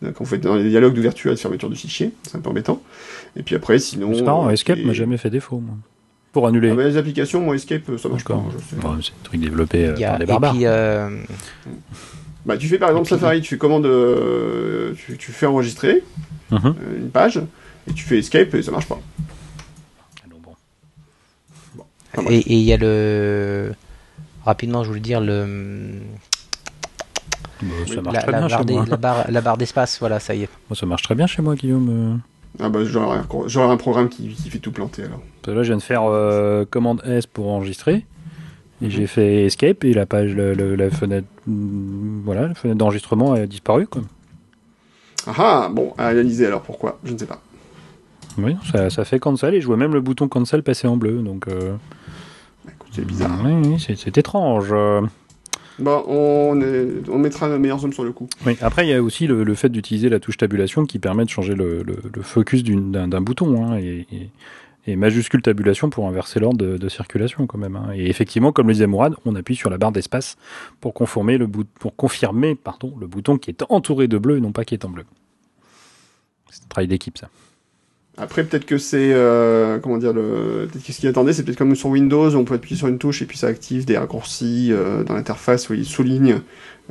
[0.03, 2.41] dans- quand vous faites dans les dialogues d'ouverture et de fermeture de fichiers, c'est un
[2.41, 2.83] peu embêtant.
[3.37, 4.13] Et puis après, sinon.
[4.15, 5.75] C'est marrant, euh, Escape et- m'a jamais fait défaut, moi.
[6.33, 6.71] Pour annuler.
[6.71, 8.35] Ah, les applications, moi Escape, euh, ça marche pas.
[8.35, 8.45] Bon,
[9.03, 10.53] c'est un truc développé euh, par des et barbares.
[10.55, 11.09] puis, euh,
[12.47, 15.47] Bah, tu fais par exemple Et puis- Safari, tu fais commande, euh, tu, tu fais
[15.47, 16.03] enregistrer
[16.51, 16.59] Mhm.
[16.65, 17.41] euh, une page,
[17.89, 18.99] et tu fais Escape et ça marche pas.
[21.77, 21.85] Bon.
[22.29, 23.73] Et il y a le.
[24.45, 26.01] Rapidement, je voulais dire le.
[27.63, 28.01] Bah, ça Oui.
[28.03, 28.85] marche La, très la bien barre chez des- moi.
[28.89, 30.49] la barre, la barre d'espace, voilà, ça y est.
[30.69, 32.21] Moi, ça marche très bien chez moi, Guillaume.
[32.59, 35.21] Ah bah j'aurais un, programme qui, qui fait tout planter alors.
[35.41, 38.05] Parce que Là, je viens de faire euh, commande S pour enregistrer.
[38.83, 38.91] Et Mhm.
[38.91, 43.35] j'ai fait escape et la page, le- le- la fenêtre, mm, voilà, la fenêtre d'enregistrement
[43.35, 43.87] a disparu.
[43.87, 44.03] Quoi.
[45.27, 47.41] Ah ah, bon, à analyser alors pourquoi, je ne sais pas.
[48.39, 51.21] Oui, ça, ça fait cancel et je vois même le bouton cancel passer en bleu.
[51.23, 51.77] Donc, euh,
[52.93, 53.39] c'est bizarre.
[53.45, 54.73] oui, c'est, étrange.
[56.09, 58.29] on, est- on mettra nos meilleurs hommes sur le coup.
[58.47, 58.57] Oui.
[58.61, 61.31] Après, il y a aussi le, le fait d'utiliser la touche tabulation qui permet de
[61.31, 63.65] changer le, le- le focus d'un, d'un bouton.
[63.65, 64.31] hein, et, et-
[64.87, 67.77] et majuscule tabulation pour inverser l'ordre de, de circulation quand même.
[67.77, 67.91] hein.
[67.95, 70.37] Et effectivement, comme le disait Mourad, on appuie sur la barre d'espace
[70.81, 74.41] pour, conformer le bout, pour confirmer pardon, le bouton qui est entouré de bleu et
[74.41, 75.05] non pas qui est en bleu.
[76.49, 77.29] C'est un travail d'équipe ça.
[78.21, 79.11] Après, peut-être que c'est.
[79.13, 82.45] euh, comment dire le, Peut-être que ce qu'il attendait, c'est peut-être comme sur Windows, on
[82.45, 85.75] peut appuyer sur une touche et puis ça active des raccourcis euh, dans l'interface où
[85.75, 86.41] il souligne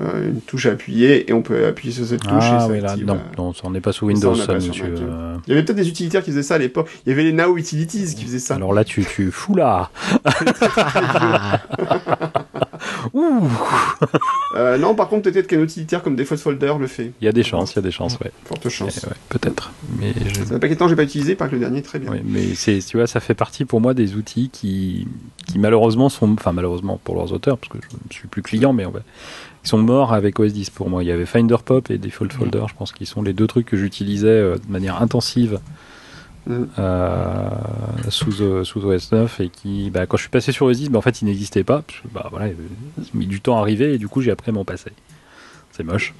[0.01, 2.68] euh, une touche à appuyer et on peut appuyer sur cette touche et Ah ça
[2.68, 4.93] oui, là, active, non, non, ça, on n'est pas sous Ça, Windows, ça, pas monsieur.
[5.45, 6.89] Il y avait peut-être des utilitaires qui faisaient ça à l'époque.
[7.06, 8.56] Il y avait les Now Utilities qui faisaient ça.
[8.56, 9.91] Alors là, tu, tu fous là.
[13.14, 13.48] Ouh,
[14.56, 17.11] Euh, non, par contre, peut-être qu'un utilitaire comme Default Folder le fait.
[17.22, 18.31] il y a des chances, il y a des chances, ouais.
[18.45, 19.02] Forte chance.
[19.03, 19.72] Eh ouais, Peut-être.
[19.99, 21.99] Mais je, Ça fait pas quel temps j'ai pas utilisé, par que le dernier, très
[21.99, 22.11] bien.
[22.26, 25.07] Mais c'est, tu vois, ça fait partie pour moi des outils qui,
[25.48, 28.73] qui malheureusement sont, enfin malheureusement pour leurs auteurs, parce que je ne suis plus client,
[28.73, 29.02] mais on va,
[29.64, 31.03] ils sont morts avec OS 10 pour moi.
[31.03, 33.68] Il y avait Finder Pop et Default Folder, je pense qu'ils sont les deux trucs
[33.68, 35.60] que j'utilisais euh, de manière intensive
[36.48, 36.64] Mm.
[36.80, 37.49] euh,
[38.10, 40.90] sous, euh, sous OS 9 et qui, bah, quand je suis passé sur OS 10,
[40.90, 41.82] bah, en fait, ils n'existaient pas.
[41.86, 44.32] Parce que, bah, voilà, ils ont mis du temps à arriver et du coup, j'ai
[44.32, 44.91] appris à m'en passer.
[45.72, 46.14] C'est moche.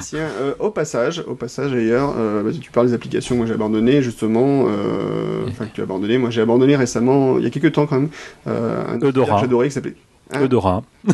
[0.00, 3.46] Tiens, euh, au passage, au passage d'ailleurs, euh, bah, tu parles des applications que moi
[3.46, 7.46] j'ai abandonnées, justement, euh, enfin que tu as abandonné, moi j'ai abandonné récemment, il y
[7.48, 8.10] a quelques temps quand même,
[8.46, 9.36] euh, un Eudora.
[9.36, 9.96] que j'adorais qui s'appelait
[10.32, 10.84] Hein Eudora.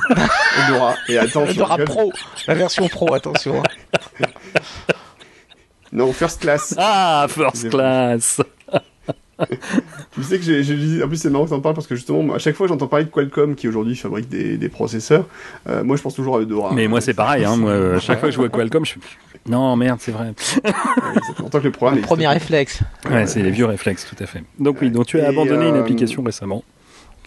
[0.69, 0.95] Eudora.
[1.09, 2.13] Et attends, Eudora Pro,
[2.47, 3.63] la version Pro, attention.
[5.97, 6.75] Non, First Class.
[6.79, 8.41] Ah, First Class
[10.15, 11.95] Tu sais que j'ai, j'ai dit- en plus c'est marrant que t'en parles parce que
[11.95, 15.27] justement, à chaque fois j'entends parler de Qualcomm qui aujourd'hui fabrique des, des processeurs,
[15.69, 16.73] euh, moi je pense toujours à Eudora.
[16.73, 17.45] Mais moi, c'est pareil.
[17.45, 19.01] Hein, moi, à chaque fois que je vois Qualcomm, je suis...
[19.47, 20.29] Non, merde, c'est vrai.
[20.29, 22.01] Ouais, ça longtemps que le programme.
[22.01, 22.41] Premier existe.
[22.41, 22.81] réflexe.
[23.11, 24.43] Ouais, c'est les vieux réflexes, tout à fait.
[24.59, 26.65] Donc oui, donc tu as Et, abandonné une euh, application récemment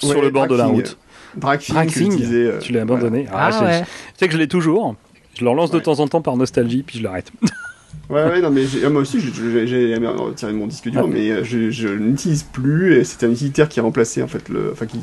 [0.01, 0.97] Ouais, sur le bord de la route.
[1.35, 3.27] Dragfing, Dragfing, que j'utilisais, euh, Tu l'as abandonné.
[3.31, 3.81] Ah, Ah, c'est- ouais.
[3.81, 3.87] Tu
[4.17, 4.95] sais que je l'ai toujours.
[5.37, 7.31] Je le relance de temps en temps par nostalgie, puis je l'arrête.
[8.10, 11.11] Ouais, ouais, non, mais j'ai- moi aussi, j'ai- j'ai j'ai retiré mon disque dur, Ouais.
[11.14, 12.95] mais euh, je, je n'utilise plus.
[12.95, 14.99] et C'était un utilitaire qui a remplacé, en fait, le, enfin, qui,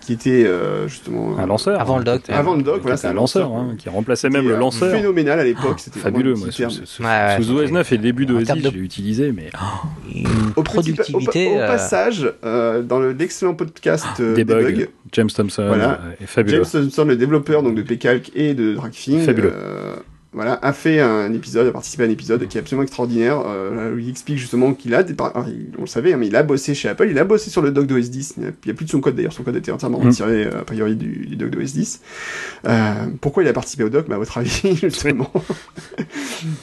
[0.00, 1.80] qui était euh, justement Un lanceur.
[1.80, 2.22] Avant le dock.
[2.28, 4.90] Avant le dock, voilà, c'est un lanceur, lanceur, hein, qui remplaçait même le euh, lanceur.
[4.90, 6.50] Phénoménal à l'époque, c'était Fabuleux, moi.
[6.50, 8.74] Sous, sous- Ouais, sous OS 9 et le début de OS termes 10, de- je
[8.76, 9.82] l'ai utilisé, mais ah,
[10.12, 11.48] Une Au, petit- productivité.
[11.48, 16.00] au, au passage, euh, dans le- l'excellent podcast euh, Debug, Debug, James Thompson Voilà.
[16.20, 16.64] est fabuleux.
[16.64, 19.52] James Thompson, le développeur donc de Pcalc et de Dragfing, Fabuleux.
[20.32, 23.94] Voilà, a fait un épisode, a participé à un épisode qui est absolument extraordinaire, euh,
[23.94, 26.26] où il explique justement qu'il a, des par- alors, il- on le savait, hein, mais
[26.26, 28.48] il a bossé chez Apple, il a bossé sur le dock d'OS 10, il n'y
[28.48, 30.06] a, plus de son code d'ailleurs, son code a été entièrement Mm.
[30.08, 32.00] retiré euh, a priori du, du dock d'OS 10.
[32.66, 32.92] Euh,
[33.22, 35.32] pourquoi il a participé au dock bah, À votre avis, justement.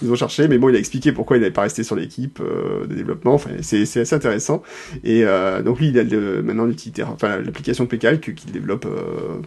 [0.02, 2.40] Ils ont cherché, mais bon, il a expliqué pourquoi il n'avait pas resté sur l'équipe
[2.42, 4.62] euh, de développement, enfin, c'est assez intéressant.
[5.04, 8.88] Et euh, donc lui, il a le, maintenant l'utilitaire, enfin l'application Pcalc qu'il développe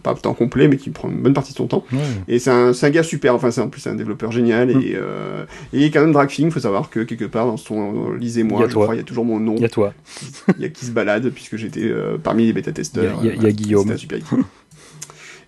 [0.03, 1.85] pas à temps complet, mais qui prend une bonne partie de son temps.
[1.91, 1.99] Ouais.
[2.27, 4.81] Et c'est un, un gars super, enfin c'est en plus un développeur génial Mm.
[4.81, 8.67] et, euh, et quand même dragfing, faut savoir que quelque part dans son lisez-moi, a
[8.67, 8.83] je toi.
[8.83, 9.93] crois, il y a toujours mon nom Il y a toi.
[10.57, 13.19] il y a qui se balade puisque j'étais euh, parmi les bêta-testeurs.
[13.23, 13.97] Il y y y a euh, Guillaume.
[13.97, 14.19] super.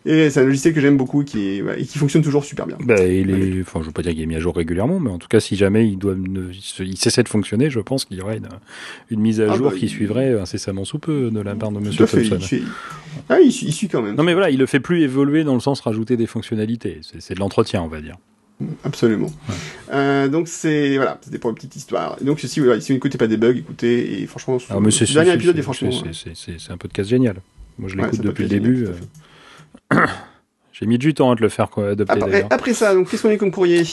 [0.03, 2.75] Et c'est un logiciel que j'aime beaucoup qui est, et qui fonctionne toujours super bien.
[2.83, 5.11] Bah, il est, enfin, je veux pas dire qu'il est mis à jour régulièrement, mais
[5.11, 8.17] en tout cas, si jamais il doit, ne- il cessait de fonctionner, je pense qu'il
[8.17, 8.49] y aurait une,
[9.11, 11.71] une mise à Ah, jour bah, qui il- suivrait incessamment sous peu de la part
[11.71, 12.39] de Monsieur Thompson.
[12.51, 12.63] il,
[13.29, 14.15] Ah, il, suit- il suit quand même.
[14.15, 17.01] Non mais voilà, il le fait plus évoluer dans le sens rajouter des fonctionnalités.
[17.19, 18.15] C'est de l'entretien, on va dire.
[18.83, 19.31] Absolument.
[19.91, 22.17] Euh, donc c'est voilà, c'était pour une petite histoire.
[22.21, 24.91] Et donc si, voilà, si vous n'écoutez pas des bugs, écoutez et franchement, Ah, mais
[24.91, 25.91] c'est le dernier épisode est franchement.
[26.13, 27.37] c'est- un podcast génial.
[27.79, 28.85] Moi, je l'écoute depuis le début.
[28.87, 30.05] euh.
[30.73, 33.29] J'ai mis du temps à te le faire quoi, adopter Après, ça, donc qu'est-ce qu'on
[33.29, 33.83] a eu comme courrier?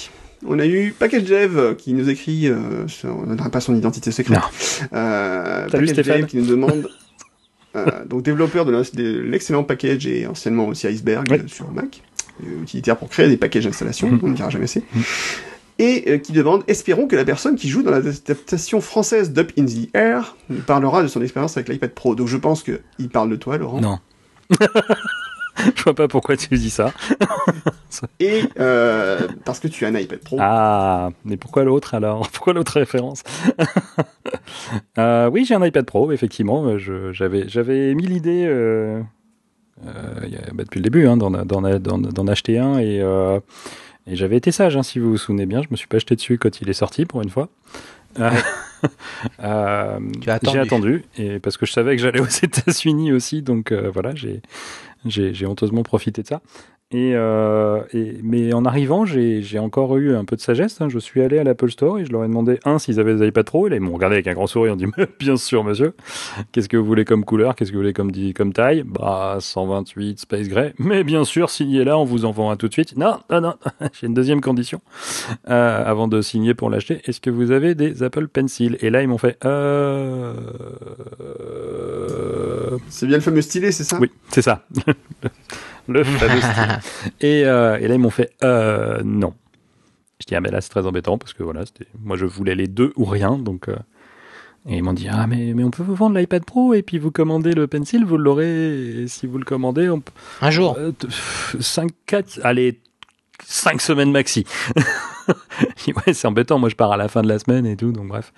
[0.47, 3.75] On a eu Package Dev euh, qui nous écrit, euh, on ne donnera pas son
[3.77, 4.39] identité secrète.
[4.53, 4.89] Salut,
[5.71, 6.21] Package Stéphane.
[6.23, 6.89] Dev qui nous demande,
[8.09, 8.73] donc développeur de
[9.23, 12.03] l'excellent package et anciennement aussi Iceberg sur Mac,
[12.63, 14.21] utilitaire pour créer des packages d'installation, Mhm.
[14.23, 14.83] on ne dira jamais assez.
[14.95, 15.03] Mhm.
[15.81, 19.65] Et euh, qui demande, espérons que la personne qui joue dans l'adaptation française d'Up in
[19.67, 20.37] the Air
[20.67, 22.15] parlera de son expérience avec l'iPad Pro.
[22.17, 23.81] Donc je pense que il parle de toi, Laurent.
[23.81, 23.99] Non.
[25.77, 26.93] je vois pas pourquoi tu dis ça.
[28.21, 30.37] Et euh, parce que tu as un iPad Pro.
[30.41, 32.29] Ah, mais pourquoi l'autre alors?
[32.33, 33.23] Pourquoi l'autre référence?
[34.99, 36.77] Euh, Oui, j'ai un iPad Pro, effectivement.
[36.79, 39.03] J'avais mis l'idée euh, euh,
[39.85, 43.41] y a- bah, depuis le début hein, d'en acheter un et, euh,
[44.07, 45.63] et j'avais été sage, hein, si vous vous souvenez bien.
[45.63, 47.49] Je me suis pas jeté dessus quand il est sorti pour une fois.
[48.21, 48.31] Euh,
[49.43, 49.99] euh.
[50.25, 50.31] J'ai
[50.61, 55.47] attendu et parce que je savais que j'allais aux États-Unis aussi, donc euh, voilà, j'ai
[55.47, 56.41] honteusement profité de ça.
[56.91, 60.81] Et, euh, et mais en arrivant, j'ai encore eu un peu de sagesse.
[60.81, 60.89] hein.
[60.89, 63.27] Je suis allé à l'Apple Store et je leur ai demandé un s'ils avaient des
[63.27, 63.67] iPad Pro.
[63.67, 64.73] Et là, ils m'ont regardé avec un grand sourire.
[64.73, 65.95] Ils ont dit bien sûr, monsieur.
[66.51, 67.55] Qu'est-ce que vous voulez comme couleur?
[67.57, 67.93] Qu'est-ce que vous voulez
[68.33, 68.85] comme taille?
[68.87, 70.73] Bah 128 Space Gray.
[70.79, 72.97] Mais bien sûr, signez là, on vous en vend un tout de suite.
[72.97, 73.55] Non, non, non.
[73.93, 74.81] j'ai une deuxième condition
[75.51, 77.03] euh, avant de signer pour l'acheter.
[77.05, 78.79] Est-ce que vous avez des Apple Pencil?
[78.81, 80.33] Et là, ils m'ont fait euh...
[82.89, 83.99] C'est bien le fameux stylet, c'est ça?
[84.01, 84.65] Oui, c'est ça.
[85.89, 87.13] le fameux style.
[87.21, 89.35] Et, euh, et là, ils m'ont fait euh, non.
[90.21, 91.65] Je dis, ah, mais là, c'est très embêtant parce que voilà,
[92.03, 93.39] moi, je voulais les deux ou rien.
[93.39, 93.77] Donc, euh,
[94.69, 96.99] et ils m'ont dit, ah, mais, mais on peut vous vendre l'iPad Pro et puis
[96.99, 99.05] vous commandez le Pencil, vous l'aurez.
[99.07, 100.13] Si vous le commandez, on peut.
[100.43, 100.77] Un jour.
[101.61, 102.81] 5, 4, allez,
[103.45, 104.45] 5 semaines maxi.
[105.29, 107.77] Je dis, ouais, c'est embêtant, moi je pars à la fin de la semaine et
[107.77, 108.33] tout, donc bref.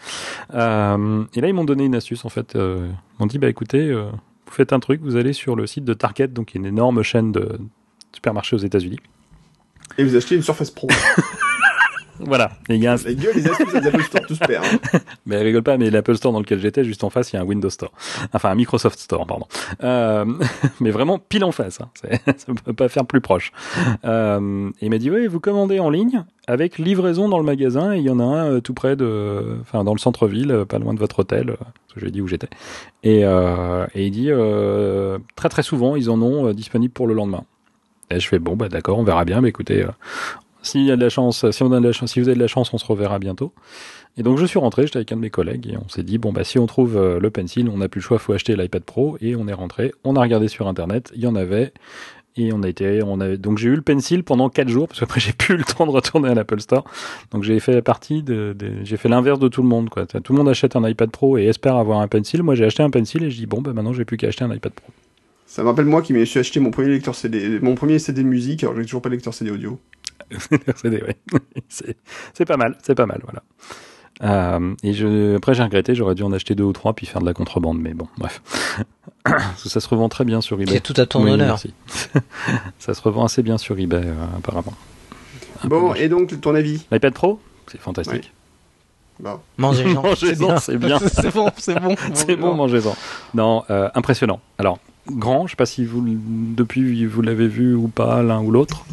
[0.54, 2.56] Euh, et là, ils m'ont donné une astuce en fait.
[2.56, 4.10] Euh, ils m'ont dit, bah écoutez, euh,
[4.50, 7.30] vous faites un truc, vous allez sur le site de Target, donc une énorme chaîne
[7.30, 7.60] de
[8.12, 8.98] supermarchés aux États-Unis.
[9.96, 10.88] Et vous achetez une Surface Pro.
[12.26, 14.40] Voilà, et il y a un, La gueule, les astuces des Apple Store, tout se
[14.40, 14.64] perd.
[14.64, 14.98] hein.
[15.26, 17.42] Mais rigole pas, mais l'Apple Store dans lequel j'étais, juste en face, il y a
[17.42, 17.92] un Windows Store.
[18.32, 19.46] Enfin, un Microsoft Store, pardon.
[19.82, 20.24] Euh,
[20.80, 21.80] mais vraiment pile en face.
[21.80, 21.88] Hein.
[22.36, 23.52] Ça ne peut pas faire plus proche.
[24.04, 27.94] Euh, et il m'a dit, oui, vous commandez en ligne avec livraison dans le magasin.
[27.94, 29.58] Et il y en a un euh, tout près de...
[29.60, 31.50] Enfin, dans le centre-ville, euh, pas loin de votre hôtel.
[31.50, 32.48] euh, Parce que je lui ai dit où j'étais.
[33.02, 37.06] Et, euh, et il dit, euh, très très souvent, ils en ont euh, disponible pour
[37.06, 37.44] le lendemain.
[38.10, 39.40] Et je fais, bon, bah d'accord, on verra bien.
[39.40, 39.84] Mais écoutez...
[40.62, 42.36] s'il y a de la chance, si on a de la chance, si vous avez
[42.36, 43.52] de la chance, on se reverra bientôt.
[44.16, 46.18] Et donc je suis rentré, j'étais avec un de mes collègues et on s'est dit
[46.18, 48.56] bon bah si on trouve euh, le pencil, on n'a plus le choix, faut acheter
[48.56, 49.92] l'iPad Pro et on est rentré.
[50.04, 51.72] On a regardé sur internet, il y en avait
[52.36, 54.98] et on a été, on avait donc j'ai eu le pencil pendant quatre jours parce
[55.00, 56.84] qu'après j'ai plus eu le temps de retourner à l'Apple Store.
[57.30, 60.06] Donc j'ai fait partie de, de- j'ai fait l'inverse de tout le monde quoi.
[60.06, 62.42] Tout le monde achète un iPad Pro et espère avoir un pencil.
[62.42, 64.44] Moi j'ai acheté un pencil et je dis bon bah maintenant j'ai plus qu'à acheter
[64.44, 64.92] un iPad Pro.
[65.46, 68.28] Ça me rappelle moi qui suis acheté mon premier lecteur CD, mon premier CD de
[68.28, 69.80] musique, alors j'ai toujours pas de lecteur CD audio.
[70.76, 71.16] CD, ouais.
[71.68, 71.96] c'est
[72.34, 73.42] c'est pas mal, c'est pas mal, voilà.
[74.22, 77.20] Euh, et je, après j'ai regretté, j'aurais dû en acheter deux ou trois puis faire
[77.22, 78.42] de la contrebande, mais bon, bref.
[79.24, 80.74] Parce que ça se revend très bien sur eBay.
[80.74, 81.48] C'est tout à ton Oui, honneur.
[81.48, 81.72] merci.
[82.78, 84.74] ça se revend assez bien sur eBay, euh, apparemment.
[85.64, 86.86] Un Bon, et donc ton avis?
[86.90, 88.32] L'iPad Pro, c'est fantastique.
[89.20, 89.38] Bon.
[89.58, 90.02] Mangez-en.
[90.02, 90.98] Mangez-en, c'est bien.
[90.98, 91.94] c'est bon, c'est bon.
[92.14, 92.96] C'est bon, mangez-en.
[93.34, 94.40] Non, euh, impressionnant.
[94.58, 94.78] Alors,
[95.10, 98.84] grand, je sais pas si vous, depuis, vous l'avez vu ou pas, l'un ou l'autre.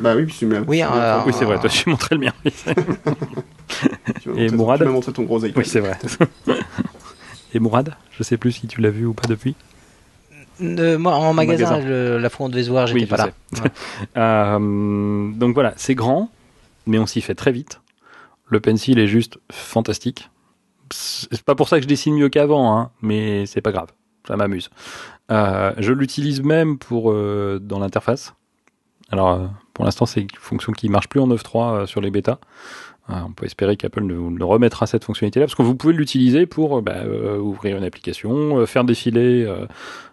[0.00, 2.32] Bah oui, puis tu m'as Oui, euh, Oui, c'est vrai, toi, j'ai montré le mien.
[4.20, 5.52] tu m'as et montré- Mourad Tu m'as montré ton gros iPad.
[5.56, 5.98] Oui, c'est vrai.
[7.54, 9.54] Et Mourad, je sais plus si tu l'as vu ou pas depuis.
[10.60, 11.88] Euh, moi, en magasin, magasin.
[11.88, 13.16] le- la fois on devait se voir, j'étais Oui, pas
[13.52, 13.68] je là.
[14.16, 16.30] Euh, donc voilà, c'est grand,
[16.86, 17.80] mais on s'y fait très vite.
[18.48, 20.30] Le pencil est juste fantastique.
[20.90, 23.88] C'est pas pour ça que je dessine mieux qu'avant, hein, mais c'est pas grave,
[24.28, 24.70] ça m'amuse.
[25.30, 28.34] Euh, je l'utilise même pour euh, dans l'interface.
[29.10, 32.10] Alors, euh, pour l'instant, c'est une fonction qui marche plus en 9.3 euh, sur les
[32.10, 32.38] bêtas.
[33.10, 36.46] Euh, on peut espérer qu'Apple ne, ne remettra cette fonctionnalité-là, parce que vous pouvez l'utiliser
[36.46, 37.04] pour euh, bah,
[37.38, 39.46] ouvrir une application, faire défiler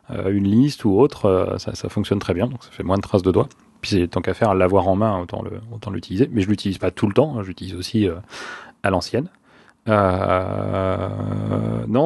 [0.09, 1.55] une liste ou autre.
[1.57, 3.47] ça, fonctionne très bien, donc ça fait moins de traces de doigts.
[3.79, 6.29] Puis c'est tant qu'à faire, l'avoir en main, autant le, autant l'utiliser.
[6.31, 8.09] Mais je l'utilise pas tout le temps, hein, j'utilise aussi
[8.83, 9.29] à l'ancienne.
[9.87, 11.09] Non,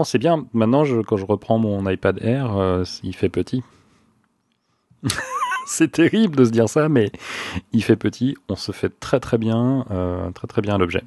[0.03, 0.45] c'est bien.
[0.53, 3.63] Maintenant, quand je reprends mon iPad Air, il fait petit.
[5.67, 7.11] c'est terrible de se dire ça, mais
[7.73, 8.37] il fait petit.
[8.49, 11.03] On se fait très très bien, euh, très très bien l'objet.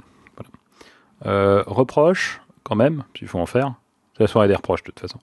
[1.26, 3.74] Euh, reproche, quand même, il faut en faire.
[4.16, 5.18] C'est la soirée des reproches de toute façon.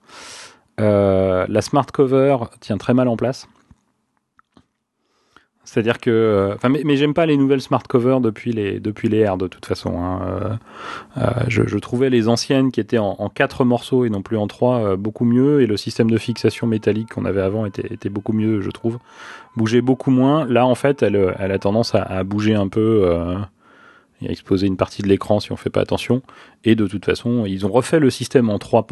[0.80, 3.48] Euh, la smart cover tient très mal en place.
[5.76, 9.28] C'est-à-dire que, euh, enfin, mais, j'aime pas les nouvelles smart covers depuis les depuis les
[9.28, 10.02] R de toute façon.
[10.02, 10.22] hein.
[10.26, 10.54] Euh,
[11.18, 14.46] euh, je, trouvais les anciennes qui étaient en, en quatre morceaux et non plus en
[14.46, 18.62] trois beaucoup mieux, et le système de fixation métallique qu'on avait avant était, beaucoup mieux,
[18.62, 18.98] je trouve.
[19.54, 20.46] Bougeait beaucoup moins.
[20.46, 23.02] Là, en fait, elle, a tendance à, bouger un peu.
[23.04, 23.36] Euh,
[24.22, 26.22] et à exposer une partie de l'écran si on fait pas attention.
[26.64, 28.58] Et de toute façon, ils ont refait le système en.
[28.58, 28.86] Trois,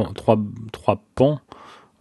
[0.71, 1.41] trois pans.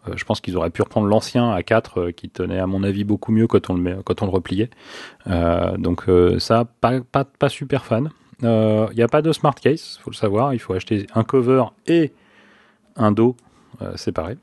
[0.08, 2.84] Euh, je pense qu'ils auraient pu reprendre l'ancien à 4 euh, qui tenait à mon
[2.84, 4.70] avis beaucoup mieux quand on le, repliait.
[5.28, 6.06] Euh, donc
[6.40, 8.10] ça, pas, super fan.
[8.42, 10.54] Il n'y a pas de smart case, faut le savoir.
[10.54, 12.12] Il faut acheter un cover et
[12.96, 13.36] un dos
[13.96, 14.38] séparés.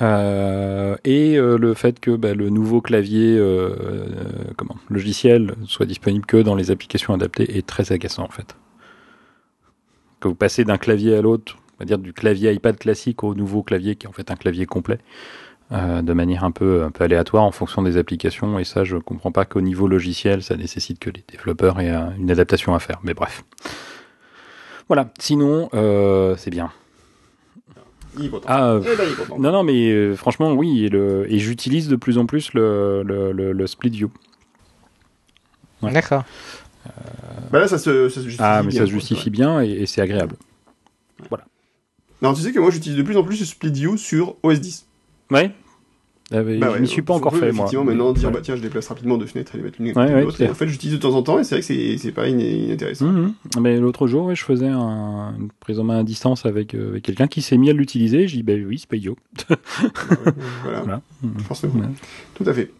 [0.00, 3.40] Et le fait que bah, le nouveau clavier
[4.56, 8.56] comment, logiciel soit disponible que dans les applications adaptées est très agaçant en fait.
[10.20, 13.62] Que vous passez d'un clavier à l'autre, va dire du clavier iPad classique au nouveau
[13.62, 14.98] clavier qui est en fait un clavier complet,
[15.72, 18.58] euh, de manière un peu, un peu aléatoire en fonction des applications.
[18.58, 22.10] Et ça, je comprends pas qu'au niveau logiciel, ça nécessite que les développeurs aient euh,
[22.18, 23.00] une adaptation à faire.
[23.02, 23.44] Mais bref.
[24.88, 25.10] Voilà.
[25.18, 26.70] Sinon, euh, c'est bien.
[28.18, 28.46] Il est content.
[28.46, 31.96] Ah, euh, Eh ben, non, non, mais euh, franchement, oui, et, le, et j'utilise de
[31.96, 34.10] plus en plus le, le, le, le split view.
[35.80, 35.92] Ouais.
[35.92, 36.24] D'accord.
[37.50, 38.42] Bah là, ça se, ça se justifie.
[38.44, 39.30] Ah, mais bien, ça se justifie ouais.
[39.30, 40.34] bien et, et c'est agréable.
[42.22, 44.60] Non, tu sais que moi, j'utilise de plus en plus ce split view sur OS
[44.60, 44.86] 10.
[45.30, 45.50] Ouais.
[46.34, 47.64] Ah, mais Bah je ouais, suis pas encore peut fait, moi.
[47.66, 48.34] Effectivement, maintenant, dire, Ouais.
[48.34, 50.42] bah tiens, je déplace rapidement deux fenêtres et les mettre l'une Ouais, de l'autre.
[50.50, 53.06] en fait, j'utilise de temps en temps et c'est vrai que c'est pas inintéressant.
[53.08, 53.34] Mhm.
[53.60, 57.02] Mais l'autre jour, je faisais un- une prise en main à distance avec, euh, avec
[57.02, 58.28] quelqu'un qui s'est mis à l'utiliser.
[58.28, 59.16] J'ai dit, bah oui, c'est pas idiot.
[60.62, 61.02] voilà, Voilà.
[61.46, 61.74] Forcément.
[61.74, 61.86] Ouais.
[62.34, 62.70] Tout à fait.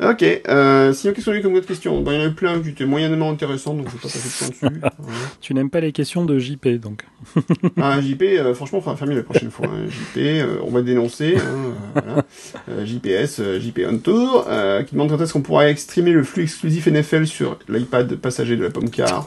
[0.00, 2.34] Ok, euh, sinon, qu'est-ce qu'on a eu comme autre question Bah, Il y en avait
[2.34, 4.80] plein qui étaient moyennement intéressantes, donc je vais pas passer de temps dessus.
[5.40, 7.04] Tu n'aimes pas les questions de JP, donc.
[7.76, 9.66] Ah, JP, euh, franchement, faire mieux la prochaine fois.
[9.66, 9.88] hein.
[9.88, 11.36] JP, euh, on va dénoncer.
[11.36, 12.84] Hein, voilà.
[12.84, 14.46] JPS, JP on Tour,
[14.86, 18.62] qui demande quand est-ce qu'on pourra streamer le flux exclusif NFL sur l'iPad passager de
[18.62, 19.26] la Pomme Car.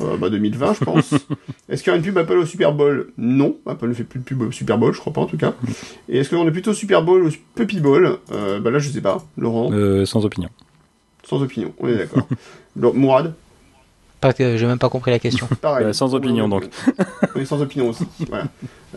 [0.00, 1.14] Euh, bah 2020, je pense.
[1.68, 3.08] est-ce qu'il y aura une pub Apple au Super Bowl?
[3.18, 5.36] Non, Apple ne fait plus de pub au Super Bowl, je crois pas en tout
[5.38, 5.54] cas.
[6.08, 8.18] Et est-ce qu'on est plutôt Super Bowl ou Puppy Bowl?
[8.32, 9.24] Euh, Bah là, je sais pas.
[9.36, 10.48] Laurent, Euh, sans opinion.
[11.24, 12.26] sans opinion, on est d'accord.
[12.76, 13.34] Mourad?
[14.20, 15.46] Pas que j'ai même pas compris la question.
[15.60, 15.86] Pareil.
[15.86, 16.64] Euh, sans opinion, donc.
[17.36, 18.04] On est sans opinion aussi.
[18.28, 18.46] Voilà.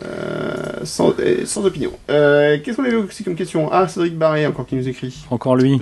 [0.04, 1.92] Euh, sans, euh, sans opinion.
[2.10, 3.68] Euh, Qu'est-ce qu'on avait aussi comme question?
[3.70, 5.24] Ah, Cédric Barré, encore qui nous écrit.
[5.30, 5.80] Encore lui.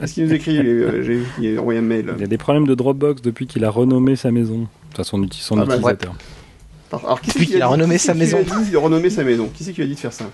[0.00, 2.12] Est-ce qu'il nous écrit euh, J'ai vu qu'il a envoyé un mail.
[2.16, 4.66] Il y a des problèmes de Dropbox depuis qu'il a renommé sa maison.
[4.92, 6.14] Enfin, son, uti- son Ah bah, utilisateur.
[6.90, 8.38] Alors, alors, qui c'est Depuis qui qu'il a dit- renommé sa maison.
[8.40, 9.48] lui a dit de renommer sa maison?
[9.54, 10.24] Qui c'est qui lui a dit de faire ça?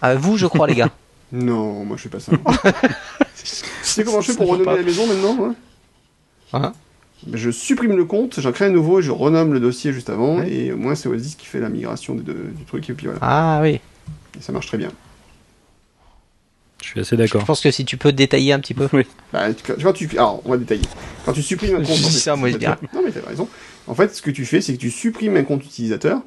[0.00, 0.90] À vous, je crois, les gars.
[1.30, 2.32] Non, moi je fais pas ça.
[2.32, 3.46] tu
[3.82, 5.54] sais comment je fais pour renommer la maison maintenant ouais
[6.54, 6.72] Hein?
[7.32, 10.38] Je supprime le compte, j'en crée un nouveau et je renomme le dossier juste avant.
[10.38, 10.50] Ouais.
[10.52, 13.20] Et au moins c'est OS10 qui fait la migration deux- du truc et puis voilà.
[13.22, 13.80] Ah oui.
[14.38, 14.90] Et ça marche très bien.
[16.82, 17.44] Je suis assez Je d'accord.
[17.44, 18.88] pense que si tu peux détailler un petit peu.
[19.32, 20.82] Bah, tu- quand tu, alors, on va détailler.
[21.24, 21.86] Quand tu supprimes un compte.
[21.86, 23.48] Je en dis fait, ça, moi, je utilisateur- Non, mais t'as raison.
[23.86, 26.20] En fait, ce que tu fais, c'est que tu supprimes un compte utilisateur.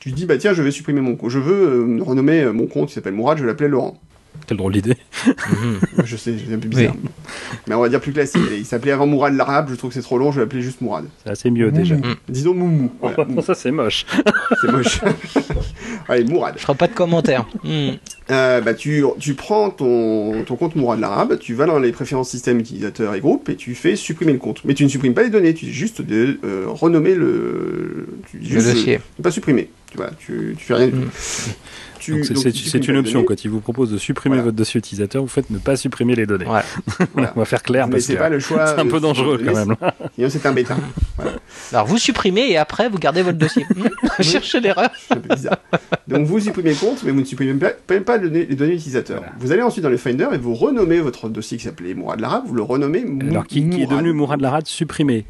[0.00, 1.30] Tu te dis, bah tiens, je vais supprimer mon compte.
[1.30, 3.98] Je veux euh, renommer euh, mon compte qui s'appelle Mourad, je vais l'appeler Laurent.
[4.46, 4.96] Quelle drôle d'idée.
[6.04, 6.94] je sais, c'est un peu bizarre.
[7.66, 8.40] Mais on va dire plus classique.
[8.56, 10.80] Il s'appelait avant Mourad l'arabe, je trouve que c'est trop long, je vais l'appeler juste
[10.80, 11.04] Mourad.
[11.24, 11.96] C'est assez mieux déjà.
[12.28, 12.90] Disons Moumou.
[13.00, 13.42] Voilà, Moumou.
[13.42, 14.06] ça, c'est moche.
[14.60, 15.00] c'est moche.
[16.08, 16.54] Allez, Mourad.
[16.56, 17.46] Je ferai pas de commentaires.
[17.64, 17.90] Hmm.
[18.30, 22.30] Euh, bah, tu, tu prends ton, ton compte Mourad l'arabe, tu vas dans les préférences
[22.30, 24.64] système utilisateur et groupe et tu fais supprimer le compte.
[24.64, 28.38] Mais tu ne supprimes pas les données, tu dis juste de euh, renommer le, tu
[28.38, 29.00] dis Le dossier.
[29.22, 29.70] pas supprimer.
[29.90, 30.98] Tu vois, tu, tu fais rien du tout.
[30.98, 31.10] Mm.
[32.00, 32.32] Tu- Donc, c'est-
[32.86, 33.18] une les option.
[33.18, 33.24] données.
[33.26, 34.44] Quand il vous propose de supprimer Voilà.
[34.44, 36.44] votre dossier utilisateur, vous faites ne pas supprimer les données.
[37.12, 37.32] Voilà.
[37.34, 38.66] On va faire clair Mais parce c'est que pas le choix.
[38.74, 39.74] c'est un de- peu dangereux quand même.
[40.14, 40.76] Sinon, c'est un bêta.
[41.16, 41.32] Voilà.
[41.72, 43.66] Alors vous supprimez et après vous gardez votre dossier.
[44.20, 44.90] Cherchez l'erreur.
[45.08, 45.58] C'est un peu bizarre.
[46.06, 48.74] Donc vous supprimez le compte, mais vous ne supprimez pas, pas- pas le- les données
[48.74, 49.24] utilisateurs.
[49.40, 52.44] Vous allez ensuite dans le Finder et vous renommez votre dossier qui s'appelait Mourad Lara,
[52.46, 55.26] vous le renommez Mou- Alors, qui, qui est devenu Mourad Larad supprimé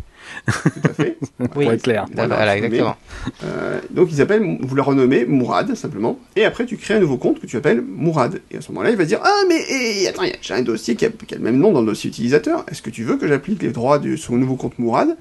[0.47, 1.19] Tout à fait.
[1.53, 2.07] Pour être clair.
[2.13, 2.97] Voilà, exactement.
[3.45, 7.17] Euh, donc il s'appelle, vous le renommez Mourad simplement, et après tu crées un nouveau
[7.17, 8.41] compte que tu appelles Mourad.
[8.51, 11.11] Et à ce moment-là, il va dire ah mais attends, j'ai un dossier qui a,
[11.11, 12.65] qui a le même nom dans le dossier utilisateur.
[12.71, 15.17] Est-ce que tu veux que j'applique les droits de son nouveau compte Mourad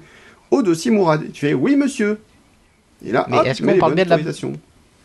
[0.50, 1.22] au dossier Mourad?
[1.24, 2.20] Et tu fais oui monsieur.
[3.04, 4.18] Et là, Mais hop, est-ce qu'on parle bien de la-.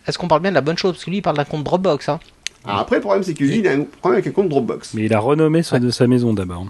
[0.08, 0.94] Est-ce qu'on parle bien de la bonne chose?
[0.94, 2.10] Parce que lui il parle d'un compte Dropbox.
[2.10, 2.20] Hein.
[2.66, 4.94] Alors après, le problème c'est que lui, il a un problème avec un compte Dropbox.
[4.94, 6.68] Mais il a renommé son de sa maison d'abord.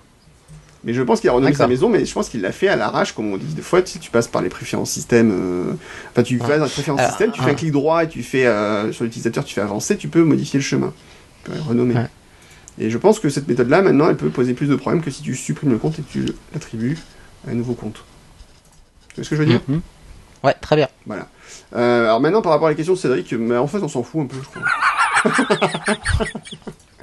[0.86, 2.76] Mais je pense qu'il a renommé sa maison, mais je pense qu'il l'a fait à
[2.76, 3.46] l'arrache, comme on dit.
[3.54, 5.32] Des fois, tu, sais, tu passes par les préférences système.
[5.32, 5.74] euh,
[6.12, 8.22] Enfin, tu vas dans les préférences Alors, système, tu fais un clic droit et tu
[8.22, 10.94] fais euh, sur l'utilisateur, tu fais avancer, tu peux modifier le chemin.
[11.46, 11.96] Tu peux renommer.
[11.96, 12.08] Ouais.
[12.80, 15.22] Et je pense que cette méthode-là, maintenant, elle peut poser plus de problèmes que si
[15.22, 16.98] tu supprimes le compte et que tu l'attribues
[17.48, 18.04] à un nouveau compte.
[19.10, 19.82] Tu vois ce que je veux dire Mhm.
[20.44, 20.90] Ouais, très bien.
[21.06, 21.28] Voilà.
[21.76, 24.04] Euh, alors maintenant, par rapport à la question de Cédric, mais en fait, on s'en
[24.04, 24.64] fout un peu, je crois.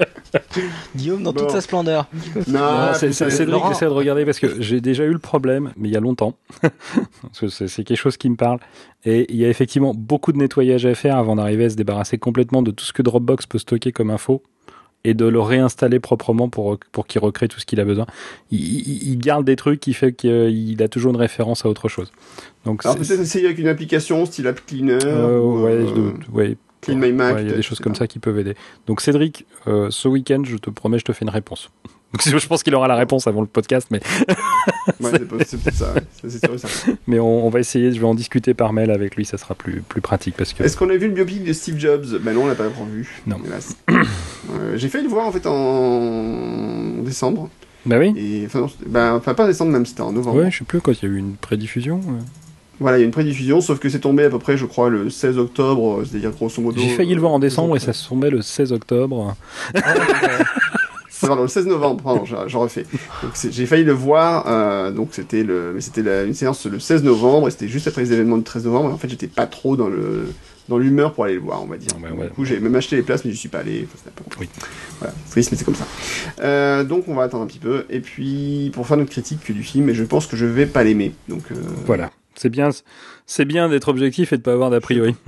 [0.96, 1.40] Guillaume dans Bon.
[1.40, 2.08] toute sa splendeur.
[2.48, 5.92] non, c'est Cédric, j'essaie de regarder parce que j'ai déjà eu le problème, mais il
[5.92, 6.36] y a longtemps.
[6.62, 8.58] Parce que c'est quelque chose qui me parle.
[9.04, 12.18] Et il y a effectivement beaucoup de nettoyage à faire avant d'arriver à se débarrasser
[12.18, 14.42] complètement de tout ce que Dropbox peut stocker comme info
[15.02, 18.06] et de le réinstaller proprement pour, pour qu'il recrée tout ce qu'il a besoin.
[18.50, 21.88] Il, il- il garde des trucs qui fait qu'il a toujours une référence à autre
[21.88, 22.12] chose.
[22.66, 24.98] Donc Alors c'est- peut-être essayer avec une application style App Cleaner.
[25.04, 27.34] euh, ou, ouais, euh, je doute, ouais, Clean My Mac.
[27.34, 28.54] Ouais, il y a des choses comme ça qui peuvent aider.
[28.86, 31.70] Donc Cédric, euh, ce week-end, je te promets, je te fais une réponse.
[32.12, 34.00] Donc, je pense qu'il aura la réponse avant le podcast, mais,
[34.98, 35.12] Ouais,
[35.46, 36.96] c'est peut-être ça, ouais.
[37.06, 39.54] Mais on, on va essayer, je vais en discuter par mail avec lui, ça sera
[39.54, 40.64] plus, plus pratique parce que...
[40.64, 42.18] Est-ce qu'on a vu le biopic de Steve Jobs?
[42.20, 43.22] Ben non, on l'a pas encore vu.
[43.26, 43.36] Non.
[44.52, 47.48] Euh, J'ai failli le voir en fait en décembre.
[47.86, 50.38] Bah oui, Et, enfin, ben, enfin, pas en décembre même, c'était en novembre.
[50.38, 52.00] ouais, je sais plus quand il y a eu une prédiffusion.
[52.80, 54.88] Voilà, il y a une prédiffusion, sauf que c'est tombé à peu près, je crois,
[54.88, 56.80] le 16 octobre, euh, c'est-à-dire grosso modo.
[56.80, 59.36] J'ai failli le voir en euh, décembre et ça se tombait le 16 octobre.
[61.20, 62.86] Pardon, le 16 novembre, pardon, je, je refais.
[63.50, 67.02] J'ai failli le voir, euh, donc c'était le, mais c'était la- une séance le 16
[67.04, 69.46] novembre, et c'était juste après les événements du 13 novembre, et en fait j'étais pas
[69.46, 70.32] trop dans le,
[70.70, 71.90] dans l'humeur pour aller le voir, on va dire.
[72.02, 72.26] Ouais, Donc, ouais.
[72.28, 74.10] Du coup, j'ai même acheté les places, mais je suis pas allé, enfin.
[74.40, 74.48] Oui.
[74.98, 75.86] Voilà, triste, mais c'est comme ça.
[76.42, 79.62] Euh, donc on va attendre un petit peu, et puis pour faire notre critique du
[79.62, 82.70] film, et je pense que je vais pas l'aimer, donc euh, Voilà, c'est bien,
[83.32, 85.14] c'est bien d'être objectif et de pas avoir d'a priori.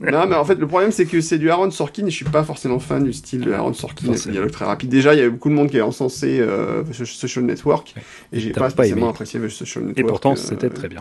[0.00, 2.24] Non, mais en fait, le problème, c'est que c'est du Aaron Sorkin et je suis
[2.24, 4.12] pas forcément fan du style de Aaron Sorkin.
[4.12, 4.88] Il dialogue très rapide.
[4.88, 7.94] Déjà, il y a beaucoup de monde qui a encensé euh, The Social Network
[8.32, 9.98] et j'ai T'as pas pas spécialement apprécié Social Network.
[9.98, 11.00] Et pourtant, euh, c'était très bien.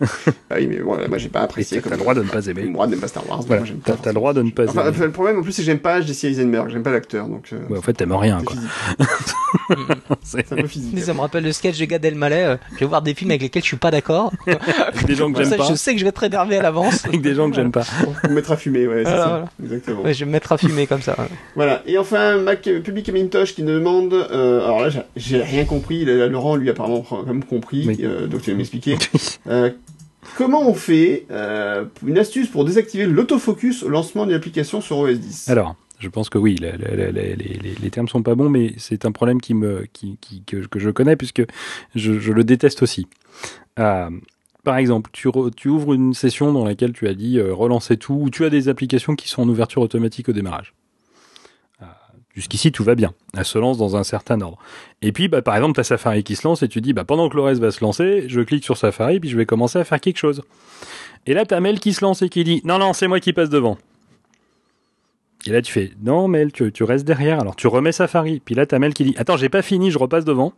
[0.50, 1.80] Ah oui, mais voilà, moi j'ai pas apprécié.
[1.80, 2.60] t'as le droit de ne pas aimer.
[2.60, 3.42] J'ai le droit de n'aime pas Star Wars.
[3.46, 4.98] Voilà, moi, j'aime t'as pas t'as le droit de ne pas Enfin, aimer.
[5.06, 7.48] le problème en plus, c'est que j'aime pas Jesse Eisenberg, j'aime pas l'acteur, donc.
[7.52, 8.56] euh, Ouais, en fait, t'aimes rien, c'est quoi.
[8.56, 8.70] physique.
[10.22, 10.98] C'est C'est un peu physique.
[11.00, 12.44] Ça me rappelle le sketch de Gad Elmaleh.
[12.44, 14.32] euh, je vais voir des films avec lesquels je suis pas d'accord.
[15.06, 15.70] des gens que Comme j'aime ça, pas.
[15.72, 17.04] je sais que je vais être énervé à l'avance.
[17.04, 17.84] Avec des gens que j'aime pas.
[18.24, 19.28] On me mettra à fumer, ouais, c'est Voilà, ça.
[19.28, 19.48] voilà.
[19.62, 20.02] Exactement.
[20.02, 21.16] Ouais, je vais me mettre à fumer comme ça.
[21.56, 21.82] Voilà.
[21.86, 24.12] Et enfin, Mac Public Macintosh qui nous demande.
[24.14, 26.04] euh, alors là, j'ai- rien compris.
[26.04, 27.84] Là, Laurent, lui, apparemment, a quand même compris.
[27.86, 27.98] Oui.
[28.02, 28.96] euh, donc tu vas m'expliquer.
[29.48, 29.70] Euh,
[30.36, 35.18] comment on fait euh, une astuce pour désactiver l'autofocus au lancement d'une application sur OS
[35.18, 38.22] 10 Alors, je pense que oui, la- la- la- la- les, les- les termes sont
[38.22, 41.42] pas bons, mais c'est un problème qui me, qui, qui- que, que je connais puisque
[41.94, 43.06] je, je le déteste aussi.
[43.78, 44.10] Euh,
[44.66, 47.96] par exemple, tu, re- tu ouvres une session dans laquelle tu as dit euh, relancer
[47.96, 50.74] tout, ou tu as des applications qui sont en ouverture automatique au démarrage.
[51.80, 51.86] Euh,
[52.34, 53.14] Jusqu'ici, tout va bien.
[53.36, 54.58] Elle se lance dans un certain ordre.
[55.02, 57.04] Et puis, bah, par exemple, tu as Safari qui se lance et tu dis, bah,
[57.04, 59.78] pendant que le reste va se lancer, je clique sur Safari, puis je vais commencer
[59.78, 60.42] à faire quelque chose.
[61.26, 63.20] Et là, tu as Mel qui se lance et qui dit, non, non, c'est moi
[63.20, 63.78] qui passe devant.
[65.46, 67.38] Et là, tu fais non, Mel, tu, tu restes derrière.
[67.38, 68.40] Alors, tu remets Safari.
[68.44, 70.52] Puis là, t'as Mel qui dit attends, j'ai pas fini, je repasse devant.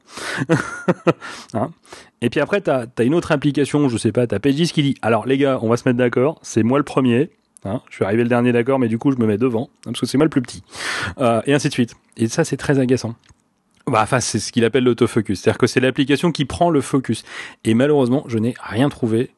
[1.54, 1.70] Hein
[2.20, 4.94] et puis après, t'as as une autre application, je sais pas, t'as Pages qui dit
[5.02, 7.30] alors les gars, on va se mettre d'accord, c'est moi le premier.
[7.64, 9.90] Hein je suis arrivé le dernier d'accord, mais du coup, je me mets devant hein,
[9.90, 10.62] parce que c'est moi le plus petit.
[11.18, 11.94] Euh, et ainsi de suite.
[12.16, 13.14] Et ça, c'est très agaçant.
[13.86, 15.40] Bah, enfin, c'est ce qu'il appelle l'autofocus.
[15.40, 17.24] C'est-à-dire que c'est l'application qui prend le focus.
[17.64, 19.30] Et malheureusement, je n'ai rien trouvé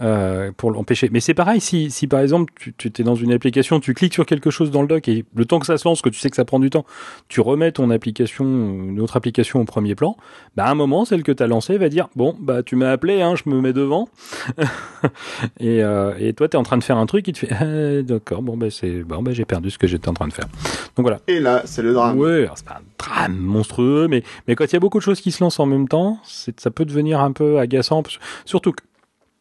[0.00, 1.08] euh, pour l'empêcher.
[1.12, 4.14] Mais c'est pareil, si, si par exemple tu, tu es dans une application, tu cliques
[4.14, 6.18] sur quelque chose dans le dock et le temps que ça se lance, que tu
[6.18, 6.84] sais que ça prend du temps,
[7.28, 10.16] tu remets ton application, une autre application au premier plan,
[10.56, 12.90] bah à un moment, celle que tu as lancée va dire bon bah tu m'as
[12.90, 14.08] appelé, hein, je me mets devant.
[15.60, 17.52] et, euh, et toi tu es en train de faire un truc, il te fait
[17.52, 20.32] Ah, d'accord, bon bah c'est bon bah j'ai perdu ce que j'étais en train de
[20.32, 20.46] faire.
[20.96, 21.20] Donc voilà.
[21.28, 22.20] Et là, c'est le drame.
[22.20, 25.20] Alors c'est pas un drame monstrueux, mais, mais quand il y a beaucoup de choses
[25.20, 28.02] qui se lancent en même temps, c'est, ça peut devenir un peu agaçant.
[28.44, 28.82] Surtout que,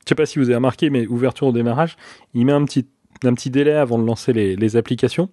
[0.03, 1.95] je sais pas si vous avez remarqué, mais ouverture au démarrage,
[2.33, 2.85] il met un petit,
[3.23, 5.29] un petit délai avant de lancer les, applications.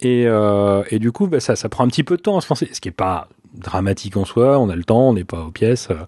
[0.00, 2.48] Et, euh, et du coup, bah, ça, prend un petit peu de temps à se
[2.48, 5.42] lancer, ce qui est pas dramatique en soi, on a le temps, on n'est pas
[5.42, 5.88] aux pièces.
[5.90, 6.04] euh,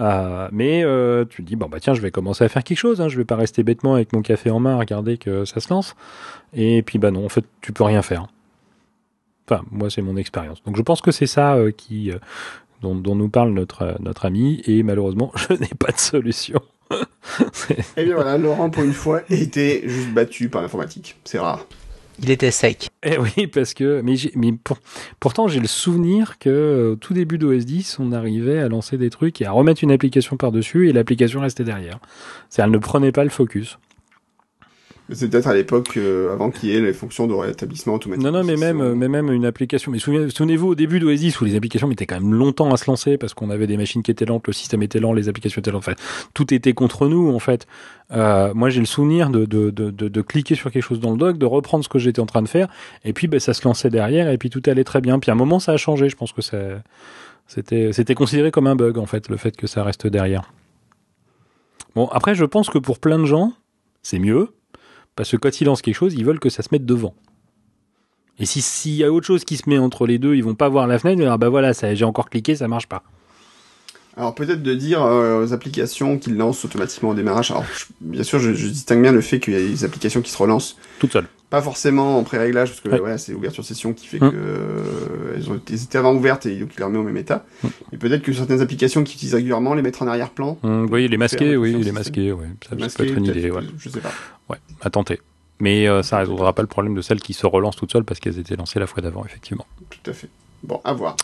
[0.00, 0.82] euh, mais
[1.30, 3.16] tu te dis, bon bah tiens, je vais commencer à faire quelque chose, hein, je
[3.16, 5.94] vais pas rester bêtement avec mon café en main à regarder que ça se lance.
[6.54, 8.26] Et puis bah non, en fait, tu peux rien faire.
[9.48, 10.62] Enfin, moi, c'est mon expérience.
[10.64, 12.10] Donc je pense que c'est ça qui...
[12.82, 16.60] dont, dont nous parle notre, notre ami, et malheureusement, je n'ai pas de solution.
[17.96, 21.16] Et bien voilà, Laurent, pour une fois, était juste battu par l'informatique.
[21.24, 21.66] C'est rare.
[22.20, 22.88] Il était sec.
[23.04, 24.78] Eh oui, parce que mais, j'ai- mais pour-
[25.20, 28.98] pourtant j'ai le souvenir que euh, au tout début d'OS 10, on arrivait à lancer
[28.98, 32.00] des trucs et à remettre une application par-dessus et l'application restait derrière.
[32.50, 33.78] C'est elle ne prenait pas le focus.
[35.10, 38.22] C'est peut-être à l'époque, euh, avant qu'il y ait les fonctions de rétablissement automatique.
[38.22, 39.90] Non non, mais même mais même une application.
[39.90, 42.76] Mais souvenez- souvenez-vous au début d'OS 10 où les applications mettaient quand même longtemps à
[42.76, 45.30] se lancer parce qu'on avait des machines qui étaient lentes, le système était lent, les
[45.30, 45.88] applications étaient lentes.
[45.88, 45.94] Enfin,
[46.34, 47.66] tout était contre nous en fait.
[48.10, 51.18] Euh, moi j'ai le souvenir de, de, de, de, cliquer sur quelque chose dans le
[51.18, 52.68] doc, de reprendre ce que j'étais en train de faire
[53.04, 55.18] et puis ben, ça se lançait derrière et puis tout allait très bien.
[55.18, 56.08] Puis à un moment ça a changé.
[56.10, 59.82] Je pense que c'était c'était considéré comme un bug en fait le fait que ça
[59.84, 60.52] reste derrière.
[61.94, 63.52] Bon après je pense que pour plein de gens
[64.02, 64.48] c'est mieux
[65.18, 67.12] parce que quand ils lancent quelque chose ils veulent que ça se mette devant.
[68.38, 70.54] Et si s'il y a autre chose qui se met entre les deux, ils vont
[70.54, 72.86] pas voir la fenêtre, ils vont dire, ah bah voilà, j'ai encore cliqué, ça marche
[72.86, 73.02] pas.
[74.18, 77.50] Alors peut-être de dire euh, aux applications qu'ils lancent automatiquement au démarrage.
[77.52, 80.20] Alors je- bien sûr, je, je distingue bien le fait qu'il y a des applications
[80.22, 81.26] qui se relancent, Toute seule.
[81.50, 83.00] pas forcément en pré-réglage, parce que Ouais.
[83.00, 84.32] ouais, c'est l'ouverture session qui fait Hum.
[84.32, 87.16] que euh, elles ont elles étaient avant ouvertes et donc il les remet au même
[87.16, 87.44] état.
[87.62, 87.70] Hum.
[87.92, 90.58] Et peut-être que certaines applications qui utilisent régulièrement les mettre en arrière-plan.
[90.64, 92.46] Hum, voyez, les masqués, Faire oui, les au masqués, oui.
[92.68, 93.62] Ça, peut être une idée, ouais.
[93.78, 94.10] Je sais pas.
[94.50, 95.20] Ouais, à tenter.
[95.60, 98.18] Mais euh, ça résoudra pas le problème de celles qui se relancent toutes seules parce
[98.18, 99.66] qu'elles étaient lancées la fois d'avant, effectivement.
[99.90, 100.28] Tout à fait.
[100.64, 101.16] Bon, à voir.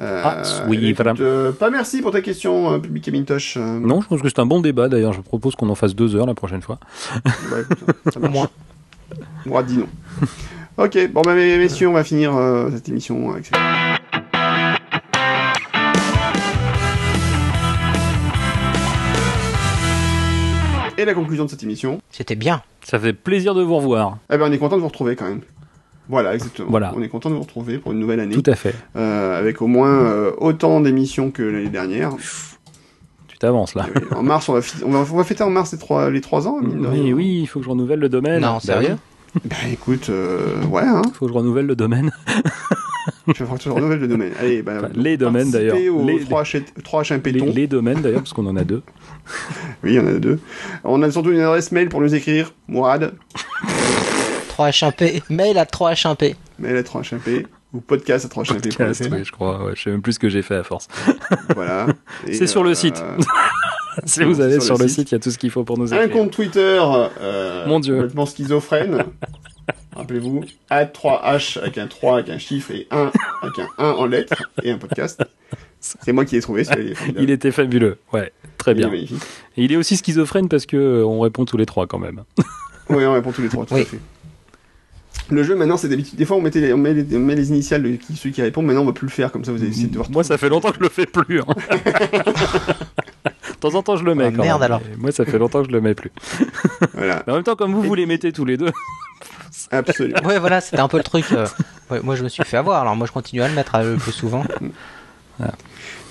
[0.00, 1.20] Euh, Ah, oui, écoute, voilà.
[1.20, 3.56] euh, pas merci pour ta question, euh, Public Mintosh.
[3.56, 5.12] euh, Non, je pense que c'est un bon débat, d'ailleurs.
[5.12, 6.78] Je propose qu'on en fasse deux heures la prochaine fois.
[7.24, 7.30] bah,
[7.62, 7.78] écoute,
[8.12, 8.48] ça marche.
[9.46, 9.86] Moi, dis non.
[10.78, 13.56] ok, bon, bah, mes- messieurs, on va finir euh, cette émission avec ça.
[20.96, 22.62] Et la conclusion de cette émission, C'était bien.
[22.84, 24.18] Ça fait plaisir de vous revoir.
[24.32, 25.40] eh ben, on est content de vous retrouver quand même.
[26.08, 26.68] Voilà, exactement.
[26.70, 26.92] Voilà.
[26.96, 28.74] On est content de vous retrouver pour une nouvelle année, Tout à fait.
[28.96, 32.12] euh, avec au moins euh, autant d'émissions que l'année dernière.
[33.28, 33.86] Tu t'avances, là.
[34.14, 36.20] En mars, on va, fi- on va, on va fêter en mars les trois, les
[36.20, 36.60] trois ans.
[36.60, 37.14] mine de Oui, rien.
[37.14, 38.42] oui, il faut que je renouvelle le domaine.
[38.42, 38.96] Non, Bah sérieux
[39.44, 41.02] Bah écoute, euh, ouais, hein.
[41.06, 42.12] Il faut que je renouvelle le domaine.
[43.34, 44.32] Je vais tu renouvelles le domaine.
[44.38, 45.76] Allez, bah, Enfin, les domaines, d'ailleurs.
[45.76, 47.52] Les- 3 H, 3 H1 Les, Péton.
[47.54, 48.82] les domaines, d'ailleurs, parce qu'on en a deux.
[49.82, 50.38] Oui, il y en a deux.
[50.84, 52.52] On a surtout une adresse mail pour nous écrire.
[52.68, 53.14] Mourad,
[54.58, 55.22] 3H1P.
[55.30, 56.34] Mail à 3H1P.
[56.58, 58.62] mail à 3HMP ou podcast à 3HMP.
[58.62, 59.64] Podcast, oui, je crois.
[59.64, 60.88] Ouais, je sais même plus ce que j'ai fait à force.
[61.54, 61.86] Voilà.
[62.32, 63.02] C'est sur le site.
[64.04, 65.10] si vous allez sur sur, le site.
[65.10, 66.12] il y a tout ce qu'il faut pour nous Un écrire.
[66.12, 66.80] compte Twitter.
[67.20, 67.94] Euh, Mon Dieu.
[67.96, 69.04] Complètement schizophrène.
[69.96, 74.06] Rappelez-vous, à 3H avec un 3 avec un chiffre et 1 avec un 1 en
[74.06, 75.22] lettres et un podcast.
[75.78, 76.64] C'est moi qui l'ai trouvé,
[77.16, 77.98] il était fabuleux.
[78.12, 78.92] Ouais, très Il bien.
[78.92, 79.04] Et
[79.56, 82.24] il est aussi schizophrène parce que euh, on répond tous les trois quand même.
[82.90, 83.82] Oui, on répond tous les trois, tout Oui.
[83.82, 84.00] à fait.
[85.30, 86.16] Le jeu, maintenant, c'est d'habitude.
[86.18, 88.32] Des fois, on, mettait les, on, met les, on met les initiales de qui, celui
[88.32, 88.62] qui répond.
[88.62, 89.32] Maintenant, on va plus le faire.
[89.32, 90.10] Comme ça, vous allez essayer de voir.
[90.10, 91.40] Moi, ça fait longtemps que je le fais plus.
[91.40, 91.44] hein.
[93.30, 94.26] de temps en temps, je le mets.
[94.26, 94.72] Ah, quand merde, même.
[94.72, 94.82] alors.
[94.98, 96.12] Moi, ça fait longtemps que je le mets plus.
[96.92, 98.70] Voilà, Mais en même temps, comme vous, Et- vous les mettez tous les deux.
[99.70, 100.20] absolument.
[100.24, 101.24] Ouais, voilà, c'était un peu le truc.
[101.32, 101.46] euh,
[101.90, 102.82] ouais, moi, je me suis fait avoir.
[102.82, 104.44] Alors, moi, je continue à le mettre euh, le plus souvent.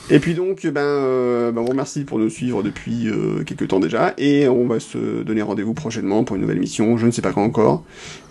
[0.09, 3.69] Et puis donc, ben, euh, ben, on vous remercie pour nous suivre depuis euh, quelques
[3.69, 6.97] temps déjà, et on va se donner rendez-vous prochainement pour une nouvelle émission.
[6.97, 7.83] Je ne sais pas quand encore.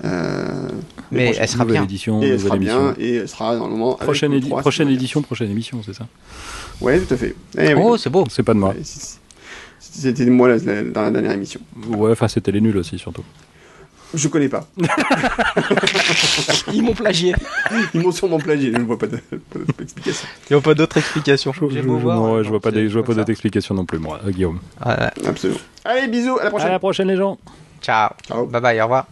[0.05, 0.69] Euh,
[1.11, 1.83] Mais elle sera bien.
[1.85, 2.93] édition, et elle sera émission.
[2.93, 3.95] bien, et elle sera normalement.
[3.95, 6.07] Prochaine, édi- édition, prochaine émission, c'est ça?
[6.81, 7.35] Ouais, tout à fait.
[7.59, 7.81] Eh oui.
[7.83, 8.27] Oh, c'est beau.
[8.29, 8.75] C'est pas de moi.
[9.79, 11.61] C'était moi la- la- dans la dernière émission.
[11.89, 13.25] Ouais, enfin, c'était les nuls aussi, surtout.
[14.15, 14.67] Je connais pas.
[16.73, 17.35] Ils m'ont plagié.
[17.95, 19.17] Ils m'ont sûrement plagié, je ne vois pas pas
[19.79, 20.29] d'explication.
[20.51, 21.53] Il n'y a pas d'autres explications.
[21.53, 23.99] Je, je- non, ouais, je vois pas, des- je vois pas d'autres explications non plus,
[23.99, 24.59] moi, euh, Guillaume.
[24.81, 25.61] Absolument.
[25.85, 26.71] Allez, bisous, à la À prochaine.
[26.71, 27.39] la prochaine, les gens.
[27.81, 28.11] Ciao.
[28.27, 28.47] Ciao.
[28.47, 29.07] Bye bye, au revoir.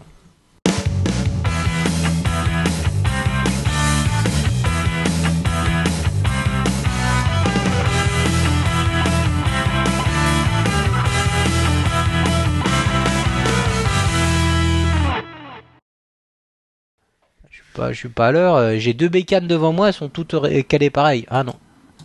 [17.80, 18.56] Pas, je suis pas à l'heure.
[18.56, 20.34] euh, J'ai deux bécanes devant moi, elles sont toutes
[20.68, 21.24] calées pareil.
[21.30, 21.54] Ah non.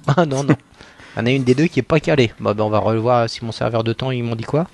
[0.18, 0.56] Ah non, non.
[1.16, 2.32] Il y en a une des deux qui est pas calée.
[2.40, 4.68] Bah, bah, on va revoir si mon serveur de temps, ils m'ont dit quoi.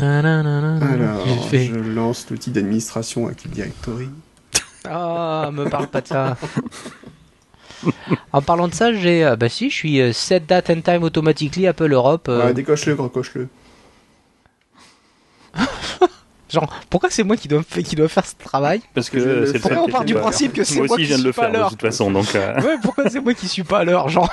[0.00, 4.08] Alors, fait- je lance l'outil d'administration Active Directory.
[4.84, 6.36] Ah, me parle pas de ça.
[8.32, 9.24] en parlant de ça, j'ai.
[9.24, 12.26] euh, bah si, je suis euh, set date and time automatically Apple Europe.
[12.28, 13.48] euh, Ouais, décoche-le, recoche-le.
[16.50, 19.46] Genre, pourquoi c'est moi qui dois, qui dois faire ce travail Parce que je le
[19.46, 21.18] c'est Pourquoi on que part du principe que c'est moi moi aussi qui je viens
[21.18, 23.34] de le suis pas à faire de toute façon donc euh, Ouais, pourquoi c'est moi
[23.34, 24.30] qui suis pas à l'heure Genre,